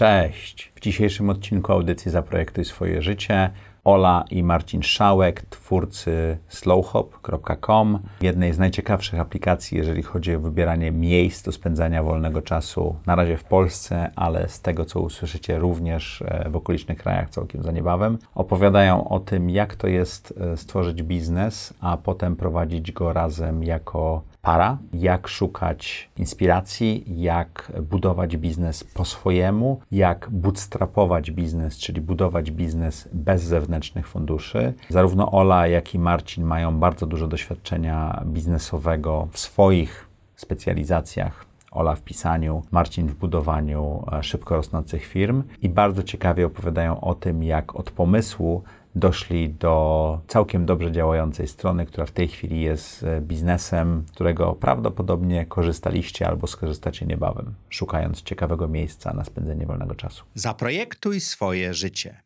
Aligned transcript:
Cześć! 0.00 0.72
W 0.74 0.80
dzisiejszym 0.80 1.30
odcinku 1.30 1.72
audycji 1.72 2.10
Zaprojektuj 2.10 2.64
swoje 2.64 3.02
życie 3.02 3.50
Ola 3.84 4.24
i 4.30 4.42
Marcin 4.42 4.82
Szałek, 4.82 5.42
twórcy 5.42 6.38
slowhop.com, 6.48 7.98
jednej 8.20 8.52
z 8.52 8.58
najciekawszych 8.58 9.20
aplikacji, 9.20 9.78
jeżeli 9.78 10.02
chodzi 10.02 10.34
o 10.34 10.40
wybieranie 10.40 10.92
miejsc 10.92 11.42
do 11.42 11.52
spędzania 11.52 12.02
wolnego 12.02 12.42
czasu, 12.42 12.96
na 13.06 13.14
razie 13.14 13.36
w 13.36 13.44
Polsce, 13.44 14.10
ale 14.16 14.48
z 14.48 14.60
tego, 14.60 14.84
co 14.84 15.00
usłyszycie, 15.00 15.58
również 15.58 16.22
e, 16.22 16.50
w 16.50 16.56
okolicznych 16.56 16.98
krajach 16.98 17.30
całkiem 17.30 17.62
za 17.62 17.72
niebawem. 17.72 18.18
Opowiadają 18.34 19.08
o 19.08 19.20
tym, 19.20 19.50
jak 19.50 19.76
to 19.76 19.86
jest 19.86 20.34
e, 20.40 20.56
stworzyć 20.56 21.02
biznes, 21.02 21.74
a 21.80 21.96
potem 21.96 22.36
prowadzić 22.36 22.92
go 22.92 23.12
razem 23.12 23.64
jako 23.64 24.22
para, 24.42 24.78
jak 24.92 25.28
szukać 25.28 26.10
inspiracji, 26.16 27.04
jak 27.06 27.72
budować 27.82 28.36
biznes 28.36 28.84
po 28.84 29.04
swojemu, 29.04 29.80
jak 29.92 30.28
bootstrapować 30.30 31.30
biznes, 31.30 31.78
czyli 31.78 32.00
budować 32.00 32.50
biznes 32.50 33.08
bez 33.12 33.42
zewnętrznych 33.42 34.08
funduszy. 34.08 34.74
Zarówno 34.88 35.30
Ola, 35.30 35.66
jak 35.66 35.94
i 35.94 35.98
Marcin 35.98 36.44
mają 36.44 36.78
bardzo 36.78 37.06
dużo 37.06 37.26
doświadczenia 37.26 38.22
biznesowego 38.26 39.28
w 39.32 39.38
swoich 39.38 40.08
specjalizacjach. 40.36 41.50
Ola 41.70 41.94
w 41.94 42.02
pisaniu, 42.02 42.62
Marcin 42.70 43.06
w 43.06 43.14
budowaniu 43.14 44.04
e, 44.12 44.22
szybko 44.22 44.56
rosnących 44.56 45.04
firm 45.04 45.42
i 45.62 45.68
bardzo 45.68 46.02
ciekawie 46.02 46.46
opowiadają 46.46 47.00
o 47.00 47.14
tym, 47.14 47.42
jak 47.42 47.76
od 47.76 47.90
pomysłu 47.90 48.62
doszli 48.94 49.50
do 49.50 50.20
całkiem 50.28 50.66
dobrze 50.66 50.92
działającej 50.92 51.48
strony, 51.48 51.86
która 51.86 52.06
w 52.06 52.10
tej 52.10 52.28
chwili 52.28 52.60
jest 52.60 53.02
e, 53.02 53.20
biznesem, 53.20 54.04
którego 54.14 54.52
prawdopodobnie 54.52 55.46
korzystaliście 55.46 56.28
albo 56.28 56.46
skorzystacie 56.46 57.06
niebawem, 57.06 57.54
szukając 57.68 58.22
ciekawego 58.22 58.68
miejsca 58.68 59.12
na 59.12 59.24
spędzenie 59.24 59.66
wolnego 59.66 59.94
czasu. 59.94 60.24
Zaprojektuj 60.34 61.20
swoje 61.20 61.74
życie. 61.74 62.20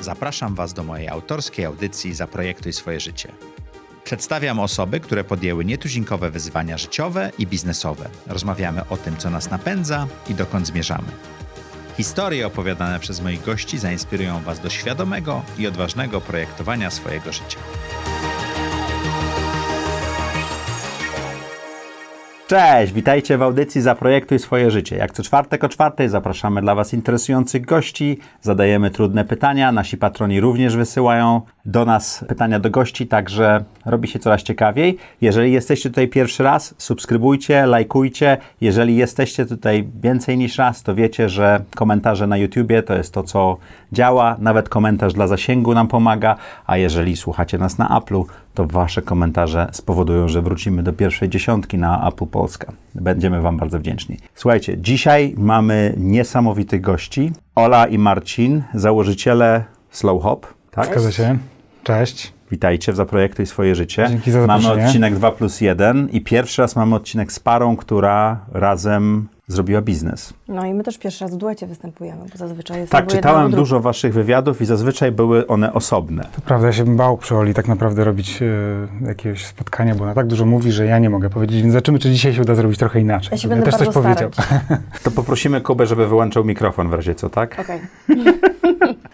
Zapraszam 0.00 0.54
Was 0.54 0.74
do 0.74 0.84
mojej 0.84 1.08
autorskiej 1.08 1.64
audycji 1.64 2.14
Zaprojektuj 2.14 2.72
swoje 2.72 3.00
życie. 3.00 3.32
Przedstawiam 4.04 4.60
osoby, 4.60 5.00
które 5.00 5.24
podjęły 5.24 5.64
nietuzinkowe 5.64 6.30
wyzwania 6.30 6.78
życiowe 6.78 7.30
i 7.38 7.46
biznesowe. 7.46 8.08
Rozmawiamy 8.26 8.88
o 8.88 8.96
tym, 8.96 9.16
co 9.16 9.30
nas 9.30 9.50
napędza 9.50 10.06
i 10.28 10.34
dokąd 10.34 10.66
zmierzamy. 10.66 11.08
Historie 12.00 12.46
opowiadane 12.46 13.00
przez 13.00 13.22
moich 13.22 13.44
gości 13.44 13.78
zainspirują 13.78 14.40
Was 14.40 14.60
do 14.60 14.70
świadomego 14.70 15.42
i 15.58 15.66
odważnego 15.66 16.20
projektowania 16.20 16.90
swojego 16.90 17.32
życia. 17.32 17.58
Cześć, 22.46 22.92
witajcie 22.92 23.38
w 23.38 23.42
audycji 23.42 23.80
Zaprojektuj 23.80 24.38
swoje 24.38 24.70
życie. 24.70 24.96
Jak 24.96 25.12
co 25.12 25.22
czwartek 25.22 25.64
o 25.64 25.68
czwartej 25.68 26.08
zapraszamy 26.08 26.60
dla 26.60 26.74
Was 26.74 26.94
interesujących 26.94 27.64
gości, 27.64 28.18
zadajemy 28.42 28.90
trudne 28.90 29.24
pytania, 29.24 29.72
nasi 29.72 29.96
patroni 29.96 30.40
również 30.40 30.76
wysyłają 30.76 31.40
do 31.70 31.84
nas 31.84 32.24
pytania 32.28 32.60
do 32.60 32.70
gości, 32.70 33.06
także 33.06 33.64
robi 33.86 34.08
się 34.08 34.18
coraz 34.18 34.42
ciekawiej. 34.42 34.98
Jeżeli 35.20 35.52
jesteście 35.52 35.90
tutaj 35.90 36.08
pierwszy 36.08 36.42
raz, 36.42 36.74
subskrybujcie, 36.78 37.66
lajkujcie. 37.66 38.38
Jeżeli 38.60 38.96
jesteście 38.96 39.46
tutaj 39.46 39.88
więcej 40.02 40.38
niż 40.38 40.58
raz, 40.58 40.82
to 40.82 40.94
wiecie, 40.94 41.28
że 41.28 41.60
komentarze 41.74 42.26
na 42.26 42.36
YouTubie 42.36 42.82
to 42.82 42.94
jest 42.94 43.14
to, 43.14 43.22
co 43.22 43.56
działa. 43.92 44.36
Nawet 44.38 44.68
komentarz 44.68 45.12
dla 45.12 45.26
zasięgu 45.26 45.74
nam 45.74 45.88
pomaga, 45.88 46.36
a 46.66 46.76
jeżeli 46.76 47.16
słuchacie 47.16 47.58
nas 47.58 47.78
na 47.78 47.88
Apple'u, 47.88 48.24
to 48.54 48.66
Wasze 48.66 49.02
komentarze 49.02 49.68
spowodują, 49.72 50.28
że 50.28 50.42
wrócimy 50.42 50.82
do 50.82 50.92
pierwszej 50.92 51.28
dziesiątki 51.28 51.78
na 51.78 52.08
Apple 52.08 52.26
Polska. 52.26 52.72
Będziemy 52.94 53.40
Wam 53.40 53.56
bardzo 53.56 53.78
wdzięczni. 53.78 54.16
Słuchajcie, 54.34 54.78
dzisiaj 54.78 55.34
mamy 55.36 55.94
niesamowitych 55.96 56.80
gości. 56.80 57.32
Ola 57.54 57.86
i 57.86 57.98
Marcin, 57.98 58.62
założyciele 58.74 59.64
Slow 59.90 60.22
Hop. 60.22 60.46
Tak? 60.70 60.86
Zgadza 60.86 61.12
się. 61.12 61.38
Cześć. 61.82 62.32
Witajcie 62.50 62.92
w 62.92 62.96
Zaprojektuj 62.96 63.46
swoje 63.46 63.74
życie. 63.74 64.06
Dzięki 64.10 64.30
za 64.30 64.46
Mamy 64.46 64.62
zaproszenie. 64.62 64.86
odcinek 64.86 65.14
2 65.14 65.30
plus 65.30 65.60
1 65.60 66.08
i 66.12 66.20
pierwszy 66.20 66.62
raz 66.62 66.76
mamy 66.76 66.94
odcinek 66.94 67.32
z 67.32 67.40
parą, 67.40 67.76
która 67.76 68.40
razem 68.52 69.28
zrobiła 69.46 69.80
biznes. 69.82 70.34
No 70.48 70.66
i 70.66 70.74
my 70.74 70.84
też 70.84 70.98
pierwszy 70.98 71.24
raz 71.24 71.34
w 71.34 71.36
duecie 71.36 71.66
występujemy, 71.66 72.20
bo 72.32 72.38
zazwyczaj 72.38 72.78
jest 72.80 72.92
Tak, 72.92 73.06
czytałem 73.06 73.50
dużo 73.50 73.80
waszych 73.80 74.14
wywiadów 74.14 74.62
i 74.62 74.66
zazwyczaj 74.66 75.12
były 75.12 75.46
one 75.46 75.72
osobne. 75.72 76.26
To 76.36 76.40
prawda, 76.40 76.66
ja 76.66 76.72
się 76.72 76.84
bym 76.84 76.96
bał 76.96 77.16
przy 77.16 77.36
Oli 77.36 77.54
tak 77.54 77.68
naprawdę 77.68 78.04
robić 78.04 78.42
e, 78.42 78.46
jakiegoś 79.06 79.46
spotkania, 79.46 79.94
bo 79.94 80.04
ona 80.04 80.14
tak 80.14 80.26
dużo 80.26 80.46
mówi, 80.46 80.72
że 80.72 80.86
ja 80.86 80.98
nie 80.98 81.10
mogę 81.10 81.30
powiedzieć, 81.30 81.62
więc 81.62 81.72
zobaczymy, 81.72 81.98
czy 81.98 82.10
dzisiaj 82.10 82.34
się 82.34 82.42
uda 82.42 82.54
zrobić 82.54 82.78
trochę 82.78 83.00
inaczej. 83.00 83.28
Ja 83.32 83.38
się 83.38 83.48
będę 83.48 83.64
też 83.64 83.74
coś 83.74 83.86
bardzo 83.86 84.02
powiedział. 84.02 84.30
starać. 84.32 84.62
To 85.04 85.10
poprosimy 85.10 85.60
Kubę, 85.60 85.86
żeby 85.86 86.08
wyłączał 86.08 86.44
mikrofon 86.44 86.88
w 86.90 86.92
razie 86.92 87.14
co, 87.14 87.30
tak? 87.30 87.60
Okej. 87.60 87.80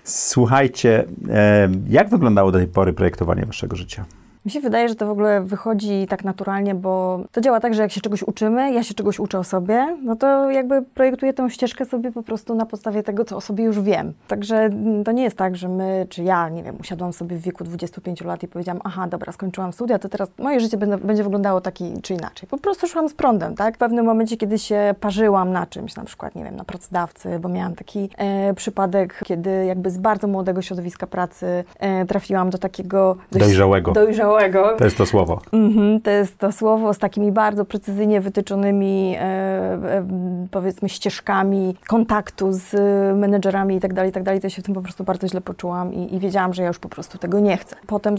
Słuchajcie, 0.07 1.05
e, 1.29 1.69
jak 1.89 2.09
wyglądało 2.09 2.53
do 2.53 2.59
tej 2.59 2.69
pory 2.69 2.93
projektowanie 2.93 3.47
waszego 3.47 3.77
życia? 3.77 4.05
Mi 4.47 4.53
się 4.53 4.61
wydaje, 4.61 4.89
że 4.89 4.95
to 4.95 5.07
w 5.07 5.11
ogóle 5.11 5.41
wychodzi 5.41 6.07
tak 6.09 6.25
naturalnie, 6.25 6.75
bo 6.75 7.21
to 7.33 7.41
działa 7.41 7.61
tak, 7.61 7.75
że 7.75 7.83
jak 7.83 7.93
się 7.93 8.01
czegoś 8.01 8.23
uczymy, 8.23 8.73
ja 8.73 8.83
się 8.83 8.95
czegoś 8.95 9.19
uczę 9.21 9.39
o 9.39 9.45
sobie, 9.45 9.97
no 10.03 10.17
to 10.17 10.51
jakby 10.51 10.83
projektuję 10.83 11.33
tę 11.33 11.51
ścieżkę 11.51 11.85
sobie 11.85 12.13
po 12.13 12.23
prostu 12.23 12.55
na 12.55 12.67
podstawie 12.67 13.03
tego, 13.03 13.25
co 13.25 13.37
o 13.37 13.41
sobie 13.41 13.65
już 13.65 13.81
wiem. 13.81 14.13
Także 14.29 14.71
to 15.05 15.13
nie 15.13 15.23
jest 15.23 15.37
tak, 15.37 15.57
że 15.57 15.69
my, 15.69 16.07
czy 16.11 16.23
ja, 16.23 16.49
nie 16.49 16.63
wiem, 16.63 16.77
usiadłam 16.81 17.13
sobie 17.13 17.37
w 17.37 17.41
wieku 17.41 17.65
25 17.65 18.21
lat 18.25 18.43
i 18.43 18.49
powiedziałam, 18.49 18.81
aha, 18.85 19.07
dobra, 19.07 19.33
skończyłam 19.33 19.73
studia, 19.73 19.99
to 19.99 20.09
teraz 20.09 20.29
moje 20.39 20.61
życie 20.61 20.77
będę, 20.77 20.99
będzie 20.99 21.23
wyglądało 21.23 21.61
taki 21.61 21.93
czy 22.03 22.15
inaczej. 22.15 22.49
Po 22.49 22.59
prostu 22.59 22.87
szłam 22.89 23.09
z 23.09 23.15
prądem, 23.15 23.55
tak? 23.55 23.75
W 23.75 23.79
pewnym 23.79 24.05
momencie, 24.07 24.37
kiedy 24.37 24.59
się 24.59 24.95
parzyłam 25.01 25.53
na 25.53 25.67
czymś, 25.67 25.97
na 25.97 26.05
przykład, 26.05 26.35
nie 26.35 26.45
wiem, 26.45 26.57
na 26.57 26.65
pracodawcy, 26.65 27.39
bo 27.39 27.49
miałam 27.49 27.75
taki 27.75 28.11
e, 28.19 28.55
przypadek, 28.55 29.21
kiedy 29.25 29.65
jakby 29.67 29.91
z 29.91 29.99
bardzo 29.99 30.27
młodego 30.29 30.63
środowiska 30.63 31.07
pracy 31.07 31.65
e, 31.79 32.05
trafiłam 32.07 32.51
do 32.51 32.59
takiego... 32.59 33.17
dość- 33.33 33.45
Dojrzałego. 33.45 33.93
Dojrzałego. 33.93 34.36
To 34.77 34.85
jest 34.85 34.97
to 34.97 35.07
słowo. 35.07 35.41
Mhm, 35.53 36.01
to 36.01 36.11
jest 36.11 36.39
to 36.39 36.53
słowo 36.53 36.95
z 36.95 36.99
takimi 36.99 37.33
bardzo 37.33 37.65
precyzyjnie 37.65 38.21
wytyczonymi, 38.21 39.17
e, 39.17 39.23
e, 39.23 40.07
powiedzmy, 40.51 40.89
ścieżkami 40.89 41.77
kontaktu 41.89 42.49
z 42.53 42.75
menedżerami 43.17 43.77
i 43.77 43.81
tak 43.81 43.95
dalej, 43.95 44.11
i 44.11 44.13
tak 44.13 44.23
dalej. 44.23 44.41
To 44.41 44.49
się 44.49 44.63
w 44.63 44.65
tym 44.65 44.75
po 44.75 44.83
prostu 44.83 45.05
bardzo 45.05 45.29
źle 45.29 45.41
poczułam 45.41 45.95
i, 45.95 46.15
i 46.15 46.19
wiedziałam, 46.19 46.55
że 46.55 46.63
ja 46.63 46.69
już 46.69 46.79
po 46.79 46.89
prostu 46.89 47.19
tego 47.19 47.41
nie 47.41 47.57
chcę. 47.57 47.77
Potem 47.87 48.15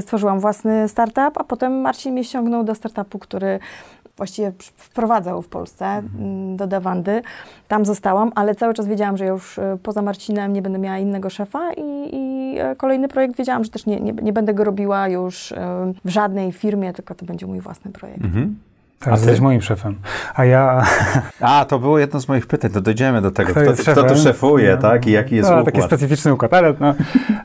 stworzyłam 0.00 0.40
własny 0.40 0.88
startup, 0.88 1.38
a 1.38 1.44
potem 1.44 1.80
Marcin 1.80 2.12
mnie 2.12 2.24
ściągnął 2.24 2.64
do 2.64 2.74
startupu, 2.74 3.18
który 3.18 3.58
właściwie 4.20 4.50
pr- 4.50 4.72
wprowadzał 4.76 5.42
w 5.42 5.48
Polsce 5.48 5.86
mm, 5.86 6.56
do 6.56 6.66
Dawandy. 6.66 7.22
Tam 7.68 7.84
zostałam, 7.84 8.32
ale 8.34 8.54
cały 8.54 8.74
czas 8.74 8.86
wiedziałam, 8.86 9.16
że 9.16 9.26
już 9.26 9.58
e, 9.58 9.78
poza 9.82 10.02
Marcinem 10.02 10.52
nie 10.52 10.62
będę 10.62 10.78
miała 10.78 10.98
innego 10.98 11.30
szefa 11.30 11.72
i, 11.72 12.16
i 12.16 12.54
e, 12.58 12.76
kolejny 12.76 13.08
projekt 13.08 13.36
wiedziałam, 13.36 13.64
że 13.64 13.70
też 13.70 13.86
nie, 13.86 14.00
nie, 14.00 14.12
nie 14.12 14.32
będę 14.32 14.54
go 14.54 14.64
robiła 14.64 15.08
już 15.08 15.52
e, 15.52 15.92
w 16.04 16.08
żadnej 16.10 16.52
firmie, 16.52 16.92
tylko 16.92 17.14
to 17.14 17.26
będzie 17.26 17.46
mój 17.46 17.60
własny 17.60 17.90
projekt. 17.92 18.24
Mhm. 18.24 18.58
Teraz 19.04 19.20
ty? 19.20 19.26
jesteś 19.26 19.40
moim 19.40 19.62
szefem. 19.62 19.94
A 20.34 20.44
ja... 20.44 20.82
A, 21.40 21.64
to 21.64 21.78
było 21.78 21.98
jedno 21.98 22.20
z 22.20 22.28
moich 22.28 22.46
pytań, 22.46 22.70
to 22.70 22.80
dojdziemy 22.80 23.20
do 23.22 23.30
tego. 23.30 23.50
Kto 23.50 23.60
Kto, 23.60 23.70
jest 23.70 23.82
kto 23.90 24.02
tu 24.02 24.16
szefuje, 24.16 24.76
tak? 24.76 25.06
I 25.06 25.10
jaki 25.10 25.36
jest 25.36 25.50
no, 25.50 25.56
układ? 25.60 25.74
taki 25.74 25.86
specyficzny 25.86 26.32
układ, 26.34 26.54
ale 26.54 26.74
no, 26.80 26.94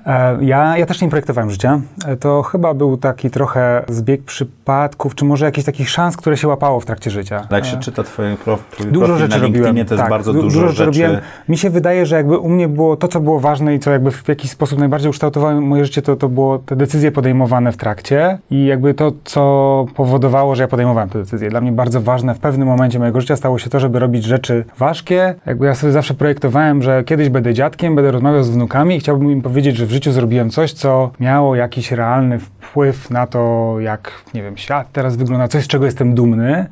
e, 0.06 0.38
ja, 0.42 0.78
ja 0.78 0.86
też 0.86 1.02
nie 1.02 1.10
projektowałem 1.10 1.50
życia. 1.52 1.80
E, 2.08 2.16
To 2.18 2.44
chyba 2.44 2.74
był 2.74 2.98
taki 2.98 3.30
trochę 3.30 3.84
zbieg 3.88 4.24
przypadków, 4.24 5.16
czy 5.16 5.26
może 5.26 5.46
jakichś 5.46 5.66
takich 5.66 5.90
szans, 5.90 6.18
które 6.18 6.38
się 6.38 6.48
łapało 6.48 6.80
w 6.80 6.86
trakcie 6.86 7.12
życia. 7.12 7.48
Jak 7.52 7.66
się 7.66 7.78
E, 7.78 7.80
czyta 7.80 8.04
twoje 8.04 8.36
prof, 8.38 8.64
twój 8.72 8.86
Dużo 8.92 9.06
profil 9.06 9.26
rzeczy 9.26 9.38
na 9.40 9.44
robiłem. 9.48 9.76
to 9.76 9.80
jest 9.80 9.98
tak, 9.98 10.10
bardzo 10.10 10.34
du- 10.34 10.42
dużo, 10.42 10.68
rzeczy. 10.70 10.86
robiłem. 10.86 11.18
Mi 11.50 11.58
się 11.58 11.70
wydaje, 11.70 12.06
że 12.06 12.16
jakby 12.16 12.38
u 12.38 12.50
mnie 12.50 12.68
było 12.68 12.98
to, 12.98 13.08
co 13.08 13.20
było 13.20 13.40
ważne 13.40 13.76
i 13.76 13.80
co 13.80 13.92
jakby 13.92 14.12
w 14.12 14.28
jakiś 14.28 14.52
sposób 14.52 14.80
najbardziej 14.80 15.10
ukształtowało 15.10 15.62
moje 15.62 15.86
życie, 15.86 16.02
to, 16.02 16.16
to 16.16 16.30
było 16.30 16.60
te 16.60 16.76
decyzje 16.76 17.12
podejmowane 17.12 17.72
w 17.72 17.78
trakcie 17.78 18.38
i 18.52 18.66
jakby 18.66 18.94
to, 18.94 19.12
co 19.24 19.86
powodowało, 19.96 20.56
że 20.56 20.64
ja 20.64 20.68
podejmowałem 20.68 21.10
te 21.10 21.20
decyzje. 21.20 21.45
Dla 21.50 21.62
mnie 21.62 21.72
bardzo 21.72 22.02
ważne 22.02 22.36
w 22.36 22.40
pewnym 22.40 22.68
momencie 22.68 23.00
mojego 23.00 23.22
życia 23.22 23.36
stało 23.36 23.60
się 23.60 23.70
to, 23.70 23.80
żeby 23.80 24.00
robić 24.00 24.24
rzeczy 24.24 24.66
ważkie. 24.78 25.36
Jakby 25.46 25.66
ja 25.66 25.76
sobie 25.76 25.94
zawsze 25.94 26.14
projektowałem, 26.14 26.82
że 26.82 27.04
kiedyś 27.04 27.30
będę 27.30 27.54
dziadkiem, 27.54 27.96
będę 27.96 28.12
rozmawiał 28.12 28.44
z 28.44 28.50
wnukami 28.50 28.96
i 28.96 29.00
chciałbym 29.00 29.32
im 29.32 29.42
powiedzieć, 29.42 29.78
że 29.78 29.86
w 29.86 29.92
życiu 29.92 30.12
zrobiłem 30.12 30.50
coś, 30.50 30.74
co 30.74 31.12
miało 31.20 31.56
jakiś 31.56 31.92
realny 31.92 32.40
wpływ 32.40 33.10
na 33.10 33.28
to, 33.28 33.76
jak, 33.80 34.12
nie 34.34 34.44
wiem, 34.44 34.58
świat 34.58 34.92
teraz 34.92 35.16
wygląda, 35.16 35.48
coś, 35.48 35.64
z 35.64 35.68
czego 35.68 35.86
jestem 35.86 36.16
dumny. 36.16 36.66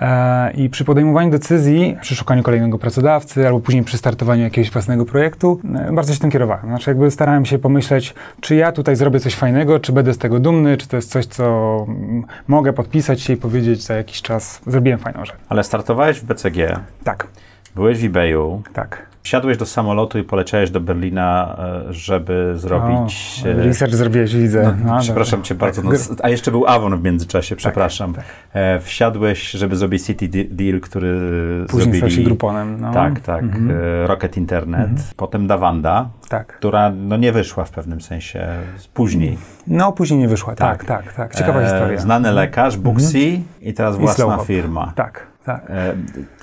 E, 0.00 0.52
I 0.52 0.68
przy 0.68 0.84
podejmowaniu 0.84 1.30
decyzji, 1.30 1.96
przy 2.00 2.16
szukaniu 2.16 2.42
kolejnego 2.42 2.78
pracodawcy, 2.78 3.46
albo 3.46 3.60
później 3.60 3.84
przy 3.84 3.98
startowaniu 3.98 4.42
jakiegoś 4.42 4.70
własnego 4.70 5.04
projektu, 5.04 5.60
e, 5.74 5.92
bardzo 5.92 6.14
się 6.14 6.20
tym 6.20 6.30
kierowałem. 6.30 6.66
Znaczy, 6.66 6.90
jakby 6.90 7.10
starałem 7.10 7.46
się 7.46 7.58
pomyśleć, 7.58 8.14
czy 8.40 8.54
ja 8.54 8.72
tutaj 8.72 8.96
zrobię 8.96 9.20
coś 9.20 9.34
fajnego, 9.34 9.80
czy 9.80 9.92
będę 9.92 10.14
z 10.14 10.18
tego 10.18 10.40
dumny, 10.40 10.76
czy 10.76 10.88
to 10.88 10.96
jest 10.96 11.10
coś, 11.10 11.26
co 11.26 11.44
mm, 11.88 12.24
mogę 12.48 12.72
podpisać 12.72 13.20
się 13.20 13.32
i 13.32 13.36
powiedzieć 13.36 13.82
za 13.82 13.94
jakiś 14.04 14.22
czas, 14.22 14.60
zrobiłem 14.66 14.98
fajną 14.98 15.24
rzecz. 15.24 15.36
Ale 15.48 15.64
startowałeś 15.64 16.20
w 16.20 16.24
BCG, 16.24 16.80
Tak, 17.04 17.26
byłeś 17.74 17.98
w 18.00 18.04
eBayu, 18.04 18.62
tak. 18.72 19.13
Wsiadłeś 19.24 19.56
do 19.56 19.66
samolotu 19.66 20.18
i 20.18 20.22
poleciałeś 20.22 20.70
do 20.70 20.80
Berlina, 20.80 21.56
e, 21.88 21.92
żeby 21.92 22.52
zrobić... 22.56 23.42
O, 23.44 23.48
e, 23.48 23.52
research 23.54 23.94
zrobiłeś, 23.94 24.36
widzę. 24.36 24.76
no, 24.84 24.94
No, 24.94 25.00
przepraszam 25.00 25.42
cię 25.42 25.54
bardzo. 25.54 25.82
Tak, 25.82 25.90
No, 25.90 25.96
gr- 25.96 26.20
a 26.22 26.28
jeszcze 26.28 26.50
był 26.50 26.66
Avon 26.66 26.96
w 26.98 27.02
międzyczasie, 27.02 27.56
przepraszam. 27.56 28.14
tak. 28.14 28.24
E, 28.52 28.80
wsiadłeś, 28.80 29.50
żeby 29.50 29.76
zrobić 29.76 30.02
City 30.02 30.28
De- 30.28 30.44
Deal, 30.44 30.80
który 30.80 31.08
Później 31.68 31.82
zrobili... 31.82 31.98
stał 31.98 32.10
się 32.10 32.22
Gruponem. 32.22 32.80
No. 32.80 32.92
Tak, 32.92 33.20
tak. 33.20 33.42
Mhm. 33.42 33.70
Rocket 34.06 34.36
Internet. 34.36 34.90
Potem 35.16 35.46
Davanda, 35.46 36.08
tak. 36.28 36.56
która 36.58 36.90
no, 36.90 37.16
nie 37.16 37.32
wyszła 37.32 37.64
w 37.64 37.70
pewnym 37.70 38.00
sensie 38.00 38.48
później. 38.94 39.38
No, 39.66 39.92
później 39.92 40.20
nie 40.20 40.28
wyszła. 40.28 40.54
Tak. 40.54 40.84
Tak, 40.84 41.04
tak, 41.04 41.12
tak. 41.14 41.34
Ciekawa 41.34 41.62
historia. 41.62 42.00
Znany 42.00 42.32
lekarz, 42.32 42.76
Booksy 42.76 43.40
i 43.60 43.74
teraz 43.74 43.96
własna 43.96 44.38
firma. 44.38 44.92
Tak, 44.96 45.26
tak. 45.44 45.72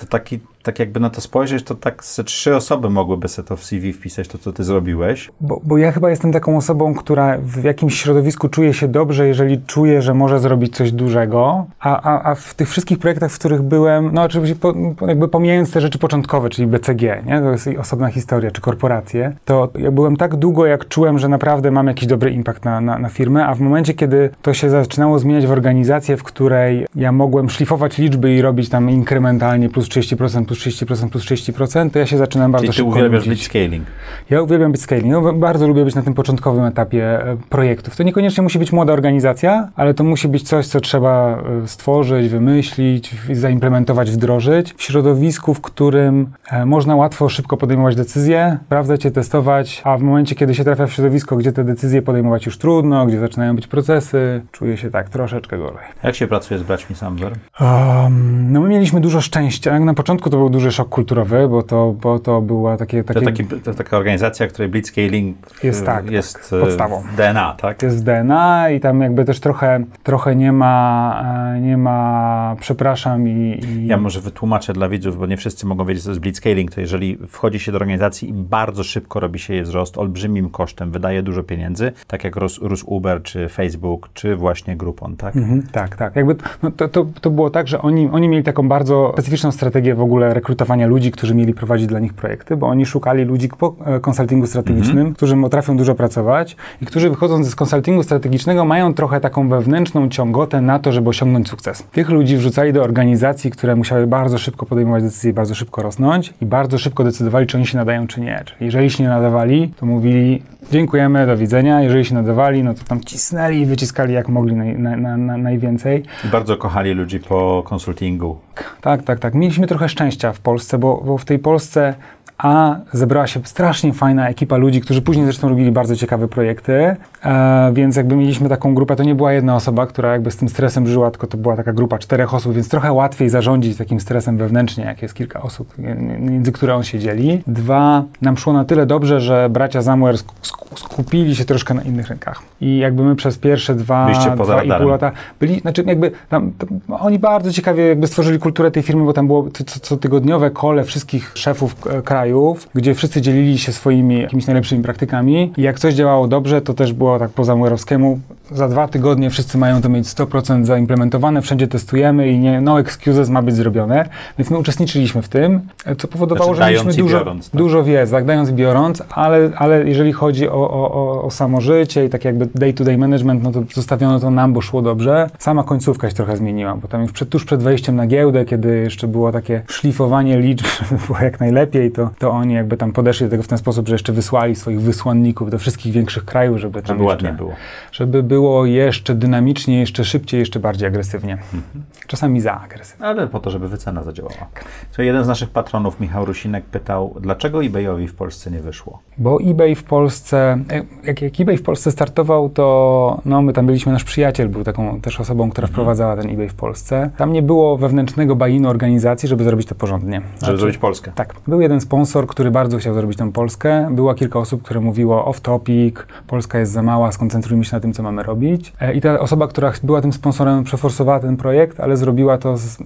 To 0.00 0.06
taki, 0.06 0.40
tak 0.62 0.78
jakby 0.78 1.00
na 1.00 1.10
to 1.10 1.20
spojrzeć, 1.20 1.64
to 1.64 1.74
tak 1.74 2.04
ze 2.04 2.24
trzy 2.24 2.56
osoby 2.56 2.90
mogłyby 2.90 3.28
sobie 3.28 3.48
to 3.48 3.56
w 3.56 3.64
CV 3.64 3.92
wpisać, 3.92 4.28
to 4.28 4.38
co 4.38 4.52
ty 4.52 4.64
zrobiłeś. 4.64 5.30
Bo, 5.40 5.60
bo 5.64 5.78
ja 5.78 5.92
chyba 5.92 6.10
jestem 6.10 6.32
taką 6.32 6.56
osobą, 6.56 6.94
która 6.94 7.38
w 7.38 7.64
jakimś 7.64 8.00
środowisku 8.00 8.48
czuje 8.48 8.74
się 8.74 8.88
dobrze, 8.88 9.28
jeżeli 9.28 9.60
czuje, 9.66 10.02
że 10.02 10.14
może 10.14 10.40
zrobić 10.40 10.76
coś 10.76 10.92
dużego, 10.92 11.66
a, 11.80 12.00
a, 12.00 12.30
a 12.30 12.34
w 12.34 12.54
tych 12.54 12.68
wszystkich 12.68 12.98
projektach, 12.98 13.32
w 13.32 13.38
których 13.38 13.62
byłem, 13.62 14.10
no 14.12 14.22
oczywiście 14.22 14.56
po, 14.56 14.74
jakby 15.06 15.28
pomijając 15.28 15.72
te 15.72 15.80
rzeczy 15.80 15.98
początkowe, 15.98 16.50
czyli 16.50 16.68
BCG, 16.68 17.22
nie? 17.26 17.40
to 17.40 17.50
jest 17.50 17.68
osobna 17.80 18.08
historia, 18.08 18.50
czy 18.50 18.60
korporacje, 18.60 19.36
to 19.44 19.70
ja 19.78 19.90
byłem 19.90 20.16
tak 20.16 20.36
długo, 20.36 20.66
jak 20.66 20.88
czułem, 20.88 21.18
że 21.18 21.28
naprawdę 21.28 21.70
mam 21.70 21.86
jakiś 21.86 22.06
dobry 22.06 22.30
impact 22.30 22.64
na, 22.64 22.80
na, 22.80 22.98
na 22.98 23.08
firmę, 23.08 23.46
a 23.46 23.54
w 23.54 23.60
momencie, 23.60 23.94
kiedy 23.94 24.30
to 24.42 24.54
się 24.54 24.70
zaczynało 24.70 25.18
zmieniać 25.18 25.46
w 25.46 25.50
organizację, 25.50 26.16
w 26.16 26.22
której 26.22 26.86
ja 26.94 27.12
mogłem 27.12 27.50
szlifować 27.50 27.98
liczby 27.98 28.34
i 28.34 28.42
robić 28.42 28.68
tam 28.68 28.90
inkrementalnie 28.90 29.68
plus 29.68 29.88
30%, 29.88 30.44
plus 30.44 30.51
30%, 30.58 31.08
plus 31.08 31.24
30%, 31.24 31.90
to 31.90 31.98
ja 31.98 32.06
się 32.06 32.18
zaczynałem 32.18 32.52
bardzo 32.52 32.62
Czyli 32.62 32.72
ty 32.72 32.76
szybko 32.76 32.90
uwielbiasz 32.90 33.26
nudzić. 33.26 33.28
blitzscaling. 33.28 33.86
Ja 34.30 34.42
uwielbiam 34.42 34.72
być 34.72 34.80
scaling. 34.80 35.06
No, 35.06 35.32
bardzo 35.32 35.68
lubię 35.68 35.84
być 35.84 35.94
na 35.94 36.02
tym 36.02 36.14
początkowym 36.14 36.64
etapie 36.64 37.26
e, 37.26 37.36
projektów. 37.48 37.96
To 37.96 38.02
niekoniecznie 38.02 38.42
musi 38.42 38.58
być 38.58 38.72
młoda 38.72 38.92
organizacja, 38.92 39.68
ale 39.76 39.94
to 39.94 40.04
musi 40.04 40.28
być 40.28 40.42
coś, 40.42 40.66
co 40.66 40.80
trzeba 40.80 41.42
e, 41.64 41.68
stworzyć, 41.68 42.28
wymyślić, 42.28 43.14
zaimplementować, 43.32 44.10
wdrożyć 44.10 44.74
w 44.76 44.82
środowisku, 44.82 45.54
w 45.54 45.60
którym 45.60 46.30
e, 46.50 46.66
można 46.66 46.96
łatwo, 46.96 47.28
szybko 47.28 47.56
podejmować 47.56 47.96
decyzje, 47.96 48.58
sprawdzać 48.66 49.04
je, 49.04 49.10
testować, 49.10 49.82
a 49.84 49.96
w 49.96 50.02
momencie, 50.02 50.34
kiedy 50.34 50.54
się 50.54 50.64
trafia 50.64 50.86
w 50.86 50.92
środowisko, 50.92 51.36
gdzie 51.36 51.52
te 51.52 51.64
decyzje 51.64 52.02
podejmować 52.02 52.46
już 52.46 52.58
trudno, 52.58 53.06
gdzie 53.06 53.20
zaczynają 53.20 53.56
być 53.56 53.66
procesy, 53.66 54.42
czuję 54.52 54.76
się 54.76 54.90
tak 54.90 55.08
troszeczkę 55.08 55.58
gorzej. 55.58 55.84
Jak 56.04 56.14
się 56.14 56.26
pracuje 56.26 56.60
z 56.60 56.62
braćmi 56.62 56.96
Samwer? 56.96 57.32
Um, 57.60 58.52
no 58.52 58.60
my 58.60 58.68
mieliśmy 58.68 59.00
dużo 59.00 59.20
szczęścia. 59.20 59.80
Na 59.80 59.94
początku 59.94 60.30
to 60.30 60.38
był 60.42 60.50
duży 60.50 60.72
szok 60.72 60.88
kulturowy, 60.88 61.48
bo 61.48 61.62
to, 61.62 61.94
bo 62.02 62.18
to 62.18 62.40
była 62.40 62.76
takie... 62.76 63.04
To, 63.04 63.14
takie 63.14 63.26
taki, 63.26 63.44
to 63.44 63.74
taka 63.74 63.96
organizacja, 63.96 64.46
której 64.46 64.68
blitzscaling 64.68 65.36
Jest 65.62 65.86
tak, 65.86 66.10
jest 66.10 66.50
tak, 66.50 66.60
podstawą. 66.60 67.02
DNA, 67.16 67.56
tak? 67.60 67.82
jest 67.82 68.04
DNA 68.04 68.70
i 68.70 68.80
tam 68.80 69.00
jakby 69.00 69.24
też 69.24 69.40
trochę, 69.40 69.84
trochę 70.02 70.36
nie 70.36 70.52
ma, 70.52 71.24
e, 71.56 71.60
nie 71.60 71.76
ma 71.76 72.56
przepraszam 72.60 73.28
i, 73.28 73.60
i 73.64 73.86
Ja 73.86 73.96
może 73.96 74.20
wytłumaczę 74.20 74.72
dla 74.72 74.88
widzów, 74.88 75.18
bo 75.18 75.26
nie 75.26 75.36
wszyscy 75.36 75.66
mogą 75.66 75.84
wiedzieć, 75.84 76.02
co 76.02 76.06
to 76.06 76.10
jest 76.10 76.20
blitzscaling. 76.20 76.74
To 76.74 76.80
jeżeli 76.80 77.18
wchodzi 77.28 77.60
się 77.60 77.72
do 77.72 77.78
organizacji 77.78 78.28
i 78.28 78.32
bardzo 78.32 78.84
szybko 78.84 79.20
robi 79.20 79.38
się 79.38 79.54
jej 79.54 79.62
wzrost, 79.62 79.98
olbrzymim 79.98 80.50
kosztem, 80.50 80.90
wydaje 80.90 81.22
dużo 81.22 81.42
pieniędzy, 81.42 81.92
tak 82.06 82.24
jak 82.24 82.36
rósł, 82.36 82.68
rósł 82.68 82.94
Uber, 82.94 83.22
czy 83.22 83.48
Facebook, 83.48 84.08
czy 84.14 84.36
właśnie 84.36 84.76
Groupon, 84.76 85.16
tak? 85.16 85.36
Mhm, 85.36 85.62
tak, 85.72 85.96
tak. 85.96 86.16
Jakby 86.16 86.36
no 86.62 86.70
to, 86.70 86.88
to, 86.88 87.06
to 87.20 87.30
było 87.30 87.50
tak, 87.50 87.68
że 87.68 87.82
oni, 87.82 88.08
oni 88.12 88.28
mieli 88.28 88.44
taką 88.44 88.68
bardzo 88.68 89.12
specyficzną 89.12 89.52
strategię 89.52 89.94
w 89.94 90.00
ogóle 90.00 90.31
rekrutowania 90.34 90.86
ludzi, 90.86 91.10
którzy 91.10 91.34
mieli 91.34 91.54
prowadzić 91.54 91.86
dla 91.86 92.00
nich 92.00 92.14
projekty, 92.14 92.56
bo 92.56 92.66
oni 92.66 92.86
szukali 92.86 93.24
ludzi 93.24 93.48
po 93.48 93.74
e, 93.84 94.00
konsultingu 94.00 94.46
strategicznym, 94.46 95.14
którzy 95.14 95.36
potrafią 95.36 95.76
dużo 95.76 95.94
pracować 95.94 96.56
i 96.82 96.86
którzy 96.86 97.10
wychodząc 97.10 97.48
z 97.48 97.54
konsultingu 97.54 98.02
strategicznego 98.02 98.64
mają 98.64 98.94
trochę 98.94 99.20
taką 99.20 99.48
wewnętrzną 99.48 100.08
ciągotę 100.08 100.60
na 100.60 100.78
to, 100.78 100.92
żeby 100.92 101.08
osiągnąć 101.08 101.48
sukces. 101.48 101.82
Tych 101.92 102.08
ludzi 102.08 102.36
wrzucali 102.36 102.72
do 102.72 102.82
organizacji, 102.82 103.50
które 103.50 103.76
musiały 103.76 104.06
bardzo 104.06 104.38
szybko 104.38 104.66
podejmować 104.66 105.02
decyzje 105.02 105.32
bardzo 105.32 105.54
szybko 105.54 105.82
rosnąć 105.82 106.34
i 106.40 106.46
bardzo 106.46 106.78
szybko 106.78 107.04
decydowali, 107.04 107.46
czy 107.46 107.56
oni 107.56 107.66
się 107.66 107.78
nadają, 107.78 108.06
czy 108.06 108.20
nie. 108.20 108.42
Czyli 108.44 108.64
jeżeli 108.64 108.90
się 108.90 109.02
nie 109.02 109.08
nadawali, 109.08 109.72
to 109.76 109.86
mówili 109.86 110.42
dziękujemy, 110.70 111.26
do 111.26 111.36
widzenia. 111.36 111.82
Jeżeli 111.82 112.04
się 112.04 112.14
nadawali, 112.14 112.62
no 112.62 112.74
to 112.74 112.84
tam 112.84 113.00
cisnęli 113.00 113.60
i 113.60 113.66
wyciskali 113.66 114.14
jak 114.14 114.28
mogli 114.28 114.56
naj, 114.56 114.78
na, 114.78 114.96
na, 114.96 115.16
na, 115.16 115.36
najwięcej. 115.36 116.02
I 116.24 116.28
bardzo 116.28 116.56
kochali 116.56 116.92
ludzi 116.92 117.20
po 117.20 117.62
konsultingu. 117.66 118.38
Tak, 118.80 119.02
tak, 119.02 119.18
tak. 119.18 119.34
Mieliśmy 119.34 119.66
trochę 119.66 119.88
szczęścia 119.88 120.21
w 120.32 120.40
Polsce, 120.40 120.78
bo, 120.78 121.02
bo 121.06 121.18
w 121.18 121.24
tej 121.24 121.38
Polsce 121.38 121.94
a 122.42 122.76
zebrała 122.92 123.26
się 123.26 123.40
strasznie 123.44 123.92
fajna 123.92 124.28
ekipa 124.28 124.56
ludzi, 124.56 124.80
którzy 124.80 125.02
później 125.02 125.24
zresztą 125.24 125.48
robili 125.48 125.72
bardzo 125.72 125.96
ciekawe 125.96 126.28
projekty, 126.28 126.96
e, 127.24 127.70
więc 127.74 127.96
jakby 127.96 128.16
mieliśmy 128.16 128.48
taką 128.48 128.74
grupę, 128.74 128.96
to 128.96 129.02
nie 129.04 129.14
była 129.14 129.32
jedna 129.32 129.56
osoba, 129.56 129.86
która 129.86 130.12
jakby 130.12 130.30
z 130.30 130.36
tym 130.36 130.48
stresem 130.48 130.86
żyła, 130.86 131.10
tylko 131.10 131.26
to 131.26 131.38
była 131.38 131.56
taka 131.56 131.72
grupa 131.72 131.98
czterech 131.98 132.34
osób, 132.34 132.54
więc 132.54 132.68
trochę 132.68 132.92
łatwiej 132.92 133.28
zarządzić 133.30 133.76
takim 133.76 134.00
stresem 134.00 134.36
wewnętrznie, 134.38 134.84
jak 134.84 135.02
jest 135.02 135.14
kilka 135.14 135.42
osób, 135.42 135.78
mi- 135.78 136.30
między 136.30 136.52
które 136.52 136.74
on 136.74 136.82
się 136.82 136.98
dzieli. 136.98 137.42
Dwa, 137.46 138.02
nam 138.22 138.36
szło 138.36 138.52
na 138.52 138.64
tyle 138.64 138.86
dobrze, 138.86 139.20
że 139.20 139.48
bracia 139.50 139.80
sk- 139.80 140.32
skupili 140.76 141.36
się 141.36 141.44
troszkę 141.44 141.74
na 141.74 141.82
innych 141.82 142.08
rynkach. 142.08 142.42
I 142.60 142.78
jakby 142.78 143.02
my 143.02 143.16
przez 143.16 143.38
pierwsze 143.38 143.74
dwa, 143.74 144.06
dwa 144.44 144.62
i 144.62 144.68
pół 144.80 144.88
lata 144.88 145.12
byli, 145.40 145.60
znaczy 145.60 145.84
jakby 145.86 146.10
tam, 146.28 146.52
oni 147.00 147.18
bardzo 147.18 147.52
ciekawie 147.52 147.86
jakby 147.88 148.06
stworzyli 148.06 148.38
kulturę 148.38 148.70
tej 148.70 148.82
firmy, 148.82 149.04
bo 149.04 149.12
tam 149.12 149.26
było 149.26 149.48
co, 149.52 149.64
co, 149.64 149.80
cotygodniowe 149.80 150.50
kole 150.50 150.84
wszystkich 150.84 151.32
szefów 151.34 151.76
e, 151.90 152.02
krajów, 152.32 152.68
gdzie 152.74 152.94
wszyscy 152.94 153.20
dzielili 153.20 153.58
się 153.58 153.72
swoimi 153.72 154.20
jakimiś 154.20 154.46
najlepszymi 154.46 154.82
praktykami 154.82 155.52
i 155.56 155.62
jak 155.62 155.78
coś 155.78 155.94
działało 155.94 156.28
dobrze, 156.28 156.60
to 156.60 156.74
też 156.74 156.92
było 156.92 157.18
tak 157.18 157.30
po 157.30 157.44
Zamurowskiemu, 157.44 158.20
za 158.50 158.68
dwa 158.68 158.88
tygodnie 158.88 159.30
wszyscy 159.30 159.58
mają 159.58 159.82
to 159.82 159.88
mieć 159.88 160.06
100% 160.06 160.64
zaimplementowane, 160.64 161.42
wszędzie 161.42 161.68
testujemy 161.68 162.30
i 162.30 162.38
nie, 162.38 162.60
no 162.60 162.80
excuses 162.80 163.28
ma 163.28 163.42
być 163.42 163.54
zrobione, 163.54 164.08
więc 164.38 164.50
my 164.50 164.58
uczestniczyliśmy 164.58 165.22
w 165.22 165.28
tym, 165.28 165.60
co 165.98 166.08
powodowało, 166.08 166.54
Znaczy, 166.54 166.76
że 166.76 166.84
mieliśmy 166.84 167.02
dużo, 167.02 167.18
biorąc, 167.18 167.50
tak? 167.50 167.58
dużo 167.58 167.84
wiedzy, 167.84 168.12
tak, 168.12 168.24
dając 168.24 168.50
i 168.50 168.52
biorąc, 168.52 169.02
ale, 169.10 169.50
ale 169.56 169.88
jeżeli 169.88 170.12
chodzi 170.12 170.48
o, 170.48 170.70
o, 170.70 170.92
o, 170.92 171.22
o 171.22 171.30
samo 171.30 171.60
życie 171.60 172.04
i 172.04 172.08
tak 172.08 172.24
jakby 172.24 172.48
day-to-day 172.54 172.98
management, 172.98 173.42
no 173.42 173.52
to 173.52 173.62
zostawiono 173.74 174.20
to 174.20 174.30
nam, 174.30 174.52
bo 174.52 174.60
szło 174.60 174.82
dobrze. 174.82 175.30
Sama 175.38 175.64
końcówka 175.64 176.08
się 176.10 176.16
trochę 176.16 176.36
zmieniła, 176.36 176.76
bo 176.76 176.88
tam 176.88 177.02
już 177.02 177.12
przed, 177.12 177.28
tuż 177.28 177.44
przed 177.44 177.62
wejściem 177.62 177.96
na 177.96 178.06
giełdę, 178.06 178.44
kiedy 178.44 178.78
jeszcze 178.78 179.08
było 179.08 179.32
takie 179.32 179.62
szlifowanie 179.68 180.40
liczb, 180.40 180.66
było 181.06 181.18
jak 181.18 181.40
najlepiej, 181.40 181.90
to, 181.90 182.10
to 182.22 182.30
oni 182.30 182.54
jakby 182.54 182.76
tam 182.76 182.92
podeszli 182.92 183.26
do 183.26 183.30
tego 183.30 183.42
w 183.42 183.48
ten 183.48 183.58
sposób, 183.58 183.88
że 183.88 183.94
jeszcze 183.94 184.12
wysłali 184.12 184.56
swoich 184.56 184.80
wysłanników 184.80 185.50
do 185.50 185.58
wszystkich 185.58 185.92
większych 185.92 186.24
krajów, 186.24 186.58
żeby 186.58 186.82
tam 186.82 186.96
jeszcze, 186.96 187.08
ładnie 187.08 187.32
było. 187.32 187.52
żeby 187.92 188.22
było 188.22 188.66
jeszcze 188.66 189.14
dynamicznie, 189.14 189.80
jeszcze 189.80 190.04
szybciej, 190.04 190.40
jeszcze 190.40 190.60
bardziej 190.60 190.88
agresywnie. 190.88 191.32
Mhm. 191.32 191.62
Czasami 192.06 192.40
za 192.40 192.60
agresywnie. 192.60 193.06
Ale 193.06 193.26
po 193.26 193.40
to, 193.40 193.50
żeby 193.50 193.68
wycena 193.68 194.02
zadziałała. 194.02 194.46
Co 194.90 195.02
jeden 195.02 195.24
z 195.24 195.28
naszych 195.28 195.50
patronów, 195.50 196.00
Michał 196.00 196.24
Rusinek, 196.24 196.64
pytał, 196.64 197.14
dlaczego 197.20 197.64
eBayowi 197.64 198.08
w 198.08 198.14
Polsce 198.14 198.50
nie 198.50 198.60
wyszło? 198.60 198.98
Bo 199.18 199.38
eBay 199.42 199.74
w 199.74 199.84
Polsce, 199.84 200.58
jak, 201.04 201.22
jak 201.22 201.40
eBay 201.40 201.56
w 201.56 201.62
Polsce 201.62 201.92
startował, 201.92 202.48
to 202.48 203.20
no, 203.24 203.42
my 203.42 203.52
tam 203.52 203.66
byliśmy, 203.66 203.92
nasz 203.92 204.04
przyjaciel 204.04 204.48
był 204.48 204.64
taką 204.64 205.00
też 205.00 205.20
osobą, 205.20 205.50
która 205.50 205.66
wprowadzała 205.66 206.16
ten 206.16 206.30
eBay 206.30 206.48
w 206.48 206.54
Polsce. 206.54 207.10
Tam 207.16 207.32
nie 207.32 207.42
było 207.42 207.78
wewnętrznego 207.78 208.36
buy-inu 208.36 208.68
organizacji, 208.68 209.28
żeby 209.28 209.44
zrobić 209.44 209.68
to 209.68 209.74
porządnie. 209.74 210.20
Żeby 210.20 210.38
Znaczy- 210.38 210.56
zrobić 210.56 210.78
Polskę. 210.78 211.12
tak. 211.14 211.34
Był 211.46 211.60
jeden 211.60 211.80
sponsor, 211.80 212.01
który 212.26 212.50
bardzo 212.50 212.78
chciał 212.78 212.94
zrobić 212.94 213.18
tą 213.18 213.32
Polskę. 213.32 213.88
Było 213.90 214.14
kilka 214.14 214.38
osób, 214.38 214.62
które 214.62 214.80
mówiło 214.80 215.24
off 215.24 215.40
topic, 215.40 215.96
Polska 216.26 216.58
jest 216.58 216.72
za 216.72 216.82
mała, 216.82 217.12
skoncentrujmy 217.12 217.64
się 217.64 217.76
na 217.76 217.80
tym, 217.80 217.92
co 217.92 218.02
mamy 218.02 218.22
robić. 218.22 218.72
E, 218.80 218.94
I 218.94 219.00
ta 219.00 219.20
osoba, 219.20 219.48
która 219.48 219.72
była 219.82 220.00
tym 220.00 220.12
sponsorem, 220.12 220.64
przeforsowała 220.64 221.20
ten 221.20 221.36
projekt, 221.36 221.80
ale 221.80 221.96
zrobiła 221.96 222.38
to 222.38 222.56
z 222.56 222.78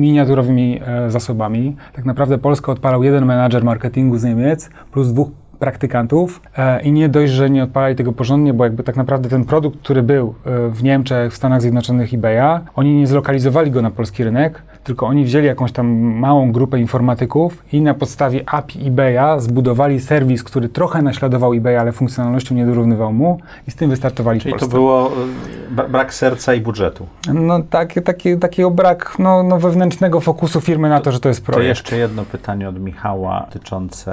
miniaturowymi 0.00 0.80
e, 0.86 1.10
zasobami. 1.10 1.76
Tak 1.92 2.04
naprawdę 2.04 2.38
Polskę 2.38 2.72
odpalał 2.72 3.02
jeden 3.02 3.26
menadżer 3.26 3.64
marketingu 3.64 4.18
z 4.18 4.24
Niemiec 4.24 4.70
plus 4.92 5.12
dwóch 5.12 5.28
praktykantów 5.58 6.40
e, 6.56 6.82
i 6.82 6.92
nie 6.92 7.08
dość, 7.08 7.32
że 7.32 7.50
nie 7.50 7.62
odpalali 7.62 7.96
tego 7.96 8.12
porządnie, 8.12 8.54
bo 8.54 8.64
jakby 8.64 8.82
tak 8.82 8.96
naprawdę 8.96 9.28
ten 9.28 9.44
produkt, 9.44 9.78
który 9.78 10.02
był 10.02 10.34
w 10.70 10.82
Niemczech, 10.82 11.32
w 11.32 11.36
Stanach 11.36 11.60
Zjednoczonych 11.60 12.14
eBaya, 12.14 12.60
oni 12.74 12.94
nie 12.94 13.06
zlokalizowali 13.06 13.70
go 13.70 13.82
na 13.82 13.90
polski 13.90 14.24
rynek, 14.24 14.62
tylko 14.84 15.06
oni 15.06 15.24
wzięli 15.24 15.46
jakąś 15.46 15.72
tam 15.72 15.86
małą 16.02 16.52
grupę 16.52 16.78
informatyków 16.80 17.62
i 17.72 17.80
na 17.80 17.94
podstawie 17.94 18.42
API 18.46 18.86
eBaya 18.88 19.40
zbudowali 19.40 20.00
serwis, 20.00 20.42
który 20.44 20.68
trochę 20.68 21.02
naśladował 21.02 21.54
eBay, 21.54 21.76
ale 21.76 21.92
funkcjonalnością 21.92 22.54
nie 22.54 22.66
dorównywał 22.66 23.12
mu 23.12 23.38
i 23.68 23.70
z 23.70 23.74
tym 23.76 23.90
wystartowali 23.90 24.40
w 24.40 24.42
Czyli 24.42 24.52
Polsce. 24.52 24.66
to 24.68 24.72
było 24.72 25.12
bra- 25.76 25.88
brak 25.90 26.14
serca 26.14 26.54
i 26.54 26.60
budżetu. 26.60 27.06
No 27.34 27.60
taki, 27.70 28.02
taki, 28.02 28.38
takiego 28.38 28.70
brak 28.70 29.14
no, 29.18 29.42
no, 29.42 29.58
wewnętrznego 29.58 30.20
fokusu 30.20 30.60
firmy 30.60 30.88
na 30.88 31.00
to, 31.00 31.12
że 31.12 31.20
to 31.20 31.28
jest 31.28 31.46
To 31.46 31.52
projekt. 31.52 31.68
jeszcze 31.68 31.96
jedno 31.96 32.22
pytanie 32.24 32.68
od 32.68 32.80
Michała 32.80 33.46
dotyczące 33.52 34.12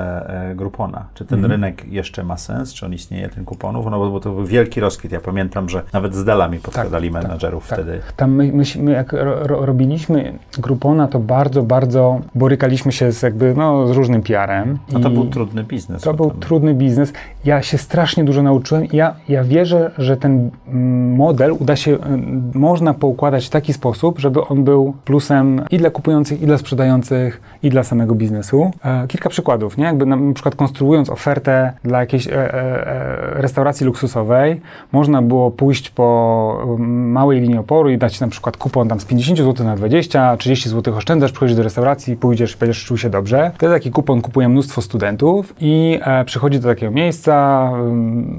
e, 0.51 0.56
Groupona. 0.56 1.06
Czy 1.13 1.25
ten 1.25 1.46
rynek 1.46 1.86
jeszcze 1.86 2.24
ma 2.24 2.38
sens? 2.38 2.74
Czy 2.74 2.86
on 2.86 2.94
istnieje, 2.94 3.30
ten 3.30 3.46
kuponów? 3.46 3.86
No 3.92 4.00
bo, 4.00 4.10
bo 4.10 4.20
to 4.20 4.32
był 4.32 4.46
wielki 4.46 4.80
rozkwit. 4.80 5.12
Ja 5.12 5.20
pamiętam, 5.20 5.70
że 5.70 5.82
nawet 5.94 6.16
z 6.16 6.24
Delami 6.24 6.60
podkradali 6.60 7.12
menadżerów 7.12 7.68
tak. 7.68 7.80
wtedy. 7.80 8.00
Tam 8.16 8.32
my, 8.32 8.51
my, 8.54 8.63
my 8.80 8.92
jak 8.92 9.13
ro, 9.13 9.66
robiliśmy, 9.66 10.34
Groupona 10.62 11.08
to 11.08 11.20
bardzo, 11.20 11.63
bardzo 11.63 12.20
borykaliśmy 12.36 12.91
się 12.91 13.12
z 13.12 13.22
jakby, 13.22 13.53
no, 13.58 13.88
z 13.88 13.91
różnym 13.91 14.22
PR-em. 14.22 14.77
No 14.94 15.00
to 15.00 15.10
był 15.10 15.25
trudny 15.25 15.63
biznes. 15.63 16.01
To 16.01 16.13
był 16.13 16.32
trudny 16.32 16.74
biznes. 16.74 17.13
Ja 17.46 17.62
się 17.62 17.77
strasznie 17.77 18.24
dużo 18.24 18.44
nauczyłem. 18.44 18.88
Ja, 18.94 19.15
ja 19.30 19.44
wierzę, 19.44 19.91
że 19.98 20.18
ten 20.18 20.50
mm, 20.68 21.15
model 21.15 21.51
uda 21.60 21.75
się, 21.75 21.91
mm, 21.91 22.51
można 22.53 22.94
poukładać 22.94 23.48
w 23.48 23.50
taki 23.50 23.74
sposób, 23.74 24.20
żeby 24.20 24.46
on 24.46 24.63
był 24.63 24.94
plusem 25.06 25.62
i 25.72 25.77
dla 25.77 25.89
kupujących, 25.89 26.41
i 26.41 26.46
dla 26.46 26.58
sprzedających, 26.58 27.41
i 27.63 27.70
dla 27.70 27.84
samego 27.84 28.15
biznesu. 28.15 28.72
E, 28.84 29.08
kilka 29.08 29.30
przykładów, 29.30 29.77
nie? 29.77 29.86
Jakby 29.86 30.06
na, 30.06 30.18
przykład 30.34 30.56
konstruując 30.56 31.10
ofertę 31.10 31.74
dla 31.84 32.00
jakiejś 32.00 32.27
e, 32.27 32.32
e, 32.32 32.53
e, 32.53 33.41
restauracji 33.41 33.86
luksusowej, 33.86 34.62
można 34.91 35.22
było 35.22 35.51
pójść 35.51 35.89
po 35.89 36.58
mm, 36.63 37.12
małej 37.12 37.41
linii 37.41 37.58
oporu 37.58 37.89
i 37.89 37.98
dać 37.98 38.20
na 38.20 38.27
przykład 38.27 38.58
kupon 38.58 38.88
tam 38.88 39.00
z 39.00 39.06
50 39.06 39.39
zł 39.39 39.65
na 39.65 39.75
20, 39.75 40.38
30 40.38 40.50
zł 40.60 40.96
oszczędzasz, 40.98 41.31
przychodzisz 41.31 41.55
do 41.55 41.63
restauracji, 41.63 42.15
pójdziesz, 42.15 42.55
będziesz 42.55 42.86
czuł 42.86 42.98
się 42.98 43.10
dobrze. 43.10 43.51
Wtedy 43.55 43.74
taki 43.74 43.91
kupon 43.91 44.22
kupuje 44.22 44.50
mnóstwo 44.50 44.81
studentów 44.81 45.53
i 45.60 46.00
e, 46.01 46.25
przychodzi 46.25 46.60
do 46.60 46.67
takiego 46.67 46.91
miejsca, 46.91 47.72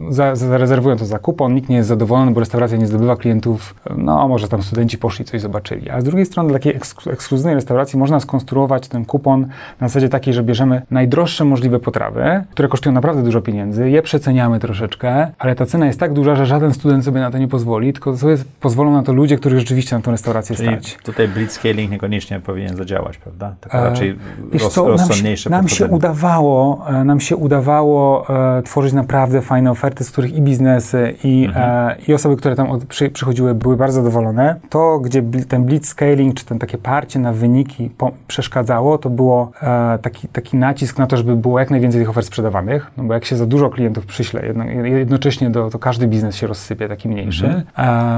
za, 0.09 0.37
zarezerwują 0.37 0.97
to 0.97 1.05
za 1.05 1.19
kupon, 1.19 1.55
nikt 1.55 1.69
nie 1.69 1.77
jest 1.77 1.89
zadowolony, 1.89 2.31
bo 2.31 2.41
restauracja 2.41 2.77
nie 2.77 2.87
zdobywa 2.87 3.17
klientów, 3.17 3.75
no 3.97 4.29
może 4.29 4.49
tam 4.49 4.63
studenci 4.63 4.99
poszli, 4.99 5.25
coś 5.25 5.41
zobaczyli. 5.41 5.91
A 5.91 6.01
z 6.01 6.05
drugiej 6.05 6.27
strony 6.27 6.49
dla 6.49 6.59
takiej 6.59 6.77
eks 6.77 6.95
ekskluzywnej 7.07 7.55
restauracji 7.55 7.99
można 7.99 8.21
skonstruować 8.21 8.89
ten 8.89 9.05
kupon 9.05 9.47
na 9.81 9.89
zasadzie 9.89 10.09
takiej, 10.09 10.35
że 10.35 10.43
bierzemy 10.43 10.83
najdroższe 10.91 11.45
możliwe 11.45 11.79
potrawy, 11.79 12.45
które 12.51 12.69
kosztują 12.69 12.93
naprawdę 12.93 13.23
dużo 13.23 13.41
pieniędzy, 13.41 13.91
je 13.91 14.03
przeceniamy 14.03 14.61
troszeczkę, 14.61 15.33
ale 15.39 15.55
ta 15.55 15.67
cena 15.67 15.87
jest 15.87 16.01
tak 16.01 16.13
duża, 16.13 16.37
że 16.37 16.47
żaden 16.47 16.75
student 16.75 17.05
sobie 17.05 17.21
na 17.21 17.31
to 17.31 17.39
nie 17.39 17.49
pozwoli, 17.49 17.93
tylko 17.93 18.17
sobie 18.17 18.37
pozwolą 18.61 18.93
na 18.93 19.03
to 19.03 19.13
ludzie, 19.13 19.37
których 19.37 19.59
rzeczywiście 19.59 19.97
na 19.97 20.03
tę 20.03 20.11
restaurację 20.11 20.57
Czyli 20.57 20.69
stać. 20.69 20.99
tutaj 21.05 21.29
blitzscaling 21.29 22.02
niekoniecznie 22.03 22.41
powinien 22.41 22.77
zadziałać, 22.77 23.19
prawda? 23.19 23.55
E, 23.73 23.85
raczej 23.85 24.19
Wiesz 24.53 24.63
roz, 24.63 24.73
co, 24.75 24.83
nam 24.89 24.99
się, 24.99 25.03
rozsądniejsze 25.03 25.51
nam 25.51 25.69
się 25.69 25.71
podchodzenie. 25.71 25.97
udawało, 25.97 26.85
e, 26.89 27.05
nam 27.05 27.21
się 27.21 27.37
udawało 27.37 28.27
e, 28.59 28.63
tworzyć 28.63 28.93
naprawdę 28.93 29.43
fajne 29.43 29.71
oferty, 29.71 30.05
z 30.05 30.11
których 30.11 30.35
i 30.35 30.43
biznesy, 30.43 31.15
i, 31.25 31.45
Mhm. 31.49 31.91
e, 31.91 31.97
i 32.09 32.15
osoby, 32.15 32.37
które 32.37 32.57
tam 32.57 32.71
od, 32.71 32.85
przy, 32.85 33.11
przychodziły, 33.11 33.55
były 33.55 33.77
bardzo 33.77 34.03
zadowolone. 34.03 34.57
To, 34.71 34.99
gdzie 34.99 35.23
bl, 35.23 35.39
ten 35.49 35.65
blitz 35.65 35.89
scaling, 35.89 36.35
czy 36.35 36.45
ten 36.45 36.59
takie 36.59 36.79
parcie 36.79 37.19
na 37.19 37.33
wyniki 37.33 37.91
po, 37.99 38.11
przeszkadzało, 38.27 38.99
to 38.99 39.11
było 39.11 39.51
e, 39.63 39.99
taki, 40.03 40.29
taki 40.29 40.57
nacisk 40.57 40.99
na 40.99 41.07
to, 41.07 41.17
żeby 41.17 41.37
było 41.37 41.59
jak 41.59 41.71
najwięcej 41.71 42.01
tych 42.01 42.11
ofert 42.11 42.27
sprzedawanych, 42.27 42.91
no 42.97 43.05
bo 43.05 43.15
jak 43.15 43.25
się 43.25 43.37
za 43.37 43.47
dużo 43.47 43.71
klientów 43.71 44.07
przyśle, 44.07 44.47
jedno, 44.47 44.65
jednocześnie 44.85 45.51
do, 45.51 45.71
to 45.71 45.79
każdy 45.79 46.07
biznes 46.07 46.37
się 46.37 46.47
rozsypie, 46.47 46.89
taki 46.89 47.09
mniejszy. 47.09 47.47
Mhm. 47.47 47.63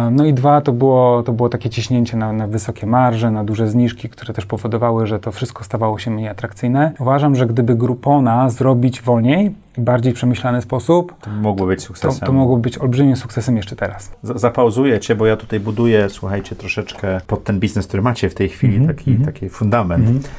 E, 0.08 0.10
no 0.10 0.24
i 0.24 0.34
dwa, 0.34 0.60
to 0.60 0.72
było, 0.72 1.22
to 1.22 1.32
było 1.32 1.48
takie 1.48 1.70
ciśnięcie 1.70 2.16
na, 2.16 2.32
na 2.32 2.46
wysokie 2.46 2.86
marże, 2.86 3.30
na 3.30 3.44
duże 3.44 3.68
zniżki, 3.74 4.08
które 4.08 4.34
też 4.34 4.46
powodowały, 4.46 5.06
że 5.06 5.18
to 5.20 5.32
wszystko 5.32 5.64
stawało 5.64 5.98
się 5.98 6.10
mniej 6.10 6.28
atrakcyjne. 6.28 6.92
Uważam, 6.98 7.36
że 7.36 7.46
gdyby 7.46 7.74
Groupona 7.74 8.50
zrobić 8.50 9.02
wolniej 9.02 9.54
i 9.78 9.80
bardziej 9.80 10.12
przemyślany 10.12 10.62
sposób, 10.62 11.14
To 11.20 11.30
mogło 11.30 11.66
być 11.66 11.80
to, 11.80 11.86
sukcesem. 11.86 12.26
to 12.26 12.32
mogło 12.32 12.56
być 12.56 12.78
olbrzymim 12.78 13.16
sukcesem 13.16 13.56
jeszcze 13.56 13.76
teraz. 13.76 14.10
Z- 14.22 14.40
Zapauzuję 14.40 15.00
cię, 15.00 15.14
bo 15.14 15.26
ja 15.26 15.36
tutaj 15.36 15.60
buduję, 15.60 16.08
słuchajcie, 16.08 16.56
troszeczkę 16.56 17.20
pod 17.26 17.44
ten 17.44 17.60
biznes, 17.60 17.86
który 17.86 18.02
macie 18.02 18.30
w 18.30 18.34
tej 18.34 18.48
chwili, 18.48 18.76
Mhm, 18.76 18.96
taki, 18.96 19.16
taki 19.16 19.48
fundament. 19.48 20.30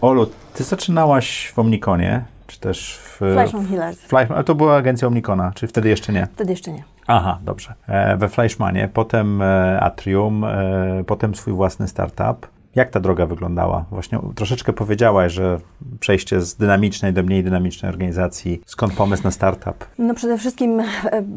Olu, 0.00 0.26
ty 0.54 0.64
zaczynałaś 0.64 1.52
w 1.54 1.58
Omnikonie, 1.58 2.24
czy 2.46 2.60
też 2.60 2.98
w... 3.02 3.16
Fleischmann 3.16 3.66
Hillers. 3.66 3.98
Fleischmann, 4.00 4.36
ale 4.36 4.44
to 4.44 4.54
była 4.54 4.76
agencja 4.76 5.08
Omnikona, 5.08 5.52
czy 5.54 5.66
wtedy 5.66 5.88
jeszcze 5.88 6.12
nie? 6.12 6.28
Wtedy 6.34 6.50
jeszcze 6.52 6.72
nie. 6.72 6.82
Aha, 7.06 7.38
dobrze. 7.44 7.74
E, 7.88 8.16
we 8.16 8.28
Fleischmanie, 8.28 8.88
potem 8.94 9.42
e, 9.42 9.80
Atrium, 9.80 10.44
e, 10.44 11.04
potem 11.06 11.34
swój 11.34 11.52
własny 11.52 11.88
startup. 11.88 12.46
Jak 12.74 12.90
ta 12.90 13.00
droga 13.00 13.26
wyglądała? 13.26 13.84
Właśnie 13.90 14.18
troszeczkę 14.34 14.72
powiedziałaś, 14.72 15.32
że 15.32 15.58
przejście 16.00 16.40
z 16.40 16.54
dynamicznej 16.56 17.12
do 17.12 17.22
mniej 17.22 17.44
dynamicznej 17.44 17.92
organizacji. 17.92 18.60
Skąd 18.66 18.92
pomysł 18.92 19.24
na 19.24 19.30
startup? 19.30 19.84
No 19.98 20.14
przede 20.14 20.38
wszystkim 20.38 20.80
e, 20.80 20.84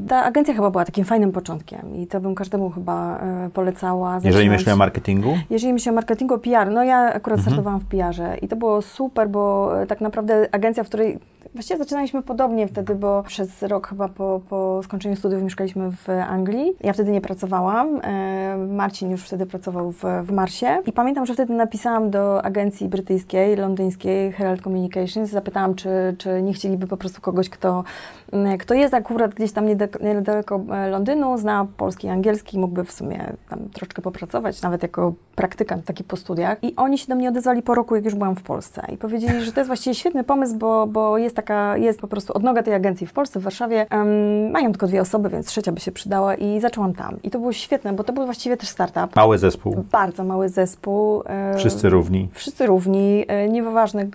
ta 0.08 0.24
agencja 0.24 0.54
chyba 0.54 0.72
była 0.72 0.86
takim 0.86 1.06
fajnym 1.06 1.32
początkiem 1.32 1.96
i 1.96 2.08
to 2.08 2.22
bym 2.22 2.36
każdemu 2.36 2.70
chyba 2.70 3.20
e, 3.20 3.50
polecała. 3.54 4.16
Jeżeli 4.16 4.34
zaczynać- 4.34 4.50
myślę 4.60 4.74
o 4.74 4.78
marketingu? 4.78 5.38
Jeżeli 5.50 5.74
myślę 5.74 5.92
o 5.92 5.96
marketingu, 5.96 6.38
PR, 6.38 6.72
no 6.72 6.84
ja 6.84 6.98
akurat 6.98 7.40
Mhm. 7.40 7.42
startowałam 7.42 7.80
w 7.80 7.86
PR-ze 7.86 8.38
i 8.38 8.48
to 8.48 8.56
było 8.56 8.82
super, 8.82 9.30
bo 9.30 9.72
e, 9.82 9.88
tak 9.88 10.02
naprawdę 10.02 10.48
agencja, 10.52 10.84
w 10.84 10.88
której 10.88 11.20
właściwie 11.54 11.78
zaczynaliśmy 11.78 12.22
podobnie 12.24 12.68
wtedy, 12.68 12.96
bo 12.96 13.24
przez 13.28 13.64
rok 13.64 13.88
chyba 13.88 14.08
po, 14.08 14.42
po 14.50 14.82
skończeniu 14.84 15.16
studiów 15.16 15.44
mieszkaliśmy 15.44 15.92
w 15.92 16.10
Anglii. 16.30 16.74
Ja 16.84 16.94
wtedy 16.94 17.12
nie 17.12 17.22
pracowałam, 17.22 17.88
Marcin 18.70 19.12
już 19.12 19.24
wtedy 19.24 19.46
pracował 19.46 19.92
w, 19.92 20.04
w 20.24 20.32
Marsie 20.32 20.68
i 20.86 20.92
pamiętam, 20.92 21.23
że 21.26 21.34
wtedy 21.34 21.54
napisałam 21.54 22.12
do 22.12 22.46
agencji 22.46 22.90
brytyjskiej, 22.90 23.56
londyńskiej 23.56 24.32
Herald 24.32 24.62
Communications, 24.62 25.30
zapytałam, 25.30 25.76
czy, 25.76 26.16
czy 26.18 26.42
nie 26.42 26.54
chcieliby 26.54 26.88
po 26.88 26.98
prostu 26.98 27.22
kogoś, 27.22 27.50
kto, 27.50 27.84
kto 28.60 28.74
jest 28.74 28.94
akurat 28.94 29.34
gdzieś 29.34 29.52
tam 29.52 29.66
niedaleko, 30.02 30.62
e, 30.72 30.90
Londynu, 30.90 31.38
zna 31.38 31.68
polski 31.78 32.08
i 32.08 32.10
angielski, 32.10 32.60
mógłby 32.60 32.84
w 32.84 32.92
sumie 32.92 33.34
tam 33.50 33.60
troszeczkę 33.70 34.02
popracować, 34.02 34.62
nawet 34.62 34.84
jako 34.84 35.14
praktykant 35.36 35.86
taki 35.86 36.04
po 36.04 36.18
studiach. 36.18 36.58
I 36.64 36.76
oni 36.76 36.98
się 36.98 37.08
do 37.08 37.16
mnie 37.16 37.30
odezwali 37.30 37.62
po 37.62 37.76
roku, 37.76 37.96
jak 37.96 38.06
już 38.06 38.16
byłam 38.16 38.36
w 38.36 38.44
Polsce. 38.44 38.82
I 38.94 38.98
powiedzieli, 38.98 39.42
że 39.46 39.52
to 39.52 39.60
jest 39.60 39.68
właściwie 39.68 39.96
świetny 39.96 40.24
pomysł, 40.24 40.56
bo, 40.58 40.88
bo 40.88 41.18
jest 41.18 41.36
taka, 41.36 41.78
jest 41.78 42.02
po 42.02 42.08
prostu 42.08 42.34
odnoga 42.34 42.64
tej 42.64 42.74
agencji 42.74 43.08
w 43.08 43.14
Polsce, 43.14 43.40
w 43.40 43.44
Warszawie. 43.44 43.86
Em, 43.90 44.52
mają 44.52 44.72
tylko 44.72 44.88
dwie 44.88 45.02
osoby, 45.02 45.30
więc 45.30 45.48
trzecia 45.48 45.72
by 45.72 45.80
się 45.80 45.92
przydała 45.92 46.36
i 46.36 46.62
zaczęłam 46.62 46.94
tam. 46.94 47.18
I 47.24 47.30
to 47.30 47.40
było 47.40 47.54
świetne, 47.54 47.94
bo 47.94 48.04
to 48.04 48.14
był 48.14 48.26
właściwie 48.26 48.58
też 48.58 48.70
startup. 48.70 49.16
Mały 49.16 49.38
zespół, 49.38 49.84
Bardzo 49.92 50.24
mały 50.24 50.50
zespół. 50.50 51.24
e, 51.26 51.58
wszyscy 51.58 51.90
równi. 51.90 52.30
Wszyscy 52.34 52.66
równi, 52.66 53.26
e, 53.28 53.50
nieważne 53.50 54.06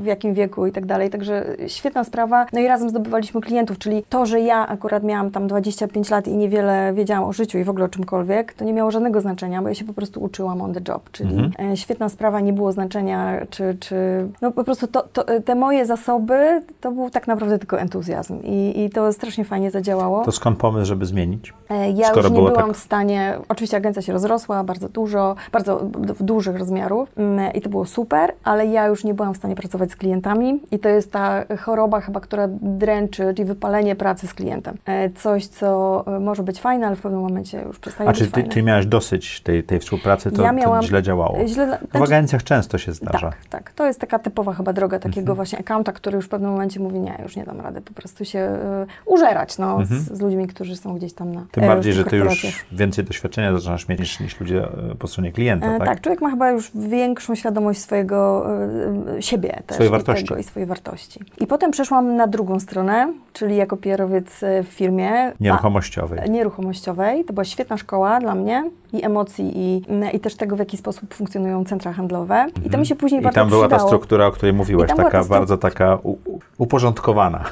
w 0.00 0.04
jakim 0.04 0.34
wieku 0.34 0.66
i 0.66 0.72
tak 0.72 0.86
dalej, 0.86 1.10
także 1.10 1.44
świetna 1.66 2.04
sprawa. 2.04 2.46
No 2.52 2.60
i 2.60 2.66
razem 2.68 2.90
zdobywaliśmy 2.90 3.40
klientów, 3.46 3.78
czyli 3.78 4.02
to, 4.08 4.26
że 4.26 4.40
ja 4.40 4.68
akurat 4.68 5.02
miałam 5.04 5.30
tam 5.30 5.46
25 5.46 6.10
lat 6.10 6.28
i 6.28 6.36
niewiele 6.36 6.92
wiedziałam 6.94 7.24
o 7.24 7.32
życiu 7.32 7.58
i 7.58 7.64
w 7.64 7.70
ogóle 7.70 7.84
o 7.84 7.88
czymkolwiek, 7.88 8.52
to 8.52 8.64
nie 8.64 8.72
miało 8.72 8.90
żadnego 8.90 9.20
znaczenia, 9.20 9.62
bo 9.62 9.68
ja 9.68 9.74
się 9.74 9.84
po 9.84 9.92
prostu 9.92 10.22
uczyłam 10.22 10.62
on 10.62 10.74
the 10.74 10.80
job, 10.88 11.10
czyli 11.12 11.50
e, 11.72 11.76
świetna 11.76 12.08
sprawa, 12.08 12.40
nie 12.40 12.52
było 12.52 12.72
znaczenia, 12.72 13.46
czy, 13.50 13.76
czy 13.80 13.96
no 14.42 14.52
po 14.52 14.64
prostu 14.64 14.86
to, 14.86 15.02
to, 15.02 15.24
te 15.44 15.54
moje 15.54 15.86
zasoby, 15.86 16.62
to 16.80 16.92
był 16.92 17.10
tak 17.10 17.26
naprawdę 17.26 17.58
tylko 17.58 17.80
entuzjazm 17.80 18.42
i, 18.42 18.84
i 18.84 18.90
to 18.90 19.12
strasznie 19.12 19.44
fajnie 19.44 19.70
zadziałało. 19.70 20.24
To 20.24 20.32
skąd 20.32 20.58
pomysł, 20.58 20.86
żeby 20.86 21.06
zmienić? 21.06 21.52
E, 21.70 21.90
Ja 21.90 22.06
Skoro 22.08 22.22
już 22.28 22.32
nie 22.32 22.42
byłam 22.42 22.66
tak- 22.66 22.76
w 22.76 22.78
stanie, 22.78 23.38
oczywiście 23.48 23.76
agencja 23.76 24.02
się 24.02 24.12
rozrosła 24.12 24.64
bardzo 24.64 24.88
dużo, 24.88 25.34
bardzo 25.52 25.78
w 25.98 26.22
dużych 26.22 26.58
rozmiarów 26.58 27.08
mm, 27.16 27.52
i 27.52 27.60
to 27.60 27.68
było 27.68 27.84
super, 27.84 28.32
ale 28.44 28.66
ja 28.66 28.86
już 28.86 29.04
nie 29.04 29.14
byłam 29.14 29.34
w 29.34 29.36
stanie 29.36 29.54
pracować 29.54 29.90
z 29.90 29.96
klientami 29.96 30.60
i 30.70 30.78
to 30.78 30.88
jest 30.88 31.12
ta 31.12 31.44
choroba 31.60 32.00
chyba, 32.00 32.20
która 32.20 32.48
dręczy, 32.60 33.32
czyli 33.36 33.46
wypalenie 33.48 33.96
pracy 33.96 34.26
z 34.26 34.34
klientem. 34.34 34.76
E, 34.86 35.10
Coś, 35.10 35.46
co 35.46 36.04
e, 36.16 36.20
może 36.20 36.42
być 36.42 36.60
fajne, 36.60 36.86
ale 36.86 36.96
w 36.96 37.00
pewnym 37.00 37.20
momencie 37.20 37.62
już 37.66 37.78
przestaje 37.78 38.08
A 38.08 38.12
być 38.12 38.18
czy 38.20 38.26
ty, 38.26 38.30
fajne. 38.32 38.48
ty 38.48 38.62
miałaś 38.62 38.86
dosyć 38.86 39.40
tej, 39.40 39.62
tej 39.64 39.78
współpracy, 39.80 40.30
to, 40.30 40.42
Ja 40.42 40.52
miałam- 40.52 40.80
to 40.80 40.86
źle 40.86 41.02
działało? 41.02 41.38
Źle, 41.46 41.78
W 41.78 41.90
znaczy, 41.90 42.04
agencjach 42.06 42.42
często 42.44 42.78
się 42.78 42.92
zdarza. 42.92 43.30
tak, 43.30 43.44
tak. 43.50 43.72
To 43.72 43.86
jest 43.86 44.00
taka 44.00 44.18
typowa 44.18 44.52
chyba 44.54 44.72
droga 44.72 44.98
takiego 44.98 45.20
Mhm. 45.20 45.36
właśnie 45.36 45.58
accounta, 45.58 45.92
który 45.92 46.16
już 46.16 46.26
w 46.26 46.28
pewnym 46.28 46.50
momencie 46.50 46.80
mówi, 46.80 46.98
nie, 47.00 47.18
już 47.22 47.36
nie 47.36 47.44
dam 47.44 47.60
rady 47.60 47.80
po 47.80 47.92
prostu 47.94 48.24
się 48.24 48.38
e, 48.38 48.86
użerać 49.06 49.58
no, 49.58 49.78
z, 49.84 49.88
z 49.90 50.20
ludźmi, 50.20 50.46
którzy 50.46 50.76
są 50.76 50.94
gdzieś 50.96 51.12
tam 51.12 51.26
na 51.28 51.40
Mhm. 51.40 51.48
Tym 51.52 51.64
e, 51.64 51.66
bardziej, 51.66 51.92
w 51.92 51.96
że 51.96 52.04
ty 52.04 52.16
już 52.16 52.64
więcej 52.72 53.04
doświadczenia 53.04 53.52
zaczynasz 53.52 53.88
mieć 53.88 54.00
niż, 54.00 54.20
niż 54.20 54.40
ludzie 54.40 54.68
po 54.98 55.08
stronie 55.08 55.32
klienta, 55.32 55.66
E, 55.74 55.78
tak? 55.78 55.88
tak? 55.88 56.00
człowiek 56.00 56.20
ma 56.22 56.30
chyba 56.30 56.50
już 56.50 56.70
większą 56.74 57.34
świadomość 57.34 57.80
swojego 57.80 58.46
e, 59.16 59.22
siebie 59.22 59.62
też 59.66 59.74
Swojej 59.74 59.88
i 59.88 59.92
wartości. 59.92 60.24
Tego, 60.28 60.40
i 60.40 60.44
swojej 60.44 60.66
wartości. 60.66 61.20
I 61.40 61.46
potem 61.46 61.70
przeszłam 61.70 62.16
na 62.16 62.26
drugą 62.26 62.60
stronę, 62.60 63.12
czyli 63.32 63.56
jako 63.56 63.76
PR-owiec 63.76 64.42
e, 64.42 64.62
w 64.62 64.66
firmie. 64.68 65.10
Nieruchomościowej. 65.40 66.18
A, 66.20 66.26
nieruchomościowej. 66.26 67.24
To 67.24 67.32
była 67.32 67.44
świetna 67.44 67.76
szkoła 67.76 68.20
dla 68.20 68.34
mnie 68.34 68.70
i 68.92 69.04
emocji, 69.04 69.52
i, 69.56 69.82
i 70.16 70.20
też 70.20 70.36
tego, 70.36 70.56
w 70.56 70.58
jaki 70.58 70.76
sposób 70.76 71.14
funkcjonują 71.14 71.64
centra 71.64 71.92
handlowe. 71.92 72.46
I 72.64 72.70
to 72.70 72.78
mi 72.78 72.86
się 72.86 72.96
później 72.96 73.18
Mhm. 73.18 73.22
I 73.22 73.24
bardzo 73.24 73.40
tam 73.40 73.48
była 73.50 73.68
ta 73.68 73.86
struktura, 73.86 74.26
o 74.26 74.30
której 74.32 74.52
mówiłaś, 74.52 74.90
I 74.92 74.96
taka 74.96 75.20
stru- 75.22 75.28
bardzo 75.28 75.58
taka 75.58 75.98
u, 76.02 76.16
uporządkowana. 76.58 77.44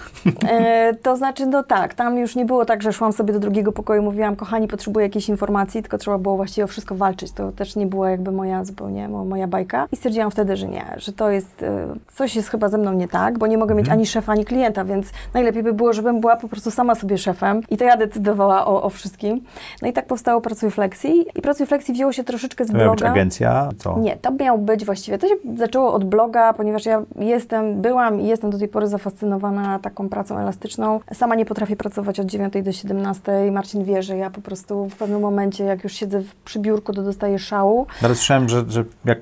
E, 0.48 0.94
to 1.02 1.16
znaczy, 1.16 1.46
no 1.46 1.62
tak, 1.62 1.94
tam 1.94 2.18
już 2.18 2.36
nie 2.36 2.44
było 2.44 2.64
tak, 2.64 2.82
że 2.82 2.92
szłam 2.92 3.12
sobie 3.12 3.32
do 3.32 3.40
drugiego 3.40 3.72
pokoju 3.72 4.02
i 4.02 4.04
mówiłam, 4.04 4.36
kochani, 4.36 4.68
potrzebuję 4.68 5.06
jakiejś 5.06 5.28
informacji, 5.28 5.82
tylko 5.82 5.98
trzeba 5.98 6.18
było 6.18 6.36
właściwie 6.36 6.64
o 6.64 6.66
wszystko 6.66 6.94
walczyć. 6.94 7.32
To 7.32 7.52
też 7.52 7.76
nie 7.76 7.86
była 7.86 8.10
jakby 8.10 8.32
moja 8.32 8.64
zupełnie 8.64 9.08
mo- 9.08 9.24
moja 9.24 9.46
bajka. 9.46 9.86
I 9.92 9.96
stwierdziłam 9.96 10.30
wtedy, 10.30 10.56
że 10.56 10.68
nie, 10.68 10.84
że 10.96 11.12
to 11.12 11.30
jest, 11.30 11.62
e, 11.62 11.86
coś 12.12 12.36
jest 12.36 12.48
chyba 12.48 12.68
ze 12.68 12.78
mną 12.78 12.92
nie 12.92 13.08
tak, 13.08 13.38
bo 13.38 13.46
nie 13.46 13.58
mogę 13.58 13.74
mieć 13.74 13.88
ani 13.88 14.06
szefa, 14.06 14.32
ani 14.32 14.44
klienta, 14.44 14.84
więc 14.84 15.10
najlepiej 15.34 15.53
by 15.62 15.72
było, 15.72 15.92
żebym 15.92 16.20
była 16.20 16.36
po 16.36 16.48
prostu 16.48 16.70
sama 16.70 16.94
sobie 16.94 17.18
szefem 17.18 17.60
i 17.70 17.76
to 17.76 17.84
ja 17.84 17.96
decydowała 17.96 18.66
o, 18.66 18.82
o 18.82 18.90
wszystkim. 18.90 19.40
No 19.82 19.88
i 19.88 19.92
tak 19.92 20.06
powstało 20.06 20.40
Pracuj 20.40 20.70
Flexi. 20.70 21.24
I 21.34 21.42
Pracuj 21.42 21.66
Flexi 21.66 21.92
wzięło 21.92 22.12
się 22.12 22.24
troszeczkę 22.24 22.64
z 22.64 22.68
To 22.70 22.76
miała 22.76 22.90
być 22.90 23.00
bloga. 23.00 23.12
agencja, 23.12 23.68
co? 23.78 23.98
Nie, 23.98 24.16
to 24.16 24.30
miał 24.32 24.58
być 24.58 24.84
właściwie, 24.84 25.18
to 25.18 25.28
się 25.28 25.34
zaczęło 25.56 25.92
od 25.92 26.04
bloga, 26.04 26.52
ponieważ 26.52 26.86
ja 26.86 27.02
jestem, 27.18 27.80
byłam 27.82 28.20
i 28.20 28.26
jestem 28.26 28.50
do 28.50 28.58
tej 28.58 28.68
pory 28.68 28.88
zafascynowana 28.88 29.78
taką 29.78 30.08
pracą 30.08 30.38
elastyczną. 30.38 31.00
Sama 31.12 31.34
nie 31.34 31.44
potrafię 31.44 31.76
pracować 31.76 32.20
od 32.20 32.26
9 32.26 32.54
do 32.62 32.72
17. 32.72 33.50
Marcin 33.52 33.84
wie, 33.84 34.02
że 34.02 34.16
ja 34.16 34.30
po 34.30 34.40
prostu 34.40 34.88
w 34.88 34.96
pewnym 34.96 35.20
momencie, 35.20 35.64
jak 35.64 35.84
już 35.84 35.92
siedzę 35.92 36.22
przy 36.44 36.58
biurku, 36.58 36.92
to 36.92 37.02
dostaję 37.02 37.38
szału. 37.38 37.86
Ale 38.02 38.14
słyszałem, 38.14 38.48
że, 38.48 38.64
że 38.68 38.84
jak 39.04 39.18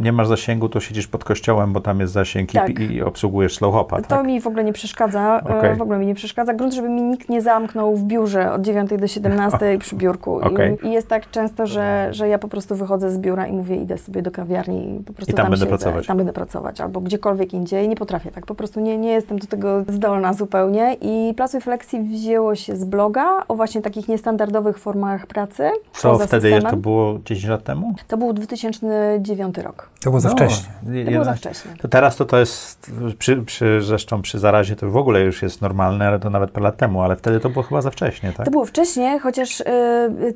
nie 0.00 0.12
masz 0.12 0.28
zasięgu, 0.28 0.68
to 0.68 0.80
siedzisz 0.80 1.06
pod 1.06 1.24
kościołem, 1.24 1.72
bo 1.72 1.80
tam 1.80 2.00
jest 2.00 2.12
zasięg 2.12 2.50
i- 2.50 2.56
Tak. 2.56 2.80
i, 2.80 3.02
obsługujesz 3.02 3.56
slowhopa, 3.56 3.96
To 4.02 4.08
tak? 4.08 4.26
mi 4.26 4.40
w 4.40 4.46
ogóle 4.46 4.64
nie 4.64 4.72
przeszkadza, 4.72 5.40
Okej. 5.44 5.75
W 5.76 5.82
ogóle 5.82 5.98
mi 5.98 6.06
nie 6.06 6.14
przeszkadza. 6.14 6.54
Grunt, 6.54 6.74
żeby 6.74 6.88
mi 6.88 7.02
nikt 7.02 7.28
nie 7.28 7.42
zamknął 7.42 7.96
w 7.96 8.02
biurze 8.02 8.52
od 8.52 8.62
9 8.62 8.90
do 8.98 9.06
17 9.06 9.78
przy 9.80 9.96
biurku. 9.96 10.36
Okej. 10.36 10.78
I, 10.82 10.86
I 10.86 10.92
jest 10.92 11.08
tak 11.08 11.30
często, 11.30 11.66
że, 11.66 12.08
że 12.10 12.28
ja 12.28 12.38
po 12.38 12.48
prostu 12.48 12.76
wychodzę 12.76 13.10
z 13.10 13.18
biura 13.18 13.46
i 13.46 13.52
mówię, 13.52 13.76
idę 13.76 13.98
sobie 13.98 14.22
do 14.22 14.30
kawiarni 14.30 14.96
i 15.00 15.04
po 15.04 15.12
prostu 15.12 15.32
I 15.32 15.34
tam 15.34 15.44
będę 15.50 15.56
siedzę, 15.56 15.68
pracować. 15.68 16.04
i 16.04 16.08
Tam 16.08 16.16
będę 16.16 16.32
pracować 16.32 16.80
albo 16.80 17.00
gdziekolwiek 17.00 17.54
indziej. 17.54 17.88
Nie 17.88 17.96
potrafię 17.96 18.30
tak, 18.30 18.46
po 18.46 18.54
prostu 18.54 18.80
nie, 18.80 18.98
nie 18.98 19.10
jestem 19.10 19.38
do 19.38 19.46
tego 19.46 19.84
zdolna 19.88 20.32
zupełnie. 20.32 20.96
I 21.00 21.34
Placuj 21.34 21.60
Flexi 21.60 22.00
wzięło 22.00 22.54
się 22.54 22.76
z 22.76 22.84
bloga 22.84 23.44
o 23.48 23.54
właśnie 23.54 23.82
takich 23.82 24.08
niestandardowych 24.08 24.78
formach 24.78 25.26
pracy. 25.26 25.70
Co 25.92 26.14
wtedy 26.14 26.30
systemem. 26.30 26.52
jeszcze 26.52 26.76
było 26.76 27.18
10 27.24 27.44
lat 27.50 27.64
temu? 27.64 27.94
To 28.08 28.16
był 28.16 28.32
2009 28.32 29.58
rok. 29.58 29.90
To 30.04 30.10
było 30.10 30.20
za 30.20 30.28
No, 30.28 30.34
wcześnie. 30.34 30.68
To 31.04 31.10
było 31.10 31.24
za 31.24 31.34
wcześnie. 31.34 31.70
To 31.80 31.88
teraz 31.88 32.16
to, 32.16 32.24
to 32.24 32.38
jest, 32.38 32.92
przy, 33.18 33.36
przy, 33.36 33.82
zresztą 33.82 34.22
przy 34.22 34.38
zarazie 34.38 34.76
to 34.76 34.90
w 34.90 34.96
ogóle 34.96 35.20
już 35.20 35.42
jest 35.42 35.62
normalne, 35.68 36.08
ale 36.08 36.18
to 36.18 36.30
nawet 36.30 36.50
parę 36.50 36.64
lat 36.64 36.76
temu, 36.76 37.02
ale 37.02 37.16
wtedy 37.16 37.40
to 37.40 37.50
było 37.50 37.62
chyba 37.62 37.80
za 37.80 37.90
wcześnie, 37.90 38.32
tak? 38.32 38.46
To 38.46 38.50
było 38.50 38.64
wcześniej, 38.64 39.18
chociaż 39.18 39.60
y, 39.60 39.64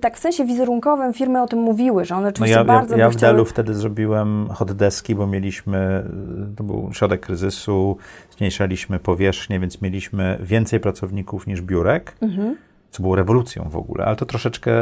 tak 0.00 0.16
w 0.16 0.18
sensie 0.18 0.44
wizerunkowym 0.44 1.12
firmy 1.12 1.42
o 1.42 1.46
tym 1.46 1.58
mówiły, 1.58 2.04
że 2.04 2.14
one 2.14 2.22
No 2.22 2.28
oczywiście 2.28 2.54
ja, 2.54 2.60
ja, 2.60 2.64
bardzo 2.64 2.96
ja 2.96 3.06
by 3.06 3.12
w 3.12 3.16
chciały... 3.16 3.32
Delu 3.32 3.44
wtedy 3.44 3.74
zrobiłem 3.74 4.48
hot 4.48 4.72
deski, 4.72 5.14
bo 5.14 5.26
mieliśmy, 5.26 6.04
y, 6.52 6.56
to 6.56 6.64
był 6.64 6.90
środek 6.92 7.20
kryzysu, 7.20 7.96
zmniejszaliśmy 8.36 8.98
powierzchnię, 8.98 9.60
więc 9.60 9.82
mieliśmy 9.82 10.38
więcej 10.40 10.80
pracowników 10.80 11.46
niż 11.46 11.60
biurek, 11.62 12.16
Mhm. 12.20 12.56
Co 12.90 13.02
było 13.02 13.16
rewolucją 13.16 13.68
w 13.70 13.76
ogóle, 13.76 14.04
ale 14.04 14.16
to 14.16 14.26
troszeczkę, 14.26 14.72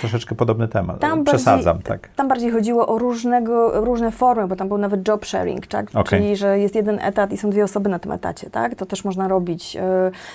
troszeczkę 0.00 0.34
podobny 0.34 0.68
temat. 0.68 1.00
Tam 1.00 1.24
Przesadzam, 1.24 1.76
bardziej, 1.76 1.82
tak. 1.92 2.08
Tam 2.16 2.28
bardziej 2.28 2.50
chodziło 2.50 2.86
o 2.88 2.98
różnego, 2.98 3.84
różne 3.84 4.10
formy, 4.10 4.46
bo 4.48 4.56
tam 4.56 4.68
był 4.68 4.78
nawet 4.78 5.08
job 5.08 5.26
sharing, 5.26 5.66
tak? 5.66 5.90
Okej. 5.94 6.04
czyli 6.04 6.36
że 6.36 6.58
jest 6.58 6.74
jeden 6.74 6.98
etat 7.00 7.32
i 7.32 7.36
są 7.36 7.50
dwie 7.50 7.64
osoby 7.64 7.88
na 7.88 7.98
tym 7.98 8.12
etacie, 8.12 8.50
tak? 8.50 8.74
To 8.74 8.86
też 8.86 9.04
można 9.04 9.28
robić. 9.28 9.76
y, 9.76 9.80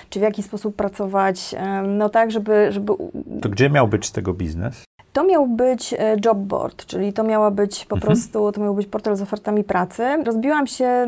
Czy 0.09 0.19
w 0.19 0.21
jaki 0.21 0.43
sposób 0.43 0.75
pracować, 0.75 1.55
y, 1.83 1.87
no 1.87 2.09
tak, 2.09 2.31
żeby, 2.31 2.67
żeby 2.71 2.93
To 3.41 3.49
gdzie 3.49 3.69
miał 3.69 3.87
być 3.87 4.05
z 4.05 4.11
tego 4.11 4.33
biznes? 4.33 4.83
To 5.13 5.23
miał 5.23 5.47
być 5.47 5.93
e, 5.93 6.15
job 6.25 6.37
board, 6.37 6.85
czyli 6.85 7.13
to 7.13 7.23
miała 7.23 7.51
być 7.51 7.85
po 7.85 7.95
Mhm. 7.95 8.07
prostu, 8.11 8.51
to 8.51 8.61
miał 8.61 8.73
być 8.75 8.87
portal 8.87 9.15
z 9.15 9.21
ofertami 9.21 9.63
pracy. 9.63 10.03
Rozbiłam 10.25 10.67
się 10.67 11.05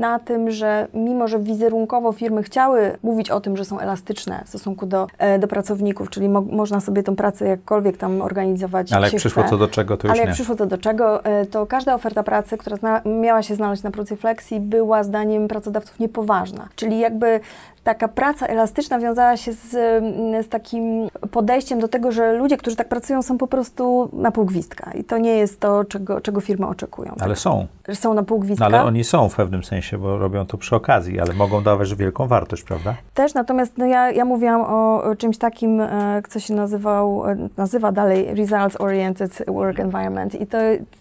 na 0.00 0.18
tym, 0.18 0.50
że 0.50 0.88
mimo, 0.94 1.28
że 1.28 1.38
wizerunkowo 1.38 2.12
firmy 2.12 2.42
chciały 2.42 2.96
mówić 3.02 3.30
o 3.30 3.40
tym, 3.40 3.56
że 3.56 3.64
są 3.64 3.78
elastyczne 3.80 4.42
w 4.44 4.48
stosunku 4.48 4.86
do, 4.86 5.06
e, 5.18 5.38
do 5.38 5.48
pracowników, 5.48 6.10
czyli 6.10 6.28
mo 6.28 6.40
można 6.40 6.80
sobie 6.80 7.02
tą 7.02 7.16
pracę 7.16 7.48
jakkolwiek 7.48 7.96
tam 7.96 8.22
organizować, 8.22 8.92
Ale 8.92 9.06
jak 9.06 9.16
przyszło 9.16 9.42
chce. 9.42 9.50
co 9.50 9.58
do 9.58 9.68
czego, 9.68 9.96
to 9.96 10.06
już 10.06 10.10
Ale 10.10 10.20
jak 10.20 10.28
nie. 10.28 10.34
przyszło 10.34 10.54
to 10.56 10.66
do 10.66 10.78
czego, 10.78 11.24
e, 11.24 11.46
to 11.46 11.66
każda 11.66 11.94
oferta 11.94 12.22
pracy, 12.22 12.58
która 12.58 13.02
miała 13.04 13.42
się 13.42 13.54
znaleźć 13.54 13.82
na 13.82 13.90
pracy 13.90 14.16
Flexi, 14.16 14.60
była 14.60 15.04
zdaniem 15.04 15.48
pracodawców 15.48 15.98
niepoważna. 16.00 16.68
Czyli 16.76 16.98
jakby 16.98 17.40
taka 17.84 18.08
praca 18.08 18.46
elastyczna 18.46 18.98
wiązała 18.98 19.36
się 19.36 19.52
z, 19.52 19.74
mm, 19.74 20.42
z 20.42 20.48
takim 20.48 21.08
podejściem 21.30 21.80
do 21.80 21.88
tego, 21.88 22.12
że 22.12 22.32
ludzie, 22.32 22.56
którzy 22.56 22.76
tak 22.76 22.88
pracują, 22.88 23.22
są 23.22 23.38
po 23.38 23.46
prostu 23.46 24.08
na 24.12 24.30
pół 24.30 24.44
gwizdka. 24.44 24.90
I 24.92 25.04
to 25.04 25.18
nie 25.18 25.34
jest 25.34 25.60
to, 25.60 25.84
czego, 25.84 26.20
czego 26.20 26.40
firmy 26.40 26.66
oczekują. 26.66 27.14
Ale 27.20 27.36
są. 27.36 27.66
Że 27.88 27.94
są 27.96 28.14
na 28.14 28.22
pół 28.22 28.42
No, 28.58 28.66
ale 28.66 28.82
oni 28.82 29.04
są 29.04 29.28
w 29.28 29.36
pewnym 29.36 29.64
sensie, 29.64 29.98
bo 29.98 30.18
robią 30.18 30.46
to 30.46 30.58
przy 30.58 30.76
okazji, 30.76 31.20
ale 31.20 31.32
mogą 31.32 31.62
dawać 31.62 31.94
wielką 31.94 32.26
wartość, 32.26 32.62
prawda? 32.62 32.94
Też, 33.14 33.34
natomiast 33.34 33.78
no 33.78 33.86
ja, 33.86 34.10
ja 34.10 34.24
mówiłam 34.24 34.60
o, 34.60 35.02
czymś 35.18 35.38
takim, 35.38 35.80
e, 35.80 36.22
co 36.28 36.40
się 36.40 36.54
nazywał, 36.54 37.30
e, 37.30 37.36
nazywa 37.56 37.92
dalej 37.92 38.34
Results 38.34 38.80
Oriented 38.80 39.44
Work 39.48 39.80
Environment 39.80 40.40
i 40.40 40.46
to 40.46 40.58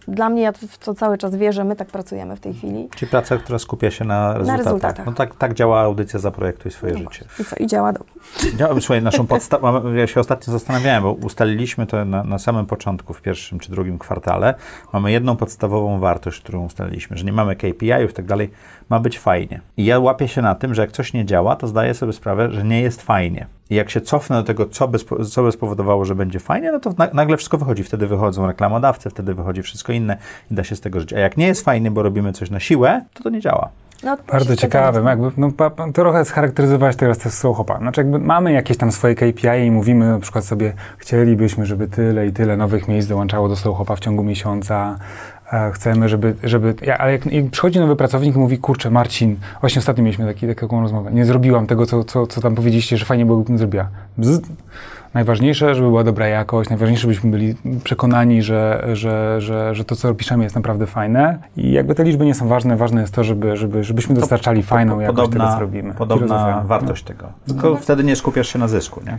dla 0.08 0.30
mnie, 0.30 0.42
ja 0.42 0.52
w 0.52 0.78
to 0.78 0.94
cały 0.94 1.18
czas 1.18 1.36
wierzę, 1.36 1.64
my 1.64 1.76
tak 1.76 1.88
pracujemy 1.88 2.36
w 2.36 2.40
tej 2.40 2.54
chwili. 2.54 2.90
Czyli 2.96 3.12
praca, 3.12 3.38
która 3.38 3.60
skupia 3.60 3.92
się 3.92 4.06
na 4.06 4.34
rezultatach. 4.34 4.66
rezultatach. 4.66 5.06
No 5.06 5.12
tak, 5.12 5.36
tak 5.36 5.54
działa 5.54 5.80
audycja 5.80 6.20
Swoje 6.72 6.98
życie. 6.98 7.26
I 7.40 7.46
co, 7.46 7.56
i 7.56 7.68
działa 7.68 7.94
dobrze. 7.94 8.14
Działa, 8.58 8.82
słuchaj, 8.82 9.02
naszą 9.02 9.28
podstawą, 9.36 9.94
ja 9.94 10.08
się 10.08 10.20
ostatnio 10.20 10.54
zastanawiałem, 10.54 11.04
bo 11.04 11.12
ustaliliśmy 11.12 11.86
to 11.86 12.06
na, 12.06 12.24
na 12.24 12.40
samym 12.40 12.66
początku, 12.66 13.14
w 13.14 13.22
pierwszym 13.22 13.60
czy 13.60 13.72
drugim 13.72 14.00
kwartale. 14.00 14.54
Mamy 14.94 15.12
jedną 15.12 15.36
podstawową 15.36 16.00
wartość, 16.00 16.42
którą 16.42 16.66
ustaliliśmy, 16.66 17.18
że 17.18 17.26
nie 17.26 17.34
mamy 17.34 17.56
KPI-ów 17.56 18.12
i 18.12 18.14
tak 18.14 18.26
dalej, 18.26 18.50
ma 18.90 19.00
być 19.00 19.20
fajnie. 19.20 19.62
I 19.78 19.86
ja 19.86 20.00
łapię 20.00 20.28
się 20.28 20.42
na 20.42 20.56
tym, 20.56 20.76
że 20.76 20.82
jak 20.82 20.92
coś 20.92 21.14
nie 21.14 21.26
działa, 21.26 21.56
to 21.56 21.68
zdaję 21.68 21.94
sobie 21.94 22.14
sprawę, 22.14 22.52
że 22.52 22.64
nie 22.64 22.82
jest 22.82 23.02
fajnie. 23.02 23.48
I 23.70 23.76
jak 23.76 23.90
się 23.90 24.02
cofnę 24.02 24.36
do 24.36 24.44
tego, 24.44 24.66
co 24.66 24.88
by, 24.88 24.98
co 25.30 25.44
by 25.44 25.52
spowodowało, 25.52 26.06
że 26.06 26.16
będzie 26.16 26.40
fajnie, 26.40 26.72
no 26.72 26.80
to 26.80 26.94
na, 26.98 27.10
nagle 27.14 27.38
wszystko 27.38 27.58
wychodzi. 27.58 27.84
Wtedy 27.84 28.08
wychodzą 28.08 28.48
reklamodawcy, 28.48 29.10
wtedy 29.10 29.34
wychodzi 29.34 29.62
wszystko 29.62 29.94
inne 29.94 30.18
i 30.52 30.54
da 30.54 30.64
się 30.64 30.76
z 30.76 30.82
tego 30.82 31.00
żyć. 31.00 31.14
A 31.14 31.20
jak 31.20 31.38
nie 31.38 31.48
jest 31.48 31.66
fajnie, 31.66 31.92
bo 31.92 32.04
robimy 32.04 32.34
coś 32.34 32.50
na 32.50 32.60
siłę, 32.60 33.06
to 33.14 33.24
to 33.24 33.30
nie 33.30 33.42
działa. 33.42 33.70
No, 34.04 34.18
Bardzo 34.32 34.56
zgadzam. 34.56 35.06
Jakby, 35.06 35.32
no, 35.38 35.52
trochę 35.94 36.26
scharakteryzować 36.26 36.96
teraz 36.96 37.18
też 37.18 37.34
Soulhopa. 37.34 37.78
Znaczy 37.78 38.02
jakby 38.02 38.20
mamy 38.20 38.52
jakieś 38.52 38.78
tam 38.78 38.92
swoje 38.92 39.16
KPI 39.16 39.66
i 39.66 39.72
mówimy 39.72 40.10
na 40.10 40.20
przykład 40.20 40.46
sobie, 40.46 40.74
chcielibyśmy, 40.98 41.66
żeby 41.66 41.88
tyle 41.88 42.28
i 42.28 42.32
tyle 42.32 42.58
nowych 42.58 42.88
miejsc 42.88 43.08
dołączało 43.08 43.50
do 43.50 43.56
Soulhopa 43.56 43.96
w 43.96 44.00
ciągu 44.00 44.24
miesiąca. 44.24 44.98
E, 45.54 45.72
chcemy, 45.72 46.10
żeby, 46.10 46.36
żeby 46.44 46.76
ja, 46.82 46.98
ale 46.98 47.12
jak, 47.12 47.26
jak 47.26 47.50
przychodzi 47.50 47.80
nowy 47.80 47.96
pracownik 47.96 48.36
i 48.36 48.40
mówi, 48.40 48.58
kurczę 48.58 48.90
Marcin, 48.90 49.36
właśnie 49.62 49.80
ostatnio 49.80 50.04
mieliśmy 50.04 50.26
taki, 50.26 50.48
taką 50.56 50.82
rozmowę, 50.82 51.12
nie 51.12 51.26
zrobiłam 51.26 51.68
tego, 51.68 51.86
co, 51.86 52.04
co, 52.04 52.28
co 52.28 52.42
tam 52.42 52.56
powiedzieliście, 52.56 52.98
że 52.98 53.06
fajnie 53.06 53.26
byłoby, 53.26 53.46
bym 53.46 53.58
zrobiła. 53.58 53.88
Bzz. 54.18 54.40
Najważniejsze, 55.14 55.76
żeby 55.76 55.88
była 55.88 56.04
dobra 56.04 56.28
jakość, 56.28 56.70
najważniejsze, 56.70 57.02
żebyśmy 57.02 57.32
byli 57.32 57.56
przekonani, 57.84 58.42
że, 58.44 58.88
że, 58.94 59.42
że, 59.42 59.76
że 59.76 59.86
to, 59.86 59.96
co 59.96 60.14
piszemy, 60.16 60.44
jest 60.44 60.56
naprawdę 60.56 60.88
fajne. 60.88 61.40
I 61.58 61.72
jakby 61.72 61.96
te 61.96 62.04
liczby 62.04 62.26
nie 62.26 62.34
są 62.34 62.48
ważne, 62.48 62.78
ważne 62.78 63.02
jest 63.02 63.14
to, 63.14 63.24
żeby, 63.24 63.58
żeby, 63.58 63.84
żebyśmy 63.84 64.16
dostarczali 64.16 64.64
fajną 64.64 64.96
Po- 64.96 65.02
jakość 65.02 65.32
tego, 65.32 65.48
co 65.54 65.60
robimy. 65.60 65.94
Podobna 65.94 66.64
wartość 66.66 67.04
tego. 67.04 67.28
Tylko 67.48 67.76
wtedy 67.76 68.04
nie 68.04 68.16
skupiasz 68.16 68.48
się 68.54 68.60
na 68.60 68.68
zysku, 68.68 69.02
nie? 69.06 69.18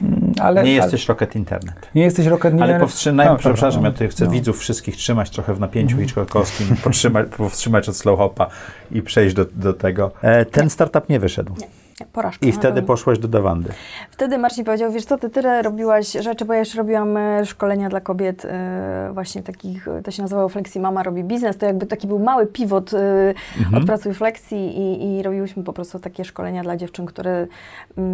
No. 0.00 0.08
Ale, 0.40 0.54
Nie 0.54 0.60
ale, 0.60 0.70
jesteś 0.70 1.08
Rocket 1.08 1.36
Internet. 1.36 1.74
nie 1.94 2.02
jesteś 2.02 2.26
rocket 2.26 2.54
Ale 2.60 2.72
nie- 2.74 2.80
powstrzymaj, 2.80 3.26
No, 3.26 3.36
przepraszam, 3.36 3.70
dobra, 3.72 3.88
ja 3.88 3.92
tutaj 3.92 4.08
chcę 4.08 4.24
no. 4.24 4.30
widzów 4.30 4.58
wszystkich 4.58 4.96
trzymać 4.96 5.30
trochę 5.30 5.54
w 5.54 5.60
napięciu 5.60 5.96
Hitchcockowskim, 5.98 6.76
powstrzymać, 6.84 7.26
powstrzymać 7.36 7.88
od 7.88 7.96
slowhopa 7.96 8.46
i 8.92 9.02
przejść 9.02 9.34
do, 9.34 9.44
do 9.54 9.72
tego. 9.72 10.10
E, 10.22 10.44
ten 10.44 10.70
startup 10.70 11.08
nie 11.08 11.20
wyszedł. 11.20 11.52
Nie, 11.60 11.66
porażka. 12.12 12.46
I 12.46 12.52
wtedy 12.52 12.74
pewno. 12.74 12.86
poszłeś 12.86 13.18
do 13.18 13.28
Dawandy. 13.28 13.70
Wtedy 14.10 14.38
Marcin 14.38 14.64
powiedział, 14.64 14.92
wiesz 14.92 15.04
co, 15.04 15.18
ty 15.18 15.30
tyle 15.30 15.62
robiłaś 15.62 16.12
rzeczy, 16.12 16.44
bo 16.44 16.52
ja 16.52 16.58
jeszcze 16.58 16.78
robiłam 16.78 17.16
e, 17.16 17.46
szkolenia 17.46 17.88
dla 17.88 18.00
kobiet 18.00 18.44
e, 18.44 19.10
właśnie 19.14 19.42
takich, 19.42 19.88
e, 19.88 20.02
to 20.02 20.10
się 20.10 20.22
nazywało 20.22 20.48
Flexi 20.48 20.80
Mama 20.80 21.02
robi 21.02 21.24
biznes, 21.24 21.58
to 21.58 21.66
jakby 21.66 21.86
taki 21.86 22.06
był 22.06 22.18
mały 22.18 22.46
pivot 22.46 22.94
e, 22.94 23.34
od 23.76 23.84
Pracuj 23.86 24.14
Flexi 24.14 24.56
i, 24.56 25.18
i 25.18 25.22
robiłyśmy 25.22 25.64
po 25.64 25.72
prostu 25.72 25.98
takie 25.98 26.24
szkolenia 26.24 26.62
dla 26.62 26.76
dziewczyn, 26.76 27.06
które 27.06 27.46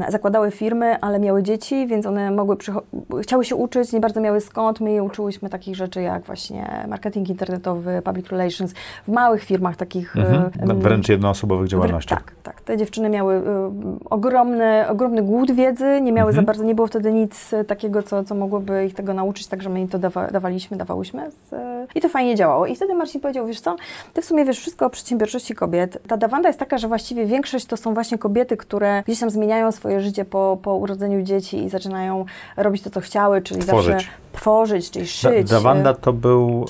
zakładały 0.08 0.50
firmy, 0.50 1.00
ale 1.00 1.20
miały 1.20 1.42
dzieci, 1.42 1.86
więc 1.86 2.06
one 2.06 2.30
mogły 2.30 2.56
chciały 3.22 3.44
się 3.44 3.56
uczyć, 3.56 3.92
nie 3.92 4.00
bardzo 4.00 4.20
miały 4.20 4.40
skąd, 4.40 4.80
my 4.80 4.92
je 4.92 5.02
uczyłyśmy 5.02 5.48
takich 5.50 5.76
rzeczy 5.76 6.02
jak 6.02 6.24
właśnie 6.24 6.84
marketing 6.88 7.28
internetowy, 7.28 8.02
public 8.04 8.28
relations, 8.28 8.74
w 9.06 9.08
małych 9.08 9.44
firmach 9.44 9.76
takich... 9.76 10.16
Mhm. 10.16 10.80
Wręcz 10.80 11.08
jednoosobowych 11.08 11.68
działalnościach. 11.68 12.22
tak, 12.22 12.34
tak. 12.42 12.60
Te 12.60 12.76
dziewczyny 12.76 13.10
miały 13.10 13.42
ogromny, 14.10 14.88
ogromny 14.88 15.22
głód 15.22 15.50
wiedzy, 15.52 16.00
nie 16.00 16.12
miały 16.12 16.28
Mhm. 16.30 16.34
za 16.34 16.46
bardzo, 16.46 16.64
nie 16.64 16.74
było 16.74 16.86
wtedy 16.86 17.12
nic 17.12 17.52
y, 17.52 17.64
takiego, 17.64 18.02
co, 18.02 18.24
co 18.24 18.34
mogłoby 18.34 18.84
ich 18.86 18.94
tego 18.94 19.14
nauczyć, 19.14 19.46
także 19.46 19.68
my 19.70 19.80
im 19.80 19.88
to 19.88 19.98
dawa, 19.98 20.26
dawaliśmy, 20.26 20.76
dawałyśmy 20.76 21.30
z, 21.30 21.52
y, 21.52 21.56
i 21.94 22.00
to 22.00 22.08
fajnie 22.08 22.34
działało. 22.34 22.66
I 22.66 22.76
wtedy 22.76 22.94
Marcin 22.94 23.20
powiedział, 23.20 23.46
wiesz 23.46 23.60
co, 23.60 23.76
ty 24.14 24.22
w 24.22 24.24
sumie 24.24 24.44
wiesz 24.44 24.58
wszystko 24.58 24.86
o 24.86 24.90
przedsiębiorczości 24.90 25.54
kobiet. 25.54 25.98
Ta 26.08 26.16
dawanda 26.16 26.48
jest 26.48 26.58
taka, 26.58 26.78
że 26.78 26.88
właściwie 26.88 27.26
większość 27.26 27.66
to 27.66 27.76
są 27.76 27.94
właśnie 27.94 28.18
kobiety, 28.18 28.56
które 28.56 29.02
gdzieś 29.06 29.20
tam 29.20 29.30
zmieniają 29.30 29.72
swoje 29.72 30.00
życie 30.00 30.24
po, 30.24 30.58
po 30.62 30.74
urodzeniu 30.74 31.22
dzieci 31.22 31.64
i 31.64 31.68
zaczynają 31.68 32.24
robić 32.56 32.82
to, 32.82 32.90
co 32.90 33.00
chciały, 33.00 33.42
czyli 33.42 33.60
Tworzyć. 33.60 33.92
zawsze 33.92 34.08
tworzyć, 34.32 34.90
czyli 34.90 35.04
Da, 35.04 35.10
szyć. 35.10 35.50
Dawanda 35.50 35.94
to 35.94 36.12
był 36.12 36.64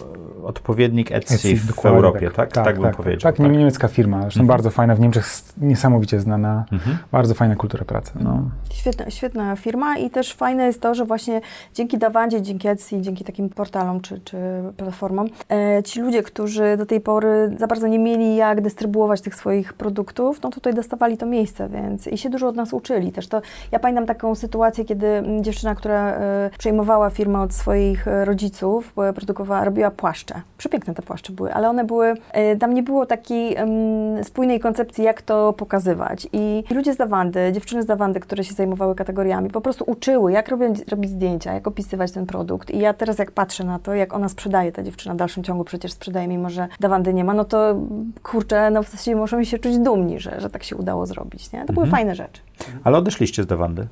odpowiednik 0.48 1.12
Etsy, 1.12 1.34
Etsy, 1.34 1.56
w 1.56 1.86
Europie, 1.86 2.30
tak? 2.30 2.52
Tak, 2.52 2.80
bym 2.80 2.92
powiedział. 2.94 3.32
Tak, 3.32 3.38
nie- 3.38 3.48
niemiecka 3.48 3.88
firma, 3.88 4.20
zresztą 4.22 4.46
bardzo 4.46 4.70
fajna, 4.70 4.94
w 4.94 5.00
Niemczech 5.00 5.26
niesamowicie 5.60 6.20
znana, 6.20 6.64
Mhm. 6.72 6.98
bardzo 7.12 7.34
fajna 7.34 7.56
kultura 7.56 7.84
pracy. 7.84 8.12
No. 8.20 8.42
Świetna, 8.72 9.10
świetna 9.10 9.56
firma 9.56 9.98
i 9.98 10.10
też 10.10 10.34
fajne 10.34 10.66
jest 10.66 10.80
to, 10.80 10.94
że 10.94 11.04
właśnie 11.04 11.40
dzięki 11.74 11.98
Dawandzie, 11.98 12.42
dzięki 12.42 12.68
Etsy, 12.68 13.00
dzięki 13.00 13.24
takim 13.24 13.48
portalom 13.48 14.00
czy, 14.00 14.20
czy 14.20 14.36
platformom, 14.76 15.26
e, 15.50 15.82
ci 15.82 16.00
ludzie, 16.00 16.22
którzy 16.22 16.76
do 16.76 16.86
tej 16.86 17.00
pory 17.00 17.50
za 17.58 17.66
bardzo 17.66 17.86
nie 17.86 17.98
mieli 17.98 18.36
jak 18.36 18.60
dystrybuować 18.60 19.20
tych 19.20 19.34
swoich 19.34 19.72
produktów, 19.74 20.42
no 20.42 20.50
tutaj 20.50 20.74
dostawali 20.74 21.16
to 21.16 21.26
miejsce, 21.26 21.68
więc 21.68 22.06
i 22.06 22.18
się 22.18 22.30
dużo 22.30 22.48
od 22.48 22.56
nas 22.56 22.72
uczyli 22.72 23.12
też. 23.12 23.28
To, 23.28 23.42
ja 23.72 23.78
pamiętam 23.78 24.06
taką 24.06 24.34
sytuację, 24.34 24.84
kiedy 24.84 25.06
mm, 25.06 25.44
dziewczyna, 25.44 25.74
która 25.74 26.10
e, 26.12 26.50
przejmowała 26.58 27.10
firmę 27.10 27.40
od 27.40 27.54
swoich 27.54 28.08
e, 28.08 28.24
rodziców, 28.24 28.92
produkowała, 29.14 29.64
robiła 29.64 29.90
płaszcze 29.90 30.37
Przepiękne 30.58 30.94
te 30.94 31.02
płaszcze 31.02 31.32
były, 31.32 31.54
ale 31.54 31.68
one 31.68 31.84
były, 31.84 32.14
e, 32.32 32.56
tam 32.56 32.74
nie 32.74 32.82
było 32.82 33.06
takiej 33.06 33.56
em, 33.56 34.24
spójnej 34.24 34.60
koncepcji, 34.60 35.04
jak 35.04 35.22
to 35.22 35.52
pokazywać. 35.52 36.28
I 36.32 36.64
ludzie 36.70 36.94
z 36.94 36.96
Dawandy, 36.96 37.52
dziewczyny 37.52 37.82
z 37.82 37.86
Dawandy, 37.86 38.20
które 38.20 38.44
się 38.44 38.54
zajmowały 38.54 38.94
kategoriami, 38.94 39.50
po 39.50 39.60
prostu 39.60 39.84
uczyły, 39.86 40.32
jak 40.32 40.48
robić, 40.48 40.88
robić 40.88 41.10
zdjęcia, 41.10 41.54
jak 41.54 41.66
opisywać 41.66 42.12
ten 42.12 42.26
produkt. 42.26 42.70
I 42.70 42.78
ja 42.78 42.94
teraz 42.94 43.18
jak 43.18 43.30
patrzę 43.30 43.64
na 43.64 43.78
to, 43.78 43.94
jak 43.94 44.14
ona 44.14 44.28
sprzedaje, 44.28 44.72
ta 44.72 44.82
dziewczyna 44.82 45.14
w 45.14 45.16
dalszym 45.16 45.44
ciągu 45.44 45.64
przecież 45.64 45.92
sprzedaje, 45.92 46.28
mimo 46.28 46.50
że 46.50 46.68
Dawandy 46.80 47.14
nie 47.14 47.24
ma, 47.24 47.34
no 47.34 47.44
to 47.44 47.74
kurczę, 48.22 48.70
no 48.70 48.82
w 48.82 48.88
zasadzie 48.88 49.16
możemy 49.16 49.46
się 49.46 49.58
czuć 49.58 49.78
dumni, 49.78 50.20
że, 50.20 50.40
że 50.40 50.50
tak 50.50 50.64
się 50.64 50.76
udało 50.76 51.06
zrobić, 51.06 51.52
nie? 51.52 51.64
To 51.64 51.72
były 51.72 51.86
fajne 51.86 52.14
rzeczy. 52.14 52.42
Ale 52.84 52.98
odeszliście 52.98 53.42
z 53.42 53.46
Dawandy. 53.46 53.86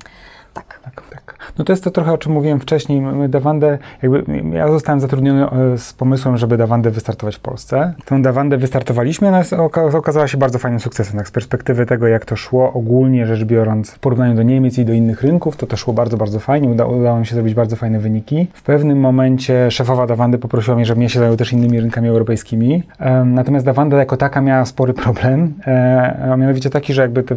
Tak. 0.57 0.79
Tak, 0.83 1.03
tak. 1.09 1.35
No 1.57 1.65
to 1.65 1.73
jest 1.73 1.83
to 1.83 1.91
trochę, 1.91 2.13
o 2.13 2.17
czym 2.17 2.31
mówiłem 2.31 2.59
wcześniej. 2.59 3.01
Dawandę, 3.29 3.77
jakby 4.01 4.23
ja 4.53 4.67
zostałem 4.71 4.99
zatrudniony 4.99 5.49
e, 5.49 5.77
z 5.77 5.93
pomysłem, 5.93 6.37
żeby 6.37 6.57
Dawandę 6.57 6.91
wystartować 6.91 7.35
w 7.35 7.39
Polsce. 7.39 7.93
Tę 8.05 8.21
Dawandę 8.21 8.57
wystartowaliśmy, 8.57 9.27
ona 9.27 9.41
oka- 9.41 9.97
okazała 9.97 10.27
się 10.27 10.37
bardzo 10.37 10.59
fajnym 10.59 10.79
sukcesem. 10.79 11.17
Tak, 11.17 11.27
z 11.27 11.31
perspektywy 11.31 11.85
tego, 11.85 12.07
jak 12.07 12.25
to 12.25 12.35
szło 12.35 12.73
ogólnie 12.73 13.25
rzecz 13.27 13.43
biorąc 13.43 13.91
w 13.91 13.99
porównaniu 13.99 14.35
do 14.35 14.43
Niemiec 14.43 14.77
i 14.77 14.85
do 14.85 14.93
innych 14.93 15.23
rynków, 15.23 15.57
to 15.57 15.67
to 15.67 15.77
szło 15.77 15.93
bardzo, 15.93 16.17
bardzo 16.17 16.39
fajnie. 16.39 16.69
Uda, 16.69 16.85
udało 16.85 17.19
mi 17.19 17.25
się 17.25 17.35
zrobić 17.35 17.53
bardzo 17.53 17.75
fajne 17.75 17.99
wyniki. 17.99 18.47
W 18.53 18.63
pewnym 18.63 18.99
momencie 18.99 19.71
szefowa 19.71 20.07
Dawandy 20.07 20.37
poprosiła 20.37 20.75
mnie, 20.75 20.85
żebym 20.85 21.03
ja 21.03 21.09
się 21.09 21.19
zajął 21.19 21.37
też 21.37 21.53
innymi 21.53 21.79
rynkami 21.79 22.09
europejskimi. 22.09 22.83
Em, 22.99 23.33
natomiast 23.33 23.65
Dawanda 23.65 23.97
jako 23.97 24.17
taka 24.17 24.41
miała 24.41 24.65
spory 24.65 24.93
problem, 24.93 25.53
e, 25.67 26.29
a 26.31 26.37
mianowicie 26.37 26.69
taki, 26.69 26.93
że 26.93 27.01
jakby 27.01 27.23
te, 27.23 27.35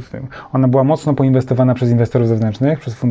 ona 0.53 0.69
była 0.69 0.85
mocno 0.85 1.15
poinwestowana 1.15 1.75
przez 1.75 1.91
inwestorów 1.91 2.29
zewnętrznych, 2.29 2.81
przez 2.81 2.95
fundusze, 2.95 3.10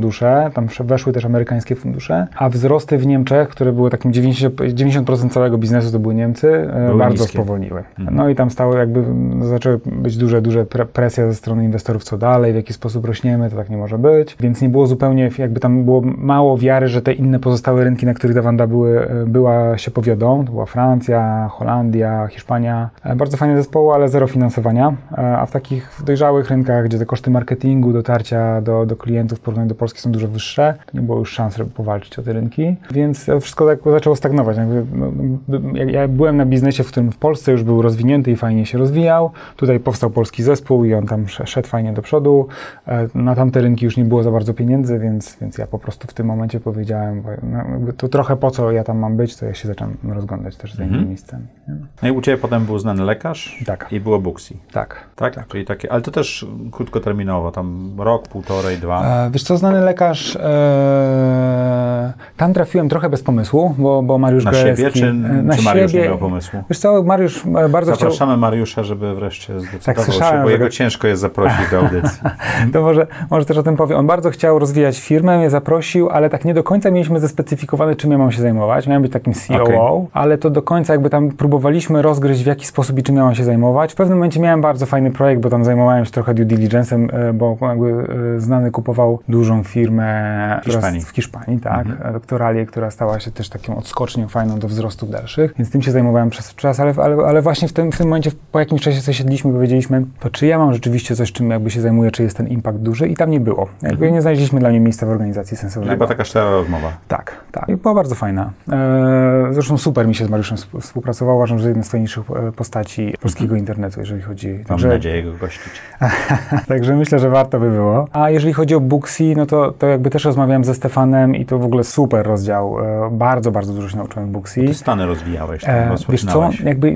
tam 0.56 0.68
wsz- 0.68 0.86
weszły 0.86 1.14
też 1.14 1.26
amerykańskie 1.26 1.76
fundusze, 1.76 2.28
a 2.36 2.50
wzrosty 2.50 2.98
w 2.98 3.08
Niemczech, 3.08 3.50
które 3.50 3.72
były 3.74 3.90
takim 3.90 4.12
90%, 4.12 4.50
90% 4.74 5.30
całego 5.30 5.58
biznesu 5.58 5.92
to 5.92 6.00
były 6.00 6.16
Niemcy, 6.16 6.70
e, 6.74 6.86
Były 6.88 7.00
bardzo 7.00 7.24
niskie. 7.24 7.38
spowolniły. 7.38 7.84
No 8.12 8.30
i 8.30 8.36
tam 8.36 8.50
stały 8.50 8.78
jakby, 8.78 9.04
zaczęły 9.46 9.80
być 9.86 10.18
duże, 10.18 10.42
duże 10.42 10.66
pre 10.66 10.86
presja 10.86 11.28
ze 11.28 11.36
strony 11.36 11.66
inwestorów, 11.66 12.04
co 12.04 12.18
dalej, 12.18 12.54
w 12.54 12.56
jaki 12.56 12.74
sposób 12.74 13.06
rośniemy, 13.06 13.50
to 13.50 13.56
tak 13.56 13.70
nie 13.70 13.78
może 13.78 13.98
być, 13.98 14.38
więc 14.40 14.62
nie 14.62 14.70
było 14.70 14.88
zupełnie, 14.88 15.30
jakby 15.38 15.60
tam 15.60 15.84
było 15.86 16.02
mało 16.18 16.58
wiary, 16.58 16.88
że 16.88 17.02
te 17.02 17.14
inne 17.14 17.40
pozostałe 17.40 17.84
rynki, 17.84 18.06
na 18.06 18.14
których 18.14 18.36
Dawanda 18.36 18.68
były, 18.68 19.02
e, 19.10 19.26
była, 19.26 19.78
się 19.78 19.92
powiodą, 19.92 20.46
to 20.46 20.52
była 20.52 20.66
Francja, 20.66 21.48
Holandia, 21.52 22.28
Hiszpania, 22.28 22.90
E, 23.04 23.16
bardzo 23.16 23.38
fajne 23.38 23.58
zespoły, 23.58 23.94
ale 23.94 24.10
zero 24.10 24.28
finansowania, 24.28 24.94
a 25.38 25.46
w 25.46 25.52
takich 25.52 26.02
dojrzałych 26.06 26.50
rynkach, 26.50 26.86
gdzie 26.86 27.00
te 27.00 27.06
koszty 27.06 27.32
marketingu, 27.32 27.94
dotarcia 27.94 28.62
do, 28.62 28.86
do 28.86 28.96
klientów 28.96 29.38
w 29.40 29.42
porównaniu 29.42 29.70
do 29.70 29.76
Polski 29.76 29.89
są 29.98 30.12
dużo 30.12 30.28
wyższe, 30.28 30.74
to 30.86 30.98
nie 30.98 31.04
było 31.04 31.18
już 31.20 31.32
szans, 31.34 31.56
żeby 31.56 31.70
powalczyć 31.72 32.20
o 32.20 32.22
te 32.22 32.34
rynki, 32.34 32.76
więc 32.92 33.26
wszystko 33.42 33.66
tak 33.68 33.80
zaczęło 33.86 34.16
stagnować. 34.16 34.58
Jakby, 34.58 34.86
no, 34.94 35.12
no, 35.48 35.60
ja, 35.88 36.08
byłem 36.08 36.38
na 36.38 36.46
biznesie, 36.46 36.84
w 36.84 36.88
którym 36.88 37.12
w 37.12 37.18
Polsce 37.18 37.52
już 37.52 37.64
był 37.64 37.82
rozwinięty 37.82 38.32
i 38.32 38.36
fajnie 38.36 38.66
się 38.66 38.78
rozwijał, 38.78 39.32
tutaj 39.56 39.80
powstał 39.80 40.10
polski 40.10 40.44
zespół 40.44 40.86
i 40.86 40.94
on 40.94 41.06
tam 41.08 41.22
sz- 41.24 41.50
szedł 41.50 41.68
fajnie 41.68 41.94
do 41.94 42.02
przodu, 42.02 42.48
E, 42.88 43.08
na 43.16 43.36
tamte 43.36 43.62
rynki 43.62 43.86
już 43.86 43.98
nie 43.98 44.06
było 44.06 44.24
za 44.24 44.32
bardzo 44.32 44.54
pieniędzy, 44.54 45.00
więc, 45.00 45.38
więc 45.42 45.58
ja 45.58 45.68
po 45.68 45.80
prostu 45.80 46.08
w 46.08 46.14
tym 46.14 46.26
momencie 46.28 46.60
powiedziałem, 46.60 47.22
bo, 47.22 47.30
no, 47.44 47.64
to 47.98 48.08
trochę 48.08 48.36
po 48.38 48.52
co 48.52 48.72
ja 48.72 48.84
tam 48.84 48.98
mam 48.98 49.18
być, 49.18 49.36
to 49.36 49.46
ja 49.46 49.54
się 49.54 49.68
zacząłem 49.68 49.98
rozglądać 50.10 50.56
też 50.56 50.74
za 50.74 50.84
innymi 50.84 51.06
miejscami. 51.06 51.44
nie? 51.68 51.76
No 52.02 52.08
i 52.10 52.12
u 52.12 52.22
Ciebie 52.22 52.38
potem 52.38 52.66
był 52.66 52.80
znany 52.80 53.04
lekarz 53.04 53.64
Tak. 53.66 53.88
i 53.92 54.00
było 54.00 54.20
Booksy. 54.20 54.54
Tak. 54.72 55.04
Tak? 55.16 55.48
Czyli 55.48 55.66
takie, 55.66 55.92
ale 55.92 56.02
to 56.02 56.12
też 56.12 56.46
krótkoterminowo, 56.72 57.52
tam 57.52 57.92
rok, 57.98 58.28
półtorej, 58.28 58.78
dwa. 58.78 59.26
E, 59.26 59.32
wiesz 59.32 59.44
co, 59.44 59.58
znany 59.70 59.86
lekarz, 59.86 60.36
e, 60.36 62.14
tam 62.38 62.54
trafiłem 62.54 62.90
trochę 62.90 63.10
bez 63.10 63.24
pomysłu, 63.24 63.76
bo, 63.78 64.02
bo 64.04 64.18
Mariusz 64.18 64.46
Na 64.46 64.52
Gajewski... 64.52 64.86
siebie, 64.86 64.92
czy, 64.92 65.08
e, 65.08 65.14
na 65.44 65.56
czy 65.56 65.64
Mariusz 65.64 65.92
siebie, 65.92 66.04
nie 66.04 66.10
miał 66.10 66.18
pomysłu? 66.18 66.64
Wiesz 66.70 66.80
co, 66.80 67.04
Mariusz 67.04 67.46
e, 67.46 67.70
bardzo 67.70 67.92
chciał... 67.92 68.10
Zapraszamy 68.12 68.38
Mariusza, 68.38 68.84
żeby 68.84 69.16
wreszcie 69.16 69.60
zdecydował 69.60 70.06
się, 70.06 70.12
słyszałem, 70.12 70.44
bo 70.44 70.50
jego 70.50 70.64
go- 70.64 70.70
ciężko 70.70 71.08
jest 71.08 71.22
zaprosić 71.22 71.72
do 71.72 71.80
audycji. 71.80 72.20
To 72.74 72.82
może, 72.82 73.08
może 73.30 73.46
też 73.46 73.58
o 73.58 73.64
tym 73.64 73.76
powiem. 73.76 73.98
On 73.98 74.08
bardzo 74.08 74.30
chciał 74.30 74.60
rozwijać 74.60 75.00
firmę, 75.00 75.38
mnie 75.38 75.50
zaprosił, 75.50 76.10
ale 76.10 76.30
tak 76.30 76.46
nie 76.46 76.54
do 76.54 76.64
końca 76.64 76.92
mieliśmy 76.92 77.20
zespecyfikowane, 77.20 77.96
czym 77.96 78.12
ja 78.12 78.18
mam 78.18 78.32
się 78.32 78.42
zajmować. 78.42 78.88
Miałem 78.88 79.02
być 79.02 79.12
takim 79.12 79.34
COO, 79.34 79.64
Okej. 79.64 79.80
ale 80.14 80.38
to 80.38 80.50
do 80.50 80.62
końca 80.62 80.94
jakby 80.94 81.10
tam 81.10 81.32
próbowaliśmy 81.32 82.02
rozgryźć, 82.02 82.44
w 82.44 82.46
jaki 82.46 82.66
sposób 82.66 83.00
i 83.00 83.04
czym 83.04 83.16
ja 83.16 83.24
mam 83.24 83.36
się 83.36 83.44
zajmować. 83.44 83.94
W 83.94 83.96
pewnym 83.96 84.18
momencie 84.18 84.40
miałem 84.40 84.62
bardzo 84.62 84.86
fajny 84.86 85.12
projekt, 85.12 85.42
bo 85.42 85.50
tam 85.50 85.66
zajmowałem 85.66 86.06
się 86.06 86.12
trochę 86.12 86.34
due 86.34 86.46
diligence'em, 86.46 87.14
e, 87.14 87.34
bo 87.34 87.58
jakby 87.62 88.08
znany 88.38 88.72
kupował 88.72 89.20
dużą 89.28 89.59
firmę 89.64 90.58
która 90.62 90.76
Hiszpanii. 90.76 91.02
w 91.02 91.10
Hiszpanii, 91.10 91.60
tak, 91.60 91.86
mhm. 91.86 92.14
Doctoralie, 92.14 92.66
która 92.66 92.92
stała 92.92 93.20
się 93.20 93.32
też 93.32 93.50
taką 93.50 93.78
odskocznią 93.78 94.28
fajną 94.28 94.60
do 94.60 94.68
wzrostów 94.68 95.10
dalszych, 95.10 95.54
więc 95.58 95.72
tym 95.72 95.82
się 95.82 95.92
zajmowałem 95.92 96.30
przez 96.30 96.56
czas, 96.56 96.80
ale, 96.80 96.94
ale, 96.98 97.16
ale 97.26 97.42
właśnie 97.42 97.68
w 97.68 97.74
tym, 97.74 97.92
w 97.92 97.98
tym 97.98 98.08
momencie, 98.08 98.32
po 98.52 98.60
jakimś 98.60 98.82
czasie 98.82 99.02
zasiedliśmy 99.02 99.52
i 99.52 99.54
powiedzieliśmy, 99.54 100.06
to 100.20 100.30
czy 100.30 100.46
ja 100.46 100.58
mam 100.58 100.74
rzeczywiście 100.74 101.16
coś, 101.16 101.32
czym 101.32 101.50
jakby 101.50 101.72
się 101.72 101.82
zajmuję, 101.82 102.12
czy 102.12 102.24
jest 102.24 102.38
ten 102.38 102.48
impact 102.48 102.80
duży 102.80 103.08
i 103.08 103.16
tam 103.16 103.30
nie 103.30 103.40
było. 103.40 103.68
Jakby 103.82 104.12
nie 104.12 104.22
znaleźliśmy 104.22 104.60
dla 104.60 104.70
mnie 104.70 104.80
miejsca 104.80 105.06
w 105.06 105.10
organizacji 105.10 105.58
sensownego. 105.58 105.92
Chyba 105.94 106.08
taka 106.08 106.26
szczera 106.26 106.50
rozmowa. 106.52 106.98
Tak, 107.08 107.38
tak. 107.52 107.70
I 107.70 107.76
była 107.76 107.94
bardzo 107.94 108.16
fajna. 108.16 108.52
E, 108.72 109.48
zresztą 109.52 109.78
super 109.78 110.08
mi 110.08 110.16
się 110.16 110.26
z 110.26 110.30
Mariuszem 110.30 110.58
sp- 110.64 110.80
współpracował. 110.82 111.36
Uważam, 111.36 111.60
że 111.60 111.68
jedna 111.68 111.84
z 111.84 111.90
fajniejszych 111.90 112.24
e, 112.32 112.52
postaci 112.52 113.14
polskiego 113.22 113.56
internetu, 113.56 114.00
jeżeli 114.00 114.22
chodzi... 114.22 114.54
Mam 114.54 114.64
Także, 114.66 114.88
nadzieję 114.88 115.24
go 115.24 115.34
gościć. 115.34 115.72
także 116.68 116.96
myślę, 116.96 117.20
że 117.20 117.30
warto 117.30 117.60
by 117.60 117.72
było. 117.72 118.08
A 118.12 118.30
jeżeli 118.30 118.54
chodzi 118.54 118.76
o 118.76 118.80
Booksy, 118.80 119.34
no 119.38 119.46
to, 119.50 119.72
to 119.72 119.88
jakby 119.88 120.10
też 120.10 120.26
rozmawiałem 120.26 120.64
ze 120.64 120.74
Stefanem 120.74 121.36
i 121.36 121.46
to 121.46 121.60
w 121.60 121.66
ogóle 121.66 121.84
super 121.84 122.26
rozdział. 122.26 122.80
E, 122.80 123.10
bardzo, 123.12 123.52
bardzo 123.52 123.74
dużo 123.74 123.90
się 123.90 123.98
nauczyłem 123.98 124.30
w 124.30 124.32
Booksy. 124.32 124.66
Ty 124.66 124.74
Stany 124.74 125.06
rozwijałeś, 125.06 125.64
tam 125.64 125.76
E, 125.76 125.96
wiesz 126.10 126.26
co, 126.26 126.50
jakby 126.64 126.96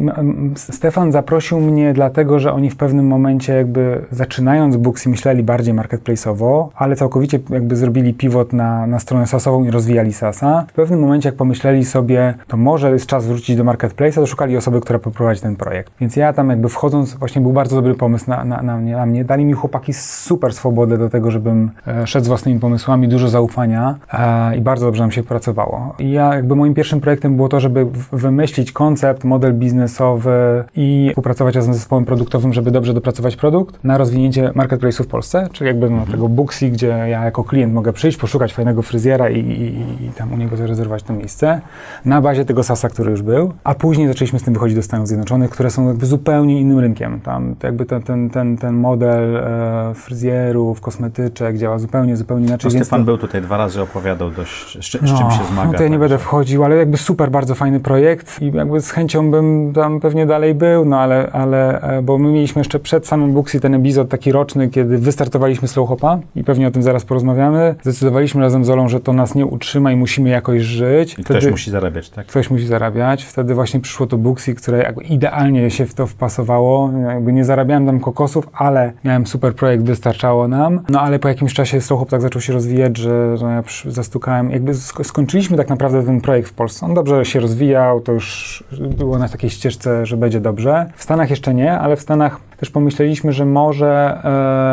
Stefan 0.55 1.11
zaprosił 1.11 1.59
mnie 1.59 1.93
dlatego, 1.93 2.39
że 2.39 2.53
oni 2.53 2.69
w 2.69 2.75
pewnym 2.75 3.07
momencie 3.07 3.53
jakby 3.53 4.05
zaczynając 4.11 4.77
Booksy 4.77 5.09
myśleli 5.09 5.43
bardziej 5.43 5.73
marketplace'owo, 5.73 6.67
ale 6.75 6.95
całkowicie 6.95 7.39
jakby 7.49 7.75
zrobili 7.75 8.13
pivot 8.13 8.53
na, 8.53 8.87
na 8.87 8.99
stronę 8.99 9.27
SaaSową 9.27 9.63
i 9.63 9.71
rozwijali 9.71 10.13
SaaSa. 10.13 10.65
W 10.69 10.73
pewnym 10.73 10.99
momencie 10.99 11.29
jak 11.29 11.35
pomyśleli 11.35 11.85
sobie, 11.85 12.33
to 12.47 12.57
może 12.57 12.91
jest 12.91 13.05
czas 13.05 13.25
wrócić 13.25 13.55
do 13.55 13.63
marketplace'a, 13.63 14.15
to 14.15 14.27
szukali 14.27 14.57
osoby, 14.57 14.81
która 14.81 14.99
poprowadzi 14.99 15.41
ten 15.41 15.55
projekt. 15.55 15.93
Więc 15.99 16.15
ja 16.15 16.33
tam 16.33 16.49
jakby 16.49 16.69
wchodząc, 16.69 17.13
właśnie 17.13 17.41
był 17.41 17.53
bardzo 17.53 17.75
dobry 17.75 17.95
pomysł 17.95 18.29
na, 18.29 18.45
na, 18.45 18.61
na, 18.61 18.77
mnie, 18.77 18.95
na 18.95 19.05
mnie. 19.05 19.25
Dali 19.25 19.45
mi 19.45 19.53
chłopaki 19.53 19.93
super 19.93 20.53
swobodę 20.53 20.97
do 20.97 21.09
tego, 21.09 21.31
żebym 21.31 21.71
e, 21.87 22.07
szedł 22.07 22.25
z 22.25 22.27
własnymi 22.43 22.59
pomysłami, 22.59 23.07
dużo 23.07 23.29
zaufania 23.29 23.95
e, 24.13 24.57
i 24.57 24.61
bardzo 24.61 24.85
dobrze 24.85 25.03
nam 25.03 25.11
się 25.11 25.23
pracowało. 25.23 25.95
I 25.99 26.11
ja 26.11 26.35
jakby 26.35 26.55
moim 26.55 26.73
pierwszym 26.73 27.01
projektem 27.01 27.35
było 27.35 27.49
to, 27.49 27.59
żeby 27.59 27.85
wymyślić 28.11 28.71
koncept, 28.71 29.23
model 29.23 29.53
biznesowy 29.53 30.63
i 30.75 31.07
współpracować 31.09 31.55
razem 31.55 31.73
z 31.73 31.77
zespołem 31.77 32.05
produktowym, 32.05 32.53
żeby 32.53 32.71
dobrze 32.71 32.93
dopracować 32.93 33.35
produkt 33.35 33.83
na 33.83 33.97
rozwinięcie 33.97 34.49
marketplace'u 34.55 35.03
w 35.03 35.07
Polsce, 35.07 35.47
czyli 35.51 35.67
jakby 35.67 35.89
no, 35.89 36.05
tego 36.05 36.29
Booksy, 36.29 36.69
gdzie 36.69 36.87
ja 36.87 37.23
jako 37.23 37.43
klient 37.43 37.73
mogę 37.73 37.93
przyjść, 37.93 38.17
poszukać 38.17 38.53
fajnego 38.53 38.81
fryzjera 38.81 39.29
i, 39.29 39.39
i, 39.39 40.05
i 40.05 40.09
tam 40.09 40.33
u 40.33 40.37
niego 40.37 40.57
zarezerwować 40.57 41.03
to 41.03 41.13
miejsce 41.13 41.61
na 42.05 42.21
bazie 42.21 42.45
tego 42.45 42.63
SASa, 42.63 42.89
który 42.89 43.11
już 43.11 43.21
był, 43.21 43.53
a 43.63 43.75
później 43.75 44.07
zaczęliśmy 44.07 44.39
z 44.39 44.43
tym 44.43 44.53
wychodzić 44.53 44.75
do 44.75 44.83
Stanów 44.83 45.07
Zjednoczonych, 45.07 45.49
które 45.49 45.69
są 45.69 45.87
jakby 45.87 46.05
zupełnie 46.05 46.61
innym 46.61 46.79
rynkiem. 46.79 47.19
Tam 47.21 47.55
jakby 47.63 47.85
ten, 47.85 48.01
ten, 48.01 48.29
ten, 48.29 48.57
ten 48.57 48.75
model 48.75 49.35
e, 49.37 49.93
fryzjerów, 49.93 50.81
kosmetyczek 50.81 51.57
działa 51.57 51.79
zupełnie, 51.79 52.17
zupełnie 52.17 52.32
inaczej. 52.37 52.71
No, 52.73 52.79
Stefan 52.79 52.99
to- 52.99 53.05
był 53.05 53.17
tutaj 53.17 53.41
dwa 53.41 53.57
razy 53.57 53.81
opowiadał 53.81 54.31
dość, 54.31 54.77
z, 54.85 54.85
czy- 54.85 54.97
z 54.97 55.01
czym 55.01 55.07
się 55.31 55.45
zmaga. 55.51 55.71
no 55.71 55.77
to 55.77 55.83
ja 55.83 55.89
nie 55.89 55.99
będę 55.99 56.17
wchodził, 56.17 56.63
ale 56.63 56.75
jakby 56.75 56.97
super, 56.97 57.31
bardzo 57.31 57.55
fajny 57.55 57.79
projekt 57.79 58.41
i 58.41 58.51
jakby 58.51 58.81
z 58.81 58.91
chęcią 58.91 59.31
bym 59.31 59.73
tam 59.75 59.99
pewnie 59.99 60.25
dalej 60.25 60.55
był, 60.55 60.85
no 60.85 60.99
ale, 60.99 61.29
ale 61.31 61.81
e, 61.81 62.01
bo 62.01 62.17
my 62.17 62.31
mieliśmy 62.31 62.59
jeszcze 62.59 62.79
przed 62.79 63.07
samym 63.07 63.33
Booksy 63.33 63.59
ten 63.59 63.73
epizod 63.73 64.09
taki 64.09 64.31
roczny, 64.31 64.69
kiedy 64.69 64.97
wystartowaliśmy 64.97 65.67
Slow 65.67 65.89
Hopa 65.89 66.19
i 66.35 66.43
pewnie 66.43 66.67
o 66.67 66.71
tym 66.71 66.83
zaraz 66.83 67.05
porozmawiamy. 67.05 67.75
Zdecydowaliśmy 67.81 68.41
razem 68.41 68.65
z 68.65 68.69
Olą, 68.69 68.89
że 68.89 68.99
to 68.99 69.13
nas 69.13 69.35
nie 69.35 69.45
utrzyma 69.45 69.91
i 69.91 69.95
musimy 69.95 70.29
jakoś 70.29 70.61
żyć. 70.61 71.19
I 71.19 71.23
ktoś 71.23 71.47
musi 71.47 71.71
zarabiać, 71.71 72.09
tak? 72.09 72.25
Ktoś 72.27 72.49
musi 72.49 72.67
zarabiać. 72.67 73.23
Wtedy 73.23 73.55
właśnie 73.55 73.79
przyszło 73.79 74.07
to 74.07 74.17
Booksy, 74.17 74.55
które 74.55 74.77
jakby 74.77 75.03
idealnie 75.03 75.71
się 75.71 75.85
w 75.85 75.93
to 75.93 76.07
wpasowało. 76.07 76.91
Jakby 77.07 77.33
nie 77.33 77.45
zarabiałem 77.45 77.85
tam 77.85 77.99
kokosów, 77.99 78.49
ale 78.53 78.93
miałem 79.03 79.27
super 79.27 79.55
projekt, 79.55 79.83
wystarczało 79.83 80.47
nam. 80.47 80.79
No 80.89 81.01
ale 81.01 81.19
po 81.19 81.27
jakimś 81.27 81.53
czasie 81.53 81.81
Slowhop 81.81 82.09
tak 82.09 82.21
zaczął 82.23 82.41
się 82.41 82.53
rozwijać, 82.53 82.97
że, 82.97 83.37
że 83.37 83.63
zastukałem. 83.87 84.51
Jakby 84.51 84.71
sk- 84.73 85.03
skończyliśmy 85.03 85.57
tak 85.57 85.69
naprawdę 85.69 86.03
ten 86.03 86.21
projekt 86.21 86.49
w 86.49 86.53
Polsce. 86.53 86.85
On 86.85 86.93
dobrze 86.93 87.25
się 87.25 87.39
rozwijał, 87.39 88.01
to 88.01 88.11
już 88.11 88.63
było 88.97 89.19
na 89.19 89.29
takiej 89.29 89.49
ścieżce, 89.49 90.05
że 90.05 90.17
będzie 90.17 90.39
dobrze. 90.39 90.85
W 90.95 91.03
Stanach 91.03 91.29
jeszcze 91.29 91.53
nie, 91.53 91.79
ale 91.79 91.95
w 91.95 92.01
Stanach 92.01 92.39
też 92.57 92.69
pomyśleliśmy, 92.69 93.33
że 93.33 93.45
może 93.45 94.19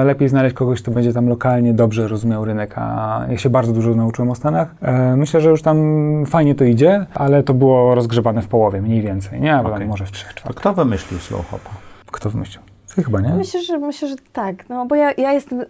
e, 0.00 0.04
lepiej 0.04 0.28
znaleźć 0.28 0.54
kogoś, 0.54 0.82
kto 0.82 0.90
będzie 0.90 1.12
tam 1.12 1.28
lokalnie 1.28 1.74
dobrze 1.74 2.08
rozumiał 2.08 2.44
rynek, 2.44 2.72
a 2.76 3.20
ja 3.30 3.38
się 3.38 3.50
bardzo 3.50 3.72
dużo 3.72 3.94
nauczyłem 3.94 4.30
o 4.30 4.34
Stanach. 4.34 4.74
E, 4.82 5.16
myślę, 5.16 5.40
że 5.40 5.50
już 5.50 5.62
tam 5.62 6.24
fajnie 6.26 6.54
to 6.54 6.64
idzie, 6.64 7.06
ale 7.14 7.42
to 7.42 7.54
było 7.54 7.94
rozgrzewane 7.94 8.42
w 8.42 8.48
połowie, 8.48 8.82
mniej 8.82 9.02
więcej, 9.02 9.40
nie? 9.40 9.52
Bo 9.62 9.68
Okej. 9.68 9.78
tam 9.80 9.88
może 9.88 10.06
w 10.06 10.10
trzech 10.10 10.34
czwartych. 10.34 10.60
kto 10.60 10.72
wymyślił 10.74 11.20
Slow 11.20 11.50
Hopa? 11.50 11.70
Kto 12.12 12.30
wymyślił? 12.30 12.69
Ty 12.94 13.04
chyba 13.04 13.20
nie? 13.20 13.28
Myślę, 13.28 13.62
że 13.62 13.78
myślę, 13.78 14.08
że 14.08 14.14
tak, 14.32 14.68
no 14.68 14.86
bo 14.86 14.94
ja, 14.94 15.12
ja 15.18 15.32
jestem 15.32 15.60
e, 15.60 15.64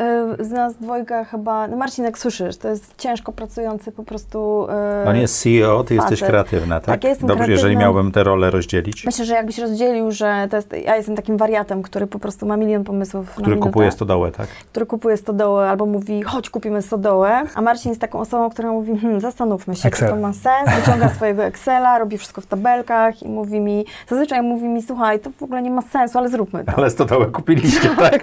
z 0.44 0.50
nas 0.50 0.74
dwojga 0.74 1.24
chyba, 1.24 1.68
no 1.68 1.76
Marcin 1.76 2.04
jak 2.04 2.18
słyszysz, 2.18 2.56
to 2.56 2.68
jest 2.68 2.94
ciężko 2.98 3.32
pracujący 3.32 3.92
po 3.92 4.02
prostu 4.02 4.66
e, 4.70 5.04
On 5.08 5.16
jest 5.16 5.42
CEO, 5.42 5.84
ty 5.84 5.94
jesteś 5.94 6.20
facet. 6.20 6.28
kreatywna, 6.28 6.80
tak? 6.80 6.86
Tak, 6.86 7.04
ja 7.04 7.10
jestem 7.10 7.28
Dobrze, 7.28 7.50
jeżeli 7.50 7.76
miałbym 7.76 8.12
te 8.12 8.24
role 8.24 8.50
rozdzielić. 8.50 9.06
Myślę, 9.06 9.24
że 9.24 9.34
jakbyś 9.34 9.58
rozdzielił, 9.58 10.10
że 10.10 10.46
to 10.50 10.56
jest, 10.56 10.74
ja 10.84 10.96
jestem 10.96 11.16
takim 11.16 11.36
wariatem, 11.36 11.82
który 11.82 12.06
po 12.06 12.18
prostu 12.18 12.46
ma 12.46 12.56
milion 12.56 12.84
pomysłów 12.84 13.26
na 13.26 13.32
Który 13.32 13.48
minutę, 13.48 13.70
kupuje 13.70 13.92
stodołę, 13.92 14.32
tak? 14.32 14.48
który 14.48 14.86
kupuje 14.86 15.16
stodołę 15.16 15.70
albo 15.70 15.86
mówi, 15.86 16.22
chodź 16.22 16.50
kupimy 16.50 16.82
stodołę, 16.82 17.42
a 17.54 17.62
Marcin 17.62 17.90
jest 17.90 18.00
taką 18.00 18.20
osobą, 18.20 18.50
która 18.50 18.70
mówi, 18.72 18.98
hm, 18.98 19.20
zastanówmy 19.20 19.76
się, 19.76 19.88
Excel. 19.88 20.08
czy 20.08 20.14
to 20.14 20.20
ma 20.20 20.32
sens, 20.32 20.80
wyciąga 20.80 21.08
swojego 21.08 21.44
Excela, 21.44 21.98
robi 21.98 22.18
wszystko 22.18 22.40
w 22.40 22.46
tabelkach 22.46 23.22
i 23.22 23.28
mówi 23.28 23.60
mi, 23.60 23.84
zazwyczaj 24.08 24.42
mówi 24.42 24.68
mi, 24.68 24.82
słuchaj, 24.82 25.20
to 25.20 25.30
w 25.30 25.42
ogóle 25.42 25.62
nie 25.62 25.70
ma 25.70 25.82
sensu, 25.82 26.18
ale 26.18 26.28
zróbmy 26.28 26.64
to. 26.64 26.72
Ale 26.76 26.90
stodołę 27.10 27.30
kupiliście, 27.30 27.88
tak? 28.10 28.22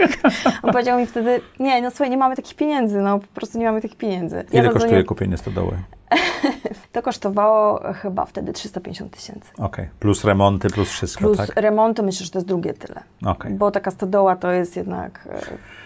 On 0.63 0.71
powiedział 0.71 0.99
mi 0.99 1.05
wtedy, 1.05 1.41
nie, 1.59 1.81
no 1.81 1.89
słuchaj, 1.91 2.09
nie 2.09 2.17
mamy 2.17 2.35
takich 2.35 2.55
pieniędzy, 2.55 3.01
no 3.01 3.19
po 3.19 3.27
prostu 3.35 3.57
nie 3.59 3.65
mamy 3.65 3.81
takich 3.81 3.97
pieniędzy. 3.97 4.45
Ile 4.51 4.69
kosztuje 4.69 5.03
kupienie 5.03 5.37
stodoły? 5.37 5.71
To 6.91 7.01
kosztowało 7.01 7.79
chyba 8.01 8.25
wtedy 8.25 8.53
350 8.53 9.11
tysięcy. 9.11 9.51
Okej, 9.57 9.89
plus 9.99 10.23
remonty, 10.23 10.69
plus 10.69 10.89
wszystko, 10.89 11.19
Plus 11.23 11.37
tak? 11.37 11.51
remonty 11.55 12.03
myślę, 12.03 12.25
że 12.25 12.31
to 12.31 12.37
jest 12.37 12.47
drugie 12.47 12.73
tyle. 12.73 13.01
Okej. 13.25 13.53
Bo 13.53 13.71
taka 13.71 13.91
stodoła 13.91 14.35
to 14.35 14.51
jest 14.51 14.75
jednak... 14.77 15.27
e, 15.31 15.39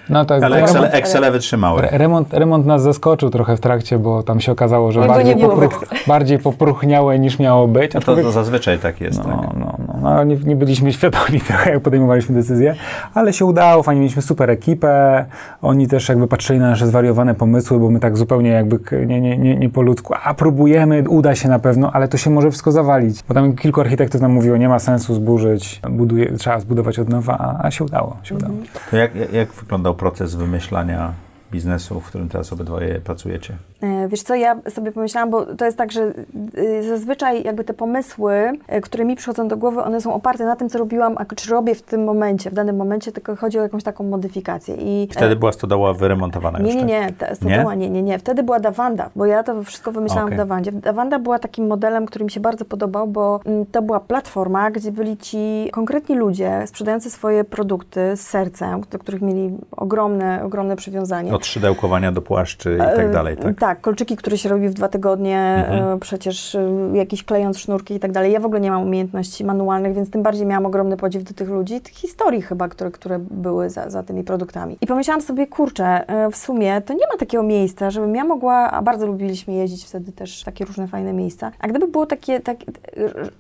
No 0.09 0.25
tak, 0.25 0.43
Ale 0.43 0.63
Excel, 0.63 0.81
remont- 0.81 0.89
Excele 0.93 1.31
wytrzymały. 1.31 1.81
re- 1.81 1.97
remont, 1.97 2.33
remont 2.33 2.65
nas 2.65 2.81
zaskoczył 2.81 3.29
trochę 3.29 3.57
w 3.57 3.59
trakcie, 3.59 3.99
bo 3.99 4.23
tam 4.23 4.39
się 4.41 4.51
okazało, 4.51 4.91
że 4.91 5.07
bardziej, 5.07 5.35
nie 5.35 5.47
popruch, 5.47 5.85
bardziej 6.07 6.39
popruchniałe 6.39 7.19
niż 7.19 7.39
miało 7.39 7.67
być. 7.67 7.93
No 7.93 8.01
to, 8.01 8.15
to 8.15 8.31
zazwyczaj 8.31 8.79
tak 8.79 9.01
jest, 9.01 9.17
No, 9.17 9.23
tak? 9.23 9.57
no, 9.57 9.70
no, 10.01 10.23
nie, 10.23 10.35
nie 10.35 10.55
byliśmy 10.55 10.93
świadomi 10.97 11.41
trochę, 11.41 11.71
jak 11.71 11.81
podejmowaliśmy 11.81 12.35
decyzje, 12.35 12.75
ale 13.13 13.33
się 13.33 13.45
udało, 13.45 13.83
fajnie, 13.83 14.01
mieliśmy 14.01 14.21
super 14.21 14.49
ekipę, 14.49 15.25
oni 15.61 15.87
też 15.87 16.09
jakby 16.09 16.27
patrzyli 16.27 16.59
na 16.59 16.69
nasze 16.69 16.87
zwariowane 16.87 17.35
pomysły, 17.35 17.79
bo 17.79 17.89
my 17.89 17.99
tak 17.99 18.17
zupełnie 18.17 18.49
jakby 18.49 18.79
nie, 19.05 19.21
nie, 19.21 19.37
nie, 19.37 19.55
nie 19.55 19.69
po 19.69 19.81
ludzku, 19.81 20.13
a 20.23 20.33
próbujemy, 20.33 21.09
uda 21.09 21.35
się 21.35 21.49
na 21.49 21.59
pewno, 21.59 21.91
ale 21.93 22.07
to 22.07 22.17
się 22.17 22.29
może 22.29 22.49
wszystko 22.49 22.71
zawalić, 22.71 23.23
bo 23.27 23.33
tam 23.33 23.55
kilku 23.55 23.81
architektów 23.81 24.21
nam 24.21 24.31
mówiło, 24.31 24.57
nie 24.57 24.69
ma 24.69 24.79
sensu 24.79 25.13
zburzyć, 25.13 25.81
buduje, 25.89 26.31
trzeba 26.37 26.59
zbudować 26.59 26.99
od 26.99 27.09
nowa, 27.09 27.37
a, 27.37 27.65
a 27.67 27.71
się 27.71 27.83
udało, 27.83 28.17
się 28.23 28.35
udało. 28.35 28.53
To 28.91 28.97
jak- 28.97 29.31
jak 29.33 29.53
wyglądał 29.53 29.95
proces 29.95 30.35
wymyślania 30.35 31.11
biznesu, 31.51 31.99
w 31.99 32.05
którym 32.05 32.29
teraz 32.29 32.53
obydwoje 32.53 32.99
pracujecie? 32.99 33.53
E, 33.81 34.07
Wiesz 34.07 34.23
co, 34.23 34.35
ja 34.35 34.55
sobie 34.69 34.91
pomyślałam, 34.91 35.29
bo 35.29 35.45
to 35.45 35.65
jest 35.65 35.77
tak, 35.77 35.91
że 35.91 36.13
y, 36.57 36.83
zazwyczaj 36.89 37.43
jakby 37.43 37.63
te 37.63 37.73
pomysły, 37.73 38.33
e, 38.67 38.81
które 38.81 39.05
mi 39.05 39.15
przychodzą 39.15 39.47
do 39.47 39.57
głowy, 39.57 39.83
one 39.83 40.01
są 40.01 40.13
oparte 40.13 40.45
na 40.45 40.55
tym, 40.55 40.69
co 40.69 40.79
robiłam, 40.79 41.15
a 41.17 41.25
czy 41.35 41.51
robię 41.51 41.75
w 41.75 41.81
tym 41.81 42.03
momencie, 42.03 42.49
w 42.49 42.53
danym 42.53 42.75
momencie, 42.75 43.11
tylko 43.11 43.35
chodzi 43.35 43.59
o 43.59 43.61
jakąś 43.61 43.83
taką 43.83 44.03
modyfikację. 44.03 44.75
I 44.75 45.07
e, 45.11 45.13
Wtedy 45.13 45.35
była 45.35 45.51
stodoła 45.51 45.93
wyremontowana 45.93 46.59
Nie, 46.59 46.73
już, 46.73 46.83
nie, 46.83 47.13
tak? 47.17 47.29
nie, 47.29 47.35
stodoła, 47.35 47.75
nie, 47.75 47.89
nie, 47.89 48.01
nie. 48.01 48.19
Wtedy 48.19 48.43
była 48.43 48.59
Dawanda, 48.59 49.09
bo 49.15 49.25
ja 49.25 49.43
to 49.43 49.63
wszystko 49.63 49.91
wymyślałam 49.91 50.25
Okej. 50.25 50.37
w 50.37 50.37
Dawandzie. 50.37 50.71
Dawanda 50.71 51.19
była 51.19 51.39
takim 51.39 51.67
modelem, 51.67 52.05
który 52.05 52.25
mi 52.25 52.31
się 52.31 52.39
bardzo 52.39 52.65
podobał, 52.65 53.07
bo 53.07 53.39
mm, 53.45 53.65
to 53.65 53.81
była 53.81 53.99
platforma, 53.99 54.71
gdzie 54.71 54.91
byli 54.91 55.17
ci 55.17 55.69
konkretni 55.71 56.15
ludzie 56.15 56.63
sprzedający 56.65 57.09
swoje 57.09 57.43
produkty 57.43 58.15
z 58.15 58.21
sercem, 58.21 58.81
do 58.91 58.99
których 58.99 59.21
mieli 59.21 59.57
ogromne, 59.71 60.43
ogromne 60.43 60.75
przywiązanie. 60.75 61.33
Od 61.33 61.45
szydełkowania 61.45 62.11
do 62.11 62.21
płaszczy 62.21 62.75
i 62.75 62.95
tak 62.95 63.11
dalej, 63.11 63.37
tak? 63.37 63.59
Tak, 63.59 63.70
kolczyki, 63.75 64.15
które 64.15 64.38
się 64.38 64.49
robi 64.49 64.69
w 64.69 64.73
dwa 64.73 64.88
tygodnie, 64.88 65.39
Mhm. 65.69 65.93
e, 65.93 65.99
przecież 65.99 66.55
e, 66.55 66.71
jakiś 66.93 67.23
klejąc 67.23 67.60
sznurki 67.60 67.93
i 67.93 67.99
tak 67.99 68.12
dalej. 68.12 68.31
Ja 68.31 68.39
w 68.39 68.45
ogóle 68.45 68.62
nie 68.62 68.71
mam 68.71 68.84
umiejętności 68.84 69.45
manualnych, 69.45 69.93
więc 69.95 70.10
tym 70.12 70.23
bardziej 70.23 70.45
miałam 70.45 70.65
ogromny 70.65 70.97
podziw 70.97 71.23
do 71.23 71.34
tych 71.34 71.49
ludzi, 71.49 71.81
tych 71.81 71.93
historii 71.93 72.41
chyba, 72.41 72.69
które, 72.69 72.91
które 72.91 73.19
były 73.19 73.69
za, 73.69 73.89
za 73.89 74.03
tymi 74.03 74.23
produktami. 74.23 74.77
I 74.81 74.88
pomyślałam 74.88 75.21
sobie, 75.21 75.47
kurczę, 75.47 76.07
e, 76.07 76.31
w 76.31 76.36
sumie 76.36 76.81
to 76.81 76.93
nie 76.93 77.07
ma 77.13 77.17
takiego 77.19 77.43
miejsca, 77.43 77.91
żebym 77.91 78.15
ja 78.15 78.23
mogła, 78.23 78.71
a 78.71 78.81
bardzo 78.81 79.07
lubiliśmy 79.07 79.53
jeździć 79.53 79.86
wtedy 79.86 80.12
też 80.12 80.41
w 80.41 80.45
takie 80.45 80.65
różne 80.65 80.88
fajne 80.88 81.13
miejsca, 81.13 81.51
a 81.60 81.67
gdyby 81.67 81.88
było 81.88 82.05
takie, 82.05 82.39
tak, 82.39 82.57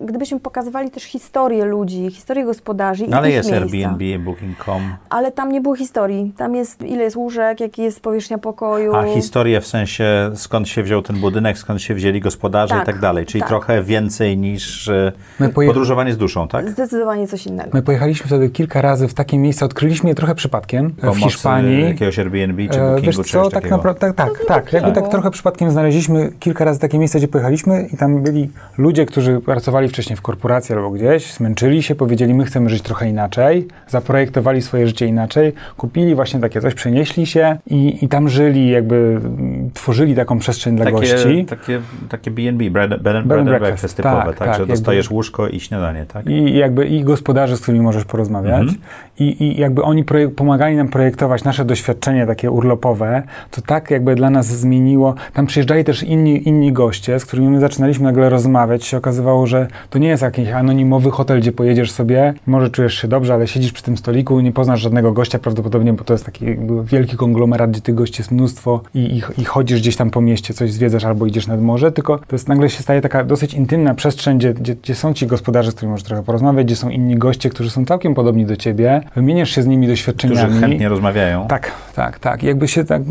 gdybyśmy 0.01 0.39
pokazywali 0.39 0.91
też 0.91 1.03
historię 1.03 1.65
ludzi, 1.65 2.09
historię 2.11 2.45
gospodarzy 2.45 3.05
No, 3.07 3.17
ale 3.17 3.27
i 3.27 3.29
ich 3.29 3.35
jest 3.35 3.51
miejsca. 3.51 3.89
Airbnb, 3.89 4.19
Booking.com. 4.25 4.81
Ale 5.09 5.31
tam 5.31 5.51
nie 5.51 5.61
było 5.61 5.75
historii. 5.75 6.33
Tam 6.37 6.55
jest, 6.55 6.81
ile 6.81 7.03
jest 7.03 7.15
łóżek, 7.15 7.59
jaki 7.59 7.81
jest 7.81 7.99
powierzchnia 7.99 8.37
pokoju. 8.37 8.95
A 8.95 9.03
historię 9.03 9.61
w 9.61 9.67
sensie 9.67 10.20
skąd 10.35 10.67
się 10.69 10.83
wziął 10.83 11.01
ten 11.01 11.15
budynek, 11.15 11.57
skąd 11.57 11.81
się 11.81 11.93
wzięli 11.95 12.19
gospodarze 12.21 12.73
Tak, 12.73 12.83
i 12.83 12.85
tak 12.85 12.99
dalej. 12.99 13.25
Czyli 13.25 13.39
tak. 13.41 13.49
trochę 13.49 13.83
więcej 13.83 14.37
niż 14.37 14.87
e, 14.87 15.11
My 15.39 15.49
poje- 15.49 15.67
podróżowanie 15.67 16.13
z 16.13 16.17
duszą, 16.17 16.47
tak? 16.47 16.69
Zdecydowanie 16.69 17.27
coś 17.27 17.45
innego. 17.47 17.69
My 17.73 17.81
pojechaliśmy 17.81 18.27
wtedy 18.27 18.49
kilka 18.49 18.81
razy 18.81 19.07
w 19.07 19.13
takie 19.13 19.37
miejsca, 19.37 19.65
odkryliśmy 19.65 20.09
je 20.09 20.15
trochę 20.15 20.35
przypadkiem 20.35 20.89
w 20.89 21.01
Pomocy 21.01 21.19
Hiszpanii. 21.21 21.81
jakiegoś 21.85 22.19
Airbnb 22.19 22.67
czy 22.69 22.79
E, 22.79 22.83
Bookingu, 22.89 23.05
Wiesz 23.05 23.15
czy 23.27 23.33
co, 23.33 23.43
tak 23.43 23.53
takiego. 23.53 23.77
naprawdę, 23.77 23.99
tak, 23.99 24.15
tak, 24.15 24.29
No, 24.39 24.45
tak. 24.47 24.73
Jakby 24.73 24.91
było. 24.91 25.01
tak 25.01 25.11
trochę 25.11 25.31
przypadkiem 25.31 25.71
znaleźliśmy 25.71 26.31
kilka 26.39 26.65
razy 26.65 26.79
takie 26.79 26.99
miejsca, 26.99 27.17
gdzie 27.19 27.27
pojechaliśmy 27.27 27.87
i 27.93 27.97
tam 27.97 28.21
byli 28.23 28.49
ludzie, 28.77 29.05
którzy 29.05 29.39
pracowali 29.39 29.89
wcześniej 29.89 30.17
w 30.17 30.21
korporacji 30.21 30.75
albo 30.75 30.91
gdzieś, 30.91 31.33
zmęczyli 31.33 31.83
się, 31.83 31.95
powiedzieli, 31.95 32.33
my 32.33 32.45
chcemy 32.45 32.69
żyć 32.69 32.81
trochę 32.81 33.09
inaczej, 33.09 33.67
zaprojektowali 33.87 34.61
swoje 34.61 34.87
życie 34.87 35.05
inaczej, 35.05 35.53
kupili 35.77 36.15
właśnie 36.15 36.39
takie 36.39 36.61
coś, 36.61 36.73
przenieśli 36.73 37.25
się 37.25 37.57
i, 37.67 38.05
i 38.05 38.07
tam 38.07 38.29
żyli, 38.29 38.69
jakby 38.69 38.95
mm, 38.95 39.69
taką 40.15 40.39
przestrzeń 40.39 40.75
dla 40.75 40.91
gości. 40.91 41.45
Takie, 41.45 41.81
takie 42.09 42.31
B&B, 42.31 42.69
bread, 42.69 42.89
bed 42.89 43.15
and, 43.15 43.27
bread 43.27 43.39
and 43.39 43.49
breakfast, 43.49 43.71
breakfast 43.71 43.97
typowe, 43.97 44.15
tak, 44.17 44.25
tak, 44.25 44.37
tak, 44.37 44.47
że 44.47 44.59
jakby- 44.59 44.73
dostajesz 44.73 45.11
łóżko 45.11 45.47
i 45.47 45.59
śniadanie, 45.59 46.05
tak? 46.13 46.27
I 46.27 46.57
jakby 46.57 46.85
i 46.87 47.03
gospodarzy, 47.03 47.57
z 47.57 47.61
którymi 47.61 47.83
możesz 47.83 48.05
porozmawiać. 48.05 48.61
Mhm. 48.61 48.77
I, 49.19 49.43
I 49.43 49.59
jakby 49.59 49.81
oni 49.83 50.03
projek- 50.05 50.29
pomagali 50.35 50.75
nam 50.75 50.87
projektować 50.87 51.43
nasze 51.43 51.65
doświadczenie 51.65 52.27
takie 52.27 52.51
urlopowe, 52.51 53.23
to 53.51 53.61
tak 53.61 53.91
jakby 53.91 54.15
dla 54.15 54.29
nas 54.29 54.45
zmieniło. 54.47 55.15
Tam 55.33 55.45
przyjeżdżali 55.45 55.83
też 55.83 56.03
inni, 56.03 56.47
inni 56.47 56.73
goście, 56.73 57.19
z 57.19 57.25
którymi 57.25 57.49
my 57.49 57.59
zaczynaliśmy 57.59 58.03
nagle 58.03 58.29
rozmawiać. 58.29 58.85
Się 58.85 58.97
okazywało, 58.97 59.47
że 59.47 59.67
to 59.89 59.99
nie 59.99 60.07
jest 60.07 60.23
jakiś 60.23 60.49
anonimowy 60.49 61.11
hotel, 61.11 61.39
gdzie 61.39 61.51
pojedziesz 61.51 61.91
sobie, 61.91 62.33
może 62.47 62.69
czujesz 62.69 62.93
się 63.01 63.07
dobrze, 63.07 63.33
ale 63.33 63.47
siedzisz 63.47 63.71
przy 63.71 63.83
tym 63.83 63.97
stoliku 63.97 64.39
nie 64.39 64.51
poznasz 64.51 64.81
żadnego 64.81 65.11
gościa 65.11 65.39
prawdopodobnie, 65.39 65.93
bo 65.93 66.03
to 66.03 66.13
jest 66.13 66.25
taki 66.25 66.45
wielki 66.83 67.17
konglomerat, 67.17 67.71
gdzie 67.71 67.81
tych 67.81 67.95
gości 67.95 68.21
jest 68.21 68.31
mnóstwo 68.31 68.81
i, 68.93 68.99
i, 68.99 69.41
i 69.41 69.45
chodzisz 69.45 69.79
gdzieś 69.79 69.95
tam 69.95 70.00
po 70.09 70.21
mieście, 70.21 70.53
coś 70.53 70.73
zwiedzasz 70.73 71.05
albo 71.05 71.25
idziesz 71.25 71.47
nad 71.47 71.61
morze, 71.61 71.91
tylko 71.91 72.17
to 72.17 72.35
jest 72.35 72.47
nagle 72.47 72.69
się 72.69 72.83
staje 72.83 73.01
taka 73.01 73.23
dosyć 73.23 73.53
intymna 73.53 73.93
przestrzeń, 73.93 74.37
gdzie, 74.37 74.53
gdzie, 74.53 74.75
gdzie 74.75 74.95
są 74.95 75.13
ci 75.13 75.27
gospodarze, 75.27 75.71
z 75.71 75.75
którymi 75.75 75.91
możesz 75.91 76.05
trochę 76.05 76.23
porozmawiać, 76.23 76.65
gdzie 76.65 76.75
są 76.75 76.89
inni 76.89 77.17
goście, 77.17 77.49
którzy 77.49 77.69
są 77.69 77.85
całkiem 77.85 78.15
podobni 78.15 78.45
do 78.45 78.55
ciebie, 78.55 79.01
wymieniasz 79.15 79.49
się 79.49 79.63
z 79.63 79.67
nimi 79.67 79.87
Którzy 79.87 79.91
doświadczeniami. 79.91 80.59
chętnie 80.59 80.89
rozmawiają. 80.89 81.47
Tak, 81.47 81.71
tak, 81.95 82.19
tak. 82.19 82.43
Jakby 82.43 82.67
się 82.67 82.83
tak 82.83 83.01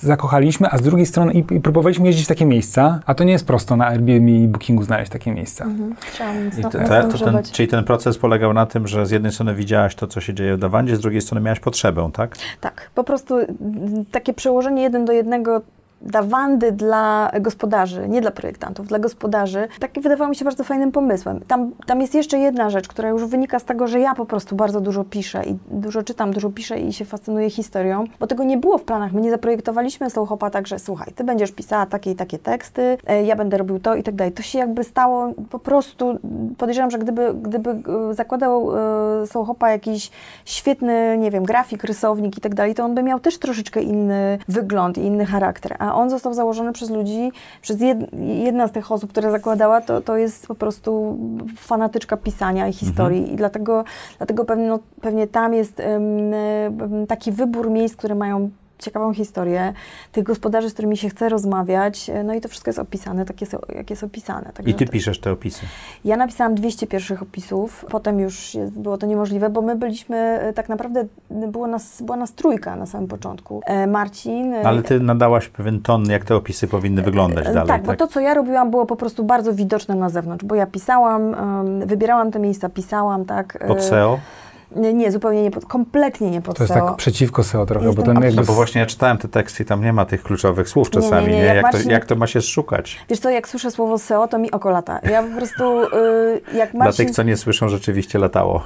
zakochaliśmy, 0.00 0.68
a 0.70 0.78
z 0.78 0.82
drugiej 0.82 1.06
strony 1.06 1.32
i, 1.32 1.38
i 1.38 1.60
próbowaliśmy 1.60 2.06
jeździć 2.06 2.24
w 2.24 2.28
takie 2.28 2.46
miejsca, 2.46 3.00
a 3.06 3.14
to 3.14 3.24
nie 3.24 3.32
jest 3.32 3.46
prosto 3.46 3.76
na 3.76 3.86
Airbnb 3.86 4.32
i 4.32 4.48
Bookingu 4.48 4.82
znaleźć 4.82 5.12
takie 5.12 5.32
miejsca. 5.32 5.64
Mhm. 5.64 5.94
Trzeba 6.12 6.34
I 6.34 6.44
mocno, 6.44 6.70
to, 6.70 6.78
mocno 6.78 7.02
to, 7.02 7.18
to 7.18 7.24
ten, 7.24 7.42
czyli 7.52 7.68
ten 7.68 7.84
proces 7.84 8.18
polegał 8.18 8.52
na 8.52 8.66
tym, 8.66 8.88
że 8.88 9.06
z 9.06 9.10
jednej 9.10 9.32
strony 9.32 9.54
widziałaś 9.54 9.94
to, 9.94 10.06
co 10.06 10.20
się 10.20 10.34
dzieje 10.34 10.56
w 10.56 10.58
Dawandzie, 10.58 10.96
z 10.96 11.00
drugiej 11.00 11.20
strony 11.20 11.40
miałaś 11.40 11.60
potrzebę, 11.60 12.10
tak? 12.12 12.36
Tak, 12.60 12.90
po 12.94 13.04
prostu 13.04 13.34
takie 14.10 14.34
przełożenie 14.34 14.82
jeden 14.82 15.04
do 15.04 15.12
jednego 15.12 15.62
dawandy 16.02 16.72
dla 16.72 17.30
gospodarzy, 17.40 18.08
nie 18.08 18.20
dla 18.20 18.30
projektantów, 18.30 18.86
dla 18.86 18.98
gospodarzy, 18.98 19.68
takie 19.80 20.00
wydawało 20.00 20.30
mi 20.30 20.36
się 20.36 20.44
bardzo 20.44 20.64
fajnym 20.64 20.92
pomysłem. 20.92 21.40
Tam, 21.40 21.70
tam 21.86 22.00
jest 22.00 22.14
jeszcze 22.14 22.38
jedna 22.38 22.70
rzecz, 22.70 22.88
która 22.88 23.08
już 23.08 23.24
wynika 23.24 23.58
z 23.58 23.64
tego, 23.64 23.86
że 23.86 24.00
ja 24.00 24.14
po 24.14 24.26
prostu 24.26 24.56
bardzo 24.56 24.80
dużo 24.80 25.04
piszę 25.04 25.42
i 25.44 25.58
dużo 25.70 26.02
czytam, 26.02 26.32
dużo 26.32 26.50
piszę 26.50 26.80
i 26.80 26.92
się 26.92 27.04
fascynuję 27.04 27.50
historią, 27.50 28.04
bo 28.20 28.26
tego 28.26 28.44
nie 28.44 28.58
było 28.58 28.78
w 28.78 28.82
planach. 28.82 29.12
My 29.12 29.20
nie 29.20 29.30
zaprojektowaliśmy 29.30 30.10
Slowhopa 30.10 30.50
tak, 30.50 30.66
że 30.66 30.78
słuchaj, 30.78 31.12
ty 31.14 31.24
będziesz 31.24 31.52
pisała 31.52 31.86
takie 31.86 32.10
i 32.10 32.14
takie 32.14 32.38
teksty, 32.38 32.98
e, 33.06 33.24
ja 33.24 33.36
będę 33.36 33.56
robił 33.58 33.80
to 33.80 33.94
i 33.94 34.02
tak 34.02 34.14
dalej. 34.14 34.32
To 34.32 34.42
się 34.42 34.58
jakby 34.58 34.84
stało 34.84 35.32
po 35.50 35.58
prostu, 35.58 36.18
podejrzewam, 36.58 36.90
że 36.90 36.98
gdyby, 36.98 37.34
gdyby 37.34 37.70
e, 37.70 38.14
zakładał 38.14 38.70
e, 39.22 39.26
Slowhopa 39.26 39.70
jakiś 39.70 40.10
świetny, 40.44 41.18
nie 41.18 41.30
wiem, 41.30 41.44
grafik, 41.44 41.84
rysownik 41.84 42.38
i 42.38 42.40
tak 42.40 42.54
dalej, 42.54 42.74
to 42.74 42.84
on 42.84 42.94
by 42.94 43.02
miał 43.02 43.20
też 43.20 43.38
troszeczkę 43.38 43.80
inny 43.80 44.38
wygląd 44.48 44.98
i 44.98 45.00
inny 45.00 45.26
charakter, 45.26 45.76
a 45.78 45.91
on 45.94 46.10
został 46.10 46.34
założony 46.34 46.72
przez 46.72 46.90
ludzi, 46.90 47.32
przez 47.62 47.80
jed, 47.80 47.98
jedna 48.22 48.68
z 48.68 48.72
tych 48.72 48.92
osób, 48.92 49.10
która 49.10 49.30
zakładała, 49.30 49.80
to, 49.80 50.00
to 50.00 50.16
jest 50.16 50.46
po 50.46 50.54
prostu 50.54 51.18
fanatyczka 51.56 52.16
pisania 52.16 52.68
i 52.68 52.72
historii. 52.72 53.32
I 53.32 53.36
dlatego, 53.36 53.84
dlatego 54.18 54.44
pewnie, 54.44 54.68
no, 54.68 54.78
pewnie 55.00 55.26
tam 55.26 55.54
jest 55.54 55.80
em, 55.80 56.02
taki 57.08 57.32
wybór 57.32 57.70
miejsc, 57.70 57.96
które 57.96 58.14
mają 58.14 58.50
ciekawą 58.82 59.14
historię, 59.14 59.72
tych 60.12 60.24
gospodarzy, 60.24 60.70
z 60.70 60.72
którymi 60.72 60.96
się 60.96 61.08
chce 61.08 61.28
rozmawiać, 61.28 62.10
no 62.24 62.34
i 62.34 62.40
to 62.40 62.48
wszystko 62.48 62.68
jest 62.68 62.78
opisane, 62.78 63.24
tak 63.24 63.40
jest, 63.40 63.56
jak 63.76 63.90
jest 63.90 64.04
opisane. 64.04 64.50
I 64.66 64.74
ty 64.74 64.86
to- 64.86 64.92
piszesz 64.92 65.20
te 65.20 65.32
opisy. 65.32 65.66
ja 66.04 66.16
napisałam 66.16 66.54
200 66.54 66.86
pierwszych 66.86 67.22
opisów, 67.22 67.84
potem 67.90 68.20
już 68.20 68.54
jest, 68.54 68.78
było 68.78 68.98
to 68.98 69.06
niemożliwe, 69.06 69.50
bo 69.50 69.62
my 69.62 69.76
byliśmy, 69.76 70.16
e, 70.16 70.52
tak 70.52 70.68
naprawdę 70.68 71.04
było 71.30 71.66
nas, 71.66 72.02
była 72.02 72.16
nas 72.16 72.32
trójka 72.32 72.76
na 72.76 72.86
samym 72.86 73.08
początku. 73.08 73.60
E, 73.66 73.86
Marcin. 73.86 74.54
e, 74.54 74.66
Ale 74.66 74.82
ty 74.82 75.00
nadałaś 75.00 75.48
pewien 75.48 75.80
ton, 75.82 76.04
jak 76.10 76.24
te 76.24 76.36
opisy 76.36 76.68
powinny 76.68 77.02
wyglądać 77.02 77.44
dalej, 77.44 77.68
tak, 77.68 77.82
bo 77.82 77.96
to, 77.96 78.06
co 78.06 78.20
ja 78.20 78.34
robiłam, 78.34 78.70
było 78.70 78.86
po 78.86 78.96
prostu 78.96 79.24
bardzo 79.24 79.52
widoczne 79.54 79.94
na 79.94 80.08
zewnątrz, 80.08 80.44
bo 80.44 80.54
ja 80.54 80.66
pisałam, 80.66 81.34
wybierałam 81.86 82.30
te 82.30 82.38
miejsca, 82.38 82.68
pisałam, 82.68 83.24
tak. 83.24 83.64
Pod 83.68 83.82
SEO? 83.82 84.18
Nie, 84.76 84.94
nie, 84.94 85.12
zupełnie 85.12 85.42
nie 85.42 85.50
pod, 85.50 85.66
kompletnie 85.66 86.30
nie 86.30 86.42
pod 86.42 86.56
To 86.56 86.62
jest 86.62 86.74
SEO. 86.74 86.86
tak 86.86 86.96
przeciwko 86.96 87.44
SEO 87.44 87.66
trochę, 87.66 87.86
Jestem 87.86 88.04
bo 88.04 88.22
jakby... 88.22 88.36
No 88.40 88.46
bo 88.46 88.52
właśnie 88.52 88.80
ja 88.80 88.86
czytałem 88.86 89.18
te 89.18 89.28
teksty 89.28 89.62
i 89.62 89.66
tam 89.66 89.82
nie 89.84 89.92
ma 89.92 90.04
tych 90.04 90.22
kluczowych 90.22 90.68
słów 90.68 90.90
czasami, 90.90 91.26
nie, 91.26 91.32
nie? 91.32 91.38
nie, 91.38 91.44
jak 91.44 91.56
Jak, 91.56 91.66
Marcin- 91.66 91.84
to, 91.84 91.90
jak 91.90 92.04
to 92.06 92.16
ma 92.16 92.26
się 92.26 92.42
szukać? 92.42 93.00
Wiesz 93.08 93.18
co, 93.18 93.30
jak 93.30 93.48
słyszę 93.48 93.70
słowo 93.70 93.98
SEO, 93.98 94.28
to 94.28 94.38
mi 94.38 94.50
oko 94.50 94.70
lata. 94.70 95.00
Ja 95.10 95.22
po 95.22 95.36
prostu, 95.36 95.82
y, 95.82 96.40
jak 96.54 96.70
Dla 96.72 96.78
Marcin... 96.84 97.06
tych, 97.06 97.14
co 97.14 97.22
nie 97.22 97.36
słyszą, 97.36 97.68
rzeczywiście 97.68 98.18
latało. 98.18 98.62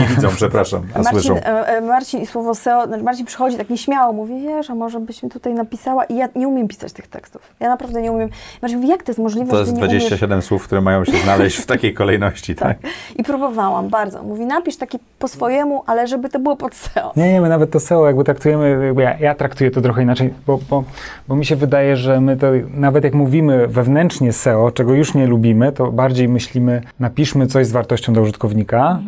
Nie 0.00 0.06
widzą, 0.06 0.28
przepraszam, 0.34 0.82
a 0.94 0.98
Marcin, 0.98 1.12
słyszą. 1.20 1.36
e, 1.36 1.66
e, 1.66 1.80
Marcin 1.80 2.20
i 2.20 2.26
słowo 2.26 2.54
SEO, 2.54 2.86
znaczy 2.86 3.02
Marcin 3.02 3.26
przychodzi 3.26 3.56
tak 3.56 3.70
nieśmiało, 3.70 4.12
mówi, 4.12 4.40
wiesz, 4.40 4.70
a 4.70 4.74
może 4.74 5.00
byś 5.00 5.22
mi 5.22 5.30
tutaj 5.30 5.54
napisała 5.54 6.04
i 6.04 6.16
ja 6.16 6.28
nie 6.36 6.48
umiem 6.48 6.68
pisać 6.68 6.92
tych 6.92 7.06
tekstów. 7.08 7.42
Ja 7.60 7.68
naprawdę 7.68 8.02
nie 8.02 8.12
umiem. 8.12 8.28
Marcin 8.62 8.78
mówi, 8.78 8.88
jak 8.90 9.02
to 9.02 9.10
jest 9.12 9.18
możliwe, 9.20 9.50
To 9.50 9.58
jest 9.58 9.70
ty 9.70 9.76
nie 9.76 9.86
umiesz 9.86 10.02
27 10.02 10.42
słów, 10.42 10.64
które 10.64 10.80
mają 10.80 11.04
się 11.04 11.12
znaleźć 11.24 11.56
w 11.58 11.66
takiej 11.66 11.94
kolejności, 11.94 12.54
tak? 12.54 12.76
I 13.16 13.22
próbowałam 13.22 13.88
bardzo. 13.88 14.22
Mówi, 14.22 14.46
napisz 14.46 14.76
taki 14.76 14.98
po 15.18 15.28
swojemu, 15.28 15.82
ale 15.86 16.06
żeby 16.06 16.28
to 16.28 16.38
było 16.38 16.56
pod 16.56 16.74
SEO. 16.74 17.12
Nie, 17.16 17.32
nie, 17.32 17.40
my 17.40 17.48
nawet 17.48 17.70
to 17.70 17.80
SEO 17.80 18.06
jakby 18.06 18.24
traktujemy, 18.24 18.84
jakby 18.86 19.02
ja, 19.02 19.18
ja 19.18 19.34
traktuję 19.34 19.70
to 19.70 19.80
trochę 19.80 20.02
inaczej, 20.02 20.34
bo, 20.46 20.58
bo, 20.70 20.84
bo 21.28 21.36
mi 21.36 21.44
się 21.46 21.56
wydaje, 21.56 21.96
że 21.96 22.20
my 22.20 22.36
to, 22.36 22.46
nawet 22.74 23.04
jak 23.04 23.14
mówimy 23.14 23.68
wewnętrznie 23.68 24.32
SEO, 24.32 24.70
czego 24.70 24.94
już 24.94 25.14
nie 25.14 25.26
lubimy, 25.26 25.72
to 25.72 25.92
bardziej 25.92 26.28
myślimy, 26.28 26.82
napiszmy 27.00 27.46
coś 27.46 27.66
z 27.66 27.72
wartością 27.72 28.12
dla 28.12 28.22
użytkownika, 28.22 29.00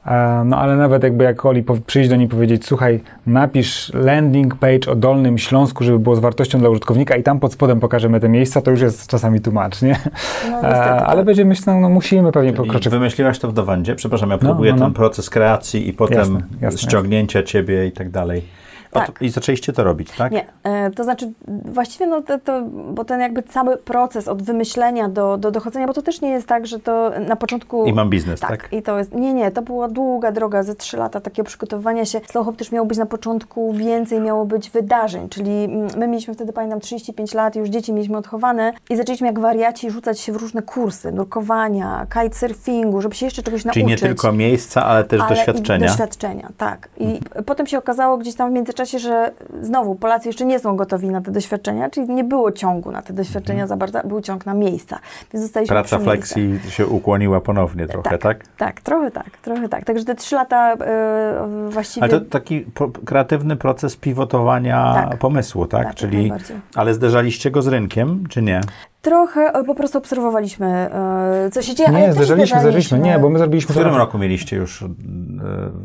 no 0.45 0.57
ale 0.57 0.77
nawet 0.77 1.03
jakby 1.03 1.23
jak 1.23 1.45
Oli 1.45 1.63
przyjść 1.85 2.09
do 2.09 2.15
niej 2.15 2.25
i 2.25 2.29
powiedzieć, 2.29 2.65
słuchaj, 2.65 2.99
napisz 3.27 3.91
landing 3.93 4.55
page 4.55 4.91
o 4.91 4.95
Dolnym 4.95 5.37
Śląsku, 5.37 5.83
żeby 5.83 5.99
było 5.99 6.15
z 6.15 6.19
wartością 6.19 6.59
dla 6.59 6.69
użytkownika 6.69 7.15
i 7.15 7.23
tam 7.23 7.39
pod 7.39 7.53
spodem 7.53 7.79
pokażemy 7.79 8.19
te 8.19 8.29
miejsca, 8.29 8.61
to 8.61 8.71
już 8.71 8.81
jest 8.81 9.07
czasami 9.07 9.41
tłumacz, 9.41 9.81
nie? 9.81 9.95
No, 10.51 10.55
niestety, 10.55 10.89
ale 10.89 11.17
tak. 11.17 11.25
będziemy 11.25 11.49
myśleć, 11.49 11.65
no, 11.65 11.79
no 11.79 11.89
musimy 11.89 12.31
pewnie 12.31 12.49
I 12.49 12.53
pokroczyć. 12.53 12.89
wymyśliłaś 12.89 13.39
to 13.39 13.47
w 13.47 13.53
Dawandzie? 13.53 13.95
Przepraszam, 13.95 14.29
ja 14.29 14.37
próbuję 14.37 14.71
no, 14.71 14.77
no. 14.77 14.85
ten 14.85 14.93
proces 14.93 15.29
kreacji 15.29 15.89
i 15.89 15.93
potem 15.93 16.17
Jasne, 16.17 16.41
jasne, 16.61 16.79
ściągnięcia 16.79 17.43
ciebie 17.43 17.87
i 17.87 17.91
tak 17.91 18.09
dalej. 18.09 18.41
Tak. 18.91 19.19
to, 19.19 19.25
I 19.25 19.29
zaczęliście 19.29 19.73
to 19.73 19.83
robić, 19.83 20.11
tak? 20.11 20.31
Nie, 20.31 20.45
e, 20.63 20.91
to 20.91 21.03
znaczy 21.03 21.31
właściwie 21.65 22.07
no 22.07 22.21
to, 22.21 22.39
to, 22.39 22.61
bo 22.93 23.05
ten 23.05 23.21
jakby 23.21 23.43
cały 23.43 23.77
proces 23.77 24.27
od 24.27 24.43
wymyślenia 24.43 25.09
do, 25.09 25.37
do 25.37 25.51
dochodzenia, 25.51 25.87
bo 25.87 25.93
to 25.93 26.01
też 26.01 26.21
nie 26.21 26.29
jest 26.29 26.47
tak, 26.47 26.67
że 26.67 26.79
to 26.79 27.11
na 27.27 27.35
początku... 27.35 27.85
I 27.85 27.93
mam 27.93 28.09
biznes, 28.09 28.39
tak? 28.39 28.49
tak? 28.49 28.73
i 28.73 28.81
to 28.81 28.97
jest, 28.97 29.13
nie, 29.13 29.33
nie, 29.33 29.51
to 29.51 29.61
była 29.61 29.87
długa 29.87 30.31
droga, 30.31 30.63
ze 30.63 30.75
trzy 30.75 30.97
lata 30.97 31.21
takiego 31.21 31.45
przygotowywania 31.45 32.05
się. 32.05 32.21
Slow 32.25 32.45
Hop 32.45 32.55
też 32.55 32.71
miało 32.71 32.87
być 32.87 32.97
na 32.97 33.05
początku 33.05 33.73
więcej, 33.73 34.21
miało 34.21 34.45
być 34.45 34.69
wydarzeń, 34.69 35.29
czyli 35.29 35.63
mm, 35.63 35.87
my 35.97 36.07
mieliśmy 36.07 36.33
wtedy, 36.33 36.53
pamiętam, 36.53 36.79
35 36.79 37.33
lat, 37.33 37.55
już 37.55 37.69
dzieci 37.69 37.93
mieliśmy 37.93 38.17
odchowane 38.17 38.73
i 38.89 38.95
zaczęliśmy 38.95 39.27
jak 39.27 39.39
wariaci 39.39 39.91
rzucać 39.91 40.19
się 40.19 40.31
w 40.31 40.35
różne 40.35 40.61
kursy, 40.61 41.11
nurkowania, 41.11 42.07
kitesurfingu, 42.13 43.01
żeby 43.01 43.15
się 43.15 43.25
jeszcze 43.25 43.43
czegoś 43.43 43.61
Czyli 43.61 43.85
nauczyć. 43.85 44.01
nie 44.01 44.07
tylko 44.07 44.31
miejsca, 44.31 44.85
ale 44.85 45.03
też 45.03 45.21
Ale 45.21 45.29
doświadczenia. 45.29 45.85
I 45.85 45.89
doświadczenia, 45.89 46.49
tak. 46.57 46.89
I 46.97 47.19
potem 47.45 47.67
się 47.67 47.77
okazało 47.77 48.17
gdzieś 48.17 48.35
tam 48.35 48.49
w 48.49 48.53
międzyczasie, 48.53 48.80
że 48.85 49.31
znowu 49.61 49.95
Polacy 49.95 50.29
jeszcze 50.29 50.45
nie 50.45 50.59
są 50.59 50.75
gotowi 50.75 51.09
na 51.09 51.21
te 51.21 51.31
doświadczenia, 51.31 51.89
czyli 51.89 52.09
nie 52.09 52.23
było 52.23 52.51
ciągu 52.51 52.91
na 52.91 53.01
te 53.01 53.13
doświadczenia 53.13 53.67
za 53.67 53.77
bardzo, 53.77 53.99
był 54.03 54.21
ciąg 54.21 54.45
na 54.45 54.53
miejsca. 54.53 54.99
Więc 55.33 55.45
zostaliśmy 55.45 55.73
Praca 55.73 55.99
flexi 55.99 56.59
się 56.69 56.87
ukłoniła 56.87 57.41
ponownie 57.41 57.87
trochę, 57.87 58.17
tak? 58.17 58.43
Tak, 58.57 58.81
trochę 58.81 59.11
tak, 59.11 59.37
trochę 59.37 59.69
tak. 59.69 59.85
Także 59.85 60.05
te 60.05 60.15
trzy 60.15 60.35
lata 60.35 60.73
e, 60.73 61.67
właściwie... 61.69 62.03
Ale 62.03 62.19
to 62.19 62.25
taki 62.29 62.59
pro, 62.61 62.89
kreatywny 63.05 63.55
proces 63.55 63.95
pivotowania 63.95 64.93
Tak. 64.93 65.19
pomysłu, 65.19 65.65
tak? 65.65 65.87
Tak, 65.87 65.95
Czyli, 65.95 66.31
ale 66.75 66.93
zderzaliście 66.93 67.51
go 67.51 67.61
z 67.61 67.67
rynkiem, 67.67 68.23
czy 68.29 68.41
nie? 68.41 68.61
Trochę 69.01 69.41
e, 69.53 69.63
po 69.63 69.75
prostu 69.75 69.97
obserwowaliśmy, 69.97 70.67
e, 70.67 71.49
co 71.51 71.61
się 71.61 71.75
dzieje, 71.75 71.89
ale 71.89 71.99
Nie, 71.99 72.13
zderzaliśmy, 72.13 72.59
zderzaliśmy, 72.59 72.99
nie, 72.99 73.19
bo 73.19 73.29
my 73.29 73.39
zrobiliśmy 73.39 73.73
W 73.73 73.77
którym 73.77 73.95
roku 73.95 74.17
mieliście 74.17 74.55
już 74.55 74.81
e, 74.81 74.87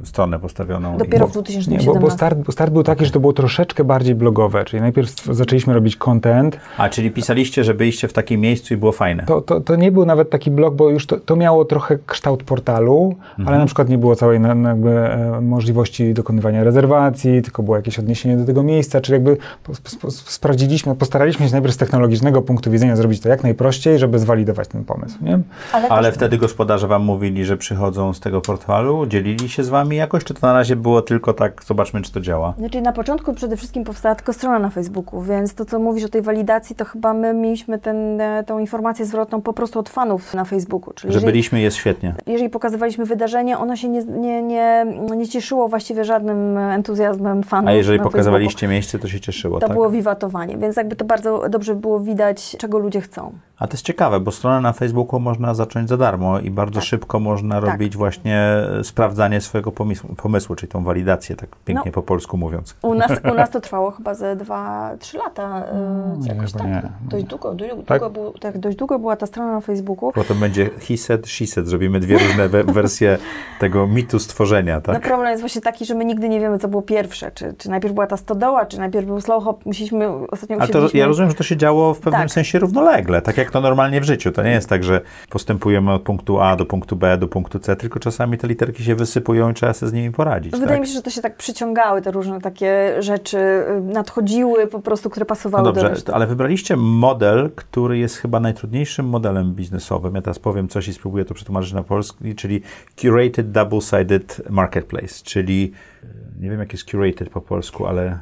stronę 0.05 0.39
postawioną? 0.39 0.99
Dopiero 0.99 1.27
I- 1.27 1.31
w 1.31 1.37
Nie, 1.37 1.43
2017. 1.43 1.93
bo, 1.95 2.01
bo, 2.01 2.11
start, 2.11 2.39
bo 2.39 2.53
start 2.53 2.73
był 2.73 2.83
taki, 2.83 3.05
że 3.05 3.11
to 3.11 3.21
było 3.21 3.33
troszeczkę 3.33 3.85
bardziej 3.85 4.15
blogowe, 4.15 4.65
czyli 4.65 4.81
najpierw 4.81 5.25
zaczęliśmy 5.31 5.75
robić 5.75 5.97
content. 5.97 6.59
A, 6.79 6.89
czyli 6.89 7.11
pisaliście, 7.11 7.65
że 7.65 7.75
byliście 7.75 8.09
w 8.09 8.13
takim 8.13 8.41
miejscu 8.41 8.75
i 8.75 8.77
było 8.77 8.93
fajne. 8.93 9.25
To, 9.27 9.41
to, 9.41 9.61
to 9.61 9.77
nie 9.77 9.93
był 9.93 10.07
nawet 10.07 10.31
taki 10.31 10.51
blog, 10.51 10.75
bo 10.75 10.91
już 10.91 11.07
to, 11.07 11.21
to 11.21 11.37
miało 11.37 11.65
trochę 11.65 11.99
kształt 12.07 12.43
portalu, 12.43 13.15
ale 13.47 13.59
na 13.59 13.67
przykład 13.67 13.89
nie 13.89 13.99
było 13.99 14.17
całej 14.17 14.41
na, 14.41 14.55
na 14.55 14.69
jakby, 14.69 14.91
e, 14.91 15.41
możliwości 15.41 16.15
dokonywania 16.15 16.65
rezerwacji, 16.65 17.43
tylko 17.43 17.63
było 17.63 17.77
jakieś 17.77 17.99
odniesienie 17.99 18.37
do 18.37 18.45
tego 18.45 18.63
miejsca, 18.63 19.01
czyli 19.01 19.13
jakby 19.13 19.37
po, 19.63 19.73
po, 19.73 19.97
po, 20.01 20.11
sprawdziliśmy, 20.11 20.95
postaraliśmy 20.95 21.47
się 21.47 21.53
najpierw 21.53 21.75
z 21.75 21.77
technologicznego 21.77 22.43
punktu 22.43 22.71
widzenia 22.71 22.97
zrobić 23.07 23.21
to 23.21 23.29
jak 23.29 23.43
najprościej, 23.43 23.99
żeby 23.99 24.19
zwalidować 24.19 24.69
ten 24.69 24.85
pomysł, 24.85 25.19
nie? 25.23 25.39
ale 25.73 25.89
Ale 25.89 26.13
wtedy 26.13 26.39
gospodarze 26.39 26.89
wam 26.89 27.05
mówili, 27.05 27.45
że 27.45 27.57
przychodzą 27.57 28.13
z 28.13 28.21
tego 28.21 28.41
portalu, 28.41 29.07
dzielili 29.07 29.49
się 29.49 29.65
z 29.65 29.69
wami 29.69 29.97
jakoś, 29.97 30.25
czy 30.25 30.35
to 30.35 30.47
na 30.47 30.53
razie 30.53 30.77
było 30.77 31.03
tylko 31.03 31.33
tak, 31.33 31.65
zobaczmy, 31.65 32.03
czy 32.03 32.13
to 32.13 32.21
działa? 32.21 32.55
Znaczy 32.59 32.81
na 32.81 32.93
początku 32.93 33.35
przede 33.35 33.57
wszystkim 33.57 33.85
powstała 33.85 34.15
tylko 34.15 34.33
strona 34.33 34.59
na 34.59 34.71
Facebooku, 34.71 35.23
więc 35.23 35.55
to, 35.55 35.65
co 35.65 35.79
mówisz 35.79 36.05
o 36.05 36.09
tej 36.09 36.23
walidacji, 36.23 36.77
to 36.77 36.85
chyba 36.85 37.15
my 37.15 37.35
mieliśmy 37.35 37.79
ten, 37.79 38.21
e, 38.21 38.45
tą 38.47 38.59
informację 38.59 39.07
zwrotną 39.07 39.43
po 39.43 39.53
prostu 39.53 39.79
od 39.79 39.89
fanów 39.89 40.35
na 40.35 40.45
Facebooku. 40.45 40.95
Czyli 40.95 41.13
Że 41.13 41.17
jeżeli, 41.17 41.33
byliśmy, 41.33 41.61
jest 41.61 41.77
świetnie. 41.77 42.15
jeżeli 42.27 42.51
pokazywaliśmy 42.51 43.05
wydarzenie, 43.05 43.59
ono 43.59 43.77
się 43.77 43.89
nie, 43.89 44.05
nie, 44.05 44.43
nie, 44.43 44.87
nie 45.17 45.29
cieszyło 45.29 45.69
właściwie 45.69 46.05
żadnym 46.05 46.59
entuzjazmem 46.59 47.43
fanów 47.43 47.69
A 47.69 47.73
jeżeli 47.73 47.99
na 47.99 48.05
pokazywaliście 48.05 48.69
miejsce, 48.69 48.99
to 48.99 49.09
się 49.09 49.21
cieszyło, 49.21 49.57
Facebooku. 49.57 49.61
To 49.61 49.67
tak? 49.67 49.77
było 49.77 49.91
wiwatowanie, 49.91 50.59
więc 50.59 50.77
jakby 50.77 50.97
to 50.97 51.05
bardzo 51.05 51.49
dobrze 51.49 51.75
było 51.75 52.01
widać, 52.01 52.57
czego 52.59 52.79
ludzie 52.79 52.96
chcą. 53.01 53.33
A 53.59 53.67
to 53.67 53.73
jest 53.73 53.85
ciekawe, 53.85 54.21
bo 54.21 54.31
stronę 54.33 54.61
na 54.61 54.73
Facebooku 54.73 55.21
można 55.21 55.55
zacząć 55.55 55.89
za 55.89 55.97
darmo 55.97 56.39
i 56.41 56.51
bardzo 56.51 56.75
Tak. 56.81 56.85
szybko 56.89 57.21
można 57.21 57.61
Tak. 57.61 57.71
robić 57.71 57.97
właśnie 57.97 58.39
e, 58.39 58.85
sprawdzanie 58.85 59.41
swojego 59.41 59.73
pomysłu, 59.73 60.15
pomysłu, 60.15 60.55
czyli 60.57 60.73
tą 60.73 60.85
walidację, 60.85 61.37
tak 61.37 61.49
pięknie 61.65 61.87
No. 61.91 61.93
po 61.93 62.03
polsku 62.03 62.37
mówiąc. 62.37 62.77
U 62.83 62.95
nas, 62.95 63.13
u 63.33 63.35
nas 63.35 63.51
to 63.51 63.61
trwało 63.67 63.91
chyba 63.91 64.15
ze 64.15 64.37
2-3 64.37 65.19
lata. 65.19 65.65
e, 65.67 66.17
nie, 66.21 66.29
jakoś 66.29 66.53
chyba 66.53 66.65
tak. 66.65 66.73
nie. 66.85 66.91
Dość 67.11 67.25
długo, 67.25 67.55
dość, 67.55 67.73
Tak? 67.87 68.01
długo 68.13 68.33
tak, 68.41 68.59
dość 68.59 68.77
długo 68.77 68.99
była 68.99 69.17
ta 69.17 69.27
strona 69.27 69.53
na 69.53 69.61
Facebooku. 69.61 70.13
Potem 70.13 70.39
będzie 70.41 70.71
he 70.89 70.97
said, 70.97 71.27
she 71.27 71.47
said. 71.47 71.67
Zrobimy 71.69 72.01
dwie 72.01 72.19
różne 72.19 72.49
we 72.49 72.65
wersje 72.79 73.19
tego 73.61 73.87
mitu 73.87 74.19
stworzenia, 74.19 74.75
No 74.75 74.81
tak? 74.81 75.03
problem 75.03 75.29
jest 75.31 75.43
właśnie 75.43 75.61
taki, 75.61 75.85
że 75.85 75.95
my 75.95 76.05
nigdy 76.05 76.29
nie 76.29 76.41
wiemy, 76.41 76.59
co 76.59 76.69
było 76.69 76.83
pierwsze. 76.83 77.31
Czy, 77.31 77.55
czy 77.59 77.71
najpierw 77.71 77.95
była 77.95 78.07
ta 78.07 78.17
stodoła, 78.17 78.67
czy 78.67 78.79
najpierw 78.79 79.07
był 79.07 79.21
slow 79.21 79.45
hop. 79.45 79.67
Musieliśmy, 79.67 80.09
ostatnio 80.31 80.57
Ale 80.57 80.69
to, 80.69 80.79
usiedliśmy... 80.79 80.99
ja 81.01 81.07
rozumiem, 81.07 81.31
że 81.31 81.37
to 81.37 81.45
się 81.45 81.57
działo 81.57 81.95
w 81.95 81.99
pewnym 82.01 82.23
Tak. 82.23 82.31
sensie 82.31 82.59
równolegle, 82.59 82.86
tak 83.25 83.37
jak 83.37 83.51
to 83.51 83.61
normalnie 83.61 84.01
w 84.01 84.05
życiu. 84.05 84.33
To 84.33 84.43
nie 84.43 84.51
jest 84.51 84.69
tak, 84.69 84.85
że 84.85 85.01
postępujemy 85.31 85.93
od 85.93 86.03
punktu 86.03 86.41
A 86.41 86.57
do 86.57 86.67
punktu 86.67 86.97
B 86.97 87.19
do 87.19 87.29
punktu 87.29 87.59
C, 87.59 87.77
tylko 87.77 88.01
czasami 88.01 88.39
te 88.39 88.49
literki 88.49 88.85
się 88.85 88.95
wysypują 88.95 89.51
i 89.51 89.55
trzeba 89.55 89.73
sobie 89.73 89.91
z 89.91 89.93
nimi 89.93 90.13
poradzić. 90.13 90.53
Wydaje 90.53 90.69
tak? 90.71 90.81
mi 90.81 90.87
się, 90.87 90.93
że 90.93 91.03
to 91.03 91.11
się 91.11 91.23
tak 91.23 91.37
przyciągały, 91.37 92.03
te 92.03 92.11
różne 92.11 92.41
takie 92.41 92.97
rzeczy, 93.03 93.39
y, 93.39 93.81
nadchodziły 93.81 94.67
po 94.67 94.81
prostu, 94.81 95.11
które 95.11 95.25
No 95.25 95.27
pasowały 95.29 95.65
do 95.65 95.73
dobrze, 95.73 95.89
reszty. 95.89 96.15
ale 96.15 96.27
wybraliście 96.27 96.77
model, 96.77 97.51
który 97.57 97.99
jest 97.99 98.17
chyba 98.17 98.41
najtrudniejszym 98.41 99.07
modelem 99.07 99.55
biznesowym. 99.55 100.15
Ja 100.15 100.23
teraz 100.23 100.39
powiem 100.39 100.69
coś 100.69 100.89
i 100.89 100.93
spróbuję 100.93 101.25
to 101.25 101.35
przetłumaczyć 101.35 101.73
na 101.73 101.83
polski, 101.83 102.35
czyli 102.35 102.63
Curated 102.97 103.53
Double-Sided 103.53 104.51
Marketplace, 104.51 105.25
czyli 105.25 105.73
e, 106.05 106.07
nie 106.41 106.51
wiem 106.51 106.61
jak 106.61 106.73
jest 106.73 106.85
curated 106.85 107.29
po 107.31 107.41
polsku, 107.41 107.87
ale 107.87 108.19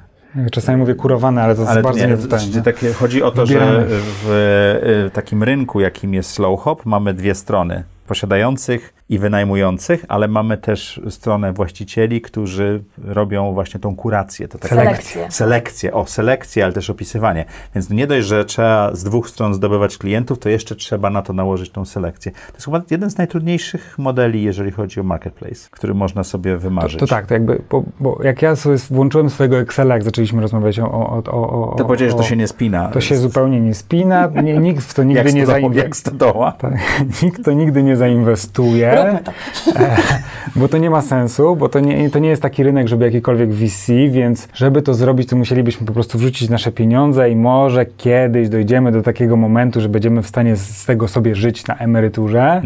Czasami 0.52 0.78
mówię 0.78 0.94
kurowane, 0.94 1.42
ale 1.42 1.54
to 1.54 1.60
jest 1.60 1.72
Ale 1.72 1.82
to 1.82 1.88
bardzo 1.88 2.06
nie, 2.06 2.62
takie, 2.62 2.92
chodzi 2.92 3.22
o 3.22 3.30
to, 3.30 3.46
Wybieramy. 3.46 3.72
że 3.72 3.86
w, 3.88 5.04
y, 5.06 5.10
takim 5.10 5.42
rynku, 5.42 5.80
jakim 5.80 6.14
jest 6.14 6.30
Slow 6.30 6.60
Hop, 6.60 6.86
mamy 6.86 7.14
dwie 7.14 7.34
strony. 7.34 7.84
Posiadających 8.06 8.94
i 9.14 9.18
wynajmujących, 9.18 10.04
ale 10.08 10.28
mamy 10.28 10.56
też 10.56 11.00
stronę 11.10 11.52
właścicieli, 11.52 12.20
którzy 12.20 12.84
robią 13.04 13.52
właśnie 13.52 13.80
tą 13.80 13.96
kurację. 13.96 14.48
To 14.48 14.58
taka 14.58 14.74
Selekcję. 14.74 15.26
Selekcję, 15.30 15.92
o, 15.92 16.06
selekcję, 16.06 16.64
ale 16.64 16.72
też 16.72 16.90
opisywanie. 16.90 17.44
Więc 17.74 17.90
nie 17.90 18.06
dość, 18.06 18.26
że 18.26 18.44
trzeba 18.44 18.94
z 18.94 19.04
dwóch 19.04 19.28
stron 19.28 19.54
zdobywać 19.54 19.98
klientów, 19.98 20.38
to 20.38 20.48
jeszcze 20.48 20.76
trzeba 20.76 21.10
na 21.10 21.22
to 21.22 21.32
nałożyć 21.32 21.70
tą 21.70 21.84
selekcję. 21.84 22.32
To 22.32 22.54
jest 22.54 22.64
chyba 22.64 22.82
jeden 22.90 23.10
z 23.10 23.18
najtrudniejszych 23.18 23.98
modeli, 23.98 24.42
jeżeli 24.42 24.70
chodzi 24.70 25.00
o 25.00 25.02
marketplace, 25.02 25.68
który 25.70 25.94
można 25.94 26.24
sobie 26.24 26.56
wymarzyć. 26.56 27.00
To 27.00 27.06
tak, 27.06 27.26
to 27.26 27.34
jakby, 27.34 27.62
bo, 27.70 27.84
bo 28.00 28.18
jak 28.22 28.42
ja 28.42 28.56
sobie 28.56 28.76
włączyłem 28.90 29.30
swojego 29.30 29.58
Excela, 29.58 29.94
jak 29.94 30.04
zaczęliśmy 30.04 30.42
rozmawiać 30.42 30.78
o... 30.78 30.92
o, 30.92 31.22
o, 31.26 31.72
o 31.72 31.74
To 31.78 31.84
powiedziałeś, 31.84 32.12
że 32.12 32.18
to 32.18 32.24
się 32.24 32.36
nie 32.36 32.48
spina. 32.48 32.88
To 32.88 33.00
się 33.00 33.16
zupełnie 33.16 33.60
nie 33.60 33.74
spina, 33.74 34.30
nie, 34.42 34.58
nikt 34.58 34.84
w 34.84 34.94
to 34.94 35.02
jak 35.02 35.08
nigdy 35.08 35.32
nie 35.32 35.46
zainwestuje. 35.46 35.84
jak 35.84 35.96
stodoła. 35.96 36.52
Tak, 36.52 36.74
nikt 37.22 37.44
to 37.44 37.52
nigdy 37.52 37.82
nie 37.82 37.96
zainwestuje, 37.96 39.03
Róbmy 39.04 39.20
to. 39.24 39.32
e, 39.80 39.96
bo 40.56 40.68
to 40.68 40.78
nie 40.78 40.90
ma 40.90 41.00
sensu, 41.02 41.56
bo 41.56 41.68
to 41.68 41.80
nie, 41.80 42.10
to 42.10 42.18
nie 42.18 42.28
jest 42.28 42.42
taki 42.42 42.62
rynek, 42.62 42.88
żeby 42.88 43.04
jakikolwiek 43.04 43.50
VC, 43.50 43.92
więc 44.10 44.48
żeby 44.54 44.82
to 44.82 44.94
zrobić, 44.94 45.28
to 45.28 45.36
musielibyśmy 45.36 45.86
po 45.86 45.92
prostu 45.92 46.18
wrzucić 46.18 46.50
nasze 46.50 46.72
pieniądze 46.72 47.30
i 47.30 47.36
może 47.36 47.86
kiedyś 47.86 48.48
dojdziemy 48.48 48.92
do 48.92 49.02
takiego 49.02 49.36
momentu, 49.36 49.80
że 49.80 49.88
będziemy 49.88 50.22
w 50.22 50.26
stanie 50.26 50.56
z, 50.56 50.86
tego 50.86 51.08
sobie 51.08 51.34
żyć 51.34 51.66
na 51.66 51.74
emeryturze. 51.76 52.62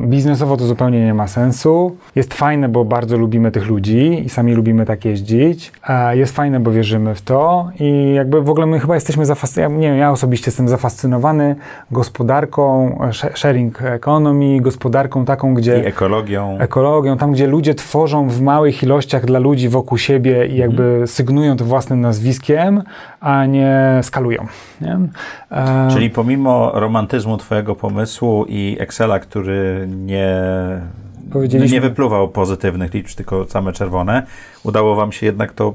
Biznesowo 0.00 0.56
to 0.56 0.64
zupełnie 0.66 1.04
nie 1.06 1.14
ma 1.14 1.26
sensu. 1.28 1.96
Jest 2.16 2.34
fajne, 2.34 2.68
bo 2.68 2.84
bardzo 2.84 3.16
lubimy 3.16 3.50
tych 3.50 3.66
ludzi 3.68 4.22
i 4.26 4.28
sami 4.28 4.54
lubimy 4.54 4.86
tak 4.86 5.04
jeździć. 5.04 5.72
A 5.82 6.14
Jest 6.14 6.36
fajne, 6.36 6.60
bo 6.60 6.70
wierzymy 6.70 7.14
w 7.14 7.22
to 7.22 7.68
i 7.80 8.12
jakby 8.14 8.42
w 8.42 8.50
ogóle 8.50 8.66
my 8.66 8.80
chyba 8.80 8.94
jesteśmy 8.94 9.26
zafascynowani, 9.26 9.80
nie 9.80 9.88
wiem, 9.88 9.98
ja 9.98 10.10
osobiście 10.10 10.48
jestem 10.50 10.68
zafascynowany 10.68 11.56
gospodarką, 11.90 12.98
sh- 13.12 13.36
sharing 13.38 13.82
economy, 13.82 14.60
gospodarką 14.60 15.24
taką, 15.24 15.54
gdzie 15.54 15.67
gdzie... 15.72 15.82
I 15.82 15.86
ekologią. 15.86 16.58
ekologią, 16.58 17.16
tam 17.16 17.32
gdzie 17.32 17.46
ludzie 17.46 17.74
tworzą 17.74 18.28
w 18.28 18.40
małych 18.40 18.82
ilościach 18.82 19.24
dla 19.24 19.38
ludzi 19.38 19.68
wokół 19.68 19.98
siebie 19.98 20.46
i 20.46 20.56
jakby 20.56 20.82
Mhm. 20.82 21.06
sygnują 21.06 21.56
to 21.56 21.64
własnym 21.64 22.00
nazwiskiem, 22.00 22.82
a 23.20 23.46
nie 23.46 24.00
skalują. 24.02 24.46
Nie? 24.80 24.98
E, 25.50 25.88
Czyli 25.92 26.10
pomimo 26.10 26.70
romantyzmu 26.74 27.36
twojego 27.36 27.74
pomysłu 27.74 28.44
i 28.48 28.76
Excela, 28.80 29.18
który 29.18 29.88
nie, 29.96 30.34
Powiedzieliśmy- 31.32 31.74
nie 31.74 31.80
wypluwał 31.80 32.28
pozytywnych 32.28 32.94
liczb, 32.94 33.16
tylko 33.16 33.44
same 33.44 33.72
czerwone, 33.72 34.22
udało 34.64 34.94
wam 34.94 35.12
się 35.12 35.26
jednak 35.26 35.52
to 35.52 35.74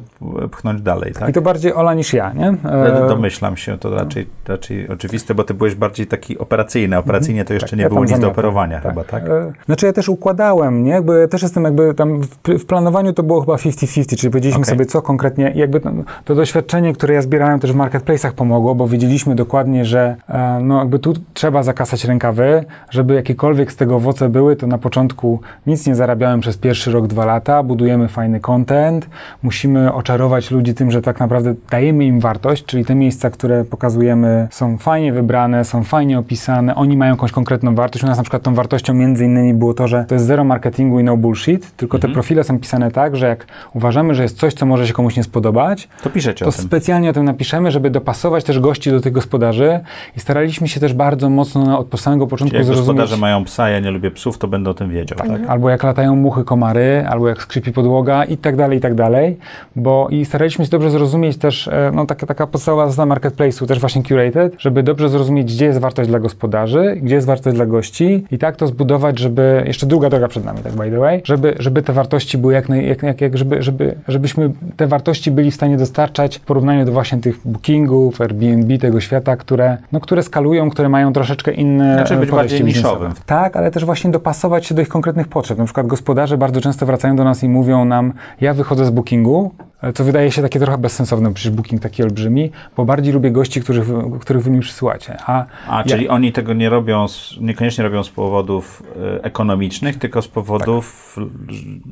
pchnąć 0.52 0.82
dalej, 0.82 1.14
tak? 1.20 1.30
I 1.30 1.34
to 1.34 1.42
bardziej 1.42 1.74
Ola 1.74 1.94
niż 1.94 2.14
ja, 2.14 2.34
nie? 2.34 2.48
E, 2.48 3.08
Domyślam 3.08 3.58
się, 3.58 3.78
to 3.78 3.90
raczej, 3.90 4.28
raczej 4.48 4.90
oczywiste, 4.90 5.36
bo 5.36 5.44
ty 5.44 5.54
byłeś 5.54 5.76
bardziej 5.76 6.08
taki 6.08 6.38
operacyjny. 6.38 6.98
Operacyjnie 6.98 7.46
to 7.46 7.54
jeszcze 7.54 7.70
tak, 7.70 7.78
nie 7.78 7.84
ja 7.84 7.90
było 7.90 8.06
nic 8.06 8.20
do 8.20 8.28
operowania 8.28 8.80
chyba, 8.80 9.04
tak? 9.04 9.24
E, 9.30 9.54
Znaczy 9.66 9.86
ja 9.86 9.94
też 9.94 10.10
układałem, 10.10 10.84
nie? 10.84 10.92
Jakby 10.92 11.20
ja 11.20 11.28
też 11.28 11.42
jestem 11.42 11.64
jakby 11.64 11.94
tam, 11.94 12.22
w, 12.22 12.28
w 12.60 12.66
planowaniu 12.66 13.14
to 13.14 13.24
było 13.24 13.42
chyba 13.42 13.56
50-50, 13.56 14.16
czyli 14.16 14.32
powiedzieliśmy 14.32 14.62
Okej. 14.62 14.74
sobie 14.76 14.86
co 14.86 15.02
konkretnie, 15.02 15.52
jakby 15.56 15.80
to, 15.80 15.90
to 16.26 16.36
doświadczenie, 16.36 16.94
które 16.94 17.14
ja 17.14 17.22
zbierałem 17.22 17.60
też 17.60 17.74
w 17.74 17.76
marketplace'ach 17.76 18.32
pomogło, 18.32 18.76
bo 18.76 18.88
wiedzieliśmy 18.88 19.36
dokładnie, 19.36 19.86
że 19.86 20.16
e, 20.30 20.60
no 20.62 20.80
jakby 20.80 21.00
tu 21.00 21.14
trzeba 21.34 21.64
zakasać 21.64 22.06
rękawy, 22.06 22.66
żeby 22.90 23.14
jakiekolwiek 23.14 23.72
z 23.72 23.76
tego 23.76 23.96
owoce 23.96 24.30
były, 24.30 24.56
to 24.56 24.68
na 24.68 24.78
początku 24.78 25.40
nic 25.68 25.88
nie 25.88 25.96
zarabiałem 25.96 26.40
przez 26.40 26.58
pierwszy 26.58 26.92
rok, 26.92 27.08
dwa 27.08 27.26
lata, 27.26 27.64
budujemy 27.64 28.08
fajny 28.08 28.40
content, 28.74 29.10
musimy 29.44 29.94
oczarować 29.94 30.52
ludzi 30.52 30.74
tym, 30.74 30.92
że 30.92 31.02
tak 31.02 31.20
naprawdę 31.20 31.54
dajemy 31.72 32.06
im 32.06 32.20
wartość, 32.20 32.66
czyli 32.66 32.86
te 32.86 32.96
miejsca, 32.96 33.30
które 33.30 33.66
pokazujemy 33.66 34.48
są 34.52 34.78
fajnie 34.78 35.14
wybrane, 35.14 35.66
są 35.66 35.84
fajnie 35.84 36.20
opisane, 36.20 36.76
oni 36.76 36.98
mają 36.98 37.12
jakąś 37.14 37.32
konkretną 37.32 37.76
wartość. 37.76 38.04
U 38.04 38.08
nas 38.08 38.18
na 38.18 38.24
przykład 38.24 38.44
tą 38.44 38.54
wartością 38.56 38.94
między 38.94 39.26
innymi 39.26 39.54
było 39.54 39.74
to, 39.74 39.88
że 39.88 40.06
to 40.08 40.16
jest 40.16 40.26
zero 40.26 40.44
marketingu 40.44 41.00
i 41.00 41.04
no 41.04 41.18
bullshit, 41.18 41.72
tylko 41.78 42.00
te 42.00 42.10
profile 42.10 42.44
są 42.44 42.60
pisane 42.60 42.92
tak, 42.92 43.16
że 43.16 43.28
jak 43.28 43.46
uważamy, 43.74 44.16
że 44.16 44.24
jest 44.24 44.38
coś, 44.40 44.54
co 44.54 44.66
może 44.66 44.88
się 44.88 44.94
komuś 44.94 45.18
nie 45.18 45.24
spodobać, 45.24 45.88
To 46.04 46.10
piszecie 46.10 46.46
to 46.46 46.50
o 46.50 46.54
tym. 46.54 46.66
specjalnie 46.66 47.10
o 47.10 47.14
tym 47.14 47.26
napiszemy, 47.26 47.72
żeby 47.72 47.90
dopasować 47.90 48.44
też 48.44 48.60
gości 48.60 48.92
do 48.92 49.02
tych 49.02 49.14
gospodarzy 49.14 49.80
i 50.18 50.20
staraliśmy 50.20 50.68
się 50.68 50.80
też 50.80 50.94
bardzo 50.94 51.30
mocno 51.30 51.66
na- 51.66 51.80
od 51.80 52.00
samego 52.00 52.28
początku 52.28 52.56
Jak 52.56 52.66
zrozumieć... 52.66 52.88
gospodarze 52.88 53.18
mają 53.18 53.44
psa, 53.44 53.70
ja 53.70 53.80
nie 53.80 53.92
lubię 53.92 54.12
psów, 54.12 54.38
to 54.38 54.48
będę 54.48 54.70
o 54.70 54.74
tym 54.74 54.90
wiedział, 54.90 55.18
tak? 55.18 55.30
Albo 55.48 55.70
jak 55.70 55.84
latają 55.84 56.16
muchy, 56.16 56.44
komary, 56.44 57.06
albo 57.10 57.28
jak 57.28 57.42
skrzypi 57.42 57.72
podłoga 57.72 58.24
i 58.26 58.38
tak 58.38 58.56
dalej, 58.56 58.63
i 58.72 58.80
tak 58.80 58.96
dalej. 58.96 59.38
Bo 59.76 60.08
i 60.10 60.26
staraliśmy 60.26 60.66
się 60.66 60.72
dobrze 60.72 60.92
zrozumieć 60.92 61.38
też, 61.38 61.68
e, 61.68 61.92
no 61.94 62.06
taka, 62.06 62.26
taka 62.26 62.48
podstawowa 62.48 62.88
zasada 62.90 63.16
marketplace'u, 63.16 63.68
też 63.68 63.80
właśnie 63.80 64.04
curated, 64.04 64.56
żeby 64.58 64.84
dobrze 64.84 65.10
zrozumieć, 65.10 65.54
gdzie 65.54 65.66
jest 65.66 65.80
wartość 65.80 66.10
dla 66.10 66.20
gospodarzy, 66.20 66.98
gdzie 67.02 67.16
jest 67.16 67.28
wartość 67.28 67.56
dla 67.56 67.66
gości 67.66 68.26
i 68.32 68.38
tak 68.38 68.56
to 68.56 68.68
zbudować, 68.68 69.20
żeby, 69.20 69.64
jeszcze 69.68 69.86
długa 69.86 70.10
droga 70.10 70.28
przed 70.28 70.46
nami, 70.46 70.60
tak 70.64 70.74
by 70.74 70.92
the 70.92 71.00
way, 71.00 71.22
żeby, 71.24 71.56
żeby 71.60 71.82
te 71.82 71.94
wartości 71.94 72.38
były 72.38 72.54
jak, 72.54 72.70
naj, 72.70 72.88
jak, 72.88 73.04
jak, 73.04 73.22
jak 73.22 73.38
żeby, 73.38 73.64
żeby, 73.64 73.96
żebyśmy 74.08 74.52
te 74.78 74.88
wartości 74.88 75.32
byli 75.32 75.52
w 75.52 75.56
stanie 75.56 75.78
dostarczać 75.78 76.38
w 76.38 76.42
porównaniu 76.42 76.86
do 76.86 76.92
właśnie 76.92 77.18
tych 77.18 77.40
bookingów, 77.46 78.22
Airbnb, 78.22 78.78
tego 78.78 79.00
świata, 79.00 79.36
które, 79.36 79.78
no, 79.92 80.00
które 80.00 80.24
skalują, 80.24 80.70
które 80.70 80.90
mają 80.90 81.14
troszeczkę 81.14 81.52
inne 81.52 81.94
Znaczy 81.94 82.14
e, 82.14 82.18
być 82.18 82.30
podejście 82.30 82.58
bardziej 82.60 82.76
niszowym. 82.76 83.14
Tak, 83.26 83.58
ale 83.58 83.72
też 83.72 83.86
właśnie 83.86 84.12
dopasować 84.12 84.66
się 84.66 84.76
do 84.76 84.82
ich 84.82 84.90
konkretnych 84.90 85.28
potrzeb. 85.28 85.58
Na 85.58 85.66
przykład 85.66 85.88
gospodarze 85.88 86.38
bardzo 86.38 86.62
często 86.62 86.86
wracają 86.86 87.16
do 87.16 87.24
nas 87.24 87.44
i 87.44 87.50
mówią 87.50 87.86
nam, 87.86 88.14
ja 88.42 88.53
wychodzę 88.54 88.86
z 88.86 88.90
bookingu, 88.90 89.52
e, 89.82 89.94
co 89.94 90.04
wydaje 90.04 90.32
się 90.32 90.42
takie 90.42 90.60
trochę 90.60 90.78
bezsensowne, 90.78 91.34
przecież 91.34 91.52
booking 91.52 91.82
taki 91.82 92.04
olbrzymi, 92.04 92.52
bo 92.78 92.86
bardziej 92.86 93.14
lubię 93.14 93.32
gości, 93.32 93.62
których, 93.62 93.86
wy- 93.86 94.20
których 94.20 94.44
wy 94.44 94.52
mi 94.52 94.60
przysyłacie. 94.60 95.18
A, 95.26 95.46
A, 95.70 95.78
ja- 95.78 95.84
czyli 95.84 96.10
oni 96.10 96.32
tego 96.32 96.54
nie 96.54 96.70
robią, 96.70 97.08
z, 97.08 97.36
niekoniecznie 97.42 97.84
robią 97.84 98.04
z 98.04 98.10
powodów 98.10 98.84
e, 99.20 99.24
ekonomicznych, 99.24 100.00
tylko 100.00 100.22
z 100.22 100.28
powodów 100.28 101.16
l- 101.18 101.28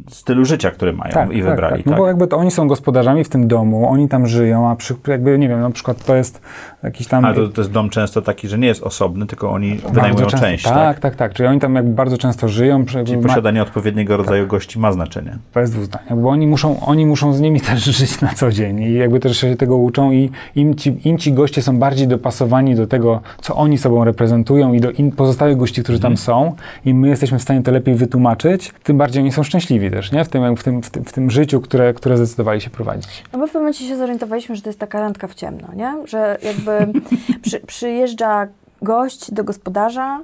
stylu 0.10 0.46
życia, 0.46 0.72
który 0.72 0.94
mają 0.94 1.32
i 1.32 1.42
wybrali, 1.42 1.84
tak? 1.84 1.92
No 1.92 1.98
bo 1.98 2.08
jakby 2.08 2.28
to 2.28 2.38
oni 2.38 2.52
są 2.52 2.68
gospodarzami 2.68 3.24
w 3.24 3.30
tym 3.30 3.48
domu, 3.48 3.90
oni 3.90 4.08
tam 4.10 4.28
żyją, 4.28 4.70
a 4.70 4.76
przy, 4.76 4.96
jakby, 5.08 5.40
nie 5.40 5.50
wiem, 5.50 5.60
na 5.62 5.70
przykład 5.70 6.06
to 6.06 6.16
jest 6.16 6.42
jakiś 6.84 7.08
tam... 7.08 7.26
Ale 7.26 7.36
to, 7.36 7.48
to 7.48 7.62
jest 7.62 7.72
dom 7.72 7.90
często 7.90 8.22
taki, 8.22 8.48
że 8.48 8.58
nie 8.58 8.68
jest 8.68 8.84
osobny, 8.84 9.26
tylko 9.26 9.52
oni 9.52 9.72
bardzo 9.76 9.90
wynajmują 9.90 10.26
często, 10.26 10.46
część, 10.48 10.64
tak, 10.64 10.74
tak? 10.74 11.00
tak, 11.00 11.16
tak, 11.16 11.34
Czyli 11.34 11.50
oni 11.50 11.60
tam 11.60 11.76
jakby 11.76 11.92
bardzo 11.94 12.18
często 12.18 12.48
żyją. 12.48 12.86
Czyli 12.86 13.18
ma- 13.18 13.24
posiadanie 13.24 13.62
odpowiedniego 13.62 14.18
rodzaju 14.18 14.48
gości 14.48 14.80
ma 14.80 14.92
znaczenie. 14.92 15.38
Bez 15.54 15.72
dwóch 15.72 15.84
zdań, 15.86 16.02
bo 16.16 16.30
oni 16.30 16.48
muszą, 16.52 16.80
oni 16.80 17.06
muszą 17.06 17.34
z 17.34 17.42
nimi 17.42 17.62
też 17.70 17.84
żyć 17.84 18.22
na 18.22 18.34
co 18.34 18.52
dzień 18.52 18.80
i 18.80 18.94
jakby 18.94 19.20
też 19.20 19.38
się 19.38 19.56
tego 19.56 19.78
uczą 19.78 20.12
i 20.12 20.30
im 20.56 20.76
ci, 20.76 20.98
im 21.06 21.18
ci 21.18 21.34
goście 21.34 21.62
są 21.62 21.80
bardziej 21.80 22.08
dopasowani 22.08 22.76
do 22.76 22.88
tego, 22.88 23.22
co 23.42 23.56
oni 23.56 23.78
sobą 23.78 24.04
reprezentują 24.04 24.74
i 24.74 24.80
do 24.80 24.92
in, 24.92 25.12
pozostałych 25.12 25.58
gości, 25.58 25.84
którzy 25.84 26.00
tam 26.00 26.18
są 26.18 26.56
i 26.86 26.94
my 26.94 27.08
jesteśmy 27.08 27.40
w 27.40 27.42
stanie 27.42 27.64
to 27.64 27.72
lepiej 27.72 27.96
wytłumaczyć, 27.96 28.74
tym 28.84 28.98
bardziej 28.98 29.22
oni 29.22 29.32
są 29.32 29.44
szczęśliwi 29.44 29.92
też, 29.92 30.12
nie? 30.12 30.26
W 30.26 30.30
tym, 30.30 30.56
w 30.56 30.64
tym, 30.64 30.84
w 30.84 30.90
tym, 30.90 31.06
w 31.06 31.14
tym 31.14 31.32
życiu, 31.32 31.62
które, 31.62 31.94
które 31.94 32.18
zdecydowali 32.18 32.62
się 32.62 32.70
prowadzić. 32.70 33.24
No 33.34 33.40
my 33.40 33.46
w 33.46 33.50
pewnym 33.50 33.64
momencie 33.64 33.88
się 33.88 33.98
zorientowaliśmy, 33.98 34.56
że 34.56 34.62
to 34.62 34.70
jest 34.70 34.80
taka 34.80 35.00
randka 35.00 35.28
w 35.28 35.36
ciemno, 35.36 35.68
nie? 35.76 35.96
Że 36.08 36.38
jakby 36.44 37.00
przy, 37.42 37.60
przyjeżdża 37.60 38.48
gość 38.82 39.32
do 39.32 39.44
gospodarza 39.44 40.22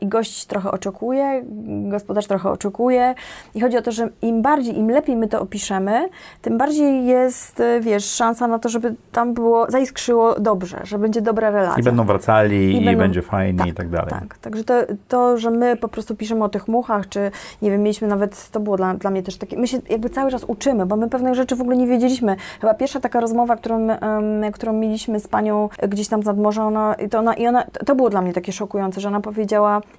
i 0.00 0.06
gość 0.08 0.46
trochę 0.46 0.70
oczekuje, 0.70 1.44
gospodarz 1.88 2.26
trochę 2.26 2.50
oczekuje 2.50 3.14
i 3.54 3.60
chodzi 3.60 3.76
o 3.76 3.82
to, 3.82 3.92
że 3.92 4.08
im 4.22 4.42
bardziej, 4.42 4.78
im 4.78 4.90
lepiej 4.90 5.16
my 5.16 5.28
to 5.28 5.40
opiszemy, 5.40 6.08
tym 6.42 6.58
bardziej 6.58 7.06
jest, 7.06 7.60
e, 7.60 7.80
wiesz, 7.80 8.04
szansa 8.04 8.46
na 8.46 8.58
to, 8.58 8.68
żeby 8.68 8.94
tam 9.12 9.34
było, 9.34 9.66
zaiskrzyło 9.70 10.40
dobrze, 10.40 10.80
że 10.84 10.98
będzie 10.98 11.20
dobra 11.22 11.50
relacja. 11.50 11.80
I 11.80 11.84
będą 11.84 12.04
wracali, 12.04 12.72
i, 12.72 12.82
I 12.82 12.84
będą- 12.84 12.98
będzie 13.00 13.22
fajnie 13.22 13.58
tak, 13.58 13.68
i 13.68 13.72
tak 13.72 13.88
dalej. 13.88 14.10
Tak, 14.10 14.38
także 14.38 14.64
to, 14.64 14.74
to, 15.08 15.38
że 15.38 15.50
my 15.50 15.76
po 15.76 15.88
prostu 15.88 16.16
piszemy 16.16 16.44
o 16.44 16.48
tych 16.48 16.68
muchach, 16.68 17.08
czy 17.08 17.30
nie 17.62 17.70
wiem, 17.70 17.82
mieliśmy 17.82 18.08
nawet, 18.08 18.50
to 18.50 18.60
było 18.60 18.76
dla, 18.76 18.94
dla 18.94 19.10
mnie 19.10 19.22
też 19.22 19.36
takie, 19.36 19.56
my 19.58 19.66
się 19.68 19.78
jakby 19.88 20.10
cały 20.10 20.30
czas 20.30 20.44
uczymy, 20.44 20.86
bo 20.86 20.96
my 20.96 21.08
pewnych 21.10 21.34
rzeczy 21.34 21.56
w 21.56 21.60
ogóle 21.60 21.76
nie 21.76 21.86
wiedzieliśmy. 21.86 22.36
Chyba 22.60 22.74
pierwsza 22.74 23.00
taka 23.00 23.20
rozmowa, 23.20 23.56
którą, 23.56 23.90
em, 23.90 24.52
którą 24.52 24.72
mieliśmy 24.72 25.20
z 25.20 25.28
panią 25.28 25.68
gdzieś 25.88 26.08
tam 26.08 26.20
nad 26.20 26.38
morza, 26.38 26.64
ona, 26.66 26.94
to, 27.10 27.18
ona, 27.18 27.34
i 27.34 27.46
ona, 27.46 27.64
to 27.86 27.94
było 27.94 28.10
dla 28.10 28.22
mnie 28.22 28.32
takie 28.32 28.52
szokujące, 28.52 29.00
że 29.00 29.08
ona 29.08 29.20
powiedziała, 29.20 29.43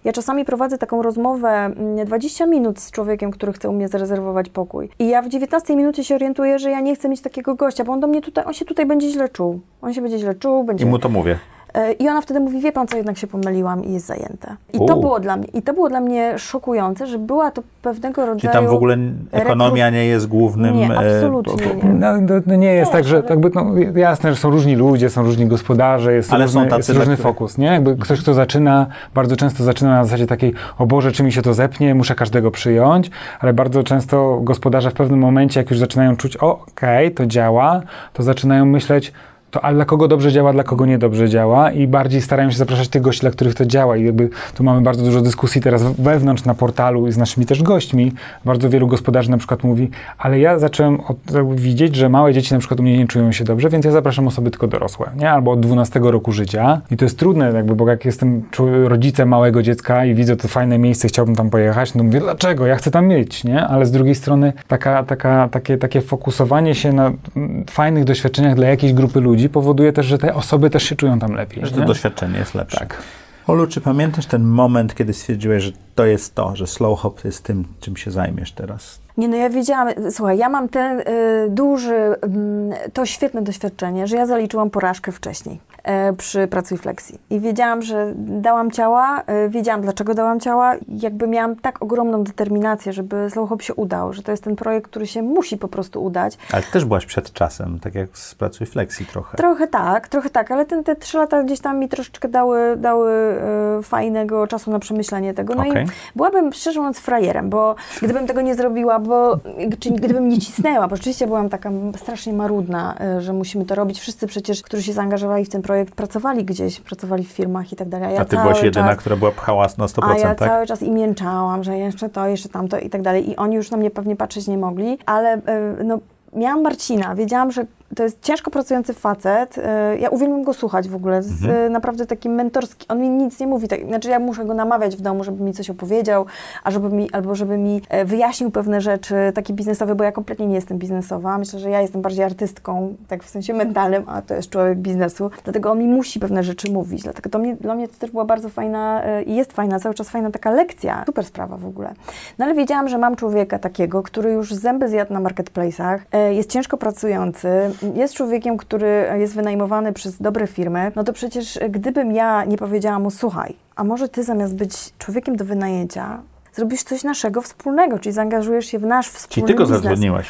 ja 0.04 0.14
czasami 0.14 0.46
prowadzę 0.46 0.78
taką 0.78 1.02
rozmowę 1.02 1.50
mm, 1.50 2.06
20 2.06 2.46
minut 2.46 2.80
z 2.80 2.92
człowiekiem, 2.92 3.32
który 3.32 3.54
chce 3.54 3.70
u 3.70 3.74
mnie 3.74 3.88
zarezerwować 3.88 4.50
pokój. 4.50 4.90
I 5.00 5.08
ja 5.08 5.22
w 5.22 5.30
19 5.30 5.76
minucie 5.76 6.04
się 6.04 6.16
orientuję, 6.16 6.60
że 6.60 6.72
ja 6.72 6.80
nie 6.80 6.96
chcę 6.96 7.10
mieć 7.10 7.22
takiego 7.22 7.56
gościa, 7.56 7.84
bo 7.84 7.94
on 7.94 8.00
do 8.00 8.08
mnie 8.08 8.22
tutaj, 8.22 8.46
on 8.46 8.54
się 8.54 8.66
tutaj 8.66 8.86
będzie 8.86 9.10
źle 9.10 9.30
czuł. 9.30 9.60
On 9.82 9.94
się 9.94 10.02
będzie 10.02 10.20
źle 10.20 10.36
czuł, 10.36 10.64
będzie... 10.64 10.86
I 10.86 10.88
mu 10.88 11.00
to 11.00 11.10
mówię. 11.10 11.40
E, 11.76 11.92
I 11.92 12.10
ona 12.10 12.22
wtedy 12.22 12.40
mówi, 12.40 12.62
wie 12.62 12.72
pan 12.72 12.88
co, 12.88 12.98
jednak 12.98 13.18
się 13.18 13.28
pomyliłam 13.28 13.86
i 13.86 13.94
jest 13.94 14.06
zajęte. 14.06 14.56
I 14.74 14.78
to 14.86 14.98
było 14.98 15.20
dla 15.20 15.38
mnie, 15.38 15.48
i 15.54 15.62
to 15.62 15.74
było 15.74 15.90
dla 15.90 16.00
mnie 16.00 16.40
szokujące, 16.40 17.08
że 17.08 17.20
była 17.20 17.52
to 17.52 17.64
pewnego 17.82 18.22
rodzaju... 18.22 18.40
Czyli 18.40 18.54
tam 18.54 18.68
w 18.68 18.74
ogóle 18.74 18.98
ekonomia 19.32 19.90
nie 19.90 20.06
jest 20.06 20.28
głównym... 20.28 20.76
Nie, 20.76 20.94
e, 20.94 21.16
absolutnie 21.16 21.68
po- 21.68 21.88
nie. 21.88 21.94
No, 21.94 22.08
to, 22.28 22.42
to 22.50 22.56
nie 22.56 22.74
jest 22.74 22.92
Nie, 22.92 22.98
tak, 22.98 23.06
że 23.06 23.24
jakby, 23.30 23.52
no, 23.56 23.66
jasne, 23.96 24.34
że 24.34 24.40
są 24.40 24.50
różni 24.50 24.76
ludzie, 24.76 25.10
są 25.10 25.24
różni 25.24 25.46
gospodarze, 25.46 26.14
jest, 26.14 26.34
Ale 26.34 26.46
różny, 26.46 26.62
są 26.62 26.68
tacy, 26.68 26.92
jest 26.92 27.00
różny 27.00 27.18
fokus, 27.18 27.58
nie? 27.58 27.68
Jakby 27.68 27.96
ktoś, 27.96 28.22
kto 28.22 28.34
zaczyna, 28.34 28.88
bardzo 29.14 29.36
często 29.36 29.64
zaczyna 29.64 29.90
na 29.90 30.04
zasadzie 30.04 30.28
takiej, 30.28 30.54
o 30.78 30.86
Boże, 30.86 31.12
czy 31.12 31.24
mi 31.24 31.32
się 31.32 31.42
to 31.42 31.54
zepnie, 31.54 31.96
muszę 31.96 32.16
każdego 32.16 32.52
przyjąć, 32.52 33.12
ale 33.40 33.54
bardzo 33.54 33.84
często 33.84 34.40
gospodarze 34.44 34.92
w 34.92 34.94
pewnym 34.94 35.20
momencie, 35.20 35.60
jak 35.60 35.70
już 35.70 35.80
zaczynają 35.80 36.16
czuć, 36.16 36.38
okej, 36.38 37.12
to 37.12 37.26
działa, 37.26 37.82
to 38.14 38.24
zaczynają 38.24 38.66
myśleć, 38.66 39.14
to 39.56 39.74
dla 39.74 39.86
kogo 39.86 40.08
dobrze 40.08 40.32
działa, 40.32 40.54
dla 40.54 40.64
kogo 40.64 40.86
niedobrze 40.86 41.30
działa 41.30 41.72
i 41.72 41.88
bardziej 41.88 42.22
starają 42.22 42.52
się 42.52 42.58
zapraszać 42.58 42.88
tych 42.88 43.02
gości, 43.02 43.22
dla 43.22 43.32
których 43.32 43.56
to 43.56 43.66
działa 43.66 43.98
i 43.98 44.06
jakby 44.06 44.30
tu 44.56 44.64
mamy 44.64 44.82
bardzo 44.82 45.04
dużo 45.04 45.22
dyskusji 45.22 45.62
teraz 45.62 45.84
wewnątrz 45.84 46.46
na 46.46 46.54
portalu 46.54 47.08
i 47.08 47.12
z 47.12 47.18
naszymi 47.18 47.46
też 47.46 47.64
gośćmi. 47.64 48.12
Bardzo 48.46 48.70
wielu 48.70 48.88
gospodarzy 48.88 49.32
na 49.32 49.38
przykład 49.38 49.64
mówi, 49.64 49.90
ale 50.18 50.40
ja 50.40 50.60
zacząłem 50.60 51.00
od, 51.02 51.18
widzieć, 51.56 51.96
że 51.96 52.10
małe 52.10 52.34
dzieci 52.34 52.54
na 52.54 52.60
przykład 52.60 52.80
u 52.80 52.84
mnie 52.84 52.98
nie 52.98 53.08
czują 53.08 53.32
się 53.32 53.44
dobrze, 53.44 53.70
więc 53.70 53.86
ja 53.86 53.92
zapraszam 53.92 54.28
osoby 54.28 54.52
tylko 54.52 54.68
dorosłe, 54.68 55.10
nie? 55.18 55.32
Albo 55.32 55.52
od 55.52 55.60
12 55.60 56.00
roku 56.04 56.32
życia 56.32 56.82
i 56.92 56.98
to 56.98 57.06
jest 57.06 57.20
trudne 57.20 57.52
jakby, 57.52 57.76
bo 57.76 57.90
jak 57.90 58.06
jestem 58.06 58.44
rodzicem 58.84 59.30
małego 59.30 59.64
dziecka 59.64 60.06
i 60.06 60.14
widzę 60.16 60.36
to 60.36 60.48
fajne 60.48 60.78
miejsce, 60.78 61.08
chciałbym 61.08 61.36
tam 61.36 61.50
pojechać, 61.50 61.94
no 61.94 62.04
mówię, 62.04 62.20
dlaczego? 62.20 62.66
Ja 62.66 62.76
chcę 62.76 62.92
tam 62.92 63.08
mieć, 63.08 63.44
nie? 63.44 63.68
Ale 63.68 63.86
z 63.86 63.92
drugiej 63.92 64.16
strony 64.16 64.54
taka, 64.68 65.04
taka, 65.04 65.50
takie, 65.50 65.78
takie 65.78 66.02
fokusowanie 66.02 66.76
się 66.76 66.94
na 66.94 67.12
mm, 67.36 67.66
fajnych 67.70 68.04
doświadczeniach 68.04 68.56
dla 68.56 68.68
jakiejś 68.68 68.94
grupy 68.94 69.22
ludzi 69.22 69.45
powoduje 69.50 69.94
też, 69.94 70.06
że 70.06 70.18
te 70.18 70.34
osoby 70.34 70.70
też 70.70 70.84
się 70.84 70.96
czują 70.96 71.20
tam 71.20 71.32
lepiej. 71.32 71.66
Że 71.66 71.72
to 71.72 71.80
nie? 71.80 71.86
doświadczenie 71.86 72.40
jest 72.40 72.56
lepsze. 72.56 72.80
Tak. 72.80 73.04
Olu, 73.48 73.68
czy 73.68 73.82
pamiętasz 73.82 74.26
ten 74.26 74.44
moment, 74.44 74.96
kiedy 74.96 75.14
stwierdziłeś, 75.14 75.64
że 75.64 75.72
to 75.96 76.06
jest 76.06 76.36
to, 76.36 76.56
że 76.56 76.68
slow 76.68 77.00
hop 77.00 77.26
jest 77.26 77.44
tym, 77.44 77.66
czym 77.80 77.98
się 77.98 78.12
zajmiesz 78.12 78.52
teraz? 78.52 79.00
Nie, 79.18 79.28
no 79.28 79.36
ja 79.36 79.50
wiedziałam, 79.50 79.88
słuchaj, 80.12 80.38
ja 80.38 80.50
mam 80.50 80.70
ten 80.70 81.00
y, 81.00 81.04
duży, 81.50 81.94
mm, 81.94 82.74
to 82.94 83.06
świetne 83.06 83.42
doświadczenie, 83.42 84.08
że 84.08 84.16
ja 84.16 84.26
zaliczyłam 84.26 84.70
porażkę 84.70 85.12
wcześniej. 85.12 85.60
E, 85.86 86.14
przy 86.14 86.48
Pracuj 86.48 86.78
Flexi. 86.78 87.20
I 87.30 87.40
wiedziałam, 87.40 87.82
że 87.82 88.14
dałam 88.16 88.72
ciała, 88.72 89.24
e, 89.28 89.50
wiedziałam 89.50 89.82
dlaczego 89.82 90.14
dałam 90.14 90.40
ciała. 90.40 90.76
i 90.76 91.00
Jakby 91.00 91.28
miałam 91.28 91.56
tak 91.56 91.82
ogromną 91.82 92.24
determinację, 92.24 92.94
żeby 92.94 93.30
Slow 93.30 93.50
Hop 93.50 93.62
się 93.62 93.74
udał, 93.74 94.14
że 94.14 94.24
to 94.24 94.32
jest 94.32 94.44
ten 94.44 94.56
projekt, 94.56 94.90
który 94.90 95.08
się 95.08 95.22
musi 95.22 95.58
po 95.58 95.68
prostu 95.68 96.04
udać. 96.04 96.38
Ale 96.52 96.64
też 96.64 96.86
byłaś 96.86 97.06
przed 97.06 97.34
czasem, 97.34 97.80
tak 97.80 97.96
jak 97.96 98.18
z 98.18 98.36
Pracuj 98.36 98.68
Flexi 98.68 99.06
trochę. 99.06 99.38
Trochę 99.38 99.68
tak, 99.68 100.08
trochę 100.08 100.30
tak, 100.30 100.52
ale 100.52 100.66
ten, 100.66 100.84
te 100.84 100.96
trzy 100.96 101.18
lata 101.18 101.44
gdzieś 101.44 101.60
tam 101.60 101.80
mi 101.80 101.90
troszeczkę 101.90 102.28
dały, 102.28 102.78
dały 102.78 103.12
e, 103.12 103.84
fajnego 103.84 104.48
czasu 104.48 104.72
na 104.72 104.80
przemyślenie 104.80 105.34
tego. 105.34 105.56
No 105.56 105.62
Okej. 105.62 105.86
i 105.86 105.88
byłabym 106.16 106.54
szczerze 106.54 106.80
mówiąc 106.80 107.00
frajerem, 107.00 107.50
bo 107.50 107.76
gdybym 108.02 108.28
tego 108.28 108.42
nie 108.42 108.56
zrobiła, 108.56 109.00
bo 109.00 109.40
czy 109.80 109.92
gdybym 109.92 110.30
nie 110.30 110.40
cisnęła, 110.40 110.88
bo 110.88 110.96
rzeczywiście 110.96 111.28
byłam 111.28 111.50
taka 111.50 111.72
strasznie 111.98 112.34
marudna, 112.34 112.96
e, 113.00 113.22
że 113.22 113.34
musimy 113.34 113.66
to 113.66 113.76
robić. 113.76 114.00
Wszyscy 114.00 114.28
przecież, 114.28 114.62
którzy 114.62 114.84
się 114.84 114.94
zaangażowali 114.94 115.46
w 115.46 115.50
ten 115.50 115.62
projekt, 115.62 115.75
pracowali 115.96 116.46
gdzieś, 116.46 116.80
pracowali 116.80 117.24
w 117.24 117.28
firmach 117.28 117.74
i 117.74 117.76
tak 117.76 117.90
dalej. 117.90 118.14
Ja 118.14 118.22
A 118.22 118.26
ty 118.26 118.38
byłaś 118.38 118.64
jedyna, 118.64 118.88
czas, 118.88 118.98
która 118.98 119.16
była 119.16 119.32
pchała 119.32 119.68
na 119.78 119.86
100%, 119.86 120.00
a 120.04 120.18
ja 120.18 120.36
tak? 120.36 120.50
cały 120.50 120.66
czas 120.66 120.82
im 120.82 120.98
jęczałam, 120.98 121.64
że 121.64 121.78
jeszcze 121.78 122.10
to, 122.10 122.28
jeszcze 122.28 122.50
tamto 122.50 122.80
i 122.80 122.90
tak 122.90 123.02
dalej. 123.02 123.30
I 123.30 123.36
oni 123.36 123.56
już 123.56 123.72
na 123.72 123.78
mnie 123.78 123.92
pewnie 123.92 124.16
patrzeć 124.16 124.48
nie 124.48 124.58
mogli, 124.58 124.98
ale 125.06 125.34
e, 125.34 125.84
no, 125.84 126.00
miałam 126.34 126.62
Marcina, 126.62 127.16
wiedziałam, 127.16 127.52
że 127.52 127.66
to 127.96 128.04
jest 128.04 128.22
ciężko 128.22 128.52
pracujący 128.52 128.94
facet. 128.94 129.58
E, 129.58 129.98
Ja 129.98 130.10
uwielbiam 130.10 130.44
go 130.44 130.54
słuchać 130.54 130.90
w 130.90 130.96
ogóle. 130.96 131.24
Z, 131.24 131.32
Mhm. 131.44 131.66
e, 131.66 131.70
Naprawdę 131.70 132.06
taki 132.06 132.30
mentorski. 132.30 132.88
On 132.88 133.02
mi 133.02 133.10
nic 133.10 133.40
nie 133.40 133.48
mówi. 133.48 133.68
Tak, 133.68 133.86
znaczy 133.88 134.10
ja 134.10 134.20
muszę 134.20 134.46
go 134.46 134.54
namawiać 134.54 134.96
w 134.96 135.02
domu, 135.02 135.24
żeby 135.24 135.44
mi 135.44 135.54
coś 135.54 135.70
opowiedział, 135.70 136.26
a 136.64 136.72
żeby 136.72 136.90
mi, 136.90 137.12
albo 137.12 137.36
żeby 137.36 137.58
mi 137.58 137.82
e, 137.90 138.06
wyjaśnił 138.06 138.52
pewne 138.52 138.82
rzeczy 138.82 139.16
takie 139.36 139.54
biznesowe, 139.54 139.96
bo 139.96 140.04
ja 140.04 140.12
kompletnie 140.12 140.48
nie 140.48 140.56
jestem 140.56 140.78
biznesowa. 140.78 141.38
Myślę, 141.38 141.60
że 141.60 141.70
ja 141.70 141.82
jestem 141.82 142.02
bardziej 142.02 142.24
artystką, 142.26 142.96
tak 143.08 143.24
w 143.24 143.30
sensie 143.30 143.54
mentalnym, 143.54 144.04
a 144.08 144.22
to 144.22 144.34
jest 144.36 144.50
człowiek 144.50 144.78
biznesu. 144.78 145.30
Dlatego 145.44 145.72
on 145.72 145.80
mi 145.80 145.88
musi 145.88 146.20
pewne 146.20 146.44
rzeczy 146.44 146.72
mówić. 146.72 147.04
Dlatego 147.04 147.30
to 147.30 147.40
mnie, 147.40 147.56
dla 147.56 147.76
mnie 147.76 147.88
to 147.88 147.94
też 148.00 148.12
była 148.12 148.26
bardzo 148.26 148.50
fajna 148.50 149.04
e, 149.04 149.24
i 149.24 149.36
jest 149.36 149.54
fajna, 149.54 149.80
cały 149.80 149.96
czas 149.96 150.10
fajna 150.10 150.32
taka 150.32 150.52
lekcja. 150.52 151.04
Super 151.06 151.26
sprawa 151.26 151.58
w 151.58 151.66
ogóle. 151.66 151.94
No 152.38 152.46
ale 152.46 152.54
wiedziałam, 152.56 152.90
że 152.90 152.98
mam 152.98 153.16
człowieka 153.16 153.60
takiego, 153.60 154.04
który 154.04 154.32
już 154.32 154.54
zęby 154.54 154.90
zjadł 154.90 155.14
na 155.14 155.20
marketplace'ach, 155.22 156.00
e, 156.12 156.34
jest 156.34 156.50
ciężko 156.52 156.78
pracujący, 156.78 157.50
jest 157.96 158.14
człowiekiem, 158.14 158.58
który 158.58 159.06
jest 159.18 159.36
wynajmowany 159.36 159.94
przez 159.94 160.22
dobre 160.22 160.48
firmy, 160.48 160.92
no 160.96 161.04
to 161.04 161.14
przecież 161.14 161.58
e, 161.58 161.70
gdybym 161.70 162.12
ja 162.12 162.46
nie 162.46 162.58
powiedziała 162.58 163.00
mu, 163.00 163.12
słuchaj, 163.12 163.56
a 163.76 163.84
może 163.84 164.10
ty 164.10 164.24
zamiast 164.24 164.56
być 164.56 164.74
człowiekiem 164.98 165.36
do 165.36 165.46
wynajęcia, 165.46 166.22
zrobisz 166.54 166.84
coś 166.84 167.04
naszego 167.04 167.42
wspólnego, 167.42 168.00
czyli 168.00 168.14
zaangażujesz 168.14 168.66
się 168.66 168.80
w 168.80 168.84
nasz 168.86 169.06
Czyli 169.08 169.18
wspólny 169.20 169.48
ty 169.48 169.54
go 169.54 169.64
biznes. 169.64 169.82
zatrudniłaś. 169.82 170.28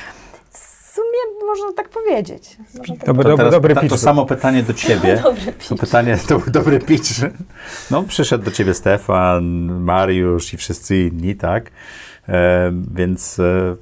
W 0.51 0.97
sumie 0.97 1.47
można 1.47 1.73
tak 1.73 1.89
powiedzieć. 1.89 2.57
Można 2.77 2.95
tak 2.95 3.05
Dobry, 3.05 3.23
To 3.23 3.37
dobry, 3.49 3.73
dobry. 3.75 3.89
To 3.89 3.97
samo 3.97 4.25
pytanie 4.25 4.63
do 4.63 4.73
ciebie. 4.73 5.15
Dobry 5.23 5.53
To 5.69 5.75
pytanie, 5.75 6.17
to 6.27 6.39
był 6.39 6.53
dobry 6.53 6.79
pitch. 6.79 7.09
No, 7.91 8.03
przyszedł 8.03 8.43
do 8.45 8.51
ciebie 8.51 8.73
Stefan, 8.73 9.43
Mariusz 9.81 10.53
i 10.53 10.57
wszyscy 10.57 10.97
inni, 10.97 11.35
tak? 11.35 11.71
E, 12.30 12.71
więc 12.93 13.39
e, 13.39 13.76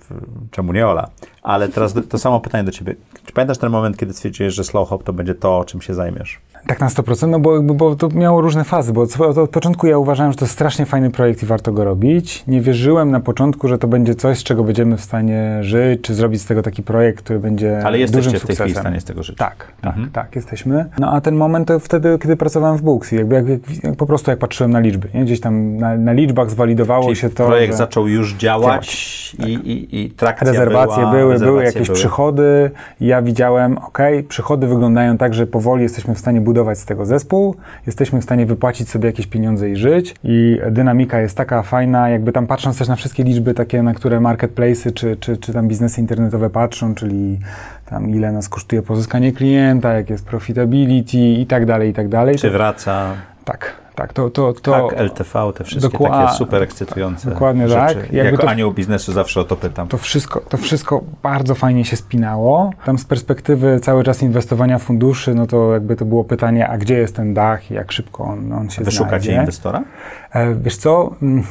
czemu 0.51 0.73
nie 0.73 0.87
Ola? 0.87 1.09
Ale 1.43 1.69
teraz 1.69 1.95
to 2.09 2.17
samo 2.17 2.39
pytanie 2.39 2.63
do 2.63 2.71
ciebie. 2.71 2.95
Czy 3.25 3.33
pamiętasz 3.33 3.57
ten 3.57 3.71
moment, 3.71 3.97
kiedy 3.97 4.13
stwierdziłeś, 4.13 4.53
że 4.53 4.63
slow 4.63 4.89
hop 4.89 5.03
to 5.03 5.13
będzie 5.13 5.35
to, 5.35 5.63
czym 5.65 5.81
się 5.81 5.93
zajmiesz? 5.93 6.41
Tak 6.67 6.79
na 6.79 6.87
100%, 6.87 7.27
no 7.27 7.39
bo, 7.39 7.61
bo 7.61 7.95
to 7.95 8.09
miało 8.09 8.41
różne 8.41 8.63
fazy, 8.63 8.93
bo 8.93 9.01
od, 9.01 9.21
od, 9.21 9.37
od 9.37 9.49
początku 9.49 9.87
ja 9.87 9.97
uważałem, 9.97 10.31
że 10.31 10.37
to 10.37 10.45
jest 10.45 10.53
strasznie 10.53 10.85
fajny 10.85 11.09
projekt 11.11 11.43
i 11.43 11.45
warto 11.45 11.71
go 11.71 11.83
robić. 11.83 12.43
Nie 12.47 12.61
wierzyłem 12.61 13.11
na 13.11 13.19
początku, 13.19 13.67
że 13.67 13.77
to 13.77 13.87
będzie 13.87 14.15
coś, 14.15 14.37
z 14.39 14.43
czego 14.43 14.63
będziemy 14.63 14.97
w 14.97 15.01
stanie 15.01 15.57
żyć, 15.61 16.01
czy 16.01 16.13
zrobić 16.13 16.41
z 16.41 16.45
tego 16.45 16.61
taki 16.61 16.83
projekt, 16.83 17.23
który 17.23 17.39
będzie 17.39 17.81
Ale 17.85 17.97
dużym 17.97 18.01
jesteście 18.33 18.39
w 18.39 18.47
tej 18.47 18.55
chwili 18.55 18.73
w 18.73 18.77
stanie 18.77 19.01
z 19.01 19.03
tego 19.03 19.23
żyć. 19.23 19.37
Tak, 19.37 19.55
tak, 19.81 19.93
Mhm. 19.93 20.11
tak, 20.11 20.35
jesteśmy. 20.35 20.85
No 20.99 21.11
a 21.11 21.21
ten 21.21 21.35
moment 21.35 21.67
to 21.67 21.79
wtedy, 21.79 22.17
kiedy 22.21 22.35
pracowałem 22.37 22.77
w 22.77 22.81
Booksy, 22.81 23.15
jakby 23.15 23.35
jak, 23.35 23.45
jak, 23.47 23.95
po 23.95 24.05
prostu 24.05 24.31
jak 24.31 24.39
patrzyłem 24.39 24.71
na 24.71 24.79
liczby, 24.79 25.07
nie? 25.13 25.25
gdzieś 25.25 25.39
tam 25.39 25.77
na, 25.77 25.97
na 25.97 26.11
liczbach 26.13 26.49
zwalidowało 26.49 27.03
Czyli 27.03 27.15
się 27.15 27.29
to, 27.29 27.45
projekt 27.47 27.73
że 27.73 27.77
zaczął 27.77 28.07
już 28.07 28.33
działać 28.33 29.35
i, 29.39 29.51
i, 29.53 30.01
i 30.05 30.09
trakcja 30.09 30.47
rezerwacje 30.47 30.97
była, 30.97 31.11
były, 31.11 31.21
były 31.21 31.33
rezerwacje 31.33 31.65
jakieś 31.65 31.87
były. 31.87 31.95
przychody 31.95 32.71
i 33.01 33.05
ja 33.05 33.21
widziałem, 33.21 33.77
ok, 33.77 33.97
przychody 34.27 34.67
wyglądają 34.67 35.17
tak, 35.17 35.33
że 35.33 35.47
powoli 35.47 35.83
jesteśmy 35.83 36.15
w 36.15 36.19
stanie 36.19 36.41
budować 36.41 36.52
z 36.75 36.85
tego 36.85 37.05
zespół, 37.05 37.55
jesteśmy 37.87 38.21
w 38.21 38.23
stanie 38.23 38.45
wypłacić 38.45 38.89
sobie 38.89 39.05
jakieś 39.05 39.27
pieniądze 39.27 39.69
i 39.69 39.75
żyć. 39.75 40.15
I 40.23 40.59
dynamika 40.71 41.21
jest 41.21 41.37
taka 41.37 41.63
fajna, 41.63 42.09
jakby 42.09 42.31
tam 42.31 42.47
patrząc 42.47 42.77
też 42.77 42.87
na 42.87 42.95
wszystkie 42.95 43.23
liczby 43.23 43.53
takie, 43.53 43.83
na 43.83 43.93
które 43.93 44.19
marketplace'y 44.19 44.93
czy, 44.93 45.17
czy, 45.17 45.37
czy 45.37 45.53
tam 45.53 45.67
biznesy 45.67 46.01
internetowe 46.01 46.49
patrzą, 46.49 46.95
czyli 46.95 47.39
tam 47.85 48.09
ile 48.09 48.31
nas 48.31 48.49
kosztuje 48.49 48.81
pozyskanie 48.81 49.31
klienta, 49.31 49.93
jak 49.93 50.09
jest 50.09 50.25
profitability 50.25 51.17
i 51.17 51.45
tak 51.45 51.65
dalej, 51.65 51.89
i 51.89 51.93
tak 51.93 52.07
dalej. 52.07 52.35
Czy 52.35 52.49
wraca? 52.49 53.13
Tak, 53.45 53.82
tak, 53.95 54.13
to, 54.13 54.29
to, 54.29 54.53
to 54.53 54.89
tak, 54.89 54.99
LTV, 54.99 55.53
te 55.55 55.63
wszystkie 55.63 55.97
Dokła- 55.97 56.09
takie 56.25 56.37
super 56.37 56.63
ekscytujące 56.63 57.29
dokładnie 57.29 57.67
rzeczy. 57.69 57.95
tak. 57.95 58.13
Jakby 58.13 58.31
Jako 58.31 58.41
to- 58.43 58.49
anioł 58.49 58.71
biznesu 58.71 59.11
zawsze 59.13 59.39
o 59.41 59.43
to 59.43 59.55
pytam. 59.55 59.87
To 59.87 59.97
wszystko, 59.97 60.39
to 60.39 60.57
wszystko 60.57 61.01
bardzo 61.23 61.55
fajnie 61.55 61.85
się 61.85 61.95
spinało. 61.97 62.71
Tam 62.85 62.97
z 62.97 63.05
perspektywy 63.05 63.79
cały 63.79 64.03
czas 64.03 64.21
inwestowania 64.23 64.79
funduszy, 64.79 65.35
no 65.35 65.47
to 65.47 65.73
jakby 65.73 65.95
to 65.95 66.05
było 66.05 66.23
pytanie, 66.23 66.67
a 66.67 66.77
gdzie 66.77 66.97
jest 66.97 67.15
ten 67.15 67.33
dach 67.33 67.71
i 67.71 67.73
jak 67.73 67.91
szybko 67.91 68.23
on, 68.23 68.51
on 68.53 68.69
się 68.69 68.83
Wy 68.83 68.91
szukacie 68.91 69.23
znajdzie. 69.23 69.39
inwestora? 69.41 69.83
E, 70.31 70.55
wiesz 70.55 70.77
co, 70.77 71.15
mm, 71.21 71.43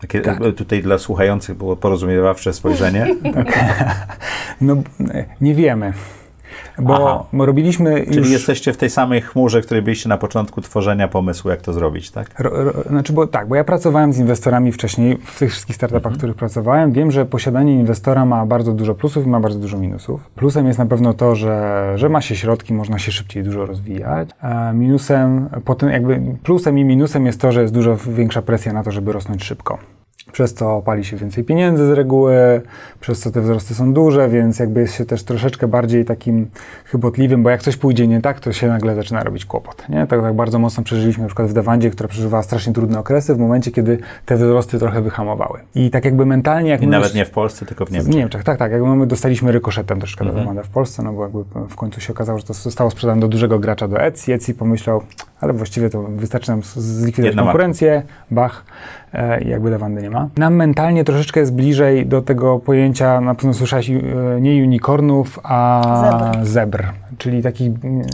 Takie 0.00 0.20
Tak. 0.20 0.40
e, 0.40 0.52
tutaj 0.52 0.82
dla 0.82 0.98
słuchających 0.98 1.56
było 1.56 1.76
porozumiewawcze 1.76 2.52
spojrzenie. 2.52 3.06
no 4.60 4.76
e, 5.14 5.24
nie 5.40 5.54
wiemy. 5.54 5.92
Bo 6.78 6.94
Aha. 7.34 7.44
robiliśmy 7.46 8.04
Czyli 8.04 8.16
już... 8.18 8.30
jesteście 8.30 8.72
w 8.72 8.76
tej 8.76 8.90
samej 8.90 9.20
chmurze, 9.20 9.60
której 9.60 9.82
byliście 9.82 10.08
na 10.08 10.18
początku 10.18 10.60
tworzenia 10.60 11.08
pomysłu, 11.08 11.50
jak 11.50 11.60
to 11.60 11.72
zrobić, 11.72 12.10
tak? 12.10 12.40
Ro, 12.40 12.64
ro, 12.64 12.72
znaczy, 12.88 13.12
bo 13.12 13.26
tak, 13.26 13.48
bo 13.48 13.54
ja 13.54 13.64
pracowałem 13.64 14.12
z 14.12 14.18
inwestorami 14.18 14.72
wcześniej, 14.72 15.18
w 15.24 15.38
tych 15.38 15.50
wszystkich 15.50 15.76
startupach, 15.76 16.00
Mhm. 16.06 16.14
w 16.14 16.18
których 16.18 16.36
pracowałem. 16.36 16.92
Wiem, 16.92 17.10
że 17.10 17.26
posiadanie 17.26 17.74
inwestora 17.74 18.24
ma 18.24 18.46
bardzo 18.46 18.72
dużo 18.72 18.94
plusów 18.94 19.26
i 19.26 19.28
ma 19.28 19.40
bardzo 19.40 19.58
dużo 19.58 19.78
minusów. 19.78 20.30
Plusem 20.30 20.66
jest 20.66 20.78
na 20.78 20.86
pewno 20.86 21.14
to, 21.14 21.34
że, 21.34 21.92
że 21.96 22.08
ma 22.08 22.20
się 22.20 22.36
środki, 22.36 22.74
można 22.74 22.98
się 22.98 23.12
szybciej 23.12 23.42
dużo 23.42 23.66
rozwijać. 23.66 24.28
A 24.40 24.72
minusem, 24.72 25.48
potem 25.64 25.90
jakby 25.90 26.20
plusem 26.42 26.78
i 26.78 26.84
minusem 26.84 27.26
jest 27.26 27.40
to, 27.40 27.52
że 27.52 27.62
jest 27.62 27.74
dużo 27.74 27.96
większa 27.96 28.42
presja 28.42 28.72
na 28.72 28.82
to, 28.82 28.90
żeby 28.90 29.12
rosnąć 29.12 29.44
szybko. 29.44 29.78
Przez 30.32 30.54
co 30.54 30.82
pali 30.82 31.04
się 31.04 31.16
więcej 31.16 31.44
pieniędzy 31.44 31.86
z 31.86 31.90
reguły, 31.90 32.62
przez 33.00 33.20
co 33.20 33.30
te 33.30 33.40
wzrosty 33.40 33.74
są 33.74 33.92
duże, 33.92 34.28
więc 34.28 34.58
jakby 34.58 34.80
jest 34.80 34.94
się 34.94 35.04
też 35.04 35.24
troszeczkę 35.24 35.68
bardziej 35.68 36.04
takim 36.04 36.46
chybotliwym, 36.84 37.42
bo 37.42 37.50
jak 37.50 37.62
coś 37.62 37.76
pójdzie 37.76 38.06
nie 38.08 38.20
tak, 38.20 38.40
to 38.40 38.52
się 38.52 38.68
nagle 38.68 38.94
zaczyna 38.94 39.22
robić 39.24 39.44
kłopot. 39.44 39.88
Nie? 39.88 40.06
Tak, 40.06 40.20
tak 40.20 40.34
bardzo 40.34 40.58
mocno 40.58 40.82
przeżyliśmy 40.84 41.22
na 41.22 41.28
przykład 41.28 41.48
w 41.48 41.52
Dewandzie, 41.52 41.90
która 41.90 42.08
przeżywała 42.08 42.42
strasznie 42.42 42.72
trudne 42.72 42.98
okresy 42.98 43.34
w 43.34 43.38
momencie, 43.38 43.70
kiedy 43.70 43.98
te 44.26 44.36
wzrosty 44.36 44.78
trochę 44.78 45.02
wyhamowały. 45.02 45.60
I 45.74 45.90
tak 45.90 46.04
jakby 46.04 46.26
mentalnie... 46.26 46.70
Jak 46.70 46.82
I 46.82 46.86
nawet 46.86 47.14
nie 47.14 47.24
w 47.24 47.30
Polsce, 47.30 47.66
tylko 47.66 47.84
w 47.86 47.88
w 47.88 47.92
Niemczech. 47.92 48.14
Niemczech, 48.14 48.44
tak, 48.44 48.58
tak. 48.58 48.72
Jakby 48.72 48.96
my 48.96 49.06
dostaliśmy 49.06 49.52
rykoszetem 49.52 49.98
troszkę 49.98 50.20
Mhm. 50.24 50.34
do 50.36 50.40
Demanda 50.40 50.62
w 50.62 50.68
Polsce, 50.68 51.02
no 51.02 51.12
bo 51.12 51.22
jakby 51.22 51.38
w 51.68 51.76
końcu 51.76 52.00
się 52.00 52.12
okazało, 52.12 52.38
że 52.38 52.44
to 52.44 52.52
zostało 52.54 52.90
sprzedane 52.90 53.20
do 53.20 53.28
dużego 53.28 53.58
gracza, 53.58 53.88
do 53.88 54.00
Etsy. 54.00 54.34
Etsy 54.34 54.54
pomyślał, 54.54 55.02
ale 55.40 55.52
właściwie 55.52 55.90
to 55.90 56.02
wystarczy 56.02 56.50
nam 56.50 56.62
zlikwidować 56.76 57.26
Jedna 57.30 57.42
marka. 57.42 57.52
konkurencję, 57.52 58.02
bach, 58.30 58.64
e, 59.05 59.05
i 59.44 59.48
jakby 59.48 59.70
Dewandy 59.70 60.02
nie 60.02 60.10
ma. 60.10 60.28
Nam 60.36 60.54
mentalnie 60.54 61.04
troszeczkę 61.04 61.40
jest 61.40 61.54
bliżej 61.54 62.06
do 62.06 62.22
tego 62.22 62.58
pojęcia, 62.58 63.20
na 63.20 63.34
pewno 63.34 63.54
słyszałeś, 63.54 63.90
e, 63.90 63.94
nie 64.40 64.62
unicornów, 64.62 65.40
a 65.42 65.82
Zebr. 66.42 66.46
zebr, 66.46 66.84
czyli 67.18 67.42
takich... 67.42 67.72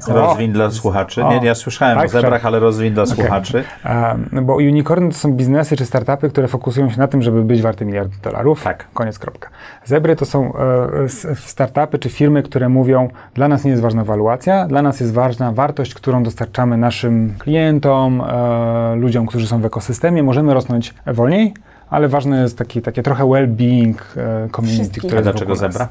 o, 0.08 0.12
Rozwin 0.12 0.52
dla 0.52 0.70
słuchaczy. 0.70 1.24
O. 1.24 1.30
Nie, 1.32 1.46
ja 1.46 1.54
słyszałem 1.54 1.96
Tak, 1.96 2.06
o 2.06 2.08
zebrach, 2.08 2.46
ale 2.46 2.58
rozwin 2.58 2.94
dla 2.94 3.02
Okej. 3.02 3.16
słuchaczy. 3.16 3.64
E, 3.84 4.16
bo 4.42 4.54
unicorny 4.54 5.08
to 5.08 5.14
są 5.14 5.32
biznesy 5.32 5.76
czy 5.76 5.86
startupy, 5.86 6.28
które 6.28 6.48
fokusują 6.48 6.90
się 6.90 6.98
na 6.98 7.08
tym, 7.08 7.22
żeby 7.22 7.42
być 7.44 7.62
warte 7.62 7.84
miliard 7.84 8.12
dolarów. 8.22 8.62
Tak. 8.62 8.84
Koniec, 8.94 9.18
kropka. 9.18 9.48
Zebry 9.84 10.16
to 10.16 10.24
są 10.24 10.52
e, 10.54 11.34
startupy 11.36 11.98
czy 11.98 12.08
firmy, 12.08 12.42
które 12.42 12.68
mówią, 12.68 13.08
dla 13.34 13.48
nas 13.48 13.64
nie 13.64 13.70
jest 13.70 13.82
ważna 13.82 14.04
waluacja, 14.04 14.66
dla 14.66 14.82
nas 14.82 15.00
jest 15.00 15.12
ważna 15.12 15.52
wartość, 15.52 15.94
którą 15.94 16.22
dostarczamy 16.22 16.76
naszym 16.76 17.34
klientom, 17.38 18.20
e, 18.20 18.96
ludziom, 18.96 19.26
którzy 19.26 19.46
są 19.46 19.60
w 19.60 19.64
ekosystemie. 19.64 20.22
Możemy 20.22 20.54
rosnąć 20.54 20.91
wolniej, 21.06 21.54
ale 21.90 22.08
ważne 22.08 22.42
jest 22.42 22.58
taki, 22.58 22.82
takie 22.82 23.02
trochę 23.02 23.24
well-being 23.24 23.94
e, 24.16 24.48
community, 24.48 24.82
Wszystkich. 24.82 25.02
które 25.02 25.18
A 25.18 25.22
dlaczego 25.22 25.54
wokół 25.54 25.62
nas. 25.62 25.72
zebra? 25.72 25.88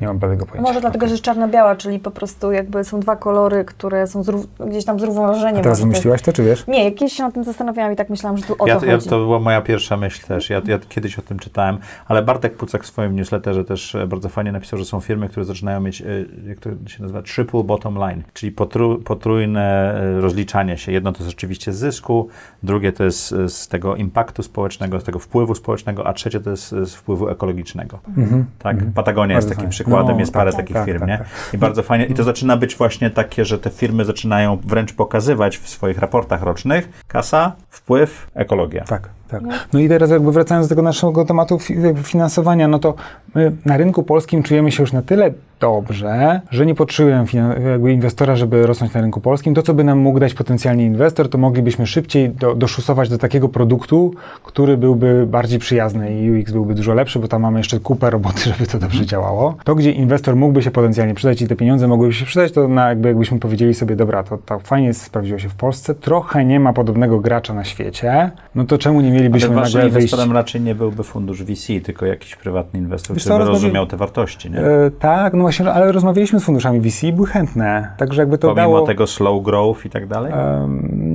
Nie 0.00 0.06
mam 0.06 0.18
bladego 0.18 0.46
pojęcia. 0.46 0.68
Może 0.68 0.80
dlatego, 0.80 1.06
że 1.06 1.12
jest 1.12 1.22
czarno-biała, 1.24 1.76
czyli 1.76 1.98
po 1.98 2.10
prostu 2.10 2.52
jakby 2.52 2.84
są 2.84 3.00
dwa 3.00 3.16
kolory, 3.16 3.64
które 3.64 4.06
są 4.06 4.22
zrów- 4.22 4.46
gdzieś 4.68 4.84
tam 4.84 5.00
zrównoważeniem. 5.00 5.56
A 5.60 5.62
teraz 5.62 5.78
jest- 5.78 5.80
wymyśliłaś 5.80 6.22
to, 6.22 6.32
czy 6.32 6.44
wiesz? 6.44 6.66
Nie, 6.66 6.84
jakieś 6.84 7.12
się 7.12 7.22
nad 7.22 7.34
tym 7.34 7.44
zastanawiałam 7.44 7.92
i 7.92 7.96
tak 7.96 8.10
myślałam, 8.10 8.38
że 8.38 8.44
tu 8.44 8.56
o 8.58 8.66
Ja, 8.66 8.80
to 8.80 8.86
ja, 8.86 8.92
chodzi. 8.92 9.08
to 9.08 9.18
była 9.18 9.38
moja 9.40 9.60
pierwsza 9.60 9.96
myśl 9.96 10.26
też. 10.26 10.50
Ja, 10.50 10.60
ja 10.66 10.78
kiedyś 10.88 11.18
o 11.18 11.22
tym 11.22 11.38
czytałem, 11.38 11.78
ale 12.08 12.22
Bartek 12.22 12.56
Pucek 12.56 12.84
w 12.84 12.86
swoim 12.86 13.16
newsletterze 13.16 13.64
też 13.64 13.94
e, 13.94 14.06
bardzo 14.06 14.28
fajnie 14.28 14.52
napisał, 14.52 14.78
że 14.78 14.84
są 14.84 15.00
firmy, 15.00 15.28
które 15.28 15.44
zaczynają 15.44 15.80
mieć, 15.80 16.02
e, 16.02 16.04
jak 16.48 16.58
to 16.58 16.70
się 16.86 17.02
nazywa, 17.02 17.22
triple 17.22 17.64
bottom 17.64 17.94
line, 17.98 18.22
czyli 18.34 18.52
potru, 18.52 18.98
potrójne 18.98 19.94
e, 20.00 20.20
rozliczanie 20.20 20.78
się. 20.78 20.92
Jedno 20.92 21.12
to 21.12 21.24
jest 21.24 21.36
oczywiście 21.36 21.72
z 21.72 21.76
zysku, 21.76 22.28
drugie 22.62 22.92
to 22.92 23.04
jest 23.04 23.28
z 23.48 23.68
tego 23.68 23.96
impaktu 23.96 24.42
społecznego, 24.42 25.00
z 25.00 25.04
tego 25.04 25.18
wpływu 25.18 25.54
społecznego, 25.54 26.06
a 26.06 26.12
trzecie 26.12 26.40
to 26.40 26.50
jest 26.50 26.68
z 26.70 26.94
wpływu 26.94 27.28
ekologicznego. 27.28 27.98
Mhm. 28.16 28.44
Tak? 28.58 28.76
Patagonia 28.94 29.34
jest 29.34 29.46
Bardzo 29.48 29.54
takim 29.54 29.60
fajnie. 29.62 29.70
przykładem, 29.70 29.89
No, 29.90 30.18
jest 30.18 30.32
tak, 30.32 30.40
parę 30.40 30.50
tak, 30.50 30.60
takich 30.60 30.76
tak, 30.76 30.86
firm, 30.86 30.98
tak, 30.98 31.08
nie? 31.08 31.18
tak. 31.18 31.26
I 31.54 31.58
bardzo 31.58 31.82
fajnie. 31.82 32.06
I 32.06 32.14
to 32.14 32.24
zaczyna 32.24 32.56
być 32.56 32.76
właśnie 32.76 33.10
takie, 33.10 33.44
że 33.44 33.58
te 33.58 33.70
firmy 33.70 34.04
zaczynają 34.04 34.58
wręcz 34.64 34.92
pokazywać 34.92 35.58
w 35.58 35.68
swoich 35.68 35.98
raportach 35.98 36.42
rocznych 36.42 36.88
kasa, 37.08 37.52
wpływ, 37.68 38.30
ekologia. 38.34 38.84
Tak, 38.84 39.08
tak. 39.30 39.42
No 39.72 39.80
i 39.80 39.88
teraz 39.88 40.10
jakby 40.10 40.32
wracając 40.32 40.66
do 40.66 40.68
tego 40.68 40.82
naszego 40.82 41.24
tematu 41.24 41.58
finansowania, 42.02 42.68
no 42.68 42.78
to 42.78 42.94
my 43.34 43.52
na 43.64 43.76
rynku 43.76 44.02
polskim 44.02 44.42
czujemy 44.42 44.72
się 44.72 44.82
już 44.82 44.92
na 44.92 45.02
tyle 45.02 45.32
dobrze, 45.60 46.40
że 46.50 46.66
nie 46.66 46.74
potrzebujemy 46.74 47.24
jakby 47.70 47.92
inwestora, 47.92 48.36
żeby 48.36 48.66
rosnąć 48.66 48.94
na 48.94 49.00
rynku 49.00 49.20
polskim. 49.20 49.54
To, 49.54 49.62
co 49.62 49.74
by 49.74 49.84
nam 49.84 49.98
mógł 49.98 50.20
dać 50.20 50.34
potencjalnie 50.34 50.84
inwestor, 50.84 51.28
to 51.28 51.38
moglibyśmy 51.38 51.86
szybciej 51.86 52.30
do, 52.30 52.54
doszusować 52.54 53.08
do 53.08 53.18
takiego 53.18 53.48
produktu, 53.48 54.14
który 54.44 54.76
byłby 54.76 55.26
bardziej 55.26 55.58
przyjazny 55.58 56.20
i 56.20 56.40
UX 56.40 56.52
byłby 56.52 56.74
dużo 56.74 56.94
lepszy, 56.94 57.18
bo 57.18 57.28
tam 57.28 57.42
mamy 57.42 57.58
jeszcze 57.60 57.80
kupę 57.80 58.10
roboty, 58.10 58.40
żeby 58.50 58.66
to 58.66 58.78
dobrze 58.78 59.06
działało. 59.06 59.54
To, 59.64 59.74
gdzie 59.74 59.90
inwestor 59.90 60.36
mógłby 60.36 60.62
się 60.62 60.70
potencjalnie 60.70 61.14
przydać 61.14 61.42
i 61.42 61.48
te 61.48 61.56
pieniądze 61.56 61.88
mogłyby 61.88 62.12
się 62.12 62.24
przydać, 62.24 62.52
to 62.52 62.68
na 62.68 62.88
jakby 62.88 63.08
jakbyśmy 63.08 63.38
powiedzieli 63.38 63.74
sobie, 63.74 63.96
dobra, 63.96 64.22
to, 64.22 64.38
to 64.38 64.58
fajnie 64.58 64.94
sprawdziło 64.94 65.38
się 65.38 65.48
w 65.48 65.54
Polsce, 65.54 65.94
trochę 65.94 66.44
nie 66.44 66.60
ma 66.60 66.72
podobnego 66.72 67.20
gracza 67.20 67.54
na 67.54 67.64
świecie, 67.64 68.30
no 68.54 68.64
to 68.64 68.78
czemu 68.78 69.00
nie 69.00 69.10
Ale 69.10 69.19
mielibyśmy 69.20 69.54
waszym 69.54 69.62
nagle 69.62 69.90
wyjść? 69.90 69.94
inwestorem 70.12 70.32
raczej 70.36 70.60
nie 70.60 70.74
byłby 70.74 71.02
fundusz 71.04 71.42
VC, 71.42 71.66
tylko 71.84 72.06
jakiś 72.06 72.36
prywatny 72.36 72.80
inwestor, 72.80 73.16
Wiesz 73.16 73.24
który 73.24 73.38
by 73.38 73.44
rozmawi- 73.44 73.52
rozumiał 73.52 73.86
te 73.86 73.96
wartości, 73.96 74.50
nie? 74.50 74.58
E, 74.58 74.90
tak, 74.98 75.32
no 75.34 75.40
właśnie, 75.40 75.72
ale 75.72 75.92
rozmawialiśmy 75.92 76.40
z 76.40 76.44
funduszami 76.44 76.80
VC 76.80 77.04
i 77.06 77.12
były 77.12 77.26
chętne, 77.26 77.90
także 77.96 78.22
jakby 78.22 78.38
to 78.38 78.48
Pomimo 78.48 78.62
dało... 78.62 78.86
tego 78.86 79.06
slow 79.06 79.42
growth 79.42 79.86
i 79.86 79.90
tak 79.90 80.06
dalej? 80.06 80.32
Em, 80.32 81.09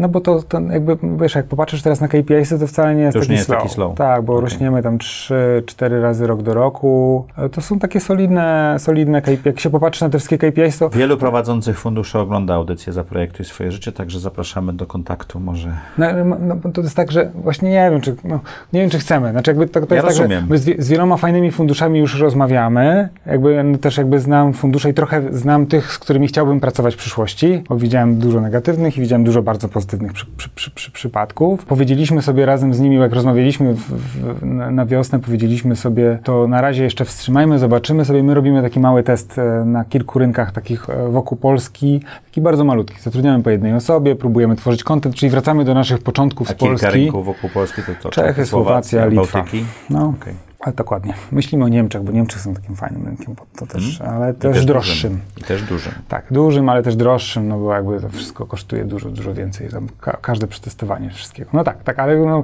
no 0.00 0.08
bo 0.08 0.20
to, 0.20 0.42
to 0.42 0.60
jakby, 0.60 0.96
wiesz, 1.20 1.34
jak 1.34 1.46
popatrzysz 1.46 1.82
teraz 1.82 2.00
na 2.00 2.08
KPIs, 2.08 2.48
to 2.60 2.66
wcale 2.66 2.94
nie 2.94 3.02
jest, 3.02 3.18
taki, 3.18 3.28
nie 3.28 3.34
jest 3.34 3.46
slow. 3.46 3.58
taki 3.62 3.74
slow. 3.74 3.94
Tak, 3.96 4.22
bo 4.22 4.32
Okej. 4.32 4.42
rośniemy 4.42 4.82
tam 4.82 4.98
3-4 4.98 6.00
razy 6.02 6.26
rok 6.26 6.42
do 6.42 6.54
roku. 6.54 7.24
E, 7.38 7.48
To 7.48 7.60
są 7.60 7.78
takie 7.78 8.00
solidne, 8.00 8.76
solidne 8.78 9.22
KPI. 9.22 9.38
Jak 9.44 9.60
się 9.60 9.70
popatrzy 9.70 10.04
na 10.04 10.10
te 10.10 10.18
wszystkie 10.18 10.38
KPIs, 10.38 10.78
to 10.78 10.90
Wielu 10.90 11.16
prowadzących 11.16 11.78
funduszy 11.78 12.18
ogląda 12.18 12.54
audycję 12.54 12.92
Zaprojektuj 12.92 13.44
swoje 13.46 13.72
życie, 13.72 13.92
także 13.92 14.20
zapraszamy 14.20 14.72
do 14.72 14.86
kontaktu 14.86 15.40
może. 15.40 15.72
No, 15.98 16.06
no, 16.40 16.56
to 16.72 16.80
jest 16.80 16.96
tak, 16.96 17.12
że 17.12 17.30
właśnie 17.34 17.70
nie 17.70 17.90
wiem, 17.90 18.00
czy, 18.00 18.16
no, 18.24 18.40
nie 18.72 18.80
wiem, 18.80 18.90
czy 18.90 18.98
chcemy. 18.98 19.30
Znaczy 19.30 19.50
jakby 19.50 19.66
to, 19.68 19.86
to 19.86 19.94
Ja 19.94 20.02
jest 20.02 20.18
tak, 20.18 20.18
rozumiem. 20.18 20.40
że 20.40 20.46
my 20.50 20.58
z, 20.58 20.80
z 20.84 20.88
wieloma 20.88 21.16
fajnymi 21.16 21.50
funduszami 21.50 21.98
już 21.98 22.20
rozmawiamy. 22.20 23.08
Jakby 23.26 23.62
no, 23.64 23.78
też 23.78 23.96
jakby 23.96 24.20
znam 24.20 24.52
fundusze 24.52 24.90
i 24.90 24.94
trochę 24.94 25.22
znam 25.32 25.66
tych, 25.66 25.92
z 25.92 25.98
którymi 25.98 26.28
chciałbym 26.28 26.60
pracować 26.60 26.94
w 26.94 26.98
przyszłości, 26.98 27.62
bo 27.68 27.76
widziałem 27.76 28.18
dużo 28.18 28.40
negatywnych 28.40 28.98
i 28.98 29.00
widziałem 29.00 29.24
dużo 29.24 29.42
bardzo 29.42 29.68
pozytywnych 29.68 29.89
przy, 29.98 30.26
przy, 30.36 30.50
przy, 30.50 30.70
przy, 30.70 30.90
przypadków. 30.90 31.64
Powiedzieliśmy 31.64 32.22
sobie 32.22 32.46
razem 32.46 32.74
z 32.74 32.80
nimi, 32.80 32.96
jak 32.96 33.12
rozmawialiśmy 33.12 33.74
w, 33.74 33.80
w, 33.80 34.44
na, 34.44 34.86
wiosnę, 34.86 35.18
powiedzieliśmy 35.18 35.76
sobie, 35.76 36.18
to 36.24 36.48
na 36.48 36.60
razie 36.60 36.84
jeszcze 36.84 37.04
wstrzymajmy, 37.04 37.58
zobaczymy 37.58 38.04
sobie. 38.04 38.22
My 38.22 38.34
robimy 38.34 38.62
taki 38.62 38.80
mały 38.80 39.02
test 39.02 39.38
e, 39.38 39.64
na 39.64 39.84
kilku 39.84 40.18
rynkach 40.18 40.52
takich 40.52 40.90
e, 40.90 41.08
wokół 41.08 41.38
Polski, 41.38 42.00
taki 42.24 42.40
bardzo 42.40 42.64
malutki. 42.64 43.00
Zatrudniamy 43.00 43.42
po 43.42 43.50
jednej 43.50 43.74
osobie, 43.74 44.16
próbujemy 44.16 44.56
tworzyć 44.56 44.84
content, 44.84 45.14
czyli 45.14 45.30
wracamy 45.30 45.64
do 45.64 45.74
naszych 45.74 45.98
początków 46.02 46.50
A 46.50 46.52
z 46.52 46.56
kilka 46.56 46.70
Polski. 46.70 47.00
rynków 47.00 47.26
wokół 47.26 47.50
Polski 47.50 47.82
to, 47.82 48.02
to 48.02 48.10
Czechy, 48.10 48.46
Słowacja, 48.46 49.06
Litwa. 49.06 49.38
Bałtyki. 49.38 49.64
No, 49.90 50.14
Okej. 50.20 50.49
Ale 50.60 50.72
dokładnie. 50.74 51.14
Myślimy 51.32 51.64
o 51.64 51.68
Niemczech, 51.68 52.02
bo 52.02 52.12
Niemcy 52.12 52.38
są 52.38 52.54
takim 52.54 52.76
fajnym 52.76 53.06
rynkiem, 53.06 53.34
bo 53.34 53.46
to 53.58 53.66
też, 53.66 54.00
ale 54.00 54.10
Mhm. 54.26 54.34
I 54.36 54.38
też, 54.38 54.64
droższym. 54.64 55.10
Dużym. 55.12 55.20
I 55.36 55.44
też 55.44 55.62
dużym. 55.62 55.92
Tak, 56.08 56.26
dużym, 56.30 56.68
ale 56.68 56.82
też 56.82 56.96
droższym, 56.96 57.48
no 57.48 57.58
bo 57.58 57.74
jakby 57.74 58.00
to 58.00 58.08
wszystko 58.08 58.46
kosztuje 58.46 58.84
dużo, 58.84 59.10
dużo 59.10 59.34
więcej. 59.34 59.68
Tam 59.68 59.88
ka 60.00 60.16
każde 60.22 60.46
przetestowanie 60.46 61.10
wszystkiego. 61.10 61.50
No 61.52 61.64
tak, 61.64 61.82
tak, 61.82 61.98
ale 61.98 62.16
no, 62.18 62.42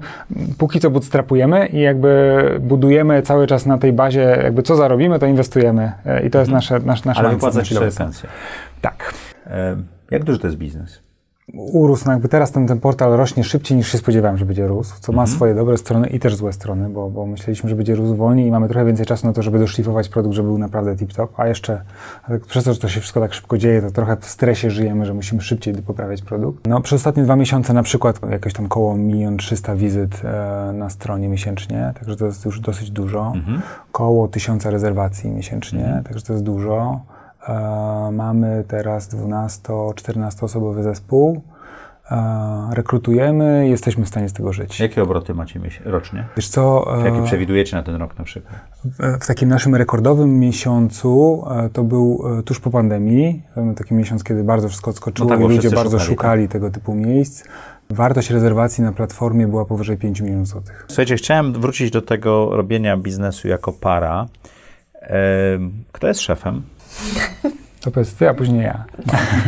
póki 0.58 0.80
co 0.80 0.90
bootstrapujemy 0.90 1.66
i 1.66 1.80
jakby 1.80 2.42
budujemy 2.60 3.22
cały 3.22 3.46
czas 3.46 3.66
na 3.66 3.78
tej 3.78 3.92
bazie, 3.92 4.20
jakby 4.42 4.62
co 4.62 4.76
zarobimy, 4.76 5.18
to 5.18 5.26
inwestujemy 5.26 5.92
e, 6.06 6.26
i 6.26 6.30
to 6.30 6.38
jest 6.38 6.50
nasze, 6.50 6.74
nasz, 6.80 7.04
nasz 7.04 7.16
Mhm. 7.18 7.26
Ale 7.26 7.28
mindset 7.34 7.54
na 7.54 7.60
wypłacacie 7.62 7.64
chwilę 7.74 7.78
sobie 7.80 7.86
obecną. 7.86 8.04
pensję. 8.04 8.28
Tak. 8.80 9.14
E, 9.46 9.76
Jak 10.10 10.24
duży 10.24 10.38
to 10.38 10.46
jest 10.46 10.58
biznes? 10.58 11.05
Urósł, 11.54 12.04
no 12.06 12.12
jakby 12.12 12.28
teraz 12.28 12.52
ten, 12.52 12.66
ten 12.66 12.80
portal 12.80 13.12
rośnie 13.12 13.44
szybciej 13.44 13.76
niż 13.76 13.92
się 13.92 13.98
spodziewałem, 13.98 14.38
że 14.38 14.46
będzie 14.46 14.66
rósł, 14.66 14.94
co 15.00 15.12
ma 15.12 15.26
swoje 15.26 15.54
dobre 15.54 15.78
strony 15.78 16.08
i 16.08 16.20
też 16.20 16.36
złe 16.36 16.52
strony, 16.52 16.88
bo, 16.88 17.10
bo 17.10 17.26
myśleliśmy, 17.26 17.70
że 17.70 17.76
będzie 17.76 17.94
rósł 17.94 18.16
wolniej 18.16 18.46
i 18.46 18.50
mamy 18.50 18.68
trochę 18.68 18.84
więcej 18.84 19.06
czasu 19.06 19.26
na 19.26 19.32
to, 19.32 19.42
żeby 19.42 19.58
doszlifować 19.58 20.08
produkt, 20.08 20.36
żeby 20.36 20.48
był 20.48 20.58
naprawdę 20.58 20.96
tip-top, 20.96 21.28
a 21.36 21.46
jeszcze 21.46 21.82
tak 22.28 22.40
przez 22.40 22.64
to, 22.64 22.74
że 22.74 22.80
to 22.80 22.88
się 22.88 23.00
wszystko 23.00 23.20
tak 23.20 23.34
szybko 23.34 23.58
dzieje, 23.58 23.82
to 23.82 23.90
trochę 23.90 24.16
w 24.16 24.24
stresie 24.24 24.70
żyjemy, 24.70 25.06
że 25.06 25.14
musimy 25.14 25.42
szybciej 25.42 25.74
poprawiać 25.74 26.22
produkt. 26.22 26.66
No 26.66 26.80
przez 26.80 26.96
ostatnie 26.96 27.22
dwa 27.22 27.36
miesiące 27.36 27.72
na 27.72 27.82
przykład 27.82 28.20
jakieś 28.30 28.52
tam 28.52 28.68
koło 28.68 28.96
1 28.96 29.36
300 29.36 29.76
wizyt 29.76 30.22
e, 30.24 30.72
na 30.72 30.90
stronie 30.90 31.28
miesięcznie, 31.28 31.92
także 31.98 32.16
to 32.16 32.26
jest 32.26 32.44
już 32.44 32.60
dosyć 32.60 32.90
dużo. 32.90 33.32
Koło 33.92 34.28
1000 34.28 34.66
rezerwacji 34.66 35.30
miesięcznie, 35.30 36.02
także 36.04 36.26
to 36.26 36.32
jest 36.32 36.44
dużo. 36.44 37.00
E, 37.48 38.10
mamy 38.12 38.64
teraz 38.68 39.14
12-14 39.14 40.44
osobowy 40.44 40.82
zespół. 40.82 41.42
E, 42.10 42.68
rekrutujemy 42.72 43.66
i 43.66 43.70
jesteśmy 43.70 44.04
w 44.04 44.08
stanie 44.08 44.28
z 44.28 44.32
tego 44.32 44.52
żyć. 44.52 44.80
Jakie 44.80 45.02
obroty 45.02 45.34
macie 45.34 45.60
rocznie? 45.84 46.24
Wiesz 46.36 46.48
co, 46.48 46.94
e, 47.00 47.04
Jakie 47.04 47.22
przewidujecie 47.22 47.76
na 47.76 47.82
ten 47.82 47.94
rok 47.94 48.18
na 48.18 48.24
przykład? 48.24 48.56
w, 49.20 49.26
takim 49.26 49.48
naszym 49.48 49.74
rekordowym 49.74 50.38
miesiącu, 50.38 51.44
e, 51.50 51.68
to 51.68 51.84
był 51.84 52.24
e, 52.38 52.42
tuż 52.42 52.60
po 52.60 52.70
pandemii, 52.70 53.42
e, 53.56 53.74
taki 53.74 53.94
miesiąc, 53.94 54.24
kiedy 54.24 54.44
bardzo 54.44 54.68
wszystko 54.68 54.90
odskoczyło 54.90 55.28
No 55.30 55.36
tak, 55.36 55.44
i 55.44 55.48
ludzie 55.48 55.70
bardzo 55.70 55.98
szukali, 55.98 56.14
szukali, 56.14 56.48
tego 56.48 56.70
typu 56.70 56.94
miejsc. 56.94 57.44
Wartość 57.90 58.30
rezerwacji 58.30 58.84
na 58.84 58.92
platformie 58.92 59.48
była 59.48 59.64
powyżej 59.64 59.96
5 59.96 60.20
milionów 60.20 60.46
złotych. 60.46 60.84
Słuchajcie, 60.88 61.16
chciałem 61.16 61.52
wrócić 61.52 61.90
do 61.90 62.02
tego 62.02 62.56
robienia 62.56 62.96
biznesu 62.96 63.48
jako 63.48 63.72
para. 63.72 64.26
Kto 65.92 66.08
jest 66.08 66.20
szefem? 66.20 66.62
To 67.80 67.90
powiedz 67.90 68.14
ty, 68.14 68.28
a 68.28 68.34
później 68.34 68.62
ja. 68.62 68.84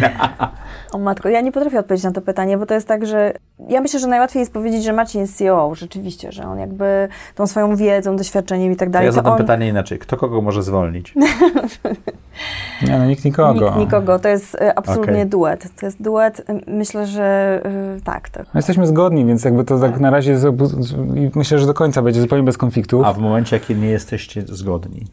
O 0.92 0.98
matko, 0.98 1.28
ja 1.28 1.40
nie 1.40 1.52
potrafię 1.52 1.78
odpowiedzieć 1.78 2.04
na 2.04 2.12
to 2.12 2.22
pytanie, 2.22 2.58
bo 2.58 2.66
to 2.66 2.74
jest 2.74 2.88
tak, 2.88 3.06
że 3.06 3.32
ja 3.68 3.80
myślę, 3.80 4.00
że 4.00 4.06
najłatwiej 4.06 4.40
jest 4.40 4.52
powiedzieć, 4.52 4.84
że 4.84 4.92
Marcin 4.92 5.20
jest 5.20 5.38
CEO, 5.38 5.74
rzeczywiście, 5.74 6.32
że 6.32 6.42
on 6.42 6.58
jakby 6.58 7.08
tą 7.34 7.46
swoją 7.46 7.76
wiedzą, 7.76 8.16
doświadczeniem 8.16 8.72
i 8.72 8.76
tak 8.76 8.88
To 8.88 8.92
dalej. 8.92 9.06
ja 9.06 9.12
zadam 9.12 9.32
on, 9.32 9.38
pytanie 9.38 9.68
inaczej. 9.68 9.98
Kto 9.98 10.16
kogo 10.16 10.42
może 10.42 10.62
zwolnić? 10.62 11.14
Nie, 12.86 12.98
no 12.98 13.06
nikt 13.06 13.24
nikogo. 13.24 13.64
Nikt 13.64 13.76
nikogo, 13.76 14.18
to 14.18 14.28
jest 14.28 14.54
e, 14.54 14.78
absolutnie 14.78 15.12
Okej. 15.12 15.26
duet. 15.26 15.68
To 15.80 15.86
jest 15.86 16.02
duet, 16.02 16.46
myślę, 16.66 17.06
że 17.06 17.60
e, 17.96 18.00
tak. 18.04 18.28
tak. 18.28 18.42
My 18.42 18.58
jesteśmy 18.58 18.86
zgodni, 18.86 19.24
więc 19.24 19.44
jakby 19.44 19.64
to 19.64 19.78
tak 19.78 20.00
na 20.00 20.10
razie 20.10 20.38
i 21.14 21.30
myślę, 21.34 21.58
że 21.58 21.66
do 21.66 21.74
końca 21.74 22.02
będzie 22.02 22.20
zupełnie 22.20 22.44
bez 22.44 22.58
konfliktów. 22.58 23.06
A 23.06 23.12
w 23.12 23.18
momencie, 23.18 23.60
kiedy 23.60 23.80
nie 23.80 23.88
jesteście 23.88 24.42
zgodni, 24.46 25.06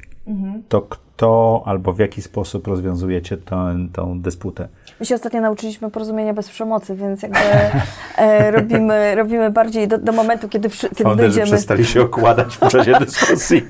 to 0.69 0.81
kto 0.81 1.63
albo 1.65 1.93
w 1.93 1.99
jaki 1.99 2.21
sposób 2.21 2.67
rozwiązujecie 2.67 3.37
tę, 3.37 3.75
tą 3.93 4.21
dysputę? 4.21 4.67
My 4.99 5.05
się 5.05 5.15
ostatnio 5.15 5.41
nauczyliśmy 5.41 5.91
porozumienia 5.91 6.33
bez 6.33 6.49
przemocy, 6.49 6.95
więc 6.95 7.23
jakby 7.23 7.39
e, 8.17 8.34
robimy, 8.51 9.15
robimy 9.15 9.51
bardziej 9.51 9.87
do, 9.87 9.97
do 9.97 10.11
momentu, 10.11 10.49
kiedy, 10.49 10.69
kiedy 10.69 11.15
dojdziemy 11.15 11.45
przestali 11.45 11.85
się 11.85 12.01
okładać 12.01 12.57
w 12.57 12.67
czasie 12.67 12.93
dyskusji. 12.99 13.67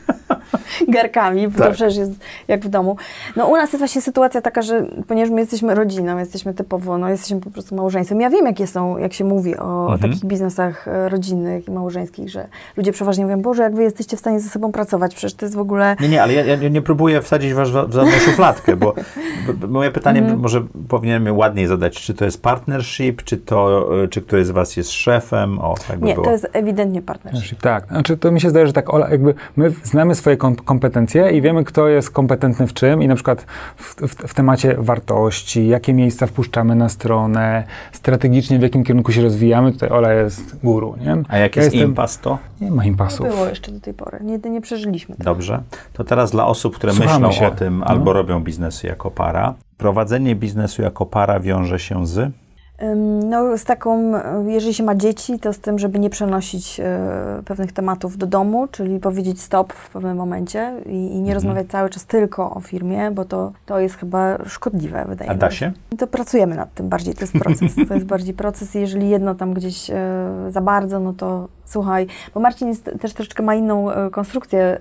garkami, 0.88 1.48
bo 1.48 1.58
Tak. 1.60 1.68
to 1.68 1.74
przecież 1.74 1.98
jest 1.98 2.12
jak 2.48 2.62
w 2.66 2.68
domu. 2.70 2.98
No 3.36 3.48
u 3.48 3.56
nas 3.56 3.74
jest 3.74 3.78
właśnie 3.78 4.02
sytuacja 4.02 4.42
taka, 4.42 4.62
że 4.62 4.86
ponieważ 5.08 5.30
my 5.32 5.40
jesteśmy 5.42 5.76
rodziną, 5.76 6.18
jesteśmy 6.18 6.54
typowo, 6.54 6.98
no 6.98 7.10
jesteśmy 7.10 7.42
po 7.42 7.52
prostu 7.52 7.76
małżeństwem. 7.76 8.22
Ja 8.22 8.30
wiem, 8.30 8.46
jakie 8.46 8.68
są, 8.68 8.98
jak 8.98 9.14
się 9.14 9.24
mówi 9.24 9.58
o, 9.58 9.88
o 9.88 9.98
takich 9.98 10.26
biznesach 10.26 10.88
e, 10.88 11.10
rodzinnych 11.10 11.68
i 11.68 11.72
małżeńskich, 11.72 12.30
że 12.30 12.48
ludzie 12.78 12.92
przeważnie 12.92 13.26
mówią, 13.26 13.42
Boże, 13.42 13.64
jak 13.64 13.76
wy 13.76 13.84
jesteście 13.84 14.18
w 14.18 14.20
stanie 14.20 14.40
ze 14.40 14.50
sobą 14.50 14.72
pracować, 14.72 15.16
przecież 15.16 15.34
to 15.34 15.46
jest 15.46 15.56
w 15.56 15.60
ogóle... 15.60 15.96
Nie, 16.00 16.10
nie, 16.10 16.24
ale 16.24 16.34
ja, 16.34 16.56
ja 16.56 16.70
nie 16.70 16.82
próbuję 16.82 17.22
wsadzić 17.22 17.54
was 17.54 17.70
w 17.70 17.74
żadną 17.74 18.12
szufladkę, 18.12 18.76
bo 18.76 18.94
moje 19.68 19.92
pytanie 19.92 20.22
może 20.22 20.64
powinienem 20.88 21.26
je 21.26 21.34
ładniej 21.34 21.68
zadać. 21.68 22.02
Czy 22.02 22.14
to 22.14 22.26
jest 22.26 22.42
partnership, 22.42 23.24
czy 23.24 23.38
to, 23.38 23.90
y, 24.04 24.08
czy 24.08 24.22
któryś 24.22 24.46
z 24.48 24.52
was 24.52 24.78
jest 24.78 24.92
szefem? 24.92 25.60
O, 25.60 25.76
tak 25.88 26.00
by 26.00 26.06
Nie, 26.06 26.14
było. 26.14 26.26
to 26.26 26.32
jest 26.32 26.48
ewidentnie 26.54 27.02
partnership. 27.02 27.62
Tak, 27.62 27.88
znaczy 27.88 28.18
to 28.18 28.32
mi 28.32 28.42
się 28.42 28.50
zdaje, 28.50 28.68
że 28.68 28.74
tak, 28.74 28.94
Ola, 28.94 29.10
jakby 29.10 29.34
my 29.56 29.72
znamy 29.84 30.16
swoje 30.16 30.35
kom- 30.38 30.56
kompetencje 30.56 31.32
i 31.32 31.42
wiemy, 31.42 31.64
kto 31.64 31.88
jest 31.88 32.12
kompetentny 32.12 32.68
w 32.68 32.74
czym 32.74 33.04
i 33.04 33.08
na 33.08 33.16
przykład 33.16 33.42
w, 33.78 33.96
w, 34.08 34.16
w 34.16 34.34
temacie 34.34 34.76
wartości, 34.80 35.68
jakie 35.68 35.94
miejsca 35.94 36.28
wpuszczamy 36.28 36.76
na 36.76 36.90
stronę, 36.90 37.64
strategicznie 37.92 38.60
w 38.60 38.62
jakim 38.62 38.84
kierunku 38.84 39.12
się 39.12 39.22
rozwijamy, 39.22 39.72
tutaj 39.72 39.90
Ola 39.90 40.14
jest 40.14 40.60
guru, 40.64 40.96
nie? 41.02 41.12
A 41.30 41.38
jak 41.38 41.56
Ja 41.56 41.62
jest 41.64 41.74
jestem- 41.76 41.90
impas, 41.90 42.20
to? 42.20 42.38
Nie 42.62 42.72
ma 42.72 42.86
impasów. 42.86 43.28
Było 43.28 43.46
jeszcze 43.46 43.72
do 43.72 43.80
tej 43.80 43.94
pory, 43.94 44.20
nie, 44.22 44.38
nie 44.50 44.62
przeżyliśmy 44.62 45.16
tego. 45.16 45.24
Dobrze. 45.30 45.62
To 45.94 46.04
teraz 46.04 46.32
dla 46.32 46.46
osób, 46.48 46.76
które 46.76 46.94
Słuchamy 46.94 47.28
myślą 47.28 47.42
się. 47.42 47.48
o 47.48 47.56
tym 47.56 47.80
No. 47.80 47.86
albo 47.86 48.14
robią 48.14 48.40
biznesy 48.44 48.88
jako 48.88 49.12
para. 49.12 49.54
Prowadzenie 49.78 50.36
biznesu 50.36 50.82
jako 50.82 51.06
para 51.06 51.40
wiąże 51.40 51.80
się 51.80 52.08
z... 52.08 52.32
No, 53.30 53.58
z 53.58 53.64
taką, 53.64 54.16
e, 54.16 54.44
jeżeli 54.48 54.74
się 54.74 54.84
ma 54.84 54.96
dzieci, 54.96 55.40
to 55.40 55.54
z 55.54 55.60
tym, 55.60 55.80
żeby 55.80 56.00
nie 56.00 56.10
przenosić 56.10 56.80
e, 56.80 56.84
pewnych 57.46 57.72
tematów 57.72 58.18
do 58.18 58.28
domu, 58.28 58.68
czyli 58.68 59.00
powiedzieć 59.00 59.42
stop 59.42 59.74
w 59.74 59.90
pewnym 59.90 60.18
momencie 60.18 60.74
i, 60.86 60.90
i 60.90 61.06
Mhm. 61.06 61.24
nie 61.24 61.34
rozmawiać 61.34 61.68
cały 61.68 61.90
czas 61.90 62.06
tylko 62.06 62.52
o 62.52 62.60
firmie, 62.60 63.12
bo 63.12 63.26
to, 63.26 63.52
to 63.66 63.80
jest 63.80 63.96
chyba 63.96 64.38
szkodliwe, 64.46 65.06
wydaje 65.08 65.30
A 65.30 65.34
mi 65.34 65.40
da 65.40 65.52
się? 65.52 65.72
To 65.98 66.08
pracujemy 66.08 66.56
nad 66.56 66.74
tym 66.74 66.90
bardziej, 66.90 67.14
to 67.16 67.22
jest 67.22 67.34
proces. 67.34 67.76
To 67.88 67.94
jest 67.94 68.06
bardziej 68.06 68.34
proces 68.34 68.76
i 68.76 68.80
jeżeli 68.80 69.10
jedno 69.10 69.36
tam 69.36 69.54
gdzieś 69.54 69.90
e, 69.90 69.96
za 70.50 70.62
bardzo, 70.62 71.00
no 71.00 71.14
to 71.14 71.48
Słuchaj, 71.66 72.08
bo 72.34 72.40
Marcin 72.40 72.68
jest, 72.68 72.92
też 73.02 73.14
troszeczkę 73.14 73.44
ma 73.44 73.56
inną 73.56 73.92
e, 73.92 74.10
konstrukcję 74.10 74.60
e, 74.60 74.80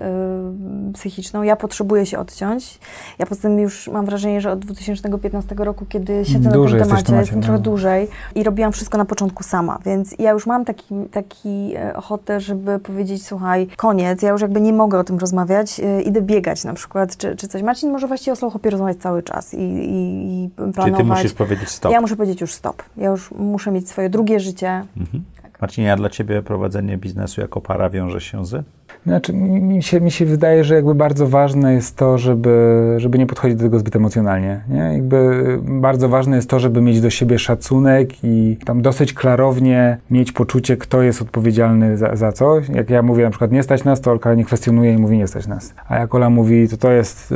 psychiczną. 0.93 1.43
Ja 1.43 1.55
potrzebuję 1.55 2.05
się 2.05 2.19
odciąć. 2.19 2.79
Ja 3.19 3.25
poza 3.25 3.41
tym 3.41 3.59
już 3.59 3.87
mam 3.87 4.05
wrażenie, 4.05 4.41
że 4.41 4.51
od 4.51 4.59
2015 4.59 5.55
roku, 5.55 5.85
kiedy 5.89 6.25
siedzę 6.25 6.49
Dłużej 6.49 6.79
na 6.79 6.85
tym 6.85 6.89
temacie, 6.89 7.05
temacie, 7.05 7.21
jestem 7.21 7.41
trochę 7.41 7.57
no. 7.57 7.63
dłużej 7.63 8.07
i 8.35 8.43
robiłam 8.43 8.71
wszystko 8.71 8.97
na 8.97 9.05
początku 9.05 9.43
sama, 9.43 9.79
więc 9.85 10.15
ja 10.19 10.31
już 10.31 10.45
mam 10.45 10.65
taki, 10.65 10.95
taki 11.11 11.73
e, 11.75 11.95
ochotę, 11.95 12.39
żeby 12.39 12.79
powiedzieć, 12.79 13.25
słuchaj, 13.25 13.67
koniec, 13.77 14.21
ja 14.21 14.29
już 14.29 14.41
jakby 14.41 14.61
nie 14.61 14.73
mogę 14.73 14.99
o 14.99 15.03
tym 15.03 15.17
rozmawiać, 15.17 15.81
idę 16.05 16.21
biegać 16.21 16.63
na 16.63 16.73
przykład, 16.73 17.17
czy, 17.17 17.35
czy 17.35 17.47
coś. 17.47 17.61
Marcin 17.61 17.91
może 17.91 18.07
właściwie 18.07 18.33
o 18.33 18.35
slowhopie 18.35 18.69
rozmawiać 18.69 18.97
cały 18.97 19.23
czas 19.23 19.53
i, 19.53 19.57
i, 19.57 20.43
i 20.43 20.49
planować. 20.49 20.85
Czyli 20.85 20.97
ty 20.97 21.03
musisz 21.03 21.33
powiedzieć 21.33 21.69
stop. 21.69 21.91
Ja 21.91 22.01
muszę 22.01 22.15
powiedzieć 22.15 22.41
już 22.41 22.53
stop. 22.53 22.83
Ja 22.97 23.09
już 23.09 23.31
muszę 23.31 23.71
mieć 23.71 23.89
swoje 23.89 24.09
drugie 24.09 24.39
życie. 24.39 24.85
Mhm. 24.97 25.23
Marcinie, 25.61 25.93
a 25.93 25.95
dla 25.95 26.09
ciebie 26.09 26.41
prowadzenie 26.41 26.97
biznesu 26.97 27.41
jako 27.41 27.61
para 27.61 27.89
wiąże 27.89 28.21
się 28.21 28.45
z? 28.45 28.65
Znaczy, 29.05 29.33
mi 29.33 29.83
się, 29.83 30.01
mi 30.01 30.11
się 30.11 30.25
wydaje, 30.25 30.63
że 30.63 30.75
jakby 30.75 30.95
bardzo 30.95 31.27
ważne 31.27 31.73
jest 31.73 31.95
to, 31.95 32.17
żeby, 32.17 32.95
żeby 32.97 33.19
nie 33.19 33.25
podchodzić 33.25 33.57
do 33.57 33.63
tego 33.63 33.79
zbyt 33.79 33.95
emocjonalnie. 33.95 34.61
Nie? 34.69 34.79
Jakby 34.79 35.59
bardzo 35.61 36.09
ważne 36.09 36.35
jest 36.35 36.49
to, 36.49 36.59
żeby 36.59 36.81
mieć 36.81 37.01
do 37.01 37.09
siebie 37.09 37.39
szacunek 37.39 38.09
i 38.23 38.57
tam 38.65 38.81
dosyć 38.81 39.13
klarownie 39.13 39.97
mieć 40.11 40.31
poczucie, 40.31 40.77
kto 40.77 41.01
jest 41.01 41.21
odpowiedzialny 41.21 41.97
za, 41.97 42.15
za 42.15 42.31
coś. 42.31 42.69
Jak 42.69 42.89
ja 42.89 43.01
mówię 43.01 43.23
na 43.23 43.29
przykład 43.29 43.51
nie 43.51 43.63
stać 43.63 43.83
nas, 43.83 44.01
to 44.01 44.11
Olka 44.11 44.33
nie 44.33 44.45
kwestionuje 44.45 44.93
i 44.93 44.97
mówi 44.97 45.17
nie 45.17 45.27
stać 45.27 45.47
nas. 45.47 45.73
A 45.87 45.99
jak 45.99 46.15
Ola 46.15 46.29
mówi, 46.29 46.69
to 46.69 46.77
to 46.77 46.91
jest 46.91 47.31
y, 47.31 47.35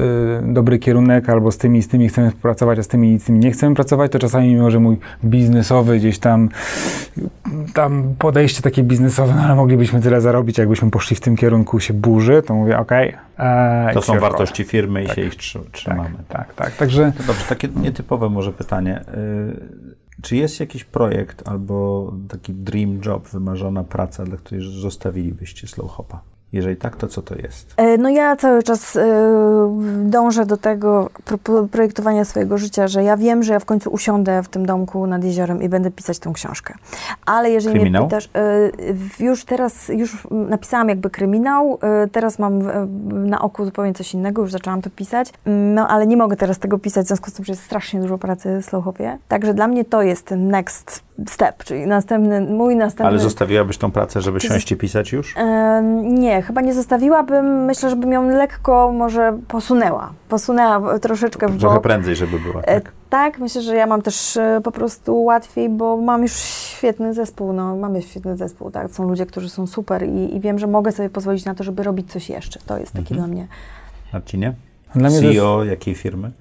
dobry 0.53 0.79
kierunek, 0.79 1.29
albo 1.29 1.51
z 1.51 1.57
tymi 1.57 1.81
z 1.81 1.87
tymi 1.87 2.09
chcemy 2.09 2.31
pracować, 2.41 2.79
a 2.79 2.83
z 2.83 2.87
tymi 2.87 3.13
i 3.13 3.19
z 3.19 3.23
tymi 3.23 3.39
nie 3.39 3.51
chcemy 3.51 3.75
pracować, 3.75 4.11
to 4.11 4.19
czasami 4.19 4.47
mimo, 4.47 4.71
że 4.71 4.79
mój 4.79 4.97
biznesowy 5.23 5.97
gdzieś 5.97 6.19
tam 6.19 6.49
tam 7.73 8.15
podejście 8.19 8.61
takie 8.61 8.83
biznesowe, 8.83 9.33
no 9.35 9.41
ale 9.41 9.55
moglibyśmy 9.55 10.01
tyle 10.01 10.21
zarobić, 10.21 10.57
jakbyśmy 10.57 10.91
poszli 10.91 11.15
w 11.15 11.19
tym 11.19 11.35
kierunku 11.35 11.58
się 11.79 11.93
burzy, 11.93 12.41
to 12.41 12.53
mówię, 12.53 12.79
okej. 12.79 13.15
e, 13.39 13.91
To 13.93 14.01
są 14.01 14.19
wartości 14.19 14.63
firmy 14.63 15.03
i 15.03 15.07
Tak. 15.07 15.15
się 15.15 15.21
ich 15.21 15.35
Tak, 15.35 15.71
trzymamy. 15.71 16.15
tak, 16.27 16.53
tak. 16.53 16.75
Także 16.75 17.11
To 17.17 17.23
dobrze, 17.23 17.45
takie 17.49 17.67
nietypowe 17.67 18.29
może 18.29 18.53
pytanie. 18.53 19.01
Y, 19.01 19.89
Czy 20.21 20.35
jest 20.35 20.59
jakiś 20.59 20.83
projekt 20.83 21.47
albo 21.47 22.11
taki 22.29 22.53
dream 22.53 22.99
job, 23.05 23.27
wymarzona 23.29 23.83
praca, 23.83 24.23
dla 24.25 24.37
której 24.37 24.63
zostawilibyście 24.81 25.67
Slowhopa? 25.67 26.21
Jeżeli 26.53 26.75
tak, 26.75 26.95
to 26.95 27.07
co 27.07 27.21
to 27.21 27.35
jest? 27.35 27.73
E, 27.77 27.97
No 27.97 28.09
ja 28.09 28.35
cały 28.35 28.63
czas 28.63 28.95
e, 28.95 29.03
dążę 30.03 30.45
do 30.45 30.57
tego 30.57 31.09
pro, 31.43 31.67
projektowania 31.67 32.25
swojego 32.25 32.57
życia, 32.57 32.87
że 32.87 33.03
ja 33.03 33.17
wiem, 33.17 33.43
że 33.43 33.53
ja 33.53 33.59
w 33.59 33.65
końcu 33.65 33.89
usiądę 33.89 34.43
w 34.43 34.47
tym 34.47 34.65
domku 34.65 35.07
nad 35.07 35.23
jeziorem 35.23 35.61
i 35.63 35.69
będę 35.69 35.91
pisać 35.91 36.19
tą 36.19 36.33
książkę. 36.33 36.73
Ale 37.25 37.51
jeżeli 37.51 37.75
Kryminał? 37.79 38.01
mnie 38.03 38.09
pytasz, 38.09 38.29
e, 39.19 39.23
już 39.23 39.45
teraz, 39.45 39.89
już 39.89 40.27
napisałam 40.31 40.89
jakby 40.89 41.09
kryminał, 41.09 41.79
teraz 42.11 42.39
mam 42.39 42.59
na 43.29 43.41
oku 43.41 43.65
zupełnie 43.65 43.93
coś 43.93 44.13
innego, 44.13 44.41
już 44.41 44.51
zaczęłam 44.51 44.81
to 44.81 44.89
pisać, 44.89 45.33
no 45.45 45.87
ale 45.87 46.07
nie 46.07 46.17
mogę 46.17 46.35
teraz 46.37 46.59
tego 46.59 46.79
pisać, 46.79 47.05
w 47.05 47.07
związku 47.07 47.29
z 47.29 47.33
tym, 47.33 47.45
że 47.45 47.53
jest 47.53 47.63
strasznie 47.63 48.01
dużo 48.01 48.17
pracy 48.17 48.59
w 48.61 48.65
Slowhopie. 48.65 49.17
Także 49.27 49.53
dla 49.53 49.67
mnie 49.67 49.85
to 49.85 50.01
jest 50.01 50.25
ten 50.25 50.47
next 50.47 51.08
step, 51.29 51.63
czyli 51.63 51.87
następny, 51.87 52.41
mój 52.41 52.75
następny... 52.75 53.05
Ale 53.05 53.19
zostawiłabyś 53.19 53.77
tą 53.77 53.91
pracę, 53.91 54.21
żeby 54.21 54.39
siąść 54.39 54.71
i 54.71 54.75
pisać 54.75 55.11
już? 55.11 55.35
Em, 55.37 56.15
Nie, 56.15 56.41
chyba 56.41 56.61
nie 56.61 56.73
zostawiłabym. 56.73 57.65
Myślę, 57.65 57.89
że 57.89 57.95
bym 57.95 58.11
ją 58.11 58.29
lekko 58.29 58.91
może 58.91 59.37
posunęła. 59.47 60.13
Posunęła 60.29 60.99
troszeczkę 60.99 61.47
w 61.47 61.59
Trochę 61.59 61.75
bok. 61.75 61.83
prędzej, 61.83 62.15
żeby 62.15 62.39
była, 62.39 62.61
E, 62.61 62.81
tak? 62.81 62.91
Tak, 63.09 63.39
myślę, 63.39 63.61
że 63.61 63.75
ja 63.75 63.87
mam 63.87 64.01
też 64.01 64.37
e, 64.37 64.61
po 64.63 64.71
prostu 64.71 65.23
łatwiej, 65.23 65.69
bo 65.69 65.97
mam 65.97 66.21
już 66.21 66.33
świetny 66.33 67.13
zespół. 67.13 67.53
No, 67.53 67.75
mamy 67.75 68.01
świetny 68.01 68.37
zespół, 68.37 68.71
tak. 68.71 68.91
Są 68.91 69.03
ludzie, 69.09 69.25
którzy 69.25 69.49
są 69.49 69.67
super 69.67 70.03
i, 70.07 70.35
i 70.35 70.39
wiem, 70.39 70.59
że 70.59 70.67
mogę 70.67 70.91
sobie 70.91 71.09
pozwolić 71.09 71.45
na 71.45 71.55
to, 71.55 71.63
żeby 71.63 71.83
robić 71.83 72.11
coś 72.11 72.29
jeszcze. 72.29 72.59
To 72.65 72.77
jest 72.77 72.91
taki 72.93 73.13
Mhm. 73.13 73.17
dla 73.17 73.27
mnie. 73.35 73.47
Marcinie? 74.13 74.53
dla 74.95 75.09
mnie 75.09 75.19
to 75.19 75.25
jest, 75.25 75.37
CEO 75.37 75.63
jakiej 75.63 75.95
firmy? 75.95 76.31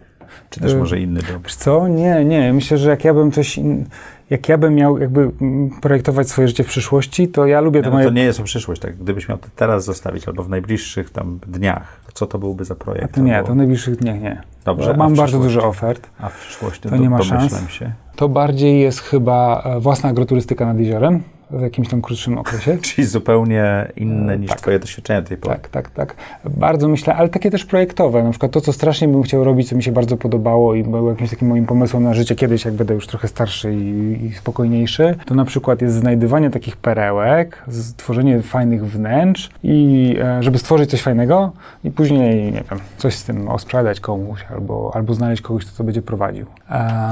Czy 0.50 0.60
też 0.60 0.74
może 0.74 1.00
inny 1.00 1.20
job? 1.20 1.42
wiesz 1.44 1.54
co? 1.56 1.88
Nie, 1.88 2.24
nie. 2.24 2.52
Myślę, 2.52 2.78
że 2.78 2.90
jak 2.90 3.04
ja 3.04 3.14
bym 3.14 3.32
coś, 3.32 3.58
in, 3.58 3.84
jak 4.30 4.48
ja 4.48 4.58
bym 4.58 4.74
miał 4.74 4.98
jakby 4.98 5.30
mm, 5.40 5.70
projektować 5.80 6.28
swoje 6.28 6.48
życie 6.48 6.64
w 6.64 6.66
przyszłości, 6.66 7.28
to 7.28 7.46
ja 7.46 7.60
lubię 7.60 7.80
No, 7.80 7.84
to 7.84 7.90
no 7.90 7.96
moje... 7.96 8.06
to 8.06 8.12
nie 8.12 8.22
jest 8.22 8.40
o 8.40 8.42
przyszłość, 8.42 8.80
tak? 8.80 8.96
Gdybyś 8.96 9.28
miał 9.28 9.38
to 9.38 9.48
teraz 9.56 9.84
zostawić 9.84 10.28
albo 10.28 10.42
w 10.42 10.48
najbliższych 10.48 11.10
tam 11.10 11.38
dniach, 11.46 12.00
to 12.06 12.12
co 12.12 12.26
to 12.26 12.38
byłby 12.38 12.64
za 12.64 12.74
A 12.74 12.76
projekt? 12.76 13.14
to 13.14 13.20
nie, 13.20 13.36
Albo- 13.36 13.46
to 13.46 13.52
w 13.52 13.56
najbliższych 13.56 13.96
dniach 13.96 14.20
nie. 14.20 14.42
Dobrze, 14.64 14.94
Mam 14.96 15.14
bardzo 15.14 15.38
dużo 15.38 15.64
ofert. 15.68 16.08
A 16.20 16.28
w 16.28 16.40
przyszłości 16.40 16.88
To 16.88 16.96
nie 16.96 17.10
ma 17.10 17.22
szans. 17.22 17.70
się. 17.70 17.92
To 18.16 18.28
bardziej 18.28 18.80
jest 18.80 19.00
chyba 19.00 19.62
e, 19.64 19.80
własna 19.80 20.08
agroturystyka 20.08 20.66
nad 20.66 20.78
jeziorem 20.78 21.22
w 21.50 21.60
jakimś 21.62 21.88
tam 21.88 22.02
krótszym 22.02 22.38
okresie. 22.38 22.78
Czyli 22.82 23.06
zupełnie 23.06 23.92
inne 23.96 24.32
E, 24.32 24.38
niż 24.38 24.48
tak. 24.50 24.60
twoje 24.60 24.78
doświadczenia 24.78 25.22
do 25.22 25.28
tej 25.28 25.36
pory. 25.36 25.54
Tak, 25.54 25.68
tak, 25.68 25.90
tak. 25.90 26.14
Bardzo 26.44 26.88
myślę, 26.88 27.14
ale 27.14 27.28
takie 27.28 27.50
też 27.50 27.64
projektowe. 27.64 28.22
Na 28.22 28.30
przykład 28.30 28.52
to, 28.52 28.60
co 28.60 28.72
strasznie 28.72 29.08
bym 29.08 29.22
chciał 29.22 29.44
robić, 29.44 29.68
co 29.68 29.76
mi 29.76 29.82
się 29.82 29.92
bardzo 29.92 30.16
podobało 30.16 30.74
i 30.74 30.84
było 30.84 31.10
jakimś 31.10 31.30
takim 31.30 31.48
moim 31.48 31.66
pomysłem 31.66 32.02
na 32.02 32.14
życie 32.14 32.34
kiedyś, 32.34 32.64
jak 32.64 32.74
będę 32.74 32.94
już 32.94 33.06
trochę 33.06 33.28
starszy 33.28 33.74
i, 33.74 34.24
i 34.26 34.32
spokojniejszy, 34.34 35.14
to 35.26 35.34
na 35.34 35.44
przykład 35.44 35.82
jest 35.82 35.94
znajdywanie 35.94 36.50
takich 36.50 36.76
perełek, 36.76 37.62
z- 37.68 37.94
tworzenie 37.94 38.42
fajnych 38.42 38.86
wnętrz 38.86 39.50
i 39.62 40.16
e, 40.22 40.42
żeby 40.42 40.58
stworzyć 40.58 40.90
coś 40.90 41.02
fajnego 41.02 41.52
i 41.84 41.90
później, 41.90 42.44
nie 42.44 42.62
wiem, 42.70 42.78
coś 42.98 43.14
z 43.14 43.24
tym 43.24 43.48
osprzedać 43.48 44.00
komuś 44.00 44.44
albo, 44.50 44.90
albo 44.94 45.14
znaleźć 45.14 45.42
kogoś, 45.42 45.64
kto 45.64 45.76
to 45.78 45.84
będzie 45.84 46.02
prowadził. 46.02 46.46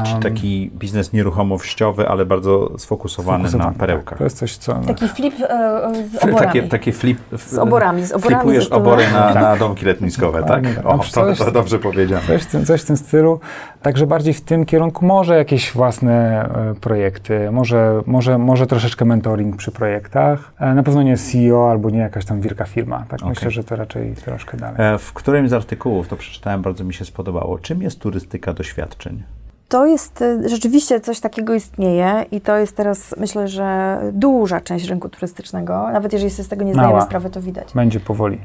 Czyli 0.05 0.15
Em, 0.17 0.23
taki 0.23 0.71
biznes 0.79 1.13
nieruchomościowy, 1.13 2.09
ale 2.09 2.27
bardzo 2.27 2.79
sfokusowany, 2.79 3.43
na 3.43 3.49
sfokusowany, 3.49 3.79
perełkach. 3.79 4.19
Tak, 4.19 4.26
jest 4.27 4.39
coś, 4.39 4.57
co... 4.57 4.75
Taki 4.87 5.09
flip 5.09 5.35
e, 5.41 5.93
z 6.11 6.15
F- 6.15 6.25
oborami. 6.25 6.47
Takie, 6.47 6.63
takie 6.63 6.93
flip, 6.93 7.19
Z 7.37 7.59
oborami, 7.59 8.07
z 8.07 8.13
oborami, 8.13 8.41
Flipujesz 8.43 8.69
obory 8.69 9.05
na, 9.13 9.35
na 9.43 9.57
domki 9.57 9.85
letniskowe, 9.87 10.43
tak? 10.45 10.65
Tak. 10.65 10.87
O, 10.87 10.97
No, 10.97 10.99
to, 10.99 11.05
coś- 11.11 11.39
to 11.39 11.51
dobrze 11.53 11.79
powiedziane. 11.79 12.23
Coś 12.27 12.43
w, 12.43 12.47
tym, 12.47 12.65
coś 12.65 12.83
w 12.83 12.85
tym 12.85 12.97
stylu. 12.97 13.41
Także 13.83 14.07
bardziej 14.07 14.35
w 14.35 14.41
tym 14.41 14.65
kierunku 14.65 15.07
może 15.07 15.37
jakieś 15.37 15.73
własne 15.73 16.43
e, 16.71 16.75
projekty, 16.81 17.51
może, 17.51 18.01
może, 18.07 18.39
może 18.39 18.67
troszeczkę 18.67 19.05
mentoring 19.05 19.57
przy 19.57 19.71
projektach. 19.71 20.53
E, 20.61 20.75
na 20.75 20.83
pewno 20.83 21.03
nie 21.03 21.17
CEO 21.17 21.71
albo 21.71 21.91
nie 21.91 21.99
jakaś 21.99 22.25
tam 22.25 22.41
wielka 22.41 22.65
firma. 22.65 23.05
Tak 23.09 23.19
Okej. 23.21 23.29
myślę, 23.29 23.51
że 23.51 23.65
to 23.65 23.77
raczej 23.77 24.15
troszkę 24.15 24.57
dalej. 24.57 24.95
E, 24.95 24.99
W 24.99 25.13
którymś 25.13 25.51
z 25.51 25.53
artykułów, 25.53 26.09
to 26.09 26.17
przeczytałem, 26.17 26.63
bardzo 26.63 26.85
mi 26.85 26.95
się 26.95 27.05
spodobało. 27.05 27.59
Czym 27.59 27.83
jest 27.83 28.01
turystyka 28.01 28.53
doświadczeń? 28.53 29.23
To 29.69 29.87
jest 29.87 30.23
e, 30.23 30.49
rzeczywiście 30.49 31.01
coś 31.01 31.21
takiego 31.21 31.55
istnieje 31.55 32.25
i 32.31 32.41
to 32.41 32.57
jest 32.57 32.77
teraz, 32.77 33.15
myślę, 33.19 33.49
że 33.49 33.99
duża 34.13 34.61
część 34.61 34.89
rynku 34.89 35.09
turystycznego. 35.09 35.89
Nawet 35.93 36.13
jeżeli 36.13 36.31
sobie 36.31 36.45
z 36.45 36.49
tego 36.49 36.65
nie 36.65 36.73
zdajemy 36.73 36.93
Mała. 36.93 37.07
sprawy, 37.07 37.31
to 37.31 37.41
widać. 37.41 37.73
Będzie 37.75 38.01
powoli. 38.01 38.39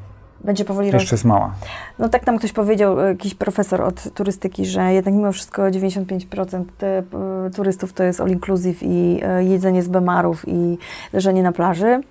Będzie 0.44 0.66
powoli 0.66 0.92
roz... 0.92 1.02
Jeszcze 1.02 1.16
jest 1.16 1.26
mała. 1.26 1.54
No 2.00 2.10
tak 2.10 2.28
nam 2.28 2.38
ktoś 2.38 2.52
powiedział, 2.52 3.02
e, 3.02 3.08
jakiś 3.08 3.36
profesor 3.36 3.82
od 3.82 4.14
turystyki, 4.14 4.66
że 4.66 4.94
jednak 4.94 5.14
mimo 5.14 5.32
wszystko 5.32 5.62
95% 5.62 6.64
te, 6.78 6.98
e, 6.98 7.04
turystów 7.56 7.94
to 7.94 8.04
jest 8.04 8.22
all 8.22 8.30
inclusive 8.30 8.84
i 8.84 9.22
jedzenie 9.40 9.84
z 9.84 9.88
bemarów 9.88 10.44
i 10.48 10.78
leżenie 11.14 11.44
na 11.44 11.52
plaży. 11.52 12.02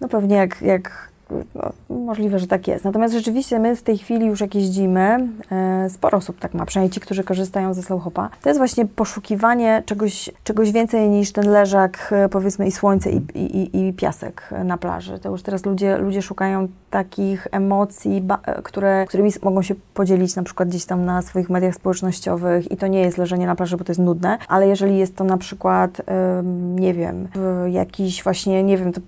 No 0.00 0.08
pewnie 0.08 0.36
jak, 0.36 0.62
jak 0.62 1.09
no, 1.54 1.72
możliwe, 1.96 2.38
że 2.38 2.46
tak 2.46 2.68
jest. 2.68 2.84
Natomiast 2.84 3.14
rzeczywiście 3.14 3.58
my 3.58 3.76
w 3.76 3.82
tej 3.82 3.98
chwili 3.98 4.26
już 4.26 4.40
jak 4.40 4.54
jeździmy, 4.54 5.28
e, 5.52 5.90
sporo 5.90 6.18
osób 6.18 6.38
tak 6.38 6.54
ma, 6.54 6.66
przynajmniej 6.66 6.90
ci, 6.94 7.00
którzy 7.00 7.24
korzystają 7.24 7.74
ze 7.74 7.82
Slowhopa, 7.82 8.28
to 8.42 8.48
jest 8.48 8.58
właśnie 8.58 8.86
poszukiwanie 8.86 9.82
czegoś, 9.86 10.30
czegoś 10.44 10.72
więcej 10.72 11.08
niż 11.08 11.32
ten 11.32 11.50
leżak, 11.50 12.08
e, 12.12 12.28
powiedzmy 12.28 12.66
i 12.66 12.72
słońce 12.72 13.10
i, 13.10 13.16
i- 13.34 13.88
i 13.88 13.92
piasek 13.92 14.50
na 14.64 14.78
plaży. 14.78 15.18
To 15.18 15.28
już 15.30 15.42
teraz 15.42 15.66
ludzie, 15.66 15.96
ludzie 15.98 16.22
szukają 16.22 16.68
takich 16.90 17.48
emocji, 17.50 18.24
e, 18.46 18.62
które, 18.62 19.06
którymi 19.08 19.30
mogą 19.42 19.62
się 19.62 19.74
podzielić 19.94 20.36
na 20.36 20.42
przykład 20.42 20.68
gdzieś 20.68 20.84
tam 20.84 21.04
na 21.04 21.22
swoich 21.22 21.50
mediach 21.50 21.74
społecznościowych 21.74 22.72
i 22.72 22.76
to 22.76 22.86
nie 22.86 23.00
jest 23.00 23.18
leżenie 23.18 23.46
na 23.46 23.54
plaży, 23.54 23.76
bo 23.76 23.84
to 23.84 23.90
jest 23.90 24.00
nudne, 24.00 24.38
ale 24.48 24.68
jeżeli 24.68 24.98
jest 24.98 25.16
to 25.16 25.24
na 25.24 25.36
przykład, 25.36 26.02
nie 26.74 26.94
wiem, 26.94 27.28
jakiś 27.68 28.22
właśnie, 28.24 28.62
nie 28.62 28.76
wiem, 28.76 28.92
to, 28.92 29.00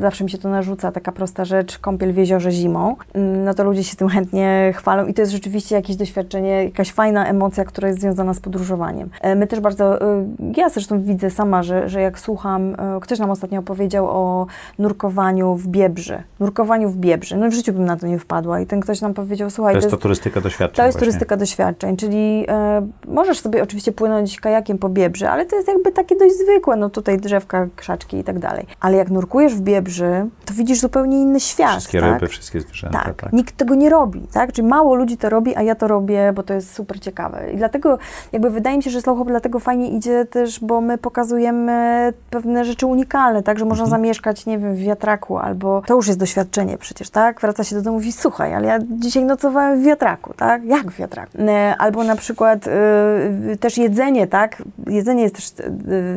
zawsze 0.00 0.24
mi 0.24 0.30
się 0.30 0.38
to 0.38 0.48
narzuca, 0.48 0.92
taka 0.92 1.12
prosta 1.12 1.44
rzecz, 1.44 1.78
kąpiel 1.78 2.12
w 2.12 2.16
jeziorze 2.16 2.50
zimą, 2.50 2.96
mm, 3.12 3.44
no 3.44 3.54
to 3.54 3.64
ludzie 3.64 3.84
się 3.84 3.96
tym 3.96 4.08
chętnie 4.08 4.72
chwalą 4.76 5.06
i 5.06 5.14
to 5.14 5.22
jest 5.22 5.32
rzeczywiście 5.32 5.74
jakieś 5.74 5.96
doświadczenie, 5.96 6.64
jakaś 6.64 6.92
fajna 6.92 7.26
emocja, 7.26 7.64
która 7.64 7.88
jest 7.88 8.00
związana 8.00 8.34
z 8.34 8.40
podróżowaniem. 8.40 9.10
E, 9.20 9.34
My 9.34 9.46
też 9.46 9.60
bardzo, 9.60 10.00
e, 10.00 10.26
ja 10.56 10.68
zresztą 10.68 11.02
widzę 11.02 11.30
sama, 11.30 11.62
że, 11.62 11.88
że 11.88 12.00
jak 12.00 12.18
słucham, 12.18 12.76
ktoś 13.00 13.18
nam 13.18 13.30
ostatnio 13.30 13.60
opowiedział 13.60 14.06
o 14.08 14.46
nurkowaniu 14.78 15.54
w 15.54 15.68
Biebrzy. 15.68 16.22
Nurkowaniu 16.40 16.88
w 16.88 16.96
Biebrzy. 16.96 17.03
No 17.36 17.50
w 17.50 17.52
życiu 17.52 17.72
bym 17.72 17.84
na 17.84 17.96
to 17.96 18.06
nie 18.06 18.18
wpadła 18.18 18.60
i 18.60 18.66
ten 18.66 18.80
ktoś 18.80 19.00
nam 19.00 19.14
powiedział, 19.14 19.50
słuchaj, 19.50 19.74
To 19.74 19.78
jest 19.78 19.90
to 19.90 19.96
turystyka 19.96 20.40
doświadczeń. 20.40 20.76
to 20.76 20.82
jest 20.86 20.96
właśnie. 20.98 21.06
turystyka 21.06 21.36
doświadczeń, 21.36 21.96
czyli 21.96 22.44
e, 22.48 22.86
możesz 23.08 23.40
sobie 23.40 23.62
oczywiście 23.62 23.92
płynąć 23.92 24.40
kajakiem 24.40 24.78
po 24.78 24.88
Biebrzy, 24.88 25.28
ale 25.28 25.46
to 25.46 25.56
jest 25.56 25.68
jakby 25.68 25.92
takie 25.92 26.16
dość 26.16 26.34
zwykłe, 26.34 26.76
no 26.76 26.90
tutaj 26.90 27.18
drzewka, 27.18 27.66
krzaczki 27.76 28.16
i 28.18 28.24
tak 28.24 28.38
dalej. 28.38 28.66
Ale 28.80 28.96
jak 28.96 29.10
nurkujesz 29.10 29.54
w 29.54 29.60
Biebrzy, 29.60 30.26
to 30.44 30.54
widzisz 30.54 30.80
zupełnie 30.80 31.20
inny 31.20 31.40
świat, 31.40 31.70
Wszystkie 31.70 32.00
tak? 32.00 32.12
ryby, 32.14 32.26
wszystkie 32.26 32.60
zwierzęta. 32.60 32.98
Tak, 33.04 33.22
Tak. 33.22 33.32
nikt 33.32 33.56
tego 33.56 33.74
nie 33.74 33.90
robi, 33.90 34.20
tak? 34.32 34.52
Czyli 34.52 34.68
mało 34.68 34.94
ludzi 34.94 35.16
to 35.16 35.28
robi, 35.28 35.56
a 35.56 35.62
ja 35.62 35.74
to 35.74 35.88
robię, 35.88 36.32
bo 36.34 36.42
to 36.42 36.54
jest 36.54 36.74
super 36.74 37.00
ciekawe. 37.00 37.52
I 37.52 37.56
dlatego 37.56 37.98
jakby 38.32 38.50
wydaje 38.50 38.76
mi 38.76 38.82
się, 38.82 38.90
że 38.90 39.00
Slow 39.00 39.18
Hop 39.18 39.28
dlatego 39.28 39.58
fajnie 39.60 39.88
idzie 39.90 40.24
też, 40.24 40.60
bo 40.60 40.80
my 40.80 40.98
pokazujemy 40.98 42.12
pewne 42.30 42.64
rzeczy 42.64 42.86
unikalne, 42.86 43.42
tak? 43.42 43.58
Że 43.58 43.64
można 43.64 43.86
zamieszkać, 43.86 44.46
nie 44.46 44.58
wiem, 44.58 44.74
w 44.74 44.78
wiatraku 44.78 45.38
albo 45.38 45.82
to 45.86 45.94
już 45.94 46.06
jest 46.06 46.18
doświadczenie 46.18 46.78
przecież, 46.78 46.93
tak? 47.10 47.40
Wraca 47.40 47.64
się 47.64 47.76
do 47.76 47.82
domu 47.82 47.96
i 47.96 48.00
mówi, 48.00 48.12
słuchaj, 48.12 48.54
ale 48.54 48.66
ja 48.66 48.78
dzisiaj 48.90 49.24
nocowałem 49.24 49.80
w 49.80 49.84
wiatraku, 49.84 50.34
tak? 50.36 50.64
Jak 50.64 50.90
w 50.90 50.96
wiatraku? 50.96 51.38
E, 51.38 51.76
Albo 51.78 52.04
na 52.04 52.16
przykład 52.16 52.66
y, 52.66 53.56
też 53.60 53.78
jedzenie, 53.78 54.26
tak? 54.26 54.62
Jedzenie 54.86 55.22
jest 55.22 55.34
też, 55.34 55.52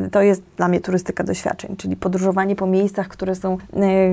y, 0.06 0.10
to 0.10 0.22
jest 0.22 0.42
dla 0.56 0.68
mnie 0.68 0.80
turystyka 0.80 1.24
doświadczeń, 1.24 1.76
czyli 1.76 1.96
podróżowanie 1.96 2.56
po 2.56 2.66
miejscach, 2.66 3.08
które 3.08 3.34
są 3.34 3.54
y, 3.54 3.58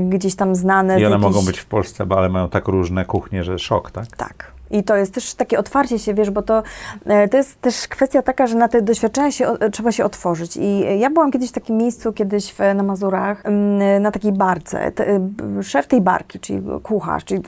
gdzieś 0.10 0.36
tam 0.36 0.56
znane. 0.56 1.00
I 1.00 1.06
one 1.06 1.18
mogą 1.18 1.42
być 1.42 1.60
w 1.60 1.66
Polsce, 1.66 2.06
bo 2.06 2.18
ale 2.18 2.30
mają 2.30 2.50
tak 2.50 2.68
różne 2.68 3.06
kuchnie, 3.06 3.44
że 3.44 3.60
szok, 3.60 3.92
tak? 3.92 4.08
tak. 4.18 4.55
I 4.72 4.84
to 4.84 4.96
jest 4.96 5.14
też 5.14 5.34
takie 5.34 5.60
otwarcie 5.60 6.00
się, 6.00 6.14
wiesz, 6.14 6.30
bo 6.30 6.42
to, 6.42 6.64
e, 7.06 7.28
to 7.28 7.38
jest 7.38 7.62
też 7.62 7.88
kwestia 7.88 8.22
taka, 8.22 8.48
że 8.48 8.56
na 8.58 8.68
te 8.68 8.82
doświadczenia 8.82 9.32
się, 9.32 9.48
trzeba 9.72 9.92
się 9.92 10.06
otworzyć. 10.06 10.58
I 10.58 11.00
ja 11.00 11.10
byłam 11.10 11.32
kiedyś 11.32 11.50
w 11.50 11.54
takim 11.54 11.78
miejscu, 11.78 12.14
kiedyś 12.14 12.54
w, 12.54 12.60
na 12.76 12.84
Mazurach, 12.84 13.46
mm, 13.46 14.02
na 14.02 14.12
takiej 14.12 14.32
barce. 14.32 14.92
Te, 14.92 15.08
e, 15.08 15.64
szef 15.64 15.88
tej 15.88 16.02
barki, 16.02 16.40
czyli 16.40 16.62
kucharz, 16.84 17.24
czyli 17.24 17.42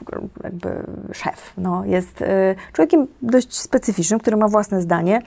jakby 0.44 0.70
szef, 1.14 1.54
no, 1.58 1.86
jest 1.86 2.22
e, 2.22 2.56
człowiekiem 2.74 3.08
dość 3.22 3.58
specyficznym, 3.58 4.20
który 4.20 4.38
ma 4.38 4.48
własne 4.48 4.82
zdanie. 4.82 5.22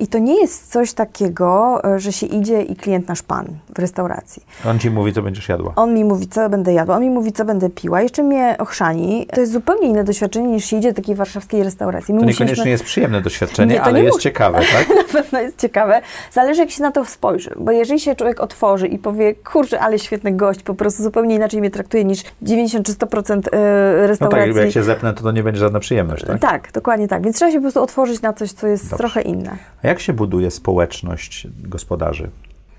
I 0.00 0.06
to 0.06 0.18
nie 0.18 0.40
jest 0.40 0.72
coś 0.72 0.92
takiego, 0.92 1.82
że 1.96 2.12
się 2.12 2.26
idzie 2.26 2.62
i 2.62 2.76
klient 2.76 3.08
nasz 3.08 3.22
pan 3.22 3.46
w 3.74 3.78
restauracji. 3.78 4.42
On 4.66 4.78
ci 4.78 4.90
mówi, 4.90 5.12
co 5.12 5.22
będziesz 5.22 5.48
jadła. 5.48 5.72
On 5.76 5.94
mi 5.94 6.04
mówi, 6.04 6.28
co 6.28 6.48
będę 6.48 6.72
jadła, 6.72 6.96
on 6.96 7.02
mi 7.02 7.10
mówi, 7.10 7.32
co 7.32 7.44
będę 7.44 7.70
piła, 7.70 8.02
jeszcze 8.02 8.22
mnie 8.22 8.56
ochrzani. 8.58 9.26
To 9.26 9.40
jest 9.40 9.52
zupełnie 9.52 9.88
inne 9.88 10.04
doświadczenie 10.04 10.48
niż 10.48 10.64
się 10.64 10.76
idzie 10.76 10.88
do 10.88 10.96
takiej 10.96 11.14
warszawskiej 11.14 11.35
restauracji. 11.62 12.14
My 12.14 12.20
To 12.20 12.26
musieliśmy- 12.26 12.44
niekoniecznie 12.46 12.70
jest 12.70 12.84
przyjemne 12.84 13.20
doświadczenie, 13.20 13.74
Nie, 13.74 13.82
ale 13.82 14.02
jest 14.02 14.16
mu- 14.16 14.20
ciekawe, 14.20 14.58
tak? 14.76 14.88
na 14.96 15.04
pewno 15.12 15.40
jest 15.40 15.58
ciekawe. 15.60 16.00
Zależy, 16.32 16.60
jak 16.60 16.70
się 16.70 16.82
na 16.82 16.90
to 16.92 17.04
spojrzy. 17.04 17.50
Bo 17.56 17.72
jeżeli 17.72 18.00
się 18.00 18.14
człowiek 18.14 18.40
otworzy 18.40 18.86
i 18.86 18.98
powie, 18.98 19.34
kurczę, 19.34 19.80
ale 19.80 19.98
świetny 19.98 20.32
gość, 20.32 20.62
po 20.62 20.74
prostu 20.74 21.02
zupełnie 21.02 21.34
inaczej 21.34 21.60
mnie 21.60 21.70
traktuje 21.70 22.04
niż 22.04 22.22
90 22.42 22.86
czy 22.86 22.92
100% 22.92 23.30
e, 23.32 23.34
No 23.34 23.40
tak, 23.40 24.08
restauracji. 24.08 24.56
jak 24.56 24.70
się 24.72 24.82
zepnę, 24.82 25.14
to 25.14 25.22
to 25.22 25.32
nie 25.32 25.42
będzie 25.42 25.60
żadna 25.60 25.80
przyjemność, 25.80 26.24
tak? 26.24 26.40
tak, 26.40 26.72
dokładnie 26.72 27.08
tak. 27.08 27.22
Więc 27.24 27.36
trzeba 27.36 27.50
się 27.50 27.56
po 27.58 27.62
prostu 27.62 27.82
otworzyć 27.82 28.22
na 28.22 28.32
coś, 28.32 28.52
co 28.52 28.66
jest 28.66 28.84
Dobrze. 28.84 28.96
trochę 28.96 29.22
inne. 29.22 29.56
A 29.84 29.88
jak 29.88 30.00
się 30.00 30.12
buduje 30.12 30.50
społeczność 30.50 31.46
gospodarzy? 31.62 32.30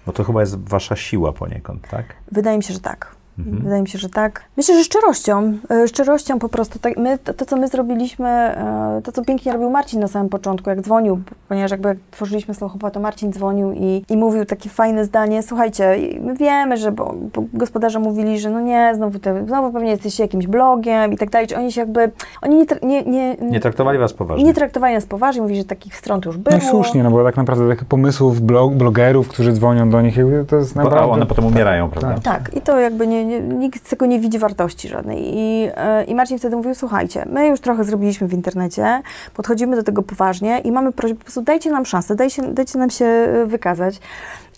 Bo 0.06 0.14
to 0.14 0.24
chyba 0.24 0.42
jest 0.42 0.70
wasza 0.70 0.96
siła 0.96 1.32
poniekąd, 1.32 1.88
tak? 1.92 2.06
Wydaje 2.32 2.58
mi 2.58 2.64
się, 2.64 2.74
że 2.74 2.80
tak. 2.80 3.17
Mhm. 3.40 3.64
Wydaje 3.64 3.82
mi 3.82 3.88
się, 3.88 4.00
że 4.00 4.10
tak. 4.10 4.44
Myślę, 4.58 4.76
że 4.76 4.84
szczerością, 4.84 5.54
e, 5.72 5.88
szczerością 5.88 6.40
po 6.40 6.50
prostu. 6.50 6.80
Tak, 6.80 6.98
my, 6.98 7.18
to, 7.18 7.34
to, 7.34 7.46
co 7.46 7.58
my 7.58 7.68
zrobiliśmy, 7.68 8.28
e, 8.30 9.02
to, 9.04 9.12
co 9.12 9.26
pięknie 9.26 9.54
robił 9.54 9.70
Marcin 9.70 10.00
na 10.00 10.08
samym 10.08 10.30
początku, 10.30 10.70
jak 10.70 10.82
dzwonił, 10.82 11.20
ponieważ 11.50 11.72
jakby 11.72 11.90
jak 11.90 11.98
tworzyliśmy 12.12 12.54
Slochopa, 12.54 12.92
to 12.92 13.00
Marcin 13.00 13.34
dzwonił 13.34 13.72
i, 13.72 14.04
i 14.10 14.18
mówił 14.18 14.46
takie 14.46 14.70
fajne 14.70 15.06
zdanie, 15.06 15.44
słuchajcie, 15.44 15.96
my 16.22 16.36
wiemy, 16.36 16.78
że 16.78 16.92
bo, 16.92 17.14
bo 17.36 17.44
gospodarze 17.54 18.00
mówili, 18.00 18.40
że 18.40 18.50
no 18.50 18.62
nie, 18.62 18.92
znowu, 18.96 19.20
te, 19.20 19.46
znowu 19.48 19.72
pewnie 19.72 19.92
jesteście 19.92 20.24
jakimś 20.24 20.48
blogiem 20.48 21.14
i 21.14 21.18
tak 21.18 21.30
dalej, 21.30 21.48
czy 21.48 21.58
oni 21.58 21.72
się 21.72 21.82
jakby, 21.82 22.12
oni 22.42 22.56
nie, 22.58 22.66
tra- 22.66 22.84
nie, 22.86 23.04
nie, 23.04 23.36
Nie 23.42 23.60
traktowali 23.60 24.00
was 24.00 24.14
poważnie. 24.14 24.44
nie 24.46 24.54
traktowali 24.54 24.94
nas 24.94 25.06
poważnie, 25.06 25.42
mówili, 25.42 25.60
że 25.60 25.66
takich 25.66 25.96
stron 25.98 26.22
już 26.26 26.38
było. 26.38 26.58
No 26.58 26.64
i 26.64 26.70
słusznie, 26.70 27.04
no 27.04 27.12
bo 27.12 27.24
tak 27.24 27.38
naprawdę 27.38 27.70
takich 27.70 27.86
pomysłów 27.88 28.42
blog, 28.42 28.74
blogerów, 28.74 29.28
którzy 29.28 29.54
dzwonią 29.54 29.90
do 29.90 30.02
nich, 30.02 30.18
to 30.48 30.56
jest 30.56 30.74
Bo, 30.76 30.84
naprawdę... 30.84 31.12
a 31.12 31.14
one 31.14 31.26
potem 31.26 31.46
umierają, 31.46 31.90
prawda? 31.90 32.16
Tak, 32.24 32.52
i 32.56 32.62
to 32.62 32.80
jakby 32.80 33.08
nie, 33.08 33.26
nikt 33.42 33.88
z 33.88 33.90
tego 33.90 34.06
nie 34.06 34.20
widzi 34.20 34.40
wartości 34.40 34.88
żadnej. 34.88 35.38
I, 35.38 35.70
e, 35.76 36.04
I 36.04 36.16
Marcin 36.16 36.40
wtedy 36.40 36.56
mówił, 36.56 36.76
słuchajcie, 36.76 37.26
my 37.30 37.48
już 37.48 37.60
trochę 37.60 37.84
zrobiliśmy 37.84 38.28
w 38.28 38.34
internecie, 38.34 39.02
podchodzimy 39.34 39.76
do 39.76 39.84
tego 39.84 40.04
poważnie 40.04 40.60
i 40.60 40.72
mamy 40.72 40.92
prośbę, 40.92 41.18
po 41.18 41.24
prostu 41.24 41.42
dajcie 41.42 41.72
nam 41.72 41.86
szansę, 41.86 42.16
dajcie, 42.16 42.42
dajcie 42.42 42.80
nam 42.80 42.90
się 42.90 43.06
e, 43.06 43.46
wykazać. 43.46 44.00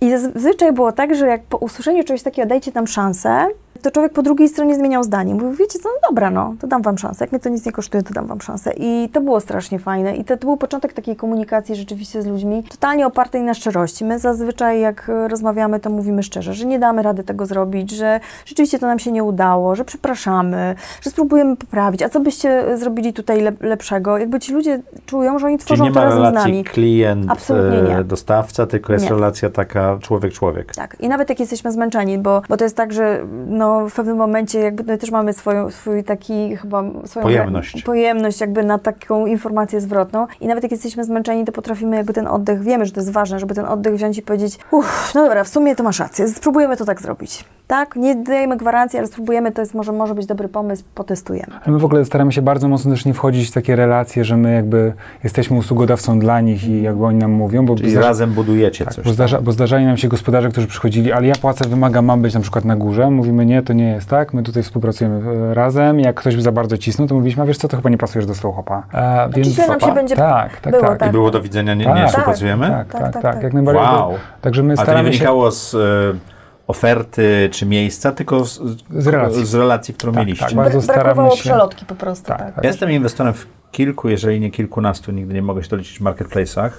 I 0.02 0.12
zazwyczaj 0.12 0.74
było 0.74 0.92
tak, 0.92 1.16
że 1.16 1.28
jak 1.28 1.44
po 1.44 1.58
usłyszeniu 1.58 2.04
czegoś 2.04 2.24
takiego, 2.24 2.48
dajcie 2.48 2.72
nam 2.76 2.88
szansę, 2.88 3.48
to 3.82 3.92
człowiek 3.92 4.14
po 4.14 4.22
drugiej 4.24 4.50
stronie 4.50 4.76
zmieniał 4.76 5.04
zdanie. 5.04 5.34
Mówił, 5.34 5.52
wiecie 5.52 5.80
co, 5.80 5.90
no 5.90 6.10
dobra, 6.10 6.30
no, 6.30 6.54
to 6.60 6.68
dam 6.68 6.82
wam 6.82 6.98
szansę. 6.98 7.24
Jak 7.26 7.32
mnie 7.32 7.40
to 7.40 7.50
nic 7.50 7.66
nie 7.66 7.72
kosztuje, 7.72 8.04
to 8.04 8.14
dam 8.14 8.28
wam 8.28 8.42
szansę. 8.42 8.72
I 8.78 9.10
to 9.14 9.22
było 9.22 9.40
strasznie 9.40 9.80
fajne. 9.80 10.16
I 10.16 10.24
to, 10.24 10.38
to 10.38 10.48
był 10.48 10.58
początek 10.58 10.94
takiej 10.94 11.16
komunikacji 11.16 11.76
rzeczywiście 11.76 12.22
z 12.22 12.26
ludźmi, 12.28 12.64
totalnie 12.72 13.08
opartej 13.08 13.42
na 13.44 13.54
szczerości. 13.54 14.06
My 14.06 14.20
zazwyczaj, 14.20 14.80
jak 14.82 15.10
e, 15.10 15.28
rozmawiamy, 15.28 15.80
to 15.80 15.90
mówimy 15.90 16.24
szczerze, 16.24 16.54
że 16.54 16.66
nie 16.66 16.80
damy 16.80 17.02
rady 17.02 17.24
tego 17.24 17.46
zrobić, 17.46 17.92
że 17.92 18.20
rzeczywiście 18.46 18.80
to 18.80 18.88
nam 18.88 19.00
się 19.00 19.12
nie 19.12 19.24
udało, 19.24 19.76
że 19.76 19.86
przepraszamy, 19.86 20.76
że 21.02 21.10
spróbujemy 21.10 21.56
poprawić. 21.56 22.02
A 22.04 22.10
co 22.10 22.20
byście 22.20 22.68
e, 22.68 22.78
zrobili 22.78 23.14
tutaj 23.14 23.42
lep- 23.44 23.64
lepszego? 23.64 24.18
Jakby 24.18 24.40
ci 24.40 24.54
ludzie 24.54 24.80
czują, 25.06 25.40
że 25.40 25.48
oni 25.48 25.58
Czyli 25.58 25.66
tworzą 25.66 25.84
nie 25.84 25.92
to 25.92 26.00
ma 26.00 26.06
razem 26.06 26.26
z 26.32 26.34
nami. 26.34 26.64
klient, 26.64 27.26
Absolutnie 27.30 27.82
nie. 27.82 27.98
e, 27.98 28.04
dostawca, 28.04 28.68
tylko 28.68 28.94
jest 28.94 29.06
Nie. 29.06 29.12
relacja 29.12 29.50
taka 29.50 29.98
człowiek-człowiek. 30.02 30.76
Tak, 30.76 30.98
i 31.00 31.10
nawet 31.10 31.30
jak 31.30 31.40
jesteśmy 31.40 31.72
zmęczeni, 31.72 32.18
bo, 32.18 32.42
bo 32.50 32.58
to 32.58 32.64
jest 32.64 32.76
tak, 32.76 32.94
że 32.94 33.20
no, 33.48 33.69
w 33.90 33.94
pewnym 33.94 34.18
momencie 34.18 34.60
jakby 34.60 34.84
my 34.84 34.98
też 34.98 35.12
mamy 35.12 35.34
swoją, 35.34 35.72
swój 35.72 36.04
taki 36.04 36.58
chyba 36.58 36.84
swoją 37.06 37.24
Pojemność. 37.24 37.84
pojemność 37.84 38.42
jakby 38.42 38.64
na 38.64 38.80
taką 38.80 39.26
informację 39.26 39.82
zwrotną 39.82 40.28
i 40.42 40.48
nawet 40.48 40.64
jak 40.64 40.72
jesteśmy 40.72 41.04
zmęczeni, 41.04 41.46
to 41.46 41.52
potrafimy 41.52 41.96
jakby 41.96 42.14
ten 42.14 42.28
oddech, 42.28 42.64
wiemy, 42.64 42.86
że 42.86 42.92
to 42.92 43.00
jest 43.00 43.12
ważne, 43.12 43.40
żeby 43.40 43.56
ten 43.56 43.66
oddech 43.66 43.94
wziąć 43.94 44.18
i 44.18 44.22
powiedzieć, 44.22 44.60
uff, 44.72 45.12
no 45.16 45.24
dobra, 45.24 45.44
w 45.44 45.48
sumie 45.48 45.76
to 45.76 45.84
masz 45.84 46.00
rację, 46.00 46.28
spróbujemy 46.28 46.78
to 46.78 46.86
tak 46.86 47.02
zrobić. 47.02 47.46
Tak, 47.70 47.96
nie 47.96 48.16
dajemy 48.16 48.58
gwarancji, 48.58 49.00
ale 49.00 49.08
spróbujemy, 49.08 49.52
to 49.52 49.62
jest 49.62 49.74
może, 49.74 49.92
może 49.92 50.16
być 50.16 50.26
dobry 50.26 50.48
pomysł, 50.48 50.84
potestujemy. 50.96 51.54
Ale 51.64 51.74
my 51.74 51.80
w 51.80 51.86
ogóle 51.86 52.06
staramy 52.06 52.32
się 52.32 52.42
bardzo 52.42 52.68
mocno 52.68 52.92
też 52.92 53.06
nie 53.06 53.14
wchodzić 53.14 53.50
w 53.50 53.52
takie 53.52 53.76
relacje, 53.76 54.26
że 54.26 54.38
my 54.38 54.54
jakby 54.54 54.94
jesteśmy 55.24 55.58
usługodawcą 55.58 56.20
dla 56.20 56.42
nich 56.42 56.64
i 56.68 56.82
jakby 56.82 57.06
oni 57.06 57.18
nam 57.20 57.32
mówią, 57.32 57.66
bo 57.66 57.76
Czyli 57.76 57.92
zdarza- 57.92 58.08
razem 58.08 58.32
budujecie 58.32 58.86
tak, 58.86 58.94
coś. 58.94 59.06
bo, 59.06 59.12
zdarza, 59.14 59.42
bo 59.42 59.52
zdarzali 59.52 59.86
nam 59.86 59.98
się 59.98 60.08
gospodarze, 60.08 60.50
którzy 60.50 60.68
przychodzili, 60.68 61.12
ale 61.12 61.28
ja 61.28 61.36
płacę, 61.36 61.70
wymagam, 61.70 62.06
mam 62.06 62.22
być 62.22 62.34
na 62.34 62.40
przykład 62.40 62.66
na 62.66 62.76
górze. 62.76 63.10
Mówimy, 63.12 63.46
nie, 63.46 63.62
to 63.64 63.74
nie 63.74 63.90
jest 63.92 64.10
tak, 64.10 64.34
my 64.34 64.44
tutaj 64.44 64.64
współpracujemy 64.64 65.22
e, 65.52 65.54
razem. 65.54 66.00
Jak 66.00 66.16
ktoś 66.16 66.36
by 66.36 66.42
za 66.42 66.52
bardzo 66.52 66.78
cisnął, 66.78 67.08
to 67.08 67.16
mówiliśmy, 67.16 67.44
a 67.44 67.46
wiesz 67.46 67.58
co, 67.58 67.68
to 67.68 67.78
chyba 67.78 67.90
nie 67.90 67.98
pasujesz 67.98 68.26
do 68.26 68.36
Slowhopa. 68.36 68.84
E, 68.94 69.30
więc 69.30 69.68
nam 69.68 69.80
się 69.80 69.94
będzie 69.94 70.16
tak, 70.16 70.58
tak, 70.62 70.74
było, 70.74 70.96
tak. 70.96 71.10
I 71.10 71.12
było 71.12 71.32
do 71.32 71.42
widzenia, 71.42 71.74
nie, 71.74 71.86
Tak. 71.86 71.96
nie 71.96 72.02
Tak. 72.02 72.10
współpracujemy? 72.10 72.68
Tak, 72.70 72.88
tak, 72.92 73.02
Tak, 73.02 73.14
tak, 73.14 73.24
tak, 73.24 73.34
tak. 73.34 73.44
jak 73.44 73.54
najbardziej. 73.54 73.84
Wow. 73.84 74.14
Także 74.42 74.64
my 74.64 74.74
A 74.74 74.76
to 74.76 74.82
nie 74.82 74.86
staramy 74.86 75.08
się... 75.10 75.12
wynikało 75.14 75.52
z 75.52 75.76
e, 75.76 76.39
oferty 76.70 77.50
czy 77.52 77.66
miejsca, 77.66 78.12
tylko 78.12 78.46
z, 78.46 78.62
Z 78.90 79.08
relacji. 79.08 79.46
z 79.46 79.56
relacji 79.56 79.94
którą 79.94 80.14
Tak, 80.14 80.22
mieliście. 80.26 80.46
tak, 80.46 80.56
bardzo 80.56 80.82
staramy 80.82 81.04
Brakowało 81.04 81.36
się- 81.36 81.42
przelotki 81.42 81.86
po 81.86 81.96
prostu. 81.96 82.28
Tak, 82.28 82.38
Tak, 82.38 82.56
tak. 82.56 82.64
Ja 82.64 82.70
jestem 82.70 82.92
inwestorem 82.92 83.34
w 83.34 83.48
kilku, 83.72 84.10
jeżeli 84.10 84.40
nie 84.40 84.52
kilkunastu, 84.52 85.12
nigdy 85.12 85.34
nie 85.34 85.42
mogę 85.42 85.64
się 85.64 85.70
doliczyć 85.70 86.00
w 86.00 86.02
marketplace'ach. 86.02 86.70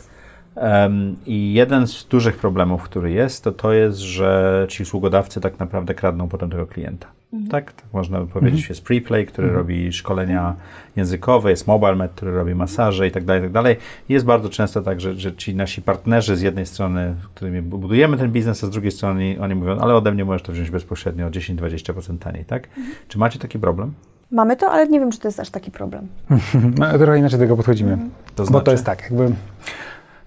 Em, 0.56 1.16
I 1.26 1.52
jeden 1.54 1.86
z 1.86 2.04
dużych 2.04 2.36
problemów, 2.36 2.82
który 2.82 3.10
jest, 3.12 3.44
to 3.44 3.52
to 3.52 3.72
jest, 3.72 3.98
że 3.98 4.66
ci 4.68 4.82
usługodawcy 4.82 5.40
tak 5.40 5.58
naprawdę 5.58 5.94
kradną 5.94 6.28
potem 6.28 6.50
tego 6.50 6.66
klienta. 6.66 7.06
Tak, 7.50 7.72
tak 7.72 7.84
można 7.92 8.20
by 8.20 8.26
powiedzieć. 8.26 8.68
Jest 8.68 8.84
Preplay, 8.84 9.26
który 9.26 9.50
robi 9.50 9.92
szkolenia 9.92 10.54
językowe, 10.96 11.50
jest 11.50 11.66
MobileMed, 11.66 12.12
który 12.12 12.32
robi 12.32 12.54
masaże 12.54 13.08
i 13.08 13.10
tak 13.10 13.24
dalej, 13.24 13.42
i 13.42 13.44
tak 13.44 13.52
dalej. 13.52 13.76
Jest 14.08 14.26
bardzo 14.26 14.48
często 14.48 14.82
tak, 14.82 15.00
że, 15.00 15.14
że 15.14 15.36
ci 15.36 15.54
nasi 15.54 15.82
partnerzy 15.82 16.36
z 16.36 16.40
jednej 16.40 16.66
strony, 16.66 17.14
z 17.24 17.26
którymi 17.26 17.62
budujemy 17.62 18.16
ten 18.16 18.32
biznes, 18.32 18.64
a 18.64 18.66
z 18.66 18.70
drugiej 18.70 18.90
strony 18.90 19.14
oni, 19.14 19.38
oni 19.38 19.54
mówią, 19.54 19.78
ale 19.78 19.94
ode 19.94 20.12
mnie 20.12 20.24
możesz 20.24 20.42
to 20.42 20.52
wziąć 20.52 20.70
bezpośrednio 20.70 21.26
o 21.26 21.30
10-20% 21.30 22.18
taniej, 22.18 22.44
tak? 22.44 22.68
Czy 23.08 23.18
macie 23.18 23.38
taki 23.38 23.58
problem? 23.58 23.92
Mamy 24.30 24.56
to, 24.56 24.70
ale 24.70 24.88
nie 24.88 25.00
wiem, 25.00 25.10
czy 25.10 25.18
to 25.18 25.28
jest 25.28 25.40
aż 25.40 25.50
taki 25.50 25.70
problem. 25.70 26.08
No, 26.78 26.98
trochę 26.98 27.18
inaczej 27.18 27.38
do 27.38 27.44
tego 27.44 27.56
podchodzimy. 27.56 27.98
To 28.34 28.42
Bo 28.42 28.44
znaczy? 28.44 28.64
to 28.64 28.72
jest 28.72 28.84
tak, 28.84 29.02
jakby 29.02 29.32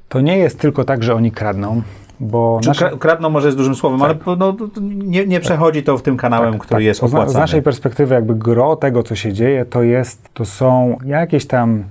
to 0.09 0.21
nie 0.21 0.37
jest 0.37 0.59
tylko 0.59 0.83
tak, 0.83 1.03
że 1.03 1.15
oni 1.15 1.31
kradną, 1.31 1.81
bo 2.19 2.59
Czy 2.63 2.97
kradną 2.99 3.29
może 3.29 3.47
jest 3.47 3.57
dużym 3.57 3.75
słowem, 3.75 4.01
ale 4.01 4.15
po- 4.15 4.35
no, 4.35 4.55
nie, 4.81 5.25
nie 5.27 5.39
przechodzi 5.39 5.83
to 5.83 5.97
w 5.97 6.01
tym 6.01 6.17
kanałem, 6.17 6.59
który 6.59 6.83
jest 6.83 7.01
to 7.01 7.07
zna- 7.07 7.19
opłacany. 7.19 7.33
Z 7.33 7.39
naszej 7.39 7.61
perspektywy 7.61 8.15
jakby 8.15 8.35
gro 8.35 8.75
tego, 8.75 9.03
co 9.03 9.15
się 9.15 9.33
dzieje, 9.33 9.65
to 9.65 9.83
jest, 9.83 10.29
to 10.33 10.45
są 10.45 10.97
jakieś 11.05 11.45
tam 11.47 11.83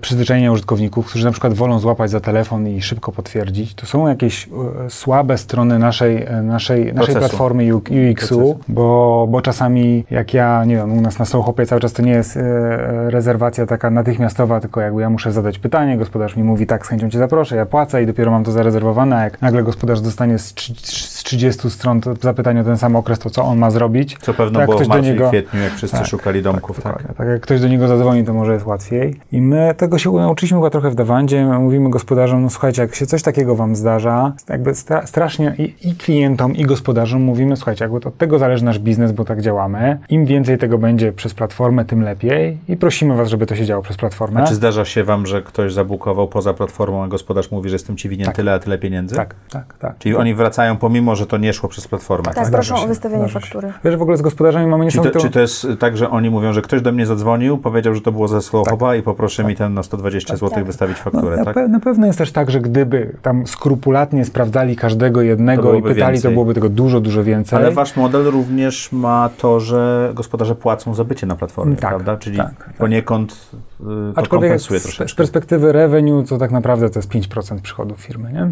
przyzwyczajenia 0.00 0.52
użytkowników, 0.52 1.06
którzy 1.06 1.24
na 1.24 1.30
przykład 1.30 1.54
wolą 1.54 1.78
złapać 1.78 2.10
za 2.10 2.20
telefon 2.20 2.68
i 2.68 2.82
szybko 2.82 3.12
potwierdzić. 3.12 3.74
To 3.74 3.86
są 3.86 4.08
jakieś 4.08 4.48
e, 4.86 4.90
słabe 4.90 5.38
strony 5.38 5.78
naszej, 5.78 6.22
e, 6.22 6.42
naszej, 6.42 6.94
naszej 6.94 7.14
platformy 7.14 7.76
UX-u, 7.76 8.58
bo, 8.68 9.26
bo 9.30 9.42
czasami 9.42 10.04
jak 10.10 10.34
ja, 10.34 10.64
nie 10.64 10.76
wiem, 10.76 10.92
u 10.92 11.00
nas 11.00 11.18
na 11.18 11.24
Soulhopie 11.24 11.66
cały 11.66 11.80
czas 11.80 11.92
to 11.92 12.02
nie 12.02 12.12
jest 12.12 12.36
e, 12.36 13.10
rezerwacja 13.10 13.66
taka 13.66 13.90
natychmiastowa, 13.90 14.60
tylko 14.60 14.80
jakby 14.80 15.00
ja 15.00 15.10
muszę 15.10 15.32
zadać 15.32 15.58
pytanie, 15.58 15.98
gospodarz 15.98 16.36
mi 16.36 16.42
mówi 16.42 16.66
tak, 16.66 16.86
z 16.86 16.88
chęcią 16.88 17.10
cię 17.10 17.18
zaproszę, 17.18 17.56
ja 17.56 17.66
płacę 17.66 18.02
i 18.02 18.06
dopiero 18.06 18.30
mam 18.30 18.44
to 18.44 18.52
zarezerwowane, 18.52 19.16
a 19.16 19.24
jak 19.24 19.42
nagle 19.42 19.62
gospodarz 19.62 20.00
dostanie 20.00 20.38
z, 20.38 20.54
z 20.82 21.22
30 21.22 21.70
stron 21.70 22.00
zapytania 22.20 22.60
o 22.60 22.64
ten 22.64 22.78
sam 22.78 22.96
okres, 22.96 23.18
to 23.18 23.30
co 23.30 23.44
on 23.44 23.58
ma 23.58 23.70
zrobić. 23.70 24.16
Co 24.20 24.34
pewno 24.34 24.60
było 24.64 24.78
w 24.78 24.88
marcu 24.88 25.04
niego... 25.04 25.26
i 25.26 25.28
kwietniu, 25.28 25.60
jak 25.60 25.72
wszyscy 25.72 25.96
tak, 25.96 26.06
szukali 26.06 26.42
domków. 26.42 26.82
Tak, 26.82 27.02
tak. 27.02 27.16
tak, 27.16 27.28
jak 27.28 27.40
ktoś 27.40 27.60
do 27.60 27.68
niego 27.68 27.88
zadzwoni, 27.88 28.24
to 28.24 28.34
może 28.34 28.52
jest 28.52 28.66
łatwiej. 28.66 29.20
I 29.32 29.42
my 29.42 29.69
tego 29.74 29.98
się 29.98 30.12
nauczyliśmy 30.12 30.58
chyba 30.58 30.70
trochę 30.70 30.90
w 30.90 30.94
Dawandzie. 30.94 31.44
Mówimy 31.44 31.90
gospodarzom, 31.90 32.42
no 32.42 32.50
słuchajcie, 32.50 32.82
jak 32.82 32.94
się 32.94 33.06
coś 33.06 33.22
takiego 33.22 33.56
wam 33.56 33.76
zdarza, 33.76 34.32
jakby 34.48 34.74
stra 34.74 35.06
strasznie 35.06 35.54
i, 35.58 35.88
i, 35.88 35.94
klientom, 35.94 36.54
i 36.54 36.64
gospodarzom 36.64 37.22
mówimy, 37.22 37.56
słuchajcie, 37.56 37.84
jakby 37.84 38.00
to 38.00 38.08
od 38.08 38.18
tego 38.18 38.38
zależy 38.38 38.64
nasz 38.64 38.78
biznes, 38.78 39.12
bo 39.12 39.24
tak 39.24 39.42
działamy. 39.42 39.98
Im 40.08 40.26
więcej 40.26 40.58
tego 40.58 40.78
będzie 40.78 41.12
przez 41.12 41.34
platformę, 41.34 41.84
tym 41.84 42.02
lepiej 42.02 42.58
i 42.68 42.76
prosimy 42.76 43.16
was, 43.16 43.28
żeby 43.28 43.46
to 43.46 43.56
się 43.56 43.66
działo 43.66 43.82
przez 43.82 43.96
platformę. 43.96 44.42
A 44.42 44.46
czy 44.46 44.54
zdarza 44.54 44.84
się 44.84 45.04
wam, 45.04 45.26
że 45.26 45.42
ktoś 45.42 45.72
zabukował 45.72 46.28
poza 46.28 46.54
platformą, 46.54 47.04
a 47.04 47.08
gospodarz 47.08 47.50
mówi, 47.50 47.70
że 47.70 47.74
jestem 47.74 47.96
ci 47.96 48.08
winien 48.08 48.26
tak. 48.26 48.36
tyle, 48.36 48.52
a 48.54 48.58
tyle 48.58 48.78
pieniędzy? 48.78 49.16
Tak, 49.16 49.34
tak, 49.50 49.74
tak. 49.78 49.98
Czyli 49.98 50.16
oni 50.16 50.34
wracają 50.34 50.76
pomimo, 50.76 51.16
że 51.16 51.26
to 51.26 51.38
nie 51.38 51.52
szło 51.52 51.68
przez 51.68 51.88
platformę. 51.88 52.24
Tak, 52.24 52.34
tak 52.34 52.50
proszę 52.50 52.74
o 52.74 52.86
wystawienie 52.86 53.28
faktury. 53.28 53.72
Wiesz, 53.84 53.96
w 53.96 54.02
ogóle 54.02 54.16
z 54.16 54.22
gospodarzami 54.22 54.66
mamy 54.66 54.84
niesamowitą... 54.84 55.18
Czy 55.18 55.22
to, 55.22 55.28
czy 55.28 55.34
to 55.34 55.40
jest 55.40 55.66
tak, 55.78 55.96
że 55.96 56.10
oni 56.10 56.30
mówią, 56.30 56.52
że 56.52 56.62
ktoś 56.62 56.82
do 56.82 56.92
mnie 56.92 57.06
zadzwonił, 57.06 57.58
powiedział, 57.58 57.94
że 57.94 58.00
to 58.00 58.12
było 58.12 58.28
ze 58.28 58.42
Słochowa 58.42 58.90
tak. 58.90 58.98
i 58.98 59.02
poproszę 59.02 59.42
tak. 59.42 59.50
mi 59.50 59.56
ten 59.60 59.74
na 59.74 59.82
120 59.82 60.28
tak. 60.28 60.38
zł 60.38 60.64
wystawić 60.64 60.96
fakturę, 60.96 61.36
no, 61.36 61.44
tak? 61.44 61.56
Na, 61.56 61.62
pe 61.62 61.68
na 61.68 61.80
pewno 61.80 62.06
jest 62.06 62.18
też 62.18 62.32
tak, 62.32 62.50
że 62.50 62.60
gdyby 62.60 63.16
tam 63.22 63.46
skrupulatnie 63.46 64.24
sprawdzali 64.24 64.76
każdego 64.76 65.22
jednego 65.22 65.74
i 65.74 65.82
pytali, 65.82 66.12
więcej. 66.12 66.22
to 66.22 66.30
byłoby 66.30 66.54
tego 66.54 66.68
dużo, 66.68 67.00
dużo 67.00 67.24
więcej. 67.24 67.58
Ale 67.58 67.70
wasz 67.70 67.96
model 67.96 68.24
również 68.24 68.92
ma 68.92 69.30
to, 69.38 69.60
że 69.60 70.12
gospodarze 70.14 70.54
płacą 70.54 70.94
za 70.94 71.04
bycie 71.04 71.26
na 71.26 71.36
platformie, 71.36 71.76
tak, 71.76 71.90
prawda? 71.90 72.16
Czyli 72.16 72.36
tak, 72.36 72.72
poniekąd 72.78 73.50
y, 73.80 74.14
to 74.14 74.26
kompensuje 74.26 74.80
troszeczkę. 74.80 75.08
Z 75.08 75.14
perspektywy 75.14 75.72
revenue 75.72 76.24
to 76.28 76.38
tak 76.38 76.50
naprawdę 76.50 76.90
to 76.90 76.98
jest 76.98 77.10
5% 77.12 77.60
przychodów 77.60 78.00
firmy, 78.00 78.32
nie? 78.32 78.50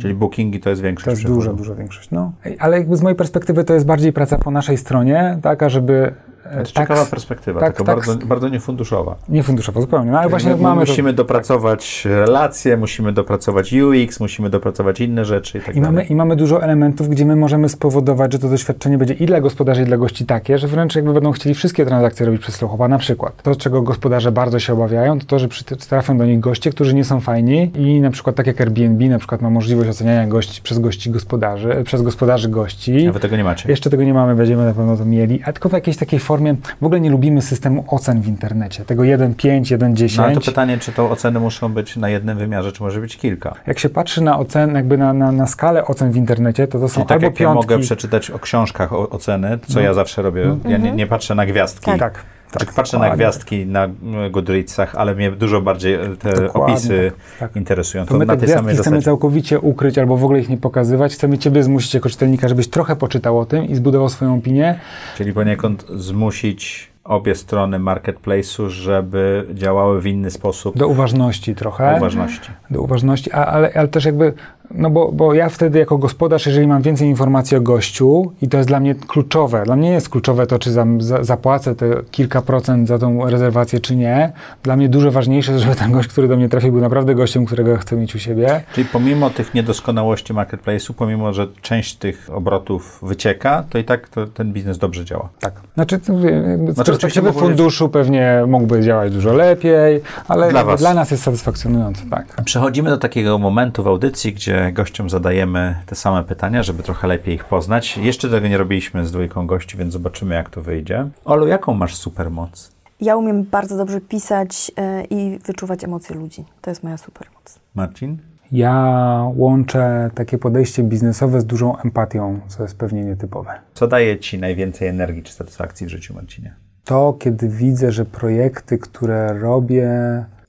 Czyli 0.00 0.14
bookingi 0.14 0.60
to 0.60 0.70
jest 0.70 0.82
większość. 0.82 1.04
To 1.04 1.10
jest 1.10 1.24
dużo, 1.24 1.52
dużo 1.52 1.74
większość. 1.74 2.10
No. 2.10 2.32
Ale 2.58 2.78
jakby 2.78 2.96
z 2.96 3.02
mojej 3.02 3.16
perspektywy 3.16 3.64
to 3.64 3.74
jest 3.74 3.86
bardziej 3.86 4.12
praca 4.12 4.38
po 4.38 4.50
naszej 4.50 4.76
stronie, 4.76 5.38
taka, 5.42 5.68
żeby 5.68 6.12
to 6.42 6.58
jest 6.58 6.72
tak, 6.72 6.88
ciekawa 6.88 7.06
perspektywa, 7.06 7.60
tak, 7.60 7.72
taka 7.72 7.84
tak, 7.84 7.96
bardzo, 7.96 8.26
bardzo 8.26 8.48
niefunduszowa. 8.48 9.16
Niefunduszowa, 9.28 9.80
zupełnie. 9.80 10.10
No, 10.10 10.18
ale 10.18 10.28
właśnie 10.28 10.56
mamy 10.56 10.80
musimy 10.80 11.10
to... 11.12 11.16
dopracować 11.16 12.04
relacje, 12.04 12.76
musimy 12.76 13.12
dopracować 13.12 13.72
UX, 13.72 14.20
musimy 14.20 14.50
dopracować 14.50 15.00
inne 15.00 15.24
rzeczy 15.24 15.58
i 15.58 15.60
tak 15.60 15.76
I 15.76 15.80
mamy, 15.80 16.04
I 16.04 16.14
mamy 16.14 16.36
dużo 16.36 16.62
elementów, 16.62 17.08
gdzie 17.08 17.24
my 17.24 17.36
możemy 17.36 17.68
spowodować, 17.68 18.32
że 18.32 18.38
to 18.38 18.48
doświadczenie 18.48 18.98
będzie 18.98 19.14
i 19.14 19.26
dla 19.26 19.40
gospodarzy, 19.40 19.82
i 19.82 19.84
dla 19.84 19.96
gości 19.96 20.26
takie, 20.26 20.58
że 20.58 20.68
wręcz 20.68 20.96
jakby 20.96 21.12
będą 21.12 21.32
chcieli 21.32 21.54
wszystkie 21.54 21.86
transakcje 21.86 22.26
robić 22.26 22.42
przez 22.42 22.54
Slowhopa. 22.54 22.88
Na 22.88 22.98
przykład 22.98 23.42
to, 23.42 23.56
czego 23.56 23.82
gospodarze 23.82 24.32
bardzo 24.32 24.58
się 24.58 24.72
obawiają, 24.72 25.18
to 25.18 25.26
to, 25.26 25.38
że 25.38 25.48
trafią 25.88 26.18
do 26.18 26.26
nich 26.26 26.40
goście, 26.40 26.70
którzy 26.70 26.94
nie 26.94 27.04
są 27.04 27.20
fajni 27.20 27.70
i 27.74 28.00
na 28.00 28.10
przykład 28.10 28.36
tak 28.36 28.46
jak 28.46 28.60
Airbnb 28.60 29.08
na 29.08 29.18
przykład 29.18 29.42
ma 29.42 29.50
możliwość 29.50 29.90
oceniania 29.90 30.26
gości 30.26 30.62
przez 30.62 30.78
gości 30.78 31.10
gospodarzy, 31.10 31.82
przez 31.84 32.02
gospodarzy 32.02 32.48
gości. 32.48 33.06
A 33.08 33.12
wy 33.12 33.20
tego 33.20 33.36
nie 33.36 33.44
macie. 33.44 33.68
Jeszcze 33.68 33.90
tego 33.90 34.04
nie 34.04 34.14
mamy, 34.14 34.34
będziemy 34.34 34.64
na 34.64 34.74
pewno 34.74 34.96
to 34.96 35.04
mieli, 35.04 35.40
a 35.44 35.52
tylko 35.52 35.68
w 35.68 35.72
jakiejś 35.72 35.96
takiej 35.96 36.18
formie, 36.28 36.54
w 36.80 36.84
ogóle 36.84 37.00
nie 37.00 37.10
lubimy 37.10 37.42
systemu 37.42 37.84
ocen 37.88 38.20
w 38.20 38.28
internecie, 38.28 38.84
tego 38.84 39.02
1.5, 39.02 39.62
1.10. 39.62 40.18
No 40.18 40.24
ale 40.24 40.34
to 40.34 40.40
pytanie, 40.40 40.78
czy 40.78 40.92
to 40.92 41.10
oceny 41.10 41.40
muszą 41.40 41.72
być 41.72 41.96
na 41.96 42.08
jednym 42.08 42.38
wymiarze, 42.38 42.72
czy 42.72 42.82
może 42.82 43.00
być 43.00 43.16
kilka? 43.16 43.54
Jak 43.66 43.78
się 43.78 43.88
patrzy 43.88 44.20
na 44.22 44.38
ocen, 44.38 44.74
jakby 44.74 44.98
na, 44.98 45.12
na, 45.12 45.32
na 45.32 45.46
skalę 45.46 45.84
ocen 45.84 46.12
w 46.12 46.16
internecie, 46.16 46.66
to 46.66 46.78
to 46.78 46.88
są 46.88 46.94
Czyli 46.94 47.06
tak 47.06 47.14
albo 47.14 47.24
jak 47.24 47.34
piątki. 47.34 47.42
Ja 47.42 47.54
mogę 47.54 47.78
przeczytać 47.78 48.30
o 48.30 48.38
książkach 48.38 48.92
o, 48.92 49.10
oceny, 49.10 49.58
co 49.66 49.74
no. 49.74 49.80
ja 49.80 49.94
zawsze 49.94 50.22
robię, 50.22 50.44
no. 50.64 50.70
ja 50.70 50.78
nie, 50.78 50.92
nie, 50.92 51.06
patrzę 51.06 51.34
na 51.34 51.46
gwiazdki. 51.46 51.86
Tak. 51.86 51.98
tak. 51.98 52.24
Tak, 52.50 52.72
patrzę 52.74 52.92
dokładnie. 52.92 53.10
na 53.10 53.16
gwiazdki 53.16 53.66
na 53.66 53.88
Goodreadsach, 54.30 54.94
ale 54.94 55.14
mnie 55.14 55.30
dużo 55.30 55.60
bardziej 55.60 55.94
e, 55.94 56.16
te 56.16 56.32
dokładnie, 56.32 56.74
opisy 56.74 57.12
tak, 57.38 57.48
tak. 57.48 57.56
interesują. 57.56 58.04
To, 58.04 58.10
to 58.10 58.18
my 58.18 58.26
te 58.26 58.36
gwiazdki 58.36 58.76
chcemy 58.76 59.02
całkowicie 59.02 59.60
ukryć 59.60 59.98
albo 59.98 60.16
w 60.16 60.24
ogóle 60.24 60.40
ich 60.40 60.48
nie 60.48 60.56
pokazywać. 60.56 61.12
Chcemy 61.12 61.38
Ciebie 61.38 61.62
zmusić 61.62 61.94
jako 61.94 62.08
czytelnika, 62.08 62.48
żebyś 62.48 62.68
trochę 62.68 62.96
poczytał 62.96 63.38
o 63.38 63.46
tym 63.46 63.64
i 63.64 63.74
zbudował 63.74 64.08
swoją 64.08 64.34
opinię. 64.36 64.80
Czyli 65.16 65.32
poniekąd 65.32 65.86
zmusić 65.88 66.90
obie 67.04 67.34
strony 67.34 67.78
marketplace'u, 67.78 68.68
żeby 68.68 69.46
działały 69.54 70.00
w 70.00 70.06
inny 70.06 70.30
sposób. 70.30 70.78
Do 70.78 70.88
uważności 70.88 71.54
trochę. 71.54 71.90
Do 71.90 71.96
uważności. 71.96 72.50
Do 72.70 72.82
uważności, 72.82 73.32
a, 73.32 73.46
ale, 73.46 73.72
ale 73.74 73.88
też 73.88 74.04
jakby 74.04 74.32
no 74.70 74.90
bo, 74.90 75.12
bo 75.12 75.34
ja 75.34 75.48
wtedy 75.48 75.78
jako 75.78 75.98
gospodarz, 75.98 76.46
jeżeli 76.46 76.66
mam 76.66 76.82
więcej 76.82 77.08
informacji 77.08 77.56
o 77.56 77.60
gościu 77.60 78.32
i 78.42 78.48
to 78.48 78.56
jest 78.56 78.68
dla 78.68 78.80
mnie 78.80 78.94
kluczowe, 78.94 79.62
dla 79.64 79.76
mnie 79.76 79.88
nie 79.88 79.94
jest 79.94 80.08
kluczowe 80.08 80.46
to, 80.46 80.58
czy 80.58 80.72
za, 80.72 80.86
za, 80.98 81.24
zapłacę 81.24 81.74
te 81.74 81.86
kilka 82.10 82.42
procent 82.42 82.88
za 82.88 82.98
tą 82.98 83.30
rezerwację, 83.30 83.80
czy 83.80 83.96
nie. 83.96 84.32
Dla 84.62 84.76
mnie 84.76 84.88
dużo 84.88 85.10
ważniejsze 85.10 85.58
żeby 85.58 85.74
ten 85.74 85.92
gość, 85.92 86.08
który 86.08 86.28
do 86.28 86.36
mnie 86.36 86.48
trafił, 86.48 86.72
był 86.72 86.80
naprawdę 86.80 87.14
gościem, 87.14 87.46
którego 87.46 87.76
chcę 87.76 87.96
mieć 87.96 88.14
u 88.14 88.18
siebie. 88.18 88.62
Czyli 88.74 88.86
pomimo 88.92 89.30
tych 89.30 89.54
niedoskonałości 89.54 90.34
marketplace'u, 90.34 90.92
pomimo, 90.92 91.32
że 91.32 91.46
część 91.62 91.94
tych 91.94 92.30
obrotów 92.32 92.98
wycieka, 93.02 93.64
to 93.70 93.78
i 93.78 93.84
tak 93.84 94.08
to, 94.08 94.26
ten 94.26 94.52
biznes 94.52 94.78
dobrze 94.78 95.04
działa. 95.04 95.28
Tak. 95.40 95.60
Znaczy, 95.74 95.98
to, 95.98 96.04
z 96.04 96.74
znaczy, 96.74 96.90
perspektywy 96.90 97.32
funduszu 97.32 97.88
pewnie 97.88 98.44
mógłby 98.46 98.82
działać 98.82 99.12
dużo 99.12 99.32
lepiej, 99.32 100.00
ale 100.28 100.50
dla, 100.50 100.76
dla 100.76 100.94
nas 100.94 101.10
jest 101.10 101.22
satysfakcjonujące. 101.22 102.02
Tak. 102.10 102.42
Przechodzimy 102.44 102.90
do 102.90 102.98
takiego 102.98 103.38
momentu 103.38 103.82
w 103.82 103.88
audycji, 103.88 104.32
gdzie 104.32 104.57
gościom 104.72 105.10
zadajemy 105.10 105.76
te 105.86 105.94
same 105.94 106.24
pytania, 106.24 106.62
żeby 106.62 106.82
trochę 106.82 107.08
lepiej 107.08 107.34
ich 107.34 107.44
poznać. 107.44 107.98
Jeszcze 107.98 108.30
tego 108.30 108.48
nie 108.48 108.58
robiliśmy 108.58 109.06
z 109.06 109.12
dwójką 109.12 109.46
gości, 109.46 109.76
więc 109.76 109.92
zobaczymy, 109.92 110.34
jak 110.34 110.50
to 110.50 110.62
wyjdzie. 110.62 111.08
Olu, 111.24 111.46
jaką 111.46 111.74
masz 111.74 111.96
supermoc? 111.96 112.72
Ja 113.00 113.16
umiem 113.16 113.44
bardzo 113.44 113.76
dobrze 113.76 114.00
pisać 114.00 114.72
yy, 114.76 115.04
i 115.10 115.38
wyczuwać 115.38 115.84
emocje 115.84 116.16
ludzi. 116.16 116.44
To 116.60 116.70
jest 116.70 116.82
moja 116.82 116.96
supermoc. 116.96 117.58
Marcin? 117.74 118.18
Ja 118.52 119.24
łączę 119.36 120.10
takie 120.14 120.38
podejście 120.38 120.82
biznesowe 120.82 121.40
z 121.40 121.44
dużą 121.44 121.78
empatią, 121.78 122.40
co 122.46 122.62
jest 122.62 122.78
pewnie 122.78 123.04
nietypowe. 123.04 123.60
Co 123.74 123.86
daje 123.86 124.18
Ci 124.18 124.38
najwięcej 124.38 124.88
energii 124.88 125.22
czy 125.22 125.32
satysfakcji 125.32 125.86
w 125.86 125.90
życiu, 125.90 126.14
Marcinie? 126.14 126.54
To, 126.84 127.16
kiedy 127.18 127.48
widzę, 127.48 127.92
że 127.92 128.04
projekty, 128.04 128.78
które 128.78 129.32
robię, 129.32 129.90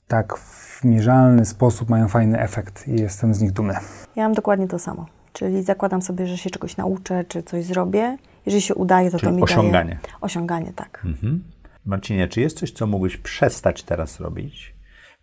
tak 0.08 0.38
w 0.80 0.84
mierzalny 0.84 1.46
sposób 1.46 1.90
mają 1.90 2.08
fajny 2.08 2.40
efekt 2.40 2.88
i 2.88 3.02
jestem 3.02 3.34
z 3.34 3.42
nich 3.42 3.52
dumny. 3.52 3.74
Ja 4.16 4.24
mam 4.24 4.34
dokładnie 4.34 4.68
to 4.68 4.80
samo. 4.80 5.06
Czyli 5.34 5.64
zakładam 5.64 6.02
sobie, 6.02 6.28
że 6.28 6.38
się 6.38 6.50
czegoś 6.50 6.78
nauczę, 6.78 7.24
czy 7.24 7.44
coś 7.44 7.66
zrobię. 7.66 8.18
Jeżeli 8.46 8.62
się 8.62 8.76
udaje, 8.76 9.12
to 9.12 9.20
Czyli 9.20 9.32
to 9.32 9.38
mi 9.38 9.44
osiąganie. 9.44 9.90
daje... 10.02 10.16
Osiąganie, 10.22 10.74
tak. 10.76 11.02
Mhm. 11.06 11.44
Marcinie, 11.86 12.28
czy 12.28 12.42
jest 12.42 12.58
coś, 12.60 12.72
co 12.72 12.88
mógłbyś 12.88 13.18
przestać 13.18 13.84
teraz 13.84 14.20
robić, 14.20 14.76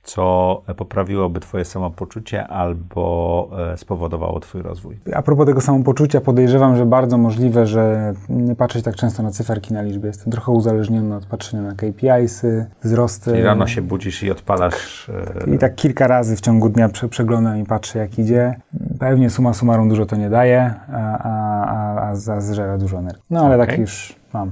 co 0.07 0.63
poprawiłoby 0.77 1.41
Twoje 1.41 1.65
samopoczucie 1.65 2.47
albo 2.47 3.49
e, 3.73 3.77
spowodowało 3.77 4.41
Twój 4.41 4.63
rozwój. 4.63 4.99
A 5.15 5.23
propos 5.23 5.47
tego 5.47 5.61
samopoczucia, 5.61 6.21
podejrzewam, 6.21 6.77
że 6.77 6.87
bardzo 6.87 7.19
możliwe, 7.19 7.67
że 7.67 8.15
nie 8.29 8.55
patrzeć 8.55 8.85
tak 8.85 8.97
często 8.97 9.23
na 9.23 9.31
cyferki, 9.31 9.75
na 9.75 9.83
liczby. 9.83 10.07
Jestem 10.07 10.33
trochę 10.33 10.53
uzależniony 10.53 11.17
od 11.17 11.27
patrzenia 11.27 11.63
na 11.63 11.75
KPIsy, 11.75 12.67
wzrosty. 12.83 13.31
Czyli 13.31 13.43
rano 13.43 13.67
się 13.67 13.83
budzisz 13.83 14.23
i 14.23 14.31
odpalasz. 14.31 15.11
E, 15.47 15.55
I 15.55 15.59
tak 15.59 15.75
kilka 15.75 16.07
razy 16.07 16.37
w 16.37 16.41
ciągu 16.41 16.69
dnia 16.69 16.89
przeglądam 17.11 17.59
i 17.59 17.65
patrzę, 17.65 17.99
jak 17.99 18.19
idzie. 18.19 18.61
Pewnie 18.99 19.31
suma 19.31 19.55
summarum 19.55 19.89
dużo 19.89 20.07
to 20.07 20.17
nie 20.17 20.31
daje, 20.31 20.75
a, 20.93 21.19
a, 21.19 22.11
a, 22.11 22.41
zżera 22.41 22.79
dużo 22.79 22.99
energii. 22.99 23.23
No 23.31 23.41
ale 23.41 23.55
okay. 23.55 23.67
tak 23.67 23.79
już 23.79 24.17
mam. 24.39 24.51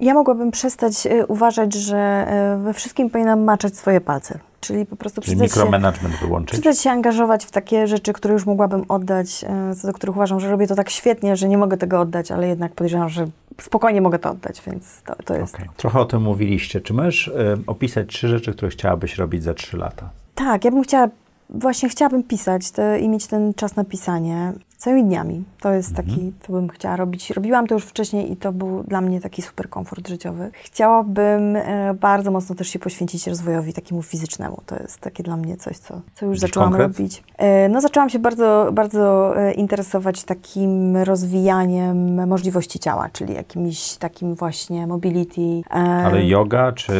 Ja 0.00 0.14
mogłabym 0.14 0.50
przestać 0.50 1.06
y, 1.06 1.26
uważać, 1.26 1.74
że 1.74 2.26
y, 2.58 2.62
we 2.62 2.72
wszystkim 2.72 3.10
powinnam 3.10 3.44
maczać 3.44 3.76
swoje 3.76 4.00
palce. 4.00 4.38
Czyli 4.60 4.86
po 4.86 4.96
prostu 4.96 5.20
Czyli 5.20 5.36
mikromanagement 5.36 6.14
się, 6.14 6.26
wyłączyć. 6.26 6.60
Przestać 6.60 6.78
się 6.78 6.90
angażować 6.90 7.44
w 7.44 7.50
takie 7.50 7.86
rzeczy, 7.86 8.12
które 8.12 8.34
już 8.34 8.46
mogłabym 8.46 8.84
oddać, 8.88 9.44
co 9.80 9.86
do 9.86 9.92
których 9.92 10.16
uważam, 10.16 10.40
że 10.40 10.50
robię 10.50 10.66
to 10.66 10.74
tak 10.74 10.90
świetnie, 10.90 11.36
że 11.36 11.48
nie 11.48 11.58
mogę 11.58 11.76
tego 11.76 12.00
oddać, 12.00 12.30
ale 12.30 12.48
jednak 12.48 12.72
podejrzewam, 12.72 13.08
że 13.08 13.26
spokojnie 13.60 14.00
mogę 14.00 14.18
to 14.18 14.30
oddać, 14.30 14.62
więc 14.66 15.02
to, 15.02 15.14
to 15.24 15.34
jest. 15.34 15.54
Okay. 15.54 15.68
Trochę 15.76 16.00
o 16.00 16.04
tym 16.04 16.22
mówiliście. 16.22 16.80
Czy 16.80 16.94
możesz 16.94 17.28
y, 17.28 17.32
opisać 17.66 18.08
trzy 18.08 18.28
rzeczy, 18.28 18.52
które 18.52 18.70
chciałabyś 18.70 19.18
robić 19.18 19.42
za 19.42 19.54
trzy 19.54 19.76
lata? 19.76 20.10
Tak, 20.34 20.64
ja 20.64 20.70
bym 20.70 20.82
chciała 20.82 21.08
Właśnie 21.50 21.88
chciałabym 21.88 22.22
pisać 22.22 22.70
te, 22.70 23.00
i 23.00 23.08
mieć 23.08 23.26
ten 23.26 23.54
czas 23.54 23.76
na 23.76 23.84
pisanie. 23.84 24.52
Całymi 24.76 25.04
dniami. 25.04 25.44
To 25.60 25.72
jest 25.72 25.94
taki, 25.96 26.32
co 26.46 26.52
bym 26.52 26.68
chciała 26.68 26.96
robić. 26.96 27.30
Robiłam 27.30 27.66
to 27.66 27.74
już 27.74 27.84
wcześniej 27.84 28.32
i 28.32 28.36
to 28.36 28.52
był 28.52 28.82
dla 28.82 29.00
mnie 29.00 29.20
taki 29.20 29.42
super 29.42 29.68
komfort 29.68 30.08
życiowy. 30.08 30.50
Chciałabym 30.64 31.56
e, 31.56 31.94
bardzo 32.00 32.30
mocno 32.30 32.54
też 32.54 32.68
się 32.68 32.78
poświęcić 32.78 33.26
rozwojowi 33.26 33.72
takiemu 33.72 34.02
fizycznemu. 34.02 34.60
To 34.66 34.76
jest 34.76 34.98
takie 34.98 35.22
dla 35.22 35.36
mnie 35.36 35.56
coś, 35.56 35.78
co, 35.78 36.00
co 36.14 36.26
już 36.26 36.32
Jakiś 36.34 36.40
zaczęłam 36.40 36.68
konkret? 36.70 36.98
robić. 36.98 37.22
E, 37.38 37.68
no 37.68 37.80
zaczęłam 37.80 38.10
się 38.10 38.18
bardzo, 38.18 38.68
bardzo 38.72 39.34
e, 39.40 39.52
interesować 39.52 40.24
takim 40.24 40.96
rozwijaniem 40.96 42.26
możliwości 42.28 42.78
ciała, 42.78 43.08
czyli 43.12 43.34
jakimś 43.34 43.96
takim 43.96 44.34
właśnie 44.34 44.86
mobility. 44.86 45.40
e, 45.70 45.74
Ale 45.74 46.24
yoga, 46.26 46.72
czy 46.72 46.92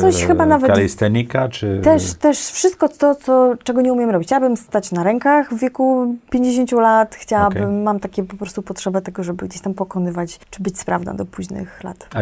Coś 0.00 0.24
chyba 0.24 0.46
nawet- 0.46 0.70
kalistenika, 0.72 1.48
czy... 1.48 1.80
Też, 1.84 2.14
też 2.14 2.38
wszystko 2.38 2.88
to, 2.88 3.14
co, 3.14 3.54
czego 3.64 3.80
nie 3.80 3.92
umiem 3.92 4.10
robić. 4.10 4.28
Chciałabym 4.28 4.56
stać 4.56 4.92
na 4.92 5.02
rękach 5.02 5.54
w 5.54 5.58
wieku 5.58 6.14
50 6.30 6.72
lat. 6.72 7.11
Chciałabym, 7.14 7.62
Okej. 7.62 7.76
mam 7.76 8.00
takie 8.00 8.24
po 8.24 8.36
prostu 8.36 8.62
potrzebę 8.62 9.02
tego, 9.02 9.24
żeby 9.24 9.48
gdzieś 9.48 9.60
tam 9.62 9.74
pokonywać, 9.74 10.40
czy 10.50 10.62
być 10.62 10.78
sprawna 10.78 11.14
do 11.14 11.26
późnych 11.26 11.84
lat. 11.84 12.08
A 12.14 12.18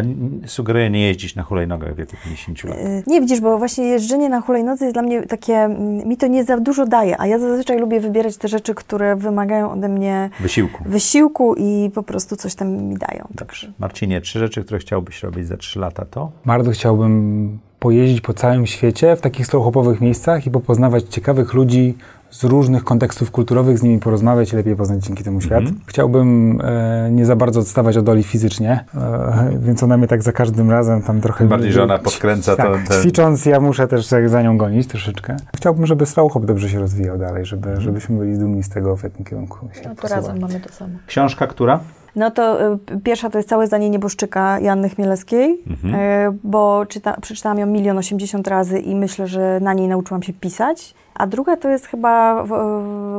sugeruję 0.47 0.89
nie 0.89 1.07
jeździć 1.07 1.35
na 1.35 1.43
hulajnogach 1.43 1.93
w 1.93 1.97
wieku 1.97 2.15
50 2.23 2.63
lat. 2.63 2.77
Y, 2.77 3.03
Nie 3.07 3.21
widzisz, 3.21 3.39
bo 3.41 3.57
właśnie 3.57 3.83
jeżdżenie 3.83 4.29
na 4.29 4.41
hulajnodze 4.41 4.85
jest 4.85 4.95
dla 4.95 5.01
mnie 5.03 5.21
takie, 5.21 5.53
mm, 5.53 6.07
mi 6.07 6.17
to 6.17 6.27
nie 6.27 6.43
za 6.43 6.57
dużo 6.57 6.85
daje, 6.85 7.21
a 7.21 7.27
ja 7.27 7.39
zazwyczaj 7.39 7.79
lubię 7.79 7.99
wybierać 7.99 8.37
te 8.37 8.47
rzeczy, 8.47 8.75
które 8.75 9.15
wymagają 9.15 9.71
ode 9.71 9.87
mnie 9.89 10.29
Wysiłku. 10.39 10.83
wysiłku 10.85 11.55
i 11.57 11.91
po 11.93 12.03
prostu 12.03 12.35
coś 12.35 12.55
tam 12.55 12.67
mi 12.71 12.95
dają. 12.97 13.27
Dobrze. 13.35 13.71
Marcinie, 13.79 14.21
trzy 14.21 14.39
rzeczy, 14.39 14.63
które 14.63 14.79
chciałbyś 14.79 15.23
robić 15.23 15.47
za 15.47 15.57
trzy 15.57 15.79
lata 15.79 16.05
to? 16.05 16.31
Bardzo 16.45 16.71
chciałbym 16.71 17.59
pojeździć 17.79 18.21
po 18.21 18.33
całym 18.33 18.67
świecie 18.67 19.15
w 19.15 19.21
takich 19.21 19.45
slowhopowych 19.47 20.01
miejscach 20.01 20.47
i 20.47 20.51
popoznawać 20.51 21.03
ciekawych 21.03 21.53
ludzi 21.53 21.95
z 22.31 22.43
różnych 22.43 22.83
kontekstów 22.83 23.31
kulturowych, 23.31 23.77
z 23.79 23.83
nimi 23.83 23.99
porozmawiać 23.99 24.53
i 24.53 24.55
lepiej 24.55 24.75
poznać 24.75 25.03
dzięki 25.05 25.23
temu 25.23 25.41
świat. 25.41 25.59
Mhm. 25.59 25.79
Chciałbym 25.85 26.59
e, 26.63 27.09
nie 27.11 27.25
za 27.25 27.35
bardzo 27.35 27.59
odstawać 27.59 27.97
od 27.97 28.09
Oli 28.09 28.23
fizycznie, 28.23 28.85
e, 28.95 29.57
więc 29.65 29.83
ona 29.83 29.97
mnie 29.97 30.07
tak 30.07 30.23
za 30.23 30.31
każdym 30.31 30.71
razem 30.71 31.01
tam 31.01 31.21
trochę... 31.21 31.45
Bardziej, 31.45 31.71
że 31.71 31.83
ona 31.83 31.97
podkręca 31.99 32.55
to- 32.55 32.63
tak, 32.63 32.87
te- 32.87 33.01
ćwicząc 33.01 33.45
ja 33.45 33.59
muszę 33.59 33.87
też 33.87 34.07
za 34.25 34.41
nią 34.41 34.57
gonić 34.57 34.87
troszeczkę. 34.87 35.37
Chciałbym, 35.55 35.85
żeby 35.85 36.05
slowhop 36.05 36.45
dobrze 36.45 36.69
się 36.69 36.79
rozwijał 36.79 37.17
dalej, 37.17 37.45
żeby, 37.45 37.81
żebyśmy 37.81 38.17
byli 38.17 38.37
dumni 38.37 38.63
z 38.63 38.69
tego, 38.69 38.97
w 38.97 39.03
jakim 39.03 39.25
kierunku 39.25 39.57
się 39.73 39.81
No 39.89 39.95
to 39.95 40.01
posuwa. 40.01 40.15
razem 40.15 40.39
mamy 40.39 40.59
to 40.59 40.73
samo. 40.73 40.93
Książka, 41.07 41.47
która? 41.47 41.79
No 42.15 42.31
to 42.31 42.73
y, 42.73 42.77
pierwsza 43.03 43.29
to 43.29 43.37
jest 43.37 43.49
całe 43.49 43.67
zdanie 43.67 43.89
nieboszczyka 43.89 44.59
Janny 44.59 44.89
Chmielewskiej, 44.89 45.59
Mhm. 45.69 45.95
y, 45.95 46.37
bo 46.43 46.85
czyta, 46.85 47.17
przeczytałam 47.21 47.57
ją 47.59 47.65
milion 47.65 47.97
osiemdziesiąt 47.97 48.47
razy 48.47 48.79
i 48.79 48.95
myślę, 48.95 49.27
że 49.27 49.59
na 49.61 49.73
niej 49.73 49.87
nauczyłam 49.87 50.23
się 50.23 50.33
pisać. 50.33 50.93
A 51.15 51.27
druga 51.27 51.57
to 51.57 51.69
jest 51.69 51.85
chyba 51.85 52.43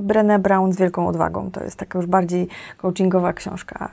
Brené 0.03 0.38
Brown 0.38 0.72
z 0.72 0.76
wielką 0.76 1.09
odwagą. 1.09 1.51
To 1.51 1.64
jest 1.64 1.76
taka 1.76 1.99
już 1.99 2.07
bardziej 2.07 2.49
coachingowa 2.76 3.32
książka 3.32 3.90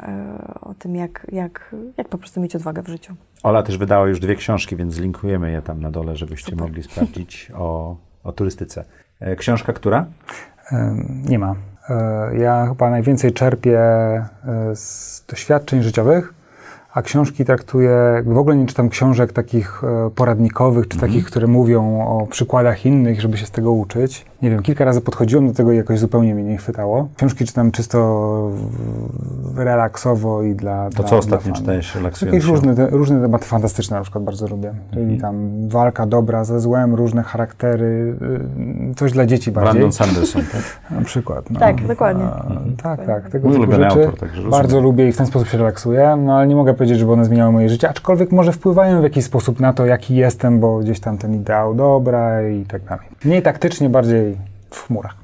y, 0.55 0.59
o 0.69 0.73
tym, 0.73 0.95
jak, 0.95 1.27
jak, 1.31 1.75
jak 1.97 2.07
po 2.09 2.17
prostu 2.17 2.41
mieć 2.41 2.55
odwagę 2.55 2.81
w 2.83 2.87
życiu. 2.87 3.13
Ola 3.43 3.63
też 3.63 3.77
wydała 3.77 4.07
już 4.07 4.19
dwie 4.19 4.35
książki, 4.35 4.75
więc 4.75 4.93
zlinkujemy 4.93 5.51
je 5.51 5.61
tam 5.61 5.81
na 5.81 5.91
dole, 5.91 6.15
żebyście 6.15 6.51
Super. 6.51 6.59
mogli 6.67 6.83
sprawdzić 6.83 7.51
o, 7.55 7.95
o 8.23 8.31
turystyce. 8.31 8.85
E, 9.19 9.35
Książka, 9.35 9.73
która? 9.73 10.05
E, 10.71 10.95
Nie 11.29 11.39
ma. 11.39 11.55
E, 11.89 12.37
Ja 12.37 12.65
chyba 12.67 12.89
najwięcej 12.89 13.33
czerpię 13.33 13.79
e, 13.79 14.25
z 14.75 15.25
doświadczeń 15.29 15.81
życiowych, 15.83 16.33
a 16.93 17.01
książki 17.01 17.45
traktuję, 17.45 18.23
w 18.25 18.37
ogóle 18.37 18.55
nie 18.55 18.65
czytam 18.65 18.89
książek 18.89 19.33
takich 19.33 19.83
e, 19.83 20.09
poradnikowych, 20.09 20.87
czy 20.87 20.97
takich, 20.97 21.25
które 21.25 21.47
mówią 21.47 22.01
o 22.01 22.27
przykładach 22.27 22.85
innych, 22.85 23.21
żeby 23.21 23.37
się 23.37 23.45
z 23.45 23.51
tego 23.51 23.71
uczyć. 23.71 24.25
Nie 24.41 24.49
wiem, 24.49 24.61
kilka 24.61 24.85
razy 24.85 25.01
podchodziłem 25.01 25.47
do 25.47 25.53
tego 25.53 25.71
i 25.71 25.77
jakoś 25.77 25.99
zupełnie 25.99 26.35
mnie 26.35 26.43
nie 26.43 26.57
chwytało. 26.57 27.07
Książki 27.17 27.45
czytam 27.45 27.71
czysto 27.71 27.99
w- 28.53 29.57
relaksowo 29.59 30.43
i 30.43 30.55
dla 30.55 30.89
To 30.89 30.95
dla, 30.95 31.03
co 31.09 31.17
ostatnio 31.17 31.53
czytałeś 31.53 31.95
relaksując 31.95 32.33
Jakieś 32.33 32.47
się? 32.49 32.53
różne, 32.55 32.75
te, 32.75 32.87
różne 32.89 33.21
tematy 33.21 33.45
fantastyczne 33.45 33.97
na 33.97 34.03
przykład 34.03 34.23
bardzo 34.23 34.47
lubię. 34.47 34.73
Czyli 34.91 35.01
Mhm. 35.13 35.21
tam 35.21 35.49
walka 35.69 36.05
dobra 36.05 36.43
ze 36.43 36.59
złem, 36.59 36.95
różne 36.95 37.23
charaktery, 37.23 38.15
y, 38.91 38.95
coś 38.95 39.11
dla 39.11 39.25
dzieci 39.25 39.51
bardziej. 39.51 39.73
Brandon 39.73 39.91
Sanderson, 39.91 40.41
tak? 40.51 40.61
Na 40.99 41.05
przykład. 41.05 41.49
No. 41.49 41.59
Tak, 41.59 41.87
dokładnie. 41.87 42.23
A, 42.23 42.45
tak, 42.83 43.05
tak. 43.05 43.29
Tego 43.29 43.49
Mój 43.49 43.59
typu 43.59 43.71
rzeczy 43.71 43.85
autor, 43.87 44.17
także 44.19 44.35
rozumiem. 44.35 44.51
bardzo 44.51 44.79
lubię 44.81 45.07
i 45.07 45.11
w 45.11 45.17
ten 45.17 45.25
sposób 45.25 45.47
się 45.47 45.57
relaksuję, 45.57 46.15
no 46.25 46.37
ale 46.37 46.47
nie 46.47 46.55
mogę 46.55 46.73
powiedzieć, 46.73 46.99
żeby 46.99 47.11
one 47.11 47.25
zmieniały 47.25 47.51
moje 47.51 47.69
życie, 47.69 47.89
aczkolwiek 47.89 48.31
może 48.31 48.51
wpływają 48.51 48.99
w 48.99 49.03
jakiś 49.03 49.25
sposób 49.25 49.59
na 49.59 49.73
to, 49.73 49.85
jaki 49.85 50.15
jestem, 50.15 50.59
bo 50.59 50.79
gdzieś 50.79 50.99
tam 50.99 51.17
ten 51.17 51.33
ideał 51.35 51.75
dobra 51.75 52.49
i 52.49 52.65
tak 52.65 52.83
dalej. 52.83 53.05
Mniej 53.25 53.41
taktycznie, 53.41 53.89
bardziej 53.89 54.28
w 54.71 54.87
chmurach. 54.87 55.15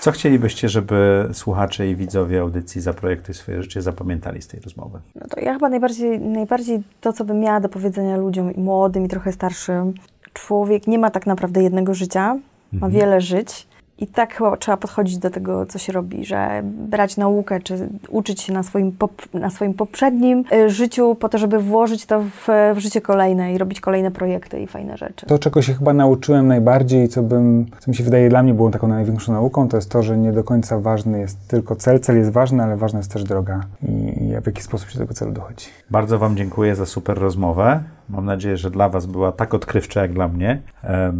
Co 0.00 0.12
chcielibyście, 0.12 0.68
żeby 0.68 1.28
słuchacze 1.32 1.88
i 1.88 1.96
widzowie 1.96 2.40
audycji 2.40 2.80
Zaprojektuj 2.80 3.34
swoje 3.34 3.62
życie 3.62 3.82
zapamiętali 3.82 4.42
z 4.42 4.48
tej 4.48 4.60
rozmowy? 4.60 5.00
No 5.14 5.26
to 5.28 5.40
ja 5.40 5.52
chyba 5.52 5.68
najbardziej, 5.68 6.20
najbardziej 6.20 6.82
to, 7.00 7.12
co 7.12 7.24
bym 7.24 7.40
miała 7.40 7.60
do 7.60 7.68
powiedzenia 7.68 8.16
ludziom 8.16 8.54
i 8.54 8.60
młodym, 8.60 9.04
i 9.04 9.08
trochę 9.08 9.32
starszym. 9.32 9.94
Człowiek 10.32 10.86
nie 10.86 10.98
ma 10.98 11.10
tak 11.10 11.26
naprawdę 11.26 11.62
jednego 11.62 11.94
życia, 11.94 12.38
ma 12.72 12.88
wiele 12.88 13.20
żyć. 13.20 13.66
I 14.00 14.06
tak 14.06 14.34
chyba 14.34 14.56
trzeba 14.56 14.76
podchodzić 14.76 15.18
do 15.18 15.30
tego, 15.30 15.66
co 15.66 15.78
się 15.78 15.92
robi, 15.92 16.24
że 16.24 16.62
brać 16.64 17.16
naukę, 17.16 17.60
czy 17.60 17.88
uczyć 18.08 18.40
się 18.40 18.52
na 18.52 18.62
swoim, 18.62 18.92
pop, 18.92 19.12
na 19.34 19.50
swoim 19.50 19.74
poprzednim 19.74 20.44
y, 20.52 20.70
życiu 20.70 21.14
po 21.14 21.28
to, 21.28 21.38
żeby 21.38 21.58
włożyć 21.58 22.06
to 22.06 22.20
w, 22.20 22.48
w 22.74 22.78
życie 22.78 23.00
kolejne 23.00 23.54
i 23.54 23.58
robić 23.58 23.80
kolejne 23.80 24.10
projekty 24.10 24.60
i 24.60 24.66
fajne 24.66 24.96
rzeczy. 24.96 25.26
To, 25.26 25.38
czego 25.38 25.62
się 25.62 25.74
chyba 25.74 25.92
nauczyłem 25.92 26.48
najbardziej, 26.48 27.08
co 27.08 27.22
bym, 27.22 27.66
co 27.78 27.90
mi 27.90 27.96
się 27.96 28.04
wydaje 28.04 28.28
dla 28.28 28.42
mnie 28.42 28.54
było 28.54 28.70
taką 28.70 28.88
największą 28.88 29.32
nauką, 29.32 29.68
to 29.68 29.76
jest 29.76 29.90
to, 29.90 30.02
że 30.02 30.18
nie 30.18 30.32
do 30.32 30.44
końca 30.44 30.78
ważny 30.78 31.20
jest 31.20 31.48
tylko 31.48 31.76
cel. 31.76 32.00
Cel 32.00 32.16
jest 32.16 32.30
ważny, 32.30 32.62
ale 32.62 32.76
ważna 32.76 32.98
jest 32.98 33.12
też 33.12 33.24
droga 33.24 33.60
i, 33.82 34.24
i 34.24 34.40
w 34.40 34.46
jaki 34.46 34.62
sposób 34.62 34.88
się 34.88 34.98
do 34.98 35.04
tego 35.04 35.14
celu 35.14 35.32
dochodzi. 35.32 35.66
Bardzo 35.90 36.18
Wam 36.18 36.36
dziękuję 36.36 36.74
za 36.74 36.86
super 36.86 37.18
rozmowę. 37.18 37.82
Mam 38.10 38.24
nadzieję, 38.24 38.56
że 38.56 38.70
dla 38.70 38.88
Was 38.88 39.06
była 39.06 39.32
tak 39.32 39.54
odkrywcza 39.54 40.02
jak 40.02 40.12
dla 40.12 40.28
mnie. 40.28 40.60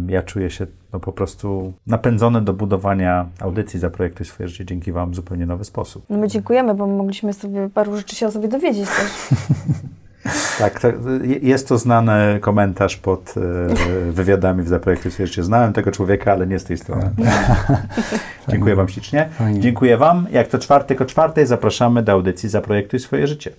Ja 0.07 0.23
czuję 0.23 0.49
się 0.49 0.67
no, 0.93 0.99
po 0.99 1.11
prostu 1.11 1.73
napędzony 1.87 2.41
do 2.41 2.53
budowania 2.53 3.25
audycji 3.39 3.79
Zaprojektuj 3.79 4.25
swoje 4.25 4.49
życie 4.49 4.65
dzięki 4.65 4.91
Wam 4.91 5.11
w 5.11 5.15
zupełnie 5.15 5.45
nowy 5.45 5.65
sposób. 5.65 6.05
No 6.09 6.17
my 6.17 6.27
dziękujemy, 6.27 6.73
bo 6.73 6.87
mogliśmy 6.87 7.33
sobie 7.33 7.69
paru 7.69 7.97
rzeczy 7.97 8.15
się 8.15 8.27
o 8.27 8.31
sobie 8.31 8.47
dowiedzieć 8.47 8.89
też. 8.89 9.29
Tak, 10.59 10.79
to, 10.79 10.87
jest 11.41 11.67
to 11.67 11.77
znany 11.77 12.39
komentarz 12.41 12.97
pod 12.97 13.33
e, 13.37 14.11
wywiadami 14.11 14.63
w 14.63 14.67
Zaprojektuj 14.67 15.11
swoje 15.11 15.27
życie. 15.27 15.43
Znałem 15.43 15.73
tego 15.73 15.91
człowieka, 15.91 16.31
ale 16.31 16.47
nie 16.47 16.59
z 16.59 16.63
tej 16.63 16.77
strony. 16.77 17.09
Dziękuję 18.49 18.75
Wam 18.75 18.89
ślicznie. 18.89 19.29
Fajnie. 19.31 19.59
Dziękuję 19.59 19.97
Wam. 19.97 20.27
Jak 20.31 20.47
to 20.47 20.59
czwartek 20.59 21.01
o 21.01 21.05
czwartej 21.05 21.45
zapraszamy 21.45 22.03
do 22.03 22.11
audycji 22.11 22.49
Zaprojektuj 22.49 22.99
swoje 22.99 23.27
życie. 23.27 23.51